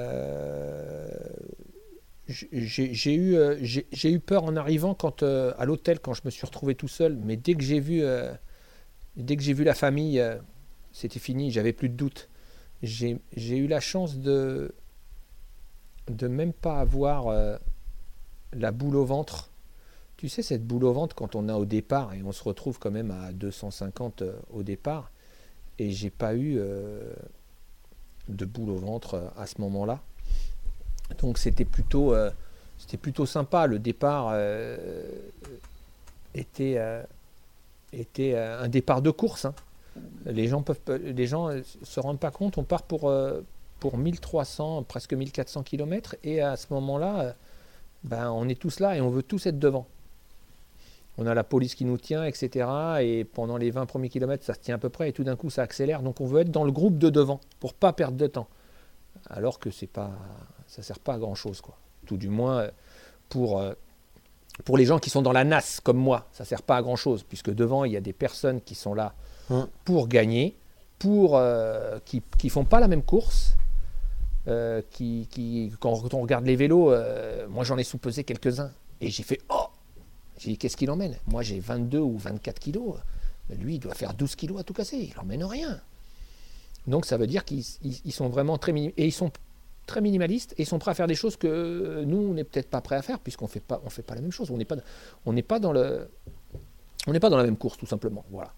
j'ai 2.27 3.13
eu 3.13 4.19
peur 4.19 4.45
en 4.45 4.55
arrivant 4.55 4.97
à 5.21 5.65
l'hôtel 5.65 5.99
quand 5.99 6.13
je 6.13 6.21
me 6.23 6.29
suis 6.31 6.45
retrouvé 6.45 6.73
tout 6.73 6.87
seul. 6.87 7.19
Mais 7.21 7.35
dès 7.35 7.53
que 7.53 7.63
j'ai 7.63 7.81
vu 7.81 8.03
la 9.65 9.73
famille, 9.73 10.23
c'était 10.93 11.19
fini. 11.19 11.51
J'avais 11.51 11.73
plus 11.73 11.89
de 11.89 11.95
doute 11.95 12.29
j'ai 12.81 13.19
eu 13.57 13.67
la 13.67 13.79
chance 13.79 14.17
de 14.17 14.73
de 16.09 16.27
même 16.27 16.53
pas 16.53 16.79
avoir 16.79 17.59
la 18.53 18.71
boule 18.71 18.95
au 18.95 19.05
ventre. 19.05 19.52
Tu 20.23 20.29
sais, 20.29 20.41
cette 20.41 20.65
boule 20.65 20.85
au 20.85 20.93
ventre 20.93 21.17
quand 21.17 21.35
on 21.35 21.49
est 21.49 21.51
au 21.51 21.65
départ 21.65 22.13
et 22.13 22.23
on 22.23 22.31
se 22.31 22.41
retrouve 22.45 22.79
quand 22.79 22.91
même 22.91 23.11
à 23.11 23.33
250 23.33 24.21
euh, 24.21 24.31
au 24.53 24.63
départ. 24.63 25.11
Et 25.79 25.91
j'ai 25.91 26.09
pas 26.09 26.33
eu 26.33 26.55
euh, 26.59 27.11
de 28.29 28.45
boule 28.45 28.69
au 28.69 28.77
ventre 28.77 29.15
euh, 29.15 29.27
à 29.35 29.47
ce 29.47 29.59
moment-là. 29.59 29.99
Donc 31.19 31.37
c'était 31.37 31.65
plutôt, 31.65 32.15
plutôt 33.01 33.25
sympa. 33.25 33.67
Le 33.67 33.79
départ 33.79 34.33
était, 36.33 36.79
était 37.91 38.37
un 38.37 38.69
départ 38.69 39.01
de 39.01 39.11
course. 39.11 39.43
hein. 39.43 39.53
Les 40.25 40.47
gens 40.47 40.61
peuvent, 40.61 40.79
les 41.03 41.27
gens 41.27 41.49
se 41.83 41.99
rendent 41.99 42.21
pas 42.21 42.31
compte. 42.31 42.57
On 42.57 42.63
part 42.63 42.83
pour 42.83 43.13
pour 43.81 43.97
1300, 43.97 44.83
presque 44.83 45.13
1400 45.13 45.63
km, 45.63 46.15
et 46.23 46.39
à 46.41 46.55
ce 46.55 46.67
moment-là, 46.71 47.35
ben 48.05 48.31
on 48.31 48.47
est 48.47 48.59
tous 48.59 48.79
là 48.79 48.95
et 48.95 49.01
on 49.01 49.09
veut 49.09 49.23
tous 49.23 49.45
être 49.47 49.59
devant. 49.59 49.85
On 51.17 51.27
a 51.27 51.33
la 51.35 51.43
police 51.43 51.75
qui 51.75 51.85
nous 51.85 51.97
tient, 51.97 52.23
etc. 52.23 52.67
Et 53.01 53.23
pendant 53.23 53.57
les 53.57 53.69
20 53.69 53.85
premiers 53.85 54.09
kilomètres, 54.09 54.43
ça 54.43 54.53
se 54.55 54.59
tient 54.59 54.75
à 54.75 54.77
peu 54.79 54.89
près, 54.89 55.09
et 55.09 55.13
tout 55.13 55.23
d'un 55.23 55.35
coup, 55.35 55.49
ça 55.51 55.61
accélère. 55.61 56.01
Donc 56.01 56.21
on 56.21 56.25
veut 56.25 56.41
être 56.41 56.51
dans 56.51 56.63
le 56.63 56.71
groupe 56.71 56.97
de 56.97 57.09
devant 57.09 57.39
pour 57.59 57.73
pas 57.75 57.93
perdre 57.93 58.17
de 58.17 58.27
temps. 58.27 58.47
Alors 59.29 59.59
que 59.59 59.69
c'est 59.69 59.87
pas, 59.87 60.11
ça 60.67 60.81
sert 60.81 60.99
pas 60.99 61.13
à 61.13 61.17
grand 61.19 61.35
chose, 61.35 61.61
quoi. 61.61 61.77
Tout 62.07 62.17
du 62.17 62.29
moins 62.29 62.59
euh, 62.61 62.71
pour 63.29 63.59
euh, 63.59 63.73
pour 64.65 64.75
les 64.77 64.85
gens 64.85 64.99
qui 64.99 65.09
sont 65.09 65.21
dans 65.21 65.31
la 65.31 65.43
NAS 65.43 65.79
comme 65.83 65.97
moi, 65.97 66.27
ça 66.31 66.45
sert 66.45 66.61
pas 66.63 66.77
à 66.77 66.81
grand 66.81 66.95
chose 66.95 67.23
puisque 67.23 67.51
devant 67.53 67.85
il 67.85 67.91
y 67.93 67.97
a 67.97 68.01
des 68.01 68.13
personnes 68.13 68.59
qui 68.61 68.75
sont 68.75 68.93
là 68.93 69.13
Hum. 69.49 69.67
pour 69.85 70.07
gagner, 70.07 70.57
pour 70.99 71.37
euh, 71.37 71.99
qui 72.05 72.21
qui 72.37 72.49
font 72.49 72.65
pas 72.65 72.79
la 72.79 72.87
même 72.87 73.03
course. 73.03 73.55
euh, 74.47 74.81
qui, 74.91 75.27
qui- 75.31 75.71
quand 75.79 76.13
on 76.13 76.21
regarde 76.21 76.45
les 76.45 76.55
vélos, 76.57 76.91
euh, 76.91 77.47
moi 77.47 77.63
j'en 77.63 77.77
ai 77.77 77.83
sous-pesé 77.85 78.23
quelques-uns 78.25 78.71
et 78.99 79.09
j'ai 79.09 79.23
fait 79.23 79.39
oh 79.49 79.62
j'ai 80.43 80.51
dit 80.51 80.57
qu'est-ce 80.57 80.75
qu'il 80.77 80.91
emmène? 80.91 81.15
Moi 81.27 81.41
j'ai 81.41 81.59
22 81.59 81.99
ou 81.99 82.17
24 82.17 82.59
kilos. 82.59 82.95
Lui 83.59 83.75
il 83.75 83.79
doit 83.79 83.93
faire 83.95 84.13
12 84.13 84.35
kilos 84.35 84.59
à 84.59 84.63
tout 84.63 84.73
casser. 84.73 84.97
Il 85.13 85.19
emmène 85.19 85.43
rien. 85.43 85.79
Donc 86.87 87.05
ça 87.05 87.17
veut 87.17 87.27
dire 87.27 87.45
qu'ils 87.45 87.63
ils- 87.81 88.01
ils 88.05 88.11
sont 88.11 88.27
vraiment 88.29 88.57
très 88.57 88.73
et 88.75 89.05
ils 89.05 89.11
sont 89.11 89.31
très 89.85 90.01
minimalistes 90.01 90.53
et 90.57 90.63
ils 90.63 90.65
sont 90.65 90.79
prêts 90.79 90.91
à 90.91 90.95
faire 90.95 91.07
des 91.07 91.15
choses 91.15 91.37
que 91.37 92.03
nous 92.05 92.17
on 92.17 92.33
n'est 92.33 92.43
peut-être 92.43 92.69
pas 92.69 92.81
prêts 92.81 92.95
à 92.97 93.01
faire 93.01 93.19
puisqu'on 93.19 93.47
fait 93.47 93.59
pas 93.61 93.81
on 93.85 93.89
fait 93.89 94.01
pas 94.03 94.15
la 94.15 94.21
même 94.21 94.31
chose. 94.31 94.51
On 94.51 94.57
n'est 94.57 94.65
pas 94.65 94.75
on 95.25 95.31
n'est 95.33 95.43
pas 95.43 95.59
dans 95.59 95.71
le 95.71 96.09
on 97.07 97.11
n'est 97.13 97.19
pas 97.21 97.29
dans 97.29 97.37
la 97.37 97.43
même 97.45 97.57
course 97.57 97.77
tout 97.77 97.85
simplement. 97.85 98.25
Voilà. 98.31 98.51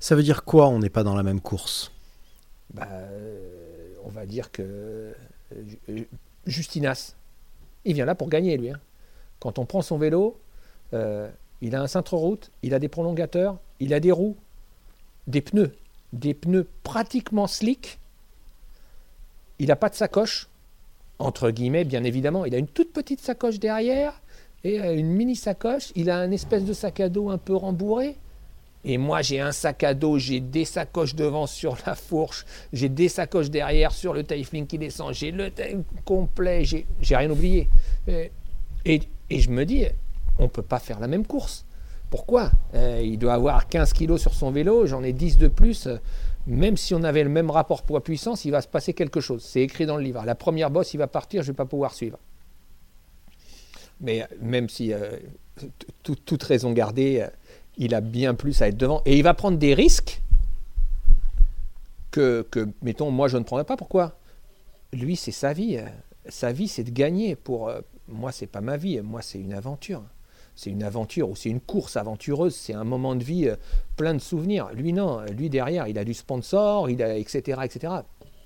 Ça 0.00 0.14
veut 0.16 0.22
dire 0.22 0.44
quoi 0.44 0.68
on 0.68 0.78
n'est 0.78 0.90
pas 0.90 1.04
dans 1.04 1.14
la 1.14 1.22
même 1.22 1.40
course? 1.40 1.92
Bah, 2.74 2.86
euh, 2.90 3.94
on 4.04 4.08
va 4.08 4.26
dire 4.26 4.50
que 4.50 5.14
Justinas, 6.46 7.14
il 7.84 7.94
vient 7.94 8.04
là 8.04 8.14
pour 8.14 8.28
gagner 8.28 8.56
lui. 8.56 8.70
hein. 8.70 8.80
Quand 9.40 9.58
on 9.58 9.66
prend 9.66 9.82
son 9.82 9.98
vélo, 9.98 10.38
euh, 10.94 11.28
il 11.60 11.74
a 11.74 11.80
un 11.82 11.86
cintre-route, 11.86 12.50
il 12.62 12.74
a 12.74 12.78
des 12.78 12.88
prolongateurs, 12.88 13.58
il 13.80 13.94
a 13.94 14.00
des 14.00 14.12
roues, 14.12 14.36
des 15.26 15.40
pneus, 15.40 15.72
des 16.12 16.34
pneus 16.34 16.66
pratiquement 16.82 17.46
slick. 17.46 17.98
Il 19.58 19.68
n'a 19.68 19.76
pas 19.76 19.88
de 19.88 19.94
sacoche, 19.94 20.48
entre 21.18 21.50
guillemets, 21.50 21.84
bien 21.84 22.04
évidemment. 22.04 22.44
Il 22.44 22.54
a 22.54 22.58
une 22.58 22.66
toute 22.66 22.92
petite 22.92 23.20
sacoche 23.20 23.58
derrière 23.58 24.20
et 24.64 24.80
euh, 24.80 24.96
une 24.96 25.10
mini 25.10 25.36
sacoche. 25.36 25.92
Il 25.94 26.10
a 26.10 26.18
un 26.18 26.30
espèce 26.30 26.64
de 26.64 26.72
sac 26.72 27.00
à 27.00 27.08
dos 27.08 27.30
un 27.30 27.38
peu 27.38 27.54
rembourré. 27.54 28.16
Et 28.84 28.98
moi, 28.98 29.22
j'ai 29.22 29.38
un 29.40 29.52
sac 29.52 29.84
à 29.84 29.94
dos, 29.94 30.18
j'ai 30.18 30.40
des 30.40 30.64
sacoches 30.64 31.14
devant 31.14 31.46
sur 31.46 31.76
la 31.86 31.94
fourche, 31.94 32.44
j'ai 32.72 32.88
des 32.88 33.08
sacoches 33.08 33.48
derrière 33.50 33.92
sur 33.92 34.12
le 34.12 34.24
taifling 34.24 34.66
qui 34.66 34.76
descend, 34.78 35.14
j'ai 35.14 35.30
le 35.30 35.50
complet, 36.04 36.64
j'ai 36.64 37.16
rien 37.16 37.30
oublié. 37.30 37.68
Et, 38.08 38.30
et- 39.30 39.40
je 39.40 39.50
me 39.50 39.64
dis, 39.64 39.86
on 40.38 40.44
ne 40.44 40.48
peut 40.48 40.62
pas 40.62 40.80
faire 40.80 40.98
la 41.00 41.06
même 41.06 41.24
course. 41.26 41.64
Pourquoi? 42.10 42.50
Euh, 42.74 43.00
Il 43.04 43.18
doit 43.18 43.34
avoir 43.34 43.68
15 43.68 43.92
kilos 43.92 44.20
sur 44.20 44.34
son 44.34 44.50
vélo, 44.50 44.84
j'en 44.86 45.02
ai 45.02 45.12
10 45.12 45.38
de 45.38 45.48
plus. 45.48 45.86
Euh, 45.86 45.96
Même 46.48 46.76
si 46.76 46.92
on 46.92 47.04
avait 47.04 47.22
le 47.22 47.30
même 47.30 47.50
rapport 47.50 47.82
poids-puissance, 47.84 48.44
il 48.44 48.50
va 48.50 48.60
se 48.60 48.66
passer 48.68 48.92
quelque 48.94 49.20
chose. 49.20 49.44
C'est 49.44 49.60
écrit 49.62 49.86
dans 49.86 49.96
le 49.96 50.02
livre. 50.02 50.22
La 50.26 50.34
première 50.34 50.70
bosse, 50.70 50.92
il 50.92 50.96
va 50.98 51.06
partir, 51.06 51.42
je 51.42 51.48
ne 51.48 51.52
vais 51.52 51.56
pas 51.56 51.66
pouvoir 51.66 51.94
suivre. 51.94 52.18
Mais 54.00 54.22
euh, 54.22 54.26
même 54.40 54.68
si, 54.68 54.92
euh, 54.92 55.12
toute 56.02 56.42
raison 56.42 56.72
gardée, 56.72 57.20
euh, 57.20 57.28
il 57.76 57.94
a 57.94 58.00
bien 58.00 58.34
plus 58.34 58.60
à 58.62 58.68
être 58.68 58.76
devant. 58.76 59.02
Et 59.06 59.16
il 59.16 59.22
va 59.22 59.34
prendre 59.34 59.58
des 59.58 59.74
risques 59.74 60.22
que, 62.10 62.46
que, 62.50 62.68
mettons, 62.82 63.10
moi, 63.10 63.28
je 63.28 63.36
ne 63.36 63.44
prendrais 63.44 63.64
pas. 63.64 63.76
Pourquoi? 63.76 64.18
Lui, 64.92 65.16
c'est 65.16 65.32
sa 65.32 65.52
vie. 65.52 65.78
Sa 66.28 66.52
vie, 66.52 66.68
c'est 66.68 66.84
de 66.84 66.90
gagner. 66.90 67.34
Pour 67.34 67.68
euh, 67.68 67.80
moi, 68.08 68.32
c'est 68.32 68.46
pas 68.46 68.60
ma 68.60 68.76
vie. 68.76 69.00
Moi, 69.00 69.22
c'est 69.22 69.38
une 69.38 69.54
aventure. 69.54 70.02
C'est 70.54 70.70
une 70.70 70.82
aventure 70.82 71.30
ou 71.30 71.36
c'est 71.36 71.48
une 71.48 71.60
course 71.60 71.96
aventureuse. 71.96 72.54
C'est 72.54 72.74
un 72.74 72.84
moment 72.84 73.14
de 73.14 73.24
vie 73.24 73.48
euh, 73.48 73.56
plein 73.96 74.14
de 74.14 74.20
souvenirs. 74.20 74.70
Lui, 74.74 74.92
non. 74.92 75.22
Lui, 75.22 75.48
derrière, 75.48 75.88
il 75.88 75.98
a 75.98 76.04
du 76.04 76.14
sponsor, 76.14 76.90
il 76.90 77.02
a, 77.02 77.16
etc., 77.16 77.60
etc. 77.64 77.94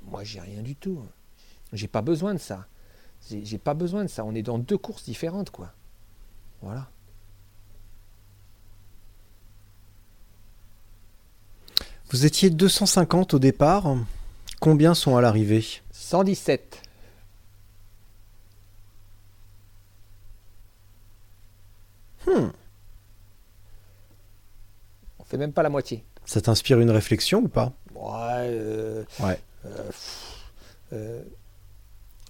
Moi, 0.03 0.23
j'ai 0.23 0.41
rien 0.41 0.63
du 0.63 0.77
tout. 0.77 1.03
J'ai 1.73 1.89
pas 1.89 2.03
besoin 2.03 2.33
de 2.35 2.39
ça. 2.39 2.67
J'ai 3.29 3.59
pas 3.59 3.75
besoin 3.75 4.05
de 4.05 4.09
ça. 4.09 4.25
On 4.25 4.35
est 4.35 4.43
dans 4.43 4.59
deux 4.59 4.79
courses 4.79 5.03
différentes, 5.03 5.51
quoi. 5.51 5.73
Voilà. 6.63 6.89
Vous 12.11 12.25
étiez 12.27 12.51
250 12.51 13.35
au 13.35 13.39
départ. 13.39 13.97
Combien 14.61 14.95
sont 14.95 15.17
à 15.17 15.21
l'arrivée? 15.21 15.65
117. 15.93 16.83
Hmm. 22.27 22.49
On 25.19 25.25
fait 25.25 25.37
même 25.37 25.53
pas 25.53 25.63
la 25.63 25.69
moitié. 25.69 26.05
Ça 26.25 26.41
t'inspire 26.41 26.81
une 26.81 26.91
réflexion 26.91 27.41
ou 27.41 27.49
pas? 27.49 27.73
Ouais. 27.95 28.49
euh, 28.51 29.05
Ouais. 29.21 29.41
euh, 30.93 31.23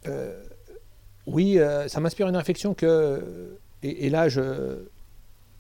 euh, 0.07 0.45
oui, 1.27 1.59
ça 1.89 2.01
m'inspire 2.01 2.29
une 2.29 2.37
réflexion 2.37 2.75
que. 2.75 3.57
Et, 3.83 4.07
et 4.07 4.11
là, 4.11 4.29
je. 4.29 4.79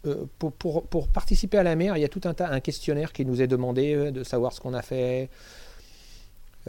Euh, 0.07 0.27
pour, 0.39 1.09
participer 1.09 1.59
à 1.59 1.63
la 1.63 1.77
mer, 1.77 1.97
il 1.97 2.01
y 2.01 2.05
a 2.05 2.09
tout 2.09 2.21
un 2.25 2.35
tas, 2.35 2.51
un 2.51 2.61
questionnaire 2.61 3.13
qui 3.13 3.25
nous 3.25 3.43
est 3.43 3.47
demandé 3.47 3.95
euh, 3.95 4.11
de 4.11 4.25
savoir 4.25 4.53
ce 4.53 4.61
qu'on 4.61 4.75
a 4.75 4.83
fait, 4.83 5.31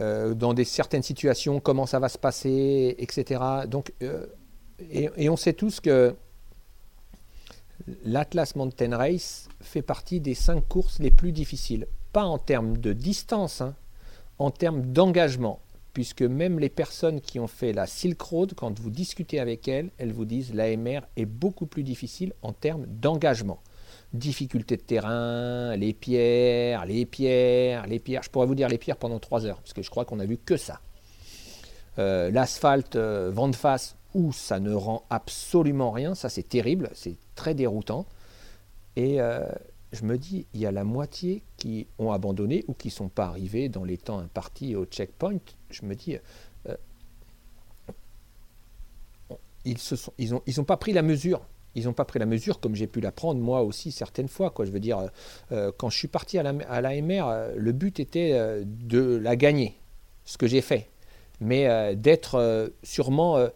euh, 0.00 0.34
dans 0.34 0.54
des 0.54 0.64
certaines 0.64 1.02
situations, 1.02 1.60
comment 1.60 1.86
ça 1.86 1.98
va 1.98 2.08
se 2.08 2.18
passer, 2.18 2.94
etc. 2.98 3.40
Donc, 3.66 3.92
et, 4.90 5.10
et 5.16 5.28
on 5.28 5.36
sait 5.36 5.52
tous 5.52 5.80
que 5.80 6.14
l'Atlas 8.04 8.54
Mountain 8.56 8.96
Race 8.96 9.48
fait 9.60 9.82
partie 9.82 10.20
des 10.20 10.34
cinq 10.34 10.66
courses 10.68 10.98
les 10.98 11.10
plus 11.10 11.32
difficiles. 11.32 11.86
Pas 12.12 12.24
en 12.24 12.38
termes 12.38 12.78
de 12.78 12.92
distance, 12.92 13.60
hein, 13.60 13.74
en 14.38 14.50
termes 14.50 14.82
d'engagement. 14.82 15.60
Puisque 15.92 16.22
même 16.22 16.58
les 16.58 16.68
personnes 16.68 17.20
qui 17.20 17.40
ont 17.40 17.46
fait 17.46 17.72
la 17.72 17.86
Silk 17.86 18.20
Road, 18.20 18.52
quand 18.54 18.78
vous 18.78 18.90
discutez 18.90 19.40
avec 19.40 19.66
elles, 19.68 19.90
elles 19.98 20.12
vous 20.12 20.24
disent 20.24 20.54
l'AMR 20.54 21.00
est 21.16 21.26
beaucoup 21.26 21.66
plus 21.66 21.82
difficile 21.82 22.32
en 22.42 22.52
termes 22.52 22.86
d'engagement. 22.86 23.60
Difficulté 24.12 24.76
de 24.76 24.82
terrain, 24.82 25.76
les 25.76 25.92
pierres, 25.92 26.86
les 26.86 27.04
pierres, 27.04 27.86
les 27.86 27.98
pierres. 27.98 28.22
Je 28.22 28.30
pourrais 28.30 28.46
vous 28.46 28.54
dire 28.54 28.68
les 28.68 28.78
pierres 28.78 28.96
pendant 28.96 29.18
trois 29.18 29.44
heures, 29.44 29.60
parce 29.60 29.72
que 29.72 29.82
je 29.82 29.90
crois 29.90 30.04
qu'on 30.04 30.20
a 30.20 30.24
vu 30.24 30.38
que 30.38 30.56
ça. 30.56 30.80
Euh, 31.98 32.30
L'asphalte, 32.30 32.96
euh, 32.96 33.30
vent 33.32 33.48
de 33.48 33.56
face, 33.56 33.96
où 34.14 34.32
ça 34.32 34.60
ne 34.60 34.72
rend 34.72 35.04
absolument 35.10 35.90
rien, 35.90 36.14
ça 36.14 36.28
c'est 36.28 36.48
terrible, 36.48 36.90
c'est 36.94 37.16
très 37.34 37.54
déroutant. 37.54 38.06
Et 38.96 39.20
euh, 39.20 39.42
je 39.92 40.04
me 40.04 40.18
dis, 40.18 40.46
il 40.54 40.60
y 40.60 40.66
a 40.66 40.72
la 40.72 40.84
moitié 40.84 41.42
qui 41.56 41.86
ont 41.98 42.12
abandonné 42.12 42.64
ou 42.68 42.74
qui 42.74 42.88
ne 42.88 42.92
sont 42.92 43.08
pas 43.08 43.26
arrivés 43.26 43.68
dans 43.68 43.84
les 43.84 43.96
temps 43.96 44.18
impartis 44.18 44.76
au 44.76 44.84
checkpoint. 44.84 45.38
Je 45.70 45.84
me 45.84 45.94
dis, 45.94 46.16
euh, 46.68 46.76
ils 49.64 49.78
se 49.78 49.96
sont, 49.96 50.12
ils 50.18 50.64
pas 50.64 50.76
pris 50.76 50.92
la 50.92 51.02
mesure. 51.02 51.42
Ils 51.74 51.84
n'ont 51.84 51.92
pas 51.92 52.04
pris 52.04 52.18
la 52.18 52.26
mesure 52.26 52.60
comme 52.60 52.74
j'ai 52.74 52.86
pu 52.86 53.00
la 53.00 53.12
prendre 53.12 53.40
moi 53.40 53.62
aussi 53.62 53.92
certaines 53.92 54.28
fois. 54.28 54.50
Quoi. 54.50 54.64
Je 54.64 54.70
veux 54.70 54.80
dire, 54.80 55.10
euh, 55.52 55.70
quand 55.76 55.90
je 55.90 55.98
suis 55.98 56.08
parti 56.08 56.38
à 56.38 56.42
la, 56.42 56.52
l'AMR, 56.80 57.22
euh, 57.26 57.54
le 57.56 57.72
but 57.72 58.00
était 58.00 58.32
euh, 58.32 58.64
de 58.66 59.16
la 59.16 59.36
gagner, 59.36 59.78
ce 60.24 60.38
que 60.38 60.46
j'ai 60.46 60.60
fait. 60.60 60.88
Mais 61.40 61.68
euh, 61.68 61.94
d'être 61.94 62.34
euh, 62.34 62.68
sûrement 62.82 63.36
euh, 63.36 63.48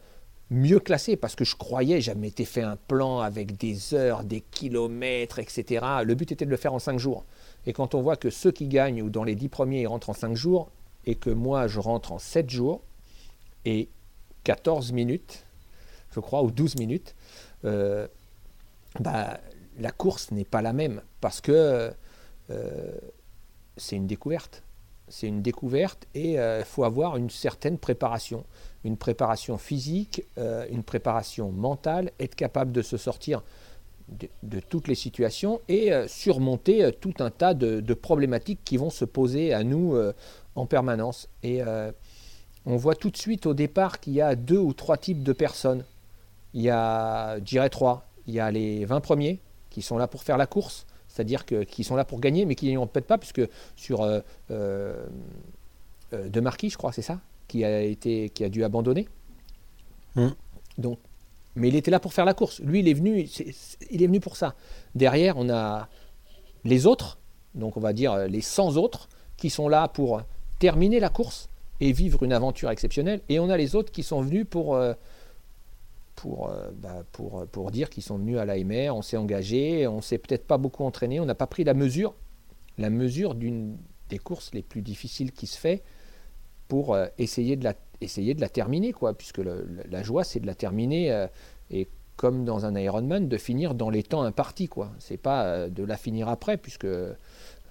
mieux 0.52 0.78
classé 0.78 1.16
parce 1.16 1.34
que 1.34 1.44
je 1.44 1.56
croyais, 1.56 2.00
j'avais 2.00 2.20
m'étais 2.20 2.44
fait 2.44 2.62
un 2.62 2.76
plan 2.76 3.20
avec 3.20 3.56
des 3.56 3.94
heures, 3.94 4.22
des 4.22 4.40
kilomètres, 4.40 5.38
etc. 5.38 5.84
Le 6.04 6.14
but 6.14 6.30
était 6.30 6.44
de 6.44 6.50
le 6.50 6.56
faire 6.56 6.74
en 6.74 6.78
5 6.78 6.98
jours. 6.98 7.24
Et 7.66 7.72
quand 7.72 7.94
on 7.94 8.02
voit 8.02 8.16
que 8.16 8.30
ceux 8.30 8.52
qui 8.52 8.68
gagnent 8.68 9.02
ou 9.02 9.10
dans 9.10 9.24
les 9.24 9.34
10 9.34 9.48
premiers 9.48 9.80
ils 9.82 9.86
rentrent 9.86 10.10
en 10.10 10.14
5 10.14 10.36
jours 10.36 10.70
et 11.06 11.14
que 11.14 11.30
moi 11.30 11.66
je 11.66 11.80
rentre 11.80 12.12
en 12.12 12.18
7 12.18 12.50
jours 12.50 12.82
et 13.64 13.88
14 14.44 14.92
minutes, 14.92 15.44
je 16.10 16.20
crois, 16.20 16.42
ou 16.42 16.50
12 16.50 16.76
minutes, 16.76 17.14
euh, 17.64 18.06
bah, 19.00 19.40
la 19.78 19.90
course 19.90 20.30
n'est 20.32 20.44
pas 20.44 20.62
la 20.62 20.72
même 20.72 21.02
parce 21.20 21.40
que 21.40 21.92
euh, 22.50 22.98
c'est 23.76 23.96
une 23.96 24.06
découverte. 24.06 24.62
C'est 25.08 25.26
une 25.26 25.42
découverte 25.42 26.06
et 26.14 26.32
il 26.32 26.38
euh, 26.38 26.64
faut 26.64 26.84
avoir 26.84 27.16
une 27.16 27.30
certaine 27.30 27.78
préparation 27.78 28.44
une 28.84 28.96
préparation 28.96 29.58
physique, 29.58 30.24
euh, 30.38 30.66
une 30.70 30.82
préparation 30.82 31.52
mentale, 31.52 32.10
être 32.18 32.34
capable 32.34 32.72
de 32.72 32.82
se 32.82 32.96
sortir 32.96 33.42
de, 34.42 34.60
toutes 34.60 34.88
les 34.88 34.94
situations 34.94 35.60
et 35.68 35.92
euh, 35.92 36.06
surmonter 36.08 36.84
euh, 36.84 36.90
tout 36.90 37.14
un 37.20 37.30
tas 37.30 37.54
de, 37.54 37.94
problématiques 37.94 38.60
qui 38.64 38.76
vont 38.76 38.90
se 38.90 39.04
poser 39.04 39.54
à 39.54 39.62
nous 39.62 39.96
en 40.54 40.66
permanence. 40.66 41.28
Et 41.42 41.60
on 42.64 42.76
voit 42.76 42.94
tout 42.94 43.10
de 43.10 43.16
suite 43.16 43.46
au 43.46 43.54
départ 43.54 44.00
qu'il 44.00 44.14
y 44.14 44.20
a 44.20 44.34
deux 44.34 44.58
ou 44.58 44.72
trois 44.72 44.96
types 44.96 45.22
de 45.22 45.32
personnes. 45.32 45.84
Il 46.54 46.62
y 46.62 46.70
a, 46.70 47.38
je 47.38 47.44
dirais 47.44 47.70
trois, 47.70 48.06
il 48.26 48.34
y 48.34 48.40
a 48.40 48.50
les 48.50 48.84
20 48.84 49.00
premiers 49.00 49.40
qui 49.70 49.82
sont 49.82 49.98
là 49.98 50.06
pour 50.06 50.22
faire 50.22 50.36
la 50.36 50.46
course, 50.46 50.86
c'est-à-dire 51.08 51.44
qui 51.44 51.84
sont 51.84 51.96
là 51.96 52.04
pour 52.04 52.20
gagner, 52.20 52.44
mais 52.44 52.54
qui 52.54 52.66
n'y 52.68 52.76
ont 52.76 52.86
peut-être 52.86 53.06
pas, 53.06 53.18
puisque 53.18 53.42
sur 53.76 54.06
De 54.50 55.10
Marquis, 56.40 56.70
je 56.70 56.76
crois, 56.76 56.92
c'est 56.92 57.02
ça? 57.02 57.20
Qui 57.52 57.66
a, 57.66 57.82
été, 57.82 58.30
qui 58.30 58.44
a 58.44 58.48
dû 58.48 58.64
abandonner. 58.64 59.06
Donc, 60.78 60.98
mais 61.54 61.68
il 61.68 61.76
était 61.76 61.90
là 61.90 62.00
pour 62.00 62.14
faire 62.14 62.24
la 62.24 62.32
course. 62.32 62.60
Lui, 62.60 62.80
il 62.80 62.88
est 62.88 62.94
venu, 62.94 63.28
il 63.90 64.02
est 64.02 64.06
venu 64.06 64.20
pour 64.20 64.38
ça. 64.38 64.54
Derrière, 64.94 65.36
on 65.36 65.50
a 65.50 65.86
les 66.64 66.86
autres, 66.86 67.18
donc 67.54 67.76
on 67.76 67.80
va 67.80 67.92
dire 67.92 68.26
les 68.26 68.40
100 68.40 68.78
autres, 68.78 69.10
qui 69.36 69.50
sont 69.50 69.68
là 69.68 69.86
pour 69.86 70.22
terminer 70.60 70.98
la 70.98 71.10
course 71.10 71.50
et 71.80 71.92
vivre 71.92 72.22
une 72.22 72.32
aventure 72.32 72.70
exceptionnelle. 72.70 73.20
Et 73.28 73.38
on 73.38 73.50
a 73.50 73.58
les 73.58 73.76
autres 73.76 73.92
qui 73.92 74.02
sont 74.02 74.22
venus 74.22 74.46
pour, 74.48 74.74
euh, 74.74 74.94
pour, 76.14 76.48
euh, 76.48 76.70
bah, 76.72 77.04
pour, 77.12 77.46
pour 77.48 77.70
dire 77.70 77.90
qu'ils 77.90 78.02
sont 78.02 78.16
venus 78.16 78.38
à 78.38 78.46
l'AMR, 78.46 78.92
on 78.96 79.02
s'est 79.02 79.18
engagé, 79.18 79.86
on 79.86 80.00
s'est 80.00 80.16
peut-être 80.16 80.46
pas 80.46 80.56
beaucoup 80.56 80.84
entraîné, 80.84 81.20
on 81.20 81.26
n'a 81.26 81.34
pas 81.34 81.46
pris 81.46 81.64
la 81.64 81.74
mesure, 81.74 82.14
la 82.78 82.88
mesure 82.88 83.34
d'une 83.34 83.76
des 84.08 84.18
courses 84.18 84.54
les 84.54 84.62
plus 84.62 84.80
difficiles 84.80 85.32
qui 85.32 85.46
se 85.46 85.58
fait 85.58 85.82
pour 86.72 86.94
euh, 86.94 87.06
essayer, 87.18 87.56
de 87.56 87.64
la, 87.64 87.74
essayer 88.00 88.32
de 88.32 88.40
la 88.40 88.48
terminer, 88.48 88.94
quoi, 88.94 89.12
puisque 89.12 89.42
la 89.90 90.02
joie, 90.02 90.24
c'est 90.24 90.40
de 90.40 90.46
la 90.46 90.54
terminer, 90.54 91.12
euh, 91.12 91.26
et 91.70 91.86
comme 92.16 92.46
dans 92.46 92.64
un 92.64 92.74
Ironman, 92.76 93.28
de 93.28 93.36
finir 93.36 93.74
dans 93.74 93.90
les 93.90 94.02
temps 94.02 94.22
impartis. 94.22 94.68
quoi. 94.68 94.90
C'est 94.98 95.18
pas 95.18 95.44
euh, 95.44 95.68
de 95.68 95.84
la 95.84 95.98
finir 95.98 96.30
après, 96.30 96.56
puisque 96.56 96.86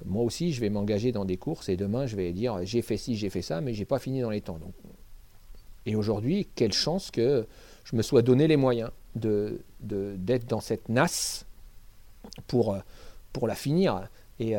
moi 0.06 0.24
aussi, 0.24 0.54
je 0.54 0.62
vais 0.62 0.70
m'engager 0.70 1.12
dans 1.12 1.26
des 1.26 1.38
courses, 1.38 1.68
et 1.68 1.78
demain, 1.78 2.06
je 2.06 2.16
vais 2.16 2.32
dire, 2.32 2.60
j'ai 2.62 2.84
fait 2.84 2.96
ci, 2.96 3.16
j'ai 3.16 3.32
fait 3.32 3.42
ça, 3.42 3.60
mais 3.60 3.74
j'ai 3.74 3.86
pas 3.86 3.98
fini 3.98 4.22
dans 4.22 4.30
les 4.30 4.42
temps. 4.42 4.60
Donc, 4.60 4.76
et 5.88 5.96
aujourd'hui, 5.96 6.48
quelle 6.54 6.74
chance 6.74 7.10
que 7.10 7.48
je 7.86 7.96
me 7.96 8.04
sois 8.04 8.22
donné 8.22 8.48
les 8.48 8.56
moyens 8.56 8.92
de, 9.16 9.62
d'être 9.80 10.46
dans 10.46 10.62
cette 10.62 10.90
nasse 10.90 11.48
pour, 12.46 12.78
pour 13.34 13.48
la 13.48 13.56
finir. 13.56 14.08
Et 14.40 14.54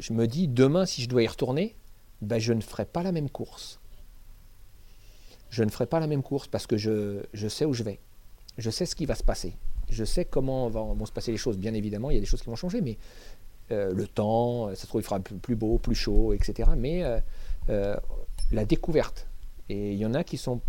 je 0.00 0.12
me 0.12 0.26
dis, 0.26 0.48
demain, 0.48 0.84
si 0.84 1.02
je 1.02 1.08
dois 1.08 1.22
y 1.22 1.28
retourner, 1.28 1.76
ben, 2.22 2.38
je 2.38 2.52
ne 2.52 2.60
ferai 2.60 2.84
pas 2.84 3.02
la 3.02 3.12
même 3.12 3.30
course. 3.30 3.80
Je 5.50 5.64
ne 5.64 5.70
ferai 5.70 5.86
pas 5.86 6.00
la 6.00 6.06
même 6.06 6.22
course 6.22 6.48
parce 6.48 6.66
que 6.66 6.76
je, 6.76 7.22
je 7.32 7.48
sais 7.48 7.64
où 7.64 7.72
je 7.72 7.82
vais. 7.82 8.00
Je 8.58 8.70
sais 8.70 8.86
ce 8.86 8.94
qui 8.94 9.06
va 9.06 9.14
se 9.14 9.22
passer. 9.22 9.54
Je 9.90 10.04
sais 10.04 10.24
comment 10.24 10.68
vont, 10.68 11.06
se 11.06 11.12
passer 11.12 11.32
les 11.32 11.38
choses. 11.38 11.56
Bien 11.56 11.74
évidemment, 11.74 12.10
il 12.10 12.14
y 12.14 12.16
a 12.16 12.20
des 12.20 12.26
choses 12.26 12.42
qui 12.42 12.50
vont 12.50 12.56
changer, 12.56 12.80
mais 12.80 12.98
euh, 13.70 13.92
le 13.92 14.06
temps, 14.06 14.68
ça 14.70 14.82
se 14.82 14.86
trouve, 14.86 15.00
il 15.00 15.04
fera 15.04 15.20
plus, 15.20 15.56
beau, 15.56 15.78
plus 15.78 15.94
chaud, 15.94 16.32
etc. 16.32 16.70
Mais 16.76 17.04
euh, 17.04 17.18
euh, 17.70 17.96
la 18.50 18.64
découverte. 18.64 19.26
Et 19.68 19.92
il 19.92 19.98
y 19.98 20.06
en 20.06 20.14
a 20.14 20.24
qui 20.24 20.36
sont 20.36 20.60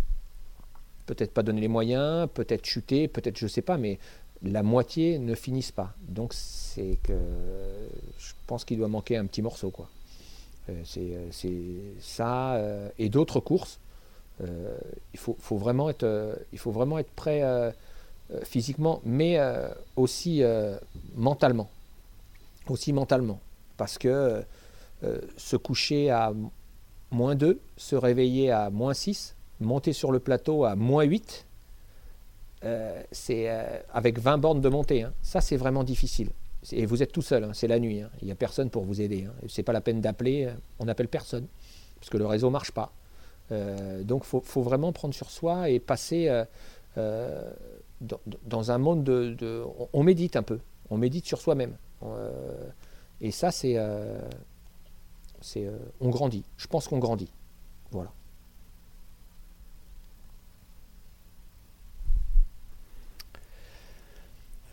peut-être 1.06 1.32
pas 1.32 1.42
donné 1.42 1.60
les 1.60 1.68
moyens, 1.68 2.28
peut-être 2.32 2.64
chutés, 2.64 3.08
peut-être 3.08 3.36
je 3.36 3.46
sais 3.46 3.62
pas, 3.62 3.76
mais 3.76 3.98
la 4.42 4.62
moitié 4.62 5.18
ne 5.18 5.34
finissent 5.34 5.72
pas. 5.72 5.94
Donc 6.08 6.32
c'est 6.32 6.98
que 7.02 7.18
je 8.18 8.32
pense 8.46 8.64
qu'il 8.64 8.78
doit 8.78 8.88
manquer 8.88 9.16
un 9.16 9.26
petit 9.26 9.42
morceau, 9.42 9.70
quoi. 9.70 9.88
Euh, 10.70 10.80
c'est, 10.84 11.00
euh, 11.00 11.28
c'est 11.30 11.52
ça 12.00 12.54
euh, 12.54 12.88
et 12.98 13.08
d'autres 13.08 13.40
courses. 13.40 13.80
Il 15.12 15.18
faut, 15.18 15.36
vraiment 15.58 15.90
être, 15.90 16.38
il 16.50 16.58
faut 16.58 16.70
vraiment 16.70 16.98
être 16.98 17.10
prêt 17.10 17.42
physiquement, 18.42 19.02
mais 19.04 19.38
aussi 19.96 20.42
mentalement. 21.14 21.68
aussi 22.66 22.94
mentalement. 22.94 23.38
Parce 23.76 23.98
que 23.98 24.42
se 25.36 25.56
coucher 25.56 26.08
à 26.08 26.32
moins 27.10 27.34
2, 27.34 27.60
se 27.76 27.96
réveiller 27.96 28.50
à 28.50 28.70
moins 28.70 28.94
6, 28.94 29.36
monter 29.60 29.92
sur 29.92 30.10
le 30.10 30.20
plateau 30.20 30.64
à 30.64 30.74
moins 30.74 31.02
8, 31.02 31.44
euh, 32.64 33.02
c'est 33.12 33.48
avec 33.92 34.18
20 34.18 34.38
bornes 34.38 34.62
de 34.62 34.70
montée. 34.70 35.02
hein. 35.02 35.12
Ça, 35.20 35.42
c'est 35.42 35.58
vraiment 35.58 35.84
difficile. 35.84 36.30
Et 36.72 36.84
vous 36.86 37.02
êtes 37.02 37.12
tout 37.12 37.22
seul, 37.22 37.44
hein, 37.44 37.50
c'est 37.54 37.68
la 37.68 37.78
nuit. 37.78 38.00
hein. 38.02 38.10
Il 38.20 38.26
n'y 38.26 38.32
a 38.32 38.34
personne 38.34 38.68
pour 38.70 38.84
vous 38.84 39.00
aider. 39.00 39.24
Hein. 39.28 39.32
C'est 39.48 39.62
pas 39.62 39.72
la 39.72 39.80
peine 39.80 40.00
d'appeler. 40.00 40.44
euh, 40.46 40.52
On 40.78 40.84
n'appelle 40.84 41.08
personne 41.08 41.46
parce 41.98 42.10
que 42.10 42.18
le 42.18 42.26
réseau 42.26 42.50
marche 42.50 42.70
pas. 42.72 42.92
Euh, 43.52 44.02
donc, 44.04 44.24
faut, 44.24 44.40
faut 44.42 44.62
vraiment 44.62 44.92
prendre 44.92 45.14
sur 45.14 45.30
soi 45.30 45.70
et 45.70 45.80
passer 45.80 46.28
euh, 46.98 47.52
dans, 48.44 48.70
un 48.70 48.78
monde 48.78 49.04
de, 49.04 49.64
on- 49.92 50.02
médite 50.02 50.36
un 50.36 50.42
peu. 50.42 50.58
On 50.90 50.96
médite 50.98 51.26
sur 51.26 51.40
soi-même. 51.40 51.76
Et 53.20 53.30
ça, 53.30 53.50
c'est, 53.50 53.76
on 56.00 56.08
grandit. 56.10 56.44
Je 56.56 56.66
pense 56.66 56.88
qu'on 56.88 56.98
grandit. 56.98 57.32
Voilà. 57.90 58.12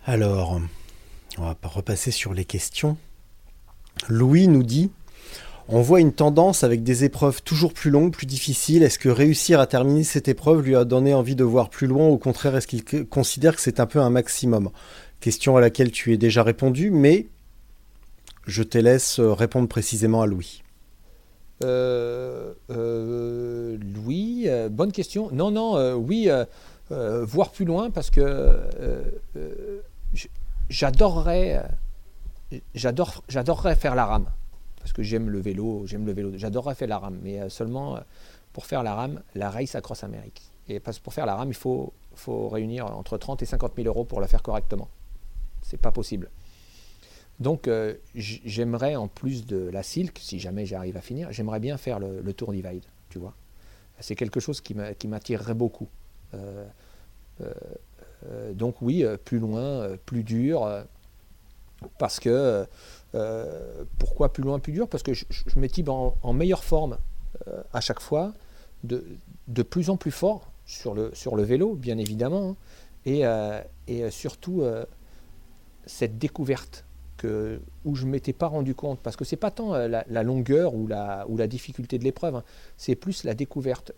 Alors, 0.05 0.59
on 1.37 1.45
va 1.45 1.55
pas 1.55 1.67
repasser 1.67 2.11
sur 2.11 2.33
les 2.33 2.45
questions. 2.45 2.97
Louis 4.09 4.47
nous 4.47 4.63
dit 4.63 4.91
On 5.67 5.81
voit 5.81 5.99
une 5.99 6.13
tendance 6.13 6.63
avec 6.63 6.83
des 6.83 7.03
épreuves 7.03 7.41
toujours 7.43 7.73
plus 7.73 7.89
longues, 7.89 8.11
plus 8.11 8.25
difficiles. 8.25 8.83
Est-ce 8.83 8.99
que 8.99 9.09
réussir 9.09 9.59
à 9.59 9.67
terminer 9.67 10.03
cette 10.03 10.27
épreuve 10.27 10.61
lui 10.61 10.75
a 10.75 10.85
donné 10.85 11.13
envie 11.13 11.35
de 11.35 11.43
voir 11.43 11.69
plus 11.69 11.87
loin? 11.87 12.07
Au 12.07 12.17
contraire, 12.17 12.55
est-ce 12.55 12.67
qu'il 12.67 12.83
considère 13.07 13.55
que 13.55 13.61
c'est 13.61 13.79
un 13.79 13.85
peu 13.85 13.99
un 13.99 14.09
maximum? 14.09 14.69
Question 15.19 15.57
à 15.57 15.61
laquelle 15.61 15.91
tu 15.91 16.13
es 16.13 16.17
déjà 16.17 16.43
répondu, 16.43 16.91
mais 16.91 17.27
je 18.45 18.63
te 18.63 18.77
laisse 18.77 19.19
euh, 19.19 19.33
répondre 19.33 19.67
précisément 19.67 20.21
à 20.21 20.25
Louis. 20.25 20.63
Euh, 21.63 22.53
euh, 22.69 23.77
Louis, 23.95 24.47
bonne 24.69 24.91
question. 24.91 25.29
Non, 25.31 25.51
non, 25.51 25.95
oui, 25.95 26.29
voir 26.89 27.51
plus 27.51 27.65
loin 27.65 27.89
parce 27.89 28.09
que 28.09 28.21
j'adorerais, 30.69 31.63
euh, 32.53 32.59
j'adore, 32.75 33.23
j'adorerais 33.27 33.75
faire 33.75 33.95
la 33.95 34.05
rame 34.05 34.29
parce 34.79 34.93
que 34.93 35.03
j'aime 35.03 35.29
le 35.29 35.39
vélo, 35.39 35.85
j'aime 35.85 36.05
le 36.05 36.13
vélo. 36.13 36.31
J'adorerais 36.35 36.75
faire 36.75 36.87
la 36.87 36.99
rame, 36.99 37.19
mais 37.21 37.41
euh, 37.41 37.49
seulement 37.49 37.97
euh, 37.97 38.01
pour 38.53 38.65
faire 38.65 38.83
la 38.83 38.95
rame, 38.95 39.21
la 39.35 39.49
Race 39.49 39.75
Across 39.75 40.03
America. 40.03 40.41
Et 40.69 40.79
parce 40.79 40.99
que 40.99 41.03
pour 41.03 41.13
faire 41.13 41.25
la 41.25 41.35
rame, 41.35 41.49
il 41.49 41.55
faut, 41.55 41.93
réunir 42.25 42.85
entre 42.87 43.17
30 43.17 43.41
et 43.43 43.45
50 43.45 43.73
000 43.75 43.87
euros 43.87 44.05
pour 44.05 44.21
la 44.21 44.27
faire 44.27 44.41
correctement. 44.41 44.89
C'est 45.61 45.79
pas 45.79 45.91
possible. 45.91 46.29
Donc 47.39 47.69
j'aimerais, 48.15 48.95
en 48.95 49.07
plus 49.07 49.45
de 49.45 49.57
la 49.57 49.83
Silk, 49.83 50.17
si 50.19 50.39
jamais 50.39 50.65
j'arrive 50.65 50.97
à 50.97 51.01
finir, 51.01 51.31
j'aimerais 51.31 51.59
bien 51.59 51.77
faire 51.77 51.99
le, 51.99 52.33
Tour 52.33 52.51
Divide, 52.51 52.83
tu 53.09 53.19
vois. 53.19 53.35
C'est 53.99 54.15
quelque 54.15 54.39
chose 54.39 54.59
qui 54.59 54.73
m'a- 54.73 54.93
qui 54.95 55.07
m'attirerait 55.07 55.53
beaucoup. 55.53 55.87
Donc 58.53 58.81
oui, 58.81 59.03
euh, 59.03 59.17
plus 59.17 59.39
loin, 59.39 59.61
euh, 59.61 59.97
plus 60.05 60.23
dur, 60.23 60.63
euh, 60.63 60.83
parce 61.97 62.19
que... 62.19 62.65
euh, 63.15 63.83
pourquoi 63.99 64.33
plus 64.33 64.43
loin, 64.43 64.59
plus 64.59 64.73
dur? 64.73 64.87
Parce 64.87 65.03
que 65.03 65.13
je, 65.13 65.25
je- 65.29 65.65
type 65.67 65.89
en, 65.89 66.15
meilleure 66.33 66.63
forme 66.63 66.97
euh, 67.47 67.61
à 67.73 67.81
chaque 67.81 68.01
fois, 68.01 68.33
de, 68.83 69.05
de 69.47 69.63
plus 69.63 69.89
en 69.89 69.97
plus 69.97 70.11
fort 70.11 70.51
sur 70.65 70.93
le, 70.93 71.11
sur 71.13 71.35
le 71.35 71.43
vélo, 71.43 71.75
bien 71.75 71.97
évidemment, 71.97 72.49
hein, 72.51 72.55
et, 73.05 73.25
euh, 73.25 73.61
et 73.87 74.03
euh, 74.03 74.11
surtout 74.11 74.61
euh, 74.61 74.85
cette 75.85 76.17
découverte 76.17 76.85
que, 77.17 77.61
où 77.85 77.95
je 77.95 78.05
ne 78.05 78.11
m'étais 78.11 78.33
pas 78.33 78.47
rendu 78.47 78.75
compte, 78.75 78.99
parce 78.99 79.15
que 79.15 79.25
c'est 79.25 79.37
pas 79.37 79.51
tant 79.51 79.73
euh, 79.73 79.87
la, 79.87 80.05
la 80.09 80.23
longueur 80.23 80.75
ou 80.75 80.87
la, 80.87 81.25
ou 81.29 81.37
la 81.37 81.47
difficulté 81.47 81.97
de 81.97 82.03
l'épreuve, 82.03 82.35
hein, 82.35 82.43
c'est 82.77 82.95
plus 82.95 83.23
la 83.23 83.33
découverte. 83.33 83.93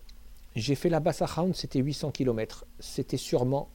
J'ai 0.56 0.74
fait 0.74 0.88
la 0.88 1.00
Bassa 1.00 1.26
Round, 1.26 1.54
c'était 1.54 1.78
800 1.80 2.10
km. 2.10 2.66
C'était 2.80 3.16
sûrement 3.16 3.68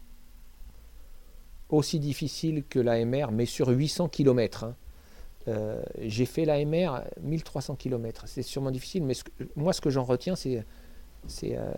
aussi 1.69 1.99
difficile 1.99 2.63
que 2.69 2.79
la 2.79 3.03
MR, 3.05 3.31
mais 3.31 3.45
sur 3.45 3.67
800 3.69 4.07
km. 4.09 4.73
Euh, 5.47 5.81
j'ai 6.01 6.25
fait 6.25 6.45
la 6.45 6.59
MR 6.65 7.03
1300 7.21 7.75
km. 7.75 8.23
C'est 8.27 8.41
sûrement 8.43 8.71
difficile, 8.71 9.03
mais 9.03 9.13
ce 9.13 9.23
que- 9.23 9.31
moi, 9.55 9.73
ce 9.73 9.81
que 9.81 9.89
j'en 9.89 10.03
retiens, 10.03 10.35
c'est 10.35 10.63
euh, 11.43 11.73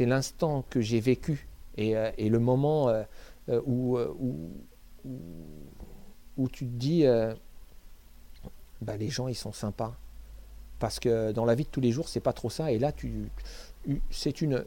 l'instant 0.00 0.64
que 0.70 0.80
j'ai 0.80 1.00
vécu 1.00 1.48
et, 1.76 1.96
euh, 1.96 2.10
le 2.18 2.38
moment 2.38 2.92
où, 3.48 3.98
tu 6.50 6.66
te 6.66 6.70
dis 6.70 7.04
bah, 8.80 8.96
les 8.96 9.08
gens 9.08 9.28
ils 9.28 9.34
sont 9.34 9.52
sympas 9.52 9.96
parce 10.78 10.98
que 10.98 11.32
dans 11.32 11.44
la 11.44 11.54
vie 11.54 11.64
de 11.64 11.68
tous 11.68 11.80
les 11.80 11.92
jours 11.92 12.08
c'est 12.08 12.20
pas 12.20 12.32
trop 12.32 12.50
ça 12.50 12.72
et 12.72 12.78
là 12.78 12.90
tu- 12.92 13.30
c'est 14.10 14.40
une 14.40 14.64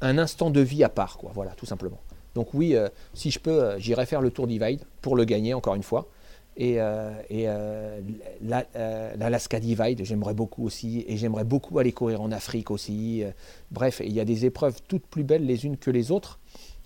un 0.00 0.18
instant 0.18 0.50
de 0.50 0.60
vie 0.60 0.84
à 0.84 0.88
part 0.88 1.16
quoi 1.18 1.30
voilà 1.34 1.52
tout 1.52 1.66
simplement 1.66 1.98
donc 2.34 2.54
oui 2.54 2.74
euh, 2.74 2.88
si 3.14 3.30
je 3.30 3.38
peux 3.38 3.62
euh, 3.62 3.78
j'irai 3.78 4.06
faire 4.06 4.20
le 4.20 4.30
tour 4.30 4.46
divide 4.46 4.80
pour 5.00 5.16
le 5.16 5.24
gagner 5.24 5.54
encore 5.54 5.74
une 5.74 5.82
fois 5.82 6.08
et, 6.56 6.76
euh, 6.78 8.00
l'Alaska 8.40 9.58
Divide, 9.58 10.04
j'aimerais 10.04 10.34
beaucoup 10.34 10.64
aussi. 10.64 11.04
Et 11.08 11.16
j'aimerais 11.16 11.42
beaucoup 11.42 11.80
aller 11.80 11.90
courir 11.90 12.20
en 12.20 12.30
Afrique 12.30 12.70
aussi. 12.70 13.24
Bref, 13.72 14.00
il 14.04 14.12
y 14.12 14.20
a 14.20 14.24
des 14.24 14.46
épreuves 14.46 14.80
toutes 14.86 15.04
plus 15.04 15.24
belles 15.24 15.44
les 15.44 15.66
unes 15.66 15.76
que 15.76 15.90
les 15.90 16.12
autres. 16.12 16.38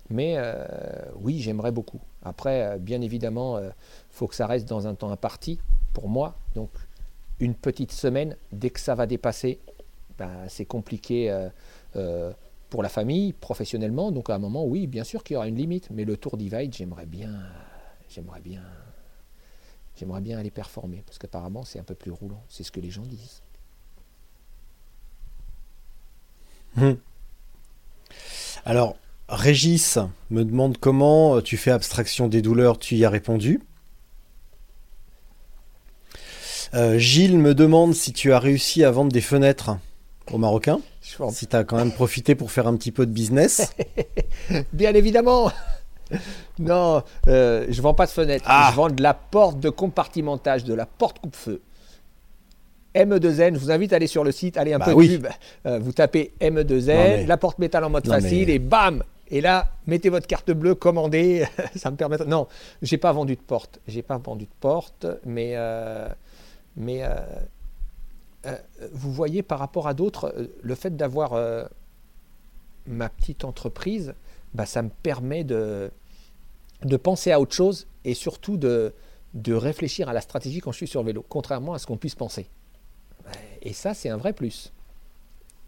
Mais 0.09 0.37
oui, 1.21 1.39
j'aimerais 1.39 1.71
beaucoup. 1.71 1.99
Après, 2.23 2.79
bien 2.79 2.99
évidemment, 3.01 3.59
il 3.59 3.71
faut 4.09 4.25
que 4.25 4.33
ça 4.33 4.47
reste 4.47 4.67
dans 4.67 4.87
un 4.87 4.95
temps 4.95 5.11
imparti 5.11 5.59
pour 5.93 6.09
moi. 6.09 6.33
Donc, 6.55 6.71
une 7.39 7.53
petite 7.53 7.91
semaine, 7.91 8.35
dès 8.51 8.71
que 8.71 8.79
ça 8.79 8.95
va 8.95 9.05
dépasser, 9.05 9.59
ben, 10.17 10.31
c'est 10.47 10.65
compliqué 10.65 11.31
pour 12.69 12.83
la 12.83 12.89
famille, 12.89 13.33
professionnellement. 13.33 14.11
Donc, 14.11 14.29
à 14.29 14.35
un 14.35 14.39
moment, 14.39 14.65
oui, 14.65 14.87
bien 14.87 15.03
sûr 15.03 15.23
qu'il 15.23 15.35
y 15.35 15.37
aura 15.37 15.47
une 15.47 15.57
limite. 15.57 15.89
Mais 15.91 16.05
le 16.05 16.17
Tour 16.17 16.37
Divide, 16.37 16.73
j'aimerais 16.73 17.05
bien. 17.05 17.31
J'aimerais 18.09 18.41
bien. 18.41 18.63
J'aimerais 19.99 20.21
bien 20.21 20.39
aller 20.39 20.49
performer 20.49 21.03
parce 21.05 21.17
qu'apparemment 21.17 21.65
c'est 21.65 21.77
un 21.77 21.83
peu 21.83 21.95
plus 21.95 22.11
roulant. 22.11 22.41
C'est 22.47 22.63
ce 22.63 22.71
que 22.71 22.79
les 22.79 22.89
gens 22.89 23.03
disent. 23.03 23.41
Alors, 28.65 28.95
Régis 29.27 29.97
me 30.29 30.45
demande 30.45 30.77
comment 30.77 31.35
euh, 31.35 31.41
tu 31.41 31.57
fais 31.57 31.71
abstraction 31.71 32.29
des 32.29 32.41
douleurs, 32.41 32.77
tu 32.79 32.95
y 32.95 33.03
as 33.03 33.09
répondu. 33.09 33.59
Euh, 36.73 36.97
Gilles 36.97 37.37
me 37.37 37.53
demande 37.53 37.93
si 37.93 38.13
tu 38.13 38.31
as 38.31 38.39
réussi 38.39 38.85
à 38.85 38.91
vendre 38.91 39.11
des 39.11 39.21
fenêtres 39.21 39.77
aux 40.31 40.37
Marocains, 40.37 40.79
Si 41.31 41.47
tu 41.47 41.55
as 41.55 41.63
quand 41.63 41.77
même 41.77 41.91
profité 41.91 42.35
pour 42.35 42.51
faire 42.51 42.67
un 42.67 42.75
petit 42.75 42.91
peu 42.91 43.05
de 43.05 43.11
business. 43.11 43.73
Bien 44.73 44.93
évidemment 44.93 45.51
Non, 46.59 47.03
euh, 47.27 47.65
je 47.69 47.81
vends 47.81 47.93
pas 47.93 48.05
de 48.05 48.11
fenêtre. 48.11 48.45
Ah. 48.47 48.69
Je 48.71 48.75
vends 48.75 48.89
de 48.89 49.01
la 49.01 49.13
porte 49.13 49.59
de 49.59 49.69
compartimentage, 49.69 50.63
de 50.63 50.73
la 50.73 50.85
porte 50.85 51.19
coupe-feu. 51.19 51.61
M2N, 52.95 53.53
je 53.53 53.59
vous 53.59 53.71
invite 53.71 53.93
à 53.93 53.97
aller 53.97 54.07
sur 54.07 54.23
le 54.23 54.31
site, 54.31 54.57
allez 54.57 54.73
un 54.73 54.79
Bah 54.79 54.85
peu 54.85 54.91
de 54.91 54.95
oui. 54.97 55.09
pub. 55.17 55.27
Euh, 55.67 55.79
vous 55.79 55.91
tapez 55.91 56.33
M2N, 56.41 56.87
Non, 56.95 57.03
mais- 57.03 57.25
la 57.27 57.37
porte 57.37 57.59
métal 57.59 57.83
en 57.83 57.89
mode 57.89 58.05
Non, 58.07 58.13
facile 58.15 58.47
mais- 58.47 58.55
et 58.55 58.59
bam 58.59 59.03
Et 59.31 59.41
là, 59.41 59.69
mettez 59.85 60.09
votre 60.09 60.25
carte 60.25 60.49
bleue, 60.51 60.73
commandez. 60.73 61.45
Ça 61.75 61.91
me 61.91 61.95
permettra. 61.95 62.25
Non, 62.25 62.47
j'ai 62.81 62.97
pas 62.97 63.11
vendu 63.11 63.35
de 63.35 63.41
porte. 63.41 63.79
J'ai 63.87 64.01
pas 64.01 64.17
vendu 64.17 64.45
de 64.45 64.51
porte, 64.59 65.05
mais 65.23 65.51
euh, 65.53 66.07
mais 66.75 67.03
euh, 68.45 68.57
vous 68.93 69.11
voyez 69.11 69.43
par 69.43 69.59
rapport 69.59 69.87
à 69.87 69.93
d'autres, 69.93 70.33
euh, 70.37 70.47
le 70.61 70.75
fait 70.75 70.95
d'avoir 70.95 71.33
euh, 71.33 71.65
ma 72.85 73.09
petite 73.09 73.43
entreprise, 73.43 74.13
bah, 74.53 74.65
ça 74.65 74.81
me 74.81 74.89
permet 74.89 75.43
de, 75.43 75.91
de 76.83 76.97
penser 76.97 77.31
à 77.31 77.41
autre 77.41 77.53
chose 77.53 77.85
et 78.05 78.13
surtout 78.13 78.55
de, 78.55 78.93
de 79.33 79.53
réfléchir 79.53 80.07
à 80.07 80.13
la 80.13 80.21
stratégie 80.21 80.61
quand 80.61 80.71
je 80.71 80.77
suis 80.77 80.87
sur 80.87 81.03
vélo, 81.03 81.25
contrairement 81.27 81.73
à 81.73 81.79
ce 81.79 81.85
qu'on 81.85 81.97
puisse 81.97 82.15
penser. 82.15 82.47
Et 83.61 83.73
ça, 83.73 83.93
c'est 83.93 84.09
un 84.09 84.17
vrai 84.17 84.33
plus 84.33 84.71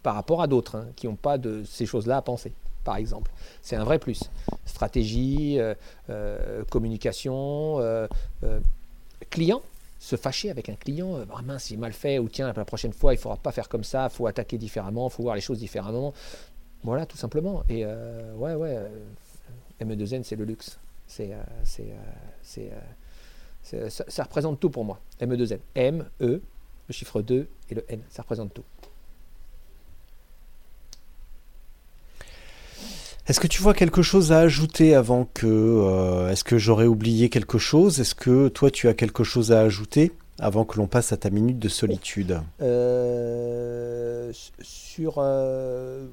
par 0.02 0.14
rapport 0.14 0.42
à 0.42 0.46
d'autres 0.46 0.76
hein, 0.76 0.86
qui 0.96 1.06
n'ont 1.06 1.14
pas 1.14 1.38
de 1.38 1.62
ces 1.64 1.86
choses-là 1.86 2.16
à 2.16 2.22
penser, 2.22 2.52
par 2.82 2.96
exemple. 2.96 3.30
C'est 3.60 3.76
un 3.76 3.84
vrai 3.84 3.98
plus. 3.98 4.30
Stratégie, 4.64 5.60
communication, 6.70 8.08
client. 9.30 9.62
Se 10.04 10.16
fâcher 10.16 10.50
avec 10.50 10.68
un 10.68 10.74
client, 10.74 11.14
euh, 11.16 11.24
Ah 11.32 11.42
mince, 11.42 11.70
mal 11.76 11.92
fait, 11.92 12.18
ou 12.18 12.28
tiens, 12.28 12.52
la 12.52 12.64
prochaine 12.64 12.92
fois, 12.92 13.12
il 13.14 13.18
ne 13.18 13.20
faudra 13.20 13.36
pas 13.36 13.52
faire 13.52 13.68
comme 13.68 13.84
ça, 13.84 14.08
il 14.10 14.14
faut 14.14 14.26
attaquer 14.26 14.58
différemment, 14.58 15.06
il 15.08 15.12
faut 15.12 15.22
voir 15.22 15.36
les 15.36 15.40
choses 15.40 15.60
différemment. 15.60 16.12
Voilà, 16.82 17.06
tout 17.06 17.16
simplement. 17.16 17.62
Et 17.68 17.82
euh, 17.84 18.34
ouais, 18.34 18.54
ouais, 18.56 18.74
euh, 18.76 18.88
ME2N, 19.80 20.24
c'est 20.24 20.34
le 20.34 20.44
luxe. 20.44 20.78
C'est, 21.06 21.30
c'est- 23.62 23.90
ça, 23.90 24.04
ça 24.08 24.22
représente 24.24 24.58
tout 24.58 24.70
pour 24.70 24.84
moi. 24.84 24.98
ME2N. 25.20 25.60
M, 25.76 26.04
E, 26.20 26.40
le 26.88 26.92
chiffre 26.92 27.22
2 27.22 27.46
et 27.70 27.74
le 27.76 27.84
N, 27.88 28.00
ça 28.10 28.22
représente 28.22 28.52
tout. 28.54 28.64
Est-ce 33.28 33.38
que 33.38 33.46
tu 33.46 33.62
vois 33.62 33.72
quelque 33.74 34.02
chose 34.02 34.32
à 34.32 34.38
ajouter 34.40 34.94
avant 34.94 35.26
que... 35.32 35.46
euh, 35.46 36.30
Est-ce 36.30 36.42
que 36.44 36.58
j'aurais 36.58 36.86
oublié 36.86 37.28
quelque 37.30 37.58
chose? 37.58 38.00
Est-ce 38.00 38.14
que 38.16 38.48
toi 38.48 38.70
tu 38.70 38.88
as 38.88 38.94
quelque 38.94 39.22
chose 39.22 39.52
à 39.52 39.60
ajouter 39.60 40.12
avant 40.38 40.64
que 40.64 40.76
l'on 40.78 40.88
passe 40.88 41.12
à 41.12 41.16
ta 41.16 41.30
minute 41.30 41.58
de 41.60 41.68
solitude? 41.68 42.40
Euh, 42.60 44.32
sur 44.60 45.14
euh, 45.18 46.06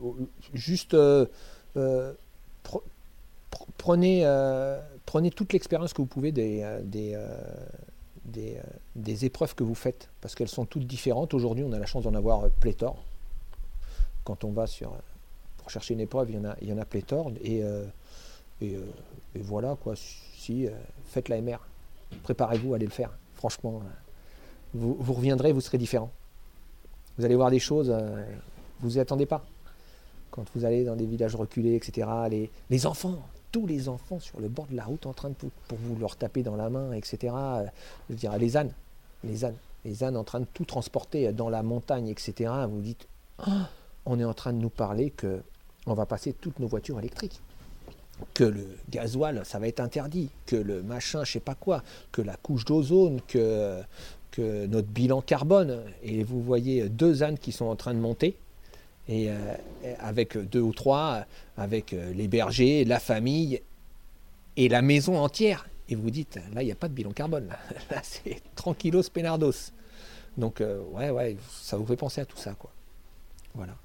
juste 0.53 0.93
pre- 0.93 2.09
pre- 2.63 2.81
prenez 3.77 4.23
prenez 5.07 5.31
toute 5.31 5.51
l'expérience 5.53 5.93
que 5.93 6.01
vous 6.03 6.07
pouvez 6.07 6.31
des 6.31 6.63
des, 6.83 7.17
des, 8.25 8.57
des 8.95 9.25
épreuves 9.25 9.55
que 9.55 9.63
vous 9.63 9.73
faites 9.73 10.09
parce 10.21 10.35
qu'elles 10.35 10.47
sont 10.47 10.65
toutes 10.65 10.85
différentes. 10.85 11.33
Aujourd'hui 11.33 11.63
on 11.63 11.73
a 11.73 11.79
la 11.79 11.87
chance 11.87 12.03
d'en 12.03 12.13
avoir 12.13 12.47
pléthore. 12.59 13.03
Quand 14.25 14.43
on 14.43 14.51
va 14.51 14.67
sur 14.67 14.93
chercher 15.69 15.93
une 15.93 15.99
épreuve 15.99 16.29
il 16.29 16.35
y 16.35 16.39
en 16.39 16.45
a 16.45 16.55
il 16.61 16.69
y 16.69 16.73
en 16.73 16.77
a 16.77 16.85
pléthore 16.85 17.31
et 17.41 17.63
euh, 17.63 17.85
euh, 18.61 18.85
et 19.35 19.41
voilà 19.41 19.75
quoi 19.81 19.93
si 19.95 20.67
euh, 20.67 20.71
faites 21.05 21.29
la 21.29 21.41
MR 21.41 21.59
préparez-vous 22.23 22.73
à 22.73 22.75
aller 22.77 22.85
le 22.85 22.91
faire 22.91 23.11
franchement 23.35 23.81
vous, 24.73 24.95
vous 24.99 25.13
reviendrez 25.13 25.51
vous 25.51 25.61
serez 25.61 25.77
différent 25.77 26.11
vous 27.17 27.25
allez 27.25 27.35
voir 27.35 27.51
des 27.51 27.59
choses, 27.59 27.93
vous 28.79 28.97
y 28.97 28.99
attendez 29.01 29.25
pas. 29.25 29.43
Quand 30.31 30.45
vous 30.55 30.63
allez 30.63 30.85
dans 30.85 30.95
des 30.95 31.05
villages 31.05 31.35
reculés, 31.35 31.75
etc., 31.75 32.07
les, 32.29 32.49
les 32.69 32.85
enfants, 32.85 33.17
tous 33.51 33.67
les 33.67 33.89
enfants 33.89 34.21
sur 34.21 34.39
le 34.39 34.47
bord 34.47 34.67
de 34.67 34.77
la 34.77 34.85
route 34.85 35.05
en 35.05 35.11
train 35.11 35.27
de 35.27 35.33
pour, 35.33 35.49
pour 35.67 35.77
vous 35.79 35.97
leur 35.97 36.15
taper 36.15 36.43
dans 36.43 36.55
la 36.55 36.69
main, 36.69 36.93
etc. 36.93 37.35
je 38.09 38.15
dire, 38.15 38.37
les 38.37 38.55
ânes, 38.55 38.71
les 39.25 39.43
ânes, 39.43 39.57
les 39.83 40.03
ânes 40.05 40.15
en 40.15 40.23
train 40.23 40.39
de 40.39 40.47
tout 40.53 40.63
transporter 40.63 41.33
dans 41.33 41.49
la 41.49 41.61
montagne, 41.61 42.07
etc. 42.07 42.53
Vous 42.69 42.79
dites, 42.79 43.05
Ah, 43.39 43.67
on 44.05 44.17
est 44.17 44.23
en 44.23 44.33
train 44.33 44.53
de 44.53 44.59
nous 44.59 44.69
parler 44.69 45.09
que 45.09 45.41
on 45.89 45.95
va 45.95 46.05
passer 46.05 46.33
toutes 46.33 46.59
nos 46.59 46.67
voitures 46.67 46.99
électriques. 46.99 47.41
Que 48.33 48.43
le 48.43 48.67
gasoil, 48.89 49.41
ça 49.45 49.59
va 49.59 49.67
être 49.67 49.79
interdit, 49.79 50.29
que 50.45 50.57
le 50.57 50.83
machin, 50.83 51.23
je 51.23 51.33
sais 51.33 51.39
pas 51.39 51.55
quoi, 51.55 51.83
que 52.11 52.21
la 52.21 52.35
couche 52.35 52.65
d'ozone, 52.65 53.21
que 53.27 53.83
notre 54.37 54.87
bilan 54.87 55.21
carbone. 55.21 55.81
Et 56.03 56.23
vous 56.23 56.41
voyez 56.41 56.89
deux 56.89 57.23
ânes 57.23 57.37
qui 57.37 57.51
sont 57.51 57.65
en 57.65 57.75
train 57.75 57.93
de 57.93 57.99
monter, 57.99 58.35
et 59.07 59.29
euh, 59.29 59.35
avec 59.99 60.37
deux 60.37 60.61
ou 60.61 60.73
trois, 60.73 61.25
avec 61.57 61.93
euh, 61.93 62.13
les 62.13 62.27
bergers, 62.27 62.85
la 62.85 62.99
famille 62.99 63.61
et 64.55 64.69
la 64.69 64.81
maison 64.81 65.17
entière. 65.17 65.67
Et 65.89 65.95
vous 65.95 66.11
dites, 66.11 66.39
là, 66.53 66.61
il 66.61 66.65
n'y 66.65 66.71
a 66.71 66.75
pas 66.75 66.87
de 66.87 66.93
bilan 66.93 67.11
carbone. 67.11 67.47
Là, 67.89 68.01
c'est 68.03 68.39
tranquillos 68.53 69.09
penardos. 69.11 69.71
Donc, 70.37 70.61
euh, 70.61 70.83
ouais, 70.91 71.09
ouais, 71.09 71.37
ça 71.49 71.77
vous 71.77 71.85
fait 71.87 71.95
penser 71.95 72.21
à 72.21 72.25
tout 72.25 72.37
ça. 72.37 72.55
Voilà. 73.55 73.75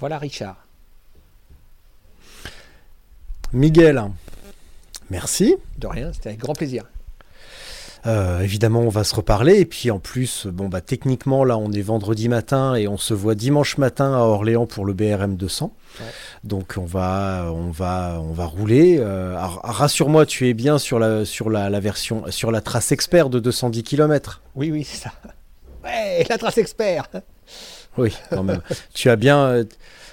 Voilà, 0.00 0.18
Richard. 0.18 0.67
Miguel, 3.52 4.02
merci. 5.10 5.56
De 5.78 5.86
rien, 5.86 6.12
c'était 6.12 6.30
avec 6.30 6.40
grand 6.40 6.52
plaisir. 6.54 6.84
Euh, 8.06 8.40
évidemment, 8.40 8.80
on 8.80 8.88
va 8.88 9.04
se 9.04 9.14
reparler. 9.14 9.56
Et 9.58 9.64
puis 9.64 9.90
en 9.90 9.98
plus, 9.98 10.46
bon 10.46 10.68
bah 10.68 10.80
techniquement 10.80 11.44
là, 11.44 11.58
on 11.58 11.72
est 11.72 11.82
vendredi 11.82 12.28
matin 12.28 12.74
et 12.74 12.86
on 12.86 12.96
se 12.96 13.14
voit 13.14 13.34
dimanche 13.34 13.78
matin 13.78 14.14
à 14.14 14.18
Orléans 14.18 14.66
pour 14.66 14.84
le 14.84 14.92
BRM 14.92 15.36
200. 15.36 15.72
Ouais. 16.00 16.06
Donc 16.44 16.74
on 16.76 16.84
va, 16.84 17.50
on 17.52 17.70
va, 17.70 18.20
on 18.22 18.32
va 18.32 18.44
rouler. 18.44 18.98
Euh, 18.98 19.36
alors, 19.36 19.60
Rassure-moi, 19.64 20.26
tu 20.26 20.48
es 20.48 20.54
bien 20.54 20.78
sur 20.78 20.98
la, 20.98 21.24
sur 21.24 21.50
la, 21.50 21.70
la 21.70 21.80
version, 21.80 22.24
sur 22.30 22.50
la 22.50 22.60
trace 22.60 22.92
expert 22.92 23.30
de 23.30 23.40
210 23.40 23.82
km. 23.82 24.42
Oui, 24.54 24.70
oui, 24.70 24.84
c'est 24.84 25.02
ça. 25.02 25.12
Ouais, 25.84 26.24
la 26.28 26.38
trace 26.38 26.58
expert. 26.58 27.08
Oui, 27.96 28.16
quand 28.30 28.44
même. 28.44 28.60
tu 28.94 29.10
as 29.10 29.16
bien, 29.16 29.38
euh, 29.38 29.64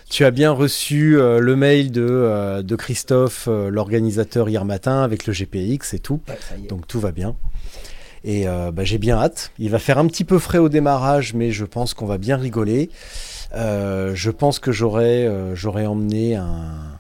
tu 0.10 0.26
as 0.26 0.32
bien 0.32 0.52
reçu 0.52 1.18
euh, 1.18 1.40
le 1.40 1.56
mail 1.56 1.92
de, 1.92 2.06
euh, 2.08 2.62
de 2.62 2.76
Christophe, 2.76 3.48
euh, 3.48 3.70
l'organisateur 3.70 4.50
hier 4.50 4.66
matin 4.66 5.02
avec 5.02 5.26
le 5.26 5.34
GPX 5.34 5.94
et 5.94 6.00
tout. 6.00 6.22
Ouais. 6.28 6.68
Donc 6.68 6.88
tout 6.88 7.00
va 7.00 7.12
bien. 7.12 7.36
Et 8.28 8.46
bah, 8.46 8.84
j'ai 8.84 8.98
bien 8.98 9.18
hâte. 9.18 9.52
Il 9.60 9.70
va 9.70 9.78
faire 9.78 10.00
un 10.00 10.08
petit 10.08 10.24
peu 10.24 10.40
frais 10.40 10.58
au 10.58 10.68
démarrage, 10.68 11.36
mais 11.36 11.52
je 11.52 11.64
pense 11.64 11.94
qu'on 11.94 12.08
va 12.08 12.18
bien 12.18 12.38
rigoler. 12.38 12.90
Je 13.54 14.30
pense 14.32 14.58
que 14.58 14.72
j'aurais 14.72 15.30
j'aurais 15.54 15.86
emmené 15.86 16.36
un, 16.36 16.96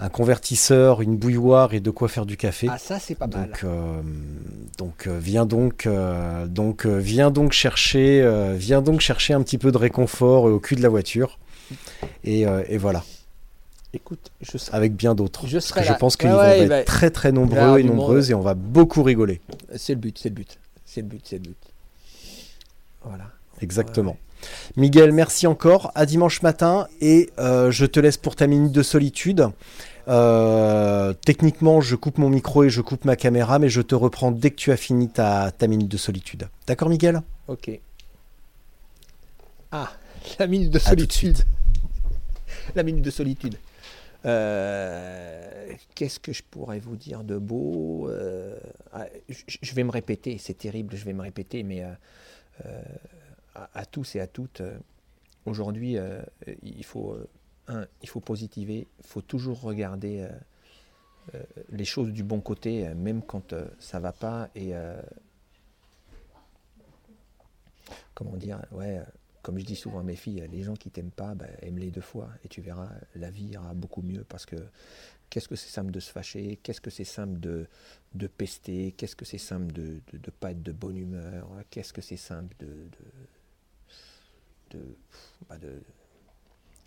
un 0.00 0.08
convertisseur, 0.08 1.02
une 1.02 1.16
bouilloire 1.16 1.74
et 1.74 1.80
de 1.80 1.90
quoi 1.90 2.08
faire 2.08 2.26
du 2.26 2.36
café. 2.36 2.68
Ah, 2.70 2.78
ça, 2.78 2.98
c'est 2.98 3.16
pas 3.16 3.26
mal. 3.26 3.48
Donc, 3.48 3.64
euh, 3.64 4.02
donc 4.78 5.06
euh, 5.06 5.18
viens 5.20 5.44
donc, 5.44 5.86
euh, 5.86 6.46
donc 6.46 6.86
viens 6.86 7.30
donc 7.30 7.52
chercher, 7.52 8.26
viens 8.56 8.82
donc 8.82 9.00
chercher 9.00 9.34
un 9.34 9.42
petit 9.42 9.58
peu 9.58 9.72
de 9.72 9.78
réconfort 9.78 10.44
au 10.44 10.60
cul 10.60 10.76
de 10.76 10.82
la 10.82 10.88
voiture. 10.88 11.38
Et, 12.24 12.46
euh, 12.46 12.62
et 12.68 12.78
voilà, 12.78 13.04
Écoute, 13.94 14.30
je 14.42 14.58
serai... 14.58 14.76
avec 14.76 14.94
bien 14.94 15.14
d'autres. 15.14 15.46
Je 15.46 15.58
serai 15.58 15.82
pense 15.98 16.16
qu'ils 16.16 16.28
Ouais, 16.30 16.66
vont 16.66 16.74
être 16.74 16.86
très 16.86 17.10
très 17.10 17.32
nombreux 17.32 17.78
et 17.78 17.84
nombreuses 17.84 18.30
et 18.30 18.34
on 18.34 18.40
va 18.42 18.54
beaucoup 18.54 19.02
rigoler. 19.02 19.40
c'est 19.76 19.94
le 19.94 20.00
but, 20.00 20.18
c'est 20.18 20.28
le 20.28 20.34
but. 20.34 20.58
C'est 20.84 21.00
le 21.00 21.06
but, 21.06 21.22
c'est 21.24 21.36
le 21.36 21.42
but. 21.42 21.56
Voilà. 23.04 23.24
Exactement. 23.60 24.16
Miguel, 24.76 25.12
merci 25.12 25.46
encore. 25.46 25.90
À 25.94 26.06
dimanche 26.06 26.42
matin 26.42 26.86
et 27.00 27.30
euh, 27.38 27.70
je 27.70 27.86
te 27.86 27.98
laisse 27.98 28.18
pour 28.18 28.36
ta 28.36 28.46
minute 28.46 28.72
de 28.72 28.82
solitude. 28.82 29.48
Euh, 30.06 31.12
techniquement, 31.24 31.80
je 31.80 31.96
coupe 31.96 32.18
mon 32.18 32.28
micro 32.30 32.64
et 32.64 32.70
je 32.70 32.80
coupe 32.80 33.04
ma 33.04 33.16
caméra, 33.16 33.58
mais 33.58 33.68
je 33.68 33.80
te 33.82 33.94
reprends 33.94 34.30
dès 34.30 34.50
que 34.50 34.56
tu 34.56 34.70
as 34.70 34.76
fini 34.76 35.08
ta, 35.08 35.50
ta 35.50 35.66
minute 35.66 35.88
de 35.88 35.96
solitude. 35.96 36.48
D'accord, 36.66 36.88
Miguel? 36.88 37.22
Ok. 37.46 37.70
Ah, 39.72 39.90
la 40.38 40.46
minute 40.46 40.70
de 40.70 40.78
solitude. 40.78 41.38
La 42.74 42.82
minute 42.82 43.04
de 43.04 43.10
solitude. 43.10 43.56
Euh, 44.24 45.72
Qu'est-ce 45.94 46.18
que 46.18 46.32
je 46.32 46.42
pourrais 46.42 46.80
vous 46.80 46.96
dire 46.96 47.24
de 47.24 47.38
beau 47.38 48.08
Euh, 48.08 48.58
ah, 48.92 49.06
je, 49.28 49.74
vais 49.74 49.84
me 49.84 49.90
répéter, 49.90 50.38
c'est 50.38 50.58
terrible, 50.58 50.96
je 50.96 51.04
vais 51.04 51.12
me 51.12 51.22
répéter, 51.22 51.62
mais 51.62 51.84
euh, 51.84 52.82
à, 53.54 53.86
tous 53.86 54.16
et 54.16 54.20
à 54.20 54.26
toutes, 54.26 54.62
aujourd'hui, 55.46 55.96
il 56.62 56.84
faut, 56.84 57.16
positiver, 58.24 58.86
il 58.98 59.06
faut 59.06 59.22
toujours 59.22 59.60
regarder 59.60 60.26
les 61.70 61.84
choses 61.84 62.12
du 62.12 62.24
bon 62.24 62.40
côté, 62.40 62.88
même 62.94 63.22
quand 63.22 63.54
ça 63.78 64.00
va 64.00 64.12
pas, 64.12 64.48
comment 68.14 68.36
dire, 68.36 68.60
ouais, 68.72 69.00
comme 69.42 69.58
je 69.58 69.64
dis 69.64 69.76
souvent 69.76 70.00
à 70.00 70.02
mes 70.02 70.16
filles, 70.16 70.46
les 70.50 70.62
gens 70.62 70.74
qui 70.74 70.90
t'aiment 70.90 71.10
pas, 71.10 71.34
bah, 71.34 71.46
aime-les 71.62 71.90
deux 71.90 72.00
fois 72.00 72.30
et 72.44 72.48
tu 72.48 72.60
verras, 72.60 72.90
la 73.14 73.30
vie 73.30 73.46
ira 73.46 73.74
beaucoup 73.74 74.02
mieux 74.02 74.24
parce 74.24 74.46
que 74.46 74.56
qu'est-ce 75.30 75.48
que 75.48 75.56
c'est 75.56 75.70
simple 75.70 75.90
de 75.90 76.00
se 76.00 76.10
fâcher, 76.10 76.58
qu'est-ce 76.62 76.80
que 76.80 76.90
c'est 76.90 77.04
simple 77.04 77.38
de, 77.40 77.66
de 78.14 78.26
pester, 78.26 78.92
qu'est-ce 78.92 79.16
que 79.16 79.24
c'est 79.24 79.38
simple 79.38 79.72
de 79.72 80.00
ne 80.12 80.30
pas 80.30 80.52
être 80.52 80.62
de 80.62 80.72
bonne 80.72 80.96
humeur, 80.96 81.48
qu'est-ce 81.70 81.92
que 81.92 82.02
c'est 82.02 82.16
simple 82.16 82.54
de, 82.58 82.66
de, 82.66 84.78
de, 84.78 84.96
bah, 85.48 85.56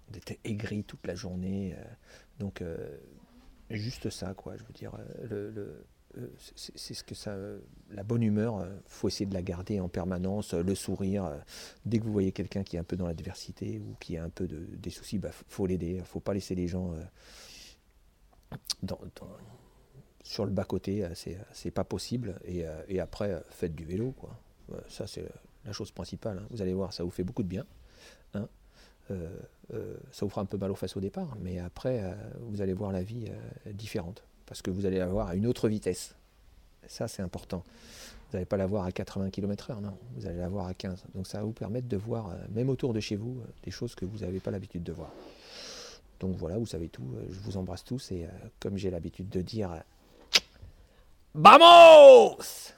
d'être 0.09 0.37
aigri 0.43 0.83
toute 0.83 1.05
la 1.07 1.15
journée. 1.15 1.75
euh. 1.77 1.83
donc, 2.39 2.61
euh, 2.61 2.97
juste 3.69 4.09
ça, 4.09 4.33
quoi, 4.33 4.57
je 4.57 4.63
veux 4.63 4.73
dire, 4.73 4.93
euh, 4.95 5.51
le, 5.51 5.85
c'est 6.55 6.93
ce 6.93 7.03
que 7.03 7.15
ça, 7.15 7.35
la 7.89 8.03
bonne 8.03 8.23
humeur, 8.23 8.57
euh, 8.57 8.69
faut 8.85 9.07
essayer 9.07 9.25
de 9.25 9.33
la 9.33 9.41
garder 9.41 9.79
en 9.79 9.87
permanence, 9.89 10.53
euh, 10.53 10.63
le 10.63 10.75
sourire. 10.75 11.25
euh, 11.25 11.37
dès 11.85 11.99
que 11.99 12.03
vous 12.03 12.11
voyez 12.11 12.31
quelqu'un 12.31 12.63
qui 12.63 12.75
est 12.75 12.79
un 12.79 12.83
peu 12.83 12.95
dans 12.97 13.07
l'adversité 13.07 13.79
ou 13.79 13.95
qui 13.99 14.17
a 14.17 14.23
un 14.23 14.29
peu 14.29 14.47
de, 14.47 14.57
des 14.77 14.89
soucis, 14.89 15.17
bah, 15.19 15.31
faut 15.31 15.65
l'aider. 15.65 16.01
Faut 16.05 16.19
pas 16.19 16.33
laisser 16.33 16.55
les 16.55 16.67
gens 16.67 16.93
sur 20.23 20.45
le 20.45 20.51
bas 20.51 20.65
côté. 20.65 21.07
C'est 21.53 21.71
pas 21.71 21.83
possible. 21.83 22.39
Et, 22.45 22.65
et 22.87 22.99
après, 22.99 23.41
faites 23.49 23.75
du 23.75 23.85
vélo, 23.85 24.11
quoi. 24.11 24.37
Ça 24.87 25.07
c'est 25.07 25.25
la 25.65 25.73
chose 25.73 25.91
principale. 25.91 26.39
hein. 26.39 26.47
Vous 26.49 26.61
allez 26.61 26.73
voir, 26.73 26.93
ça 26.93 27.03
vous 27.03 27.11
fait 27.11 27.23
beaucoup 27.23 27.43
de 27.43 27.47
bien. 27.47 27.65
hein. 28.33 28.47
Ça 29.09 30.25
vous 30.25 30.29
fera 30.29 30.41
un 30.41 30.45
peu 30.45 30.57
mal 30.57 30.71
aux 30.71 30.75
fesses 30.75 30.95
au 30.95 31.01
départ, 31.01 31.35
mais 31.41 31.59
après, 31.59 32.15
vous 32.39 32.61
allez 32.61 32.73
voir 32.73 32.91
la 32.91 33.03
vie 33.03 33.29
différente 33.73 34.23
parce 34.51 34.61
que 34.61 34.69
vous 34.69 34.85
allez 34.85 34.97
la 34.97 35.07
voir 35.07 35.29
à 35.29 35.35
une 35.35 35.47
autre 35.47 35.69
vitesse. 35.69 36.13
Ça, 36.85 37.07
c'est 37.07 37.21
important. 37.21 37.63
Vous 38.29 38.35
n'allez 38.35 38.45
pas 38.45 38.57
la 38.57 38.65
voir 38.65 38.83
à 38.83 38.91
80 38.91 39.29
km/h, 39.29 39.79
non. 39.79 39.97
Vous 40.17 40.25
allez 40.27 40.39
la 40.39 40.49
voir 40.49 40.67
à 40.67 40.73
15. 40.73 41.05
Donc 41.15 41.25
ça 41.25 41.37
va 41.37 41.45
vous 41.45 41.53
permettre 41.53 41.87
de 41.87 41.95
voir, 41.95 42.31
euh, 42.31 42.35
même 42.53 42.69
autour 42.69 42.91
de 42.91 42.99
chez 42.99 43.15
vous, 43.15 43.39
euh, 43.39 43.45
des 43.63 43.71
choses 43.71 43.95
que 43.95 44.03
vous 44.03 44.17
n'avez 44.17 44.41
pas 44.41 44.51
l'habitude 44.51 44.83
de 44.83 44.91
voir. 44.91 45.09
Donc 46.19 46.35
voilà, 46.35 46.57
vous 46.57 46.65
savez 46.65 46.89
tout. 46.89 47.07
Euh, 47.15 47.23
Je 47.31 47.39
vous 47.39 47.55
embrasse 47.55 47.85
tous 47.85 48.11
et 48.11 48.27
comme 48.59 48.75
j'ai 48.75 48.91
l'habitude 48.91 49.29
de 49.29 49.41
dire, 49.41 49.71
¡Vamos! 51.33 52.73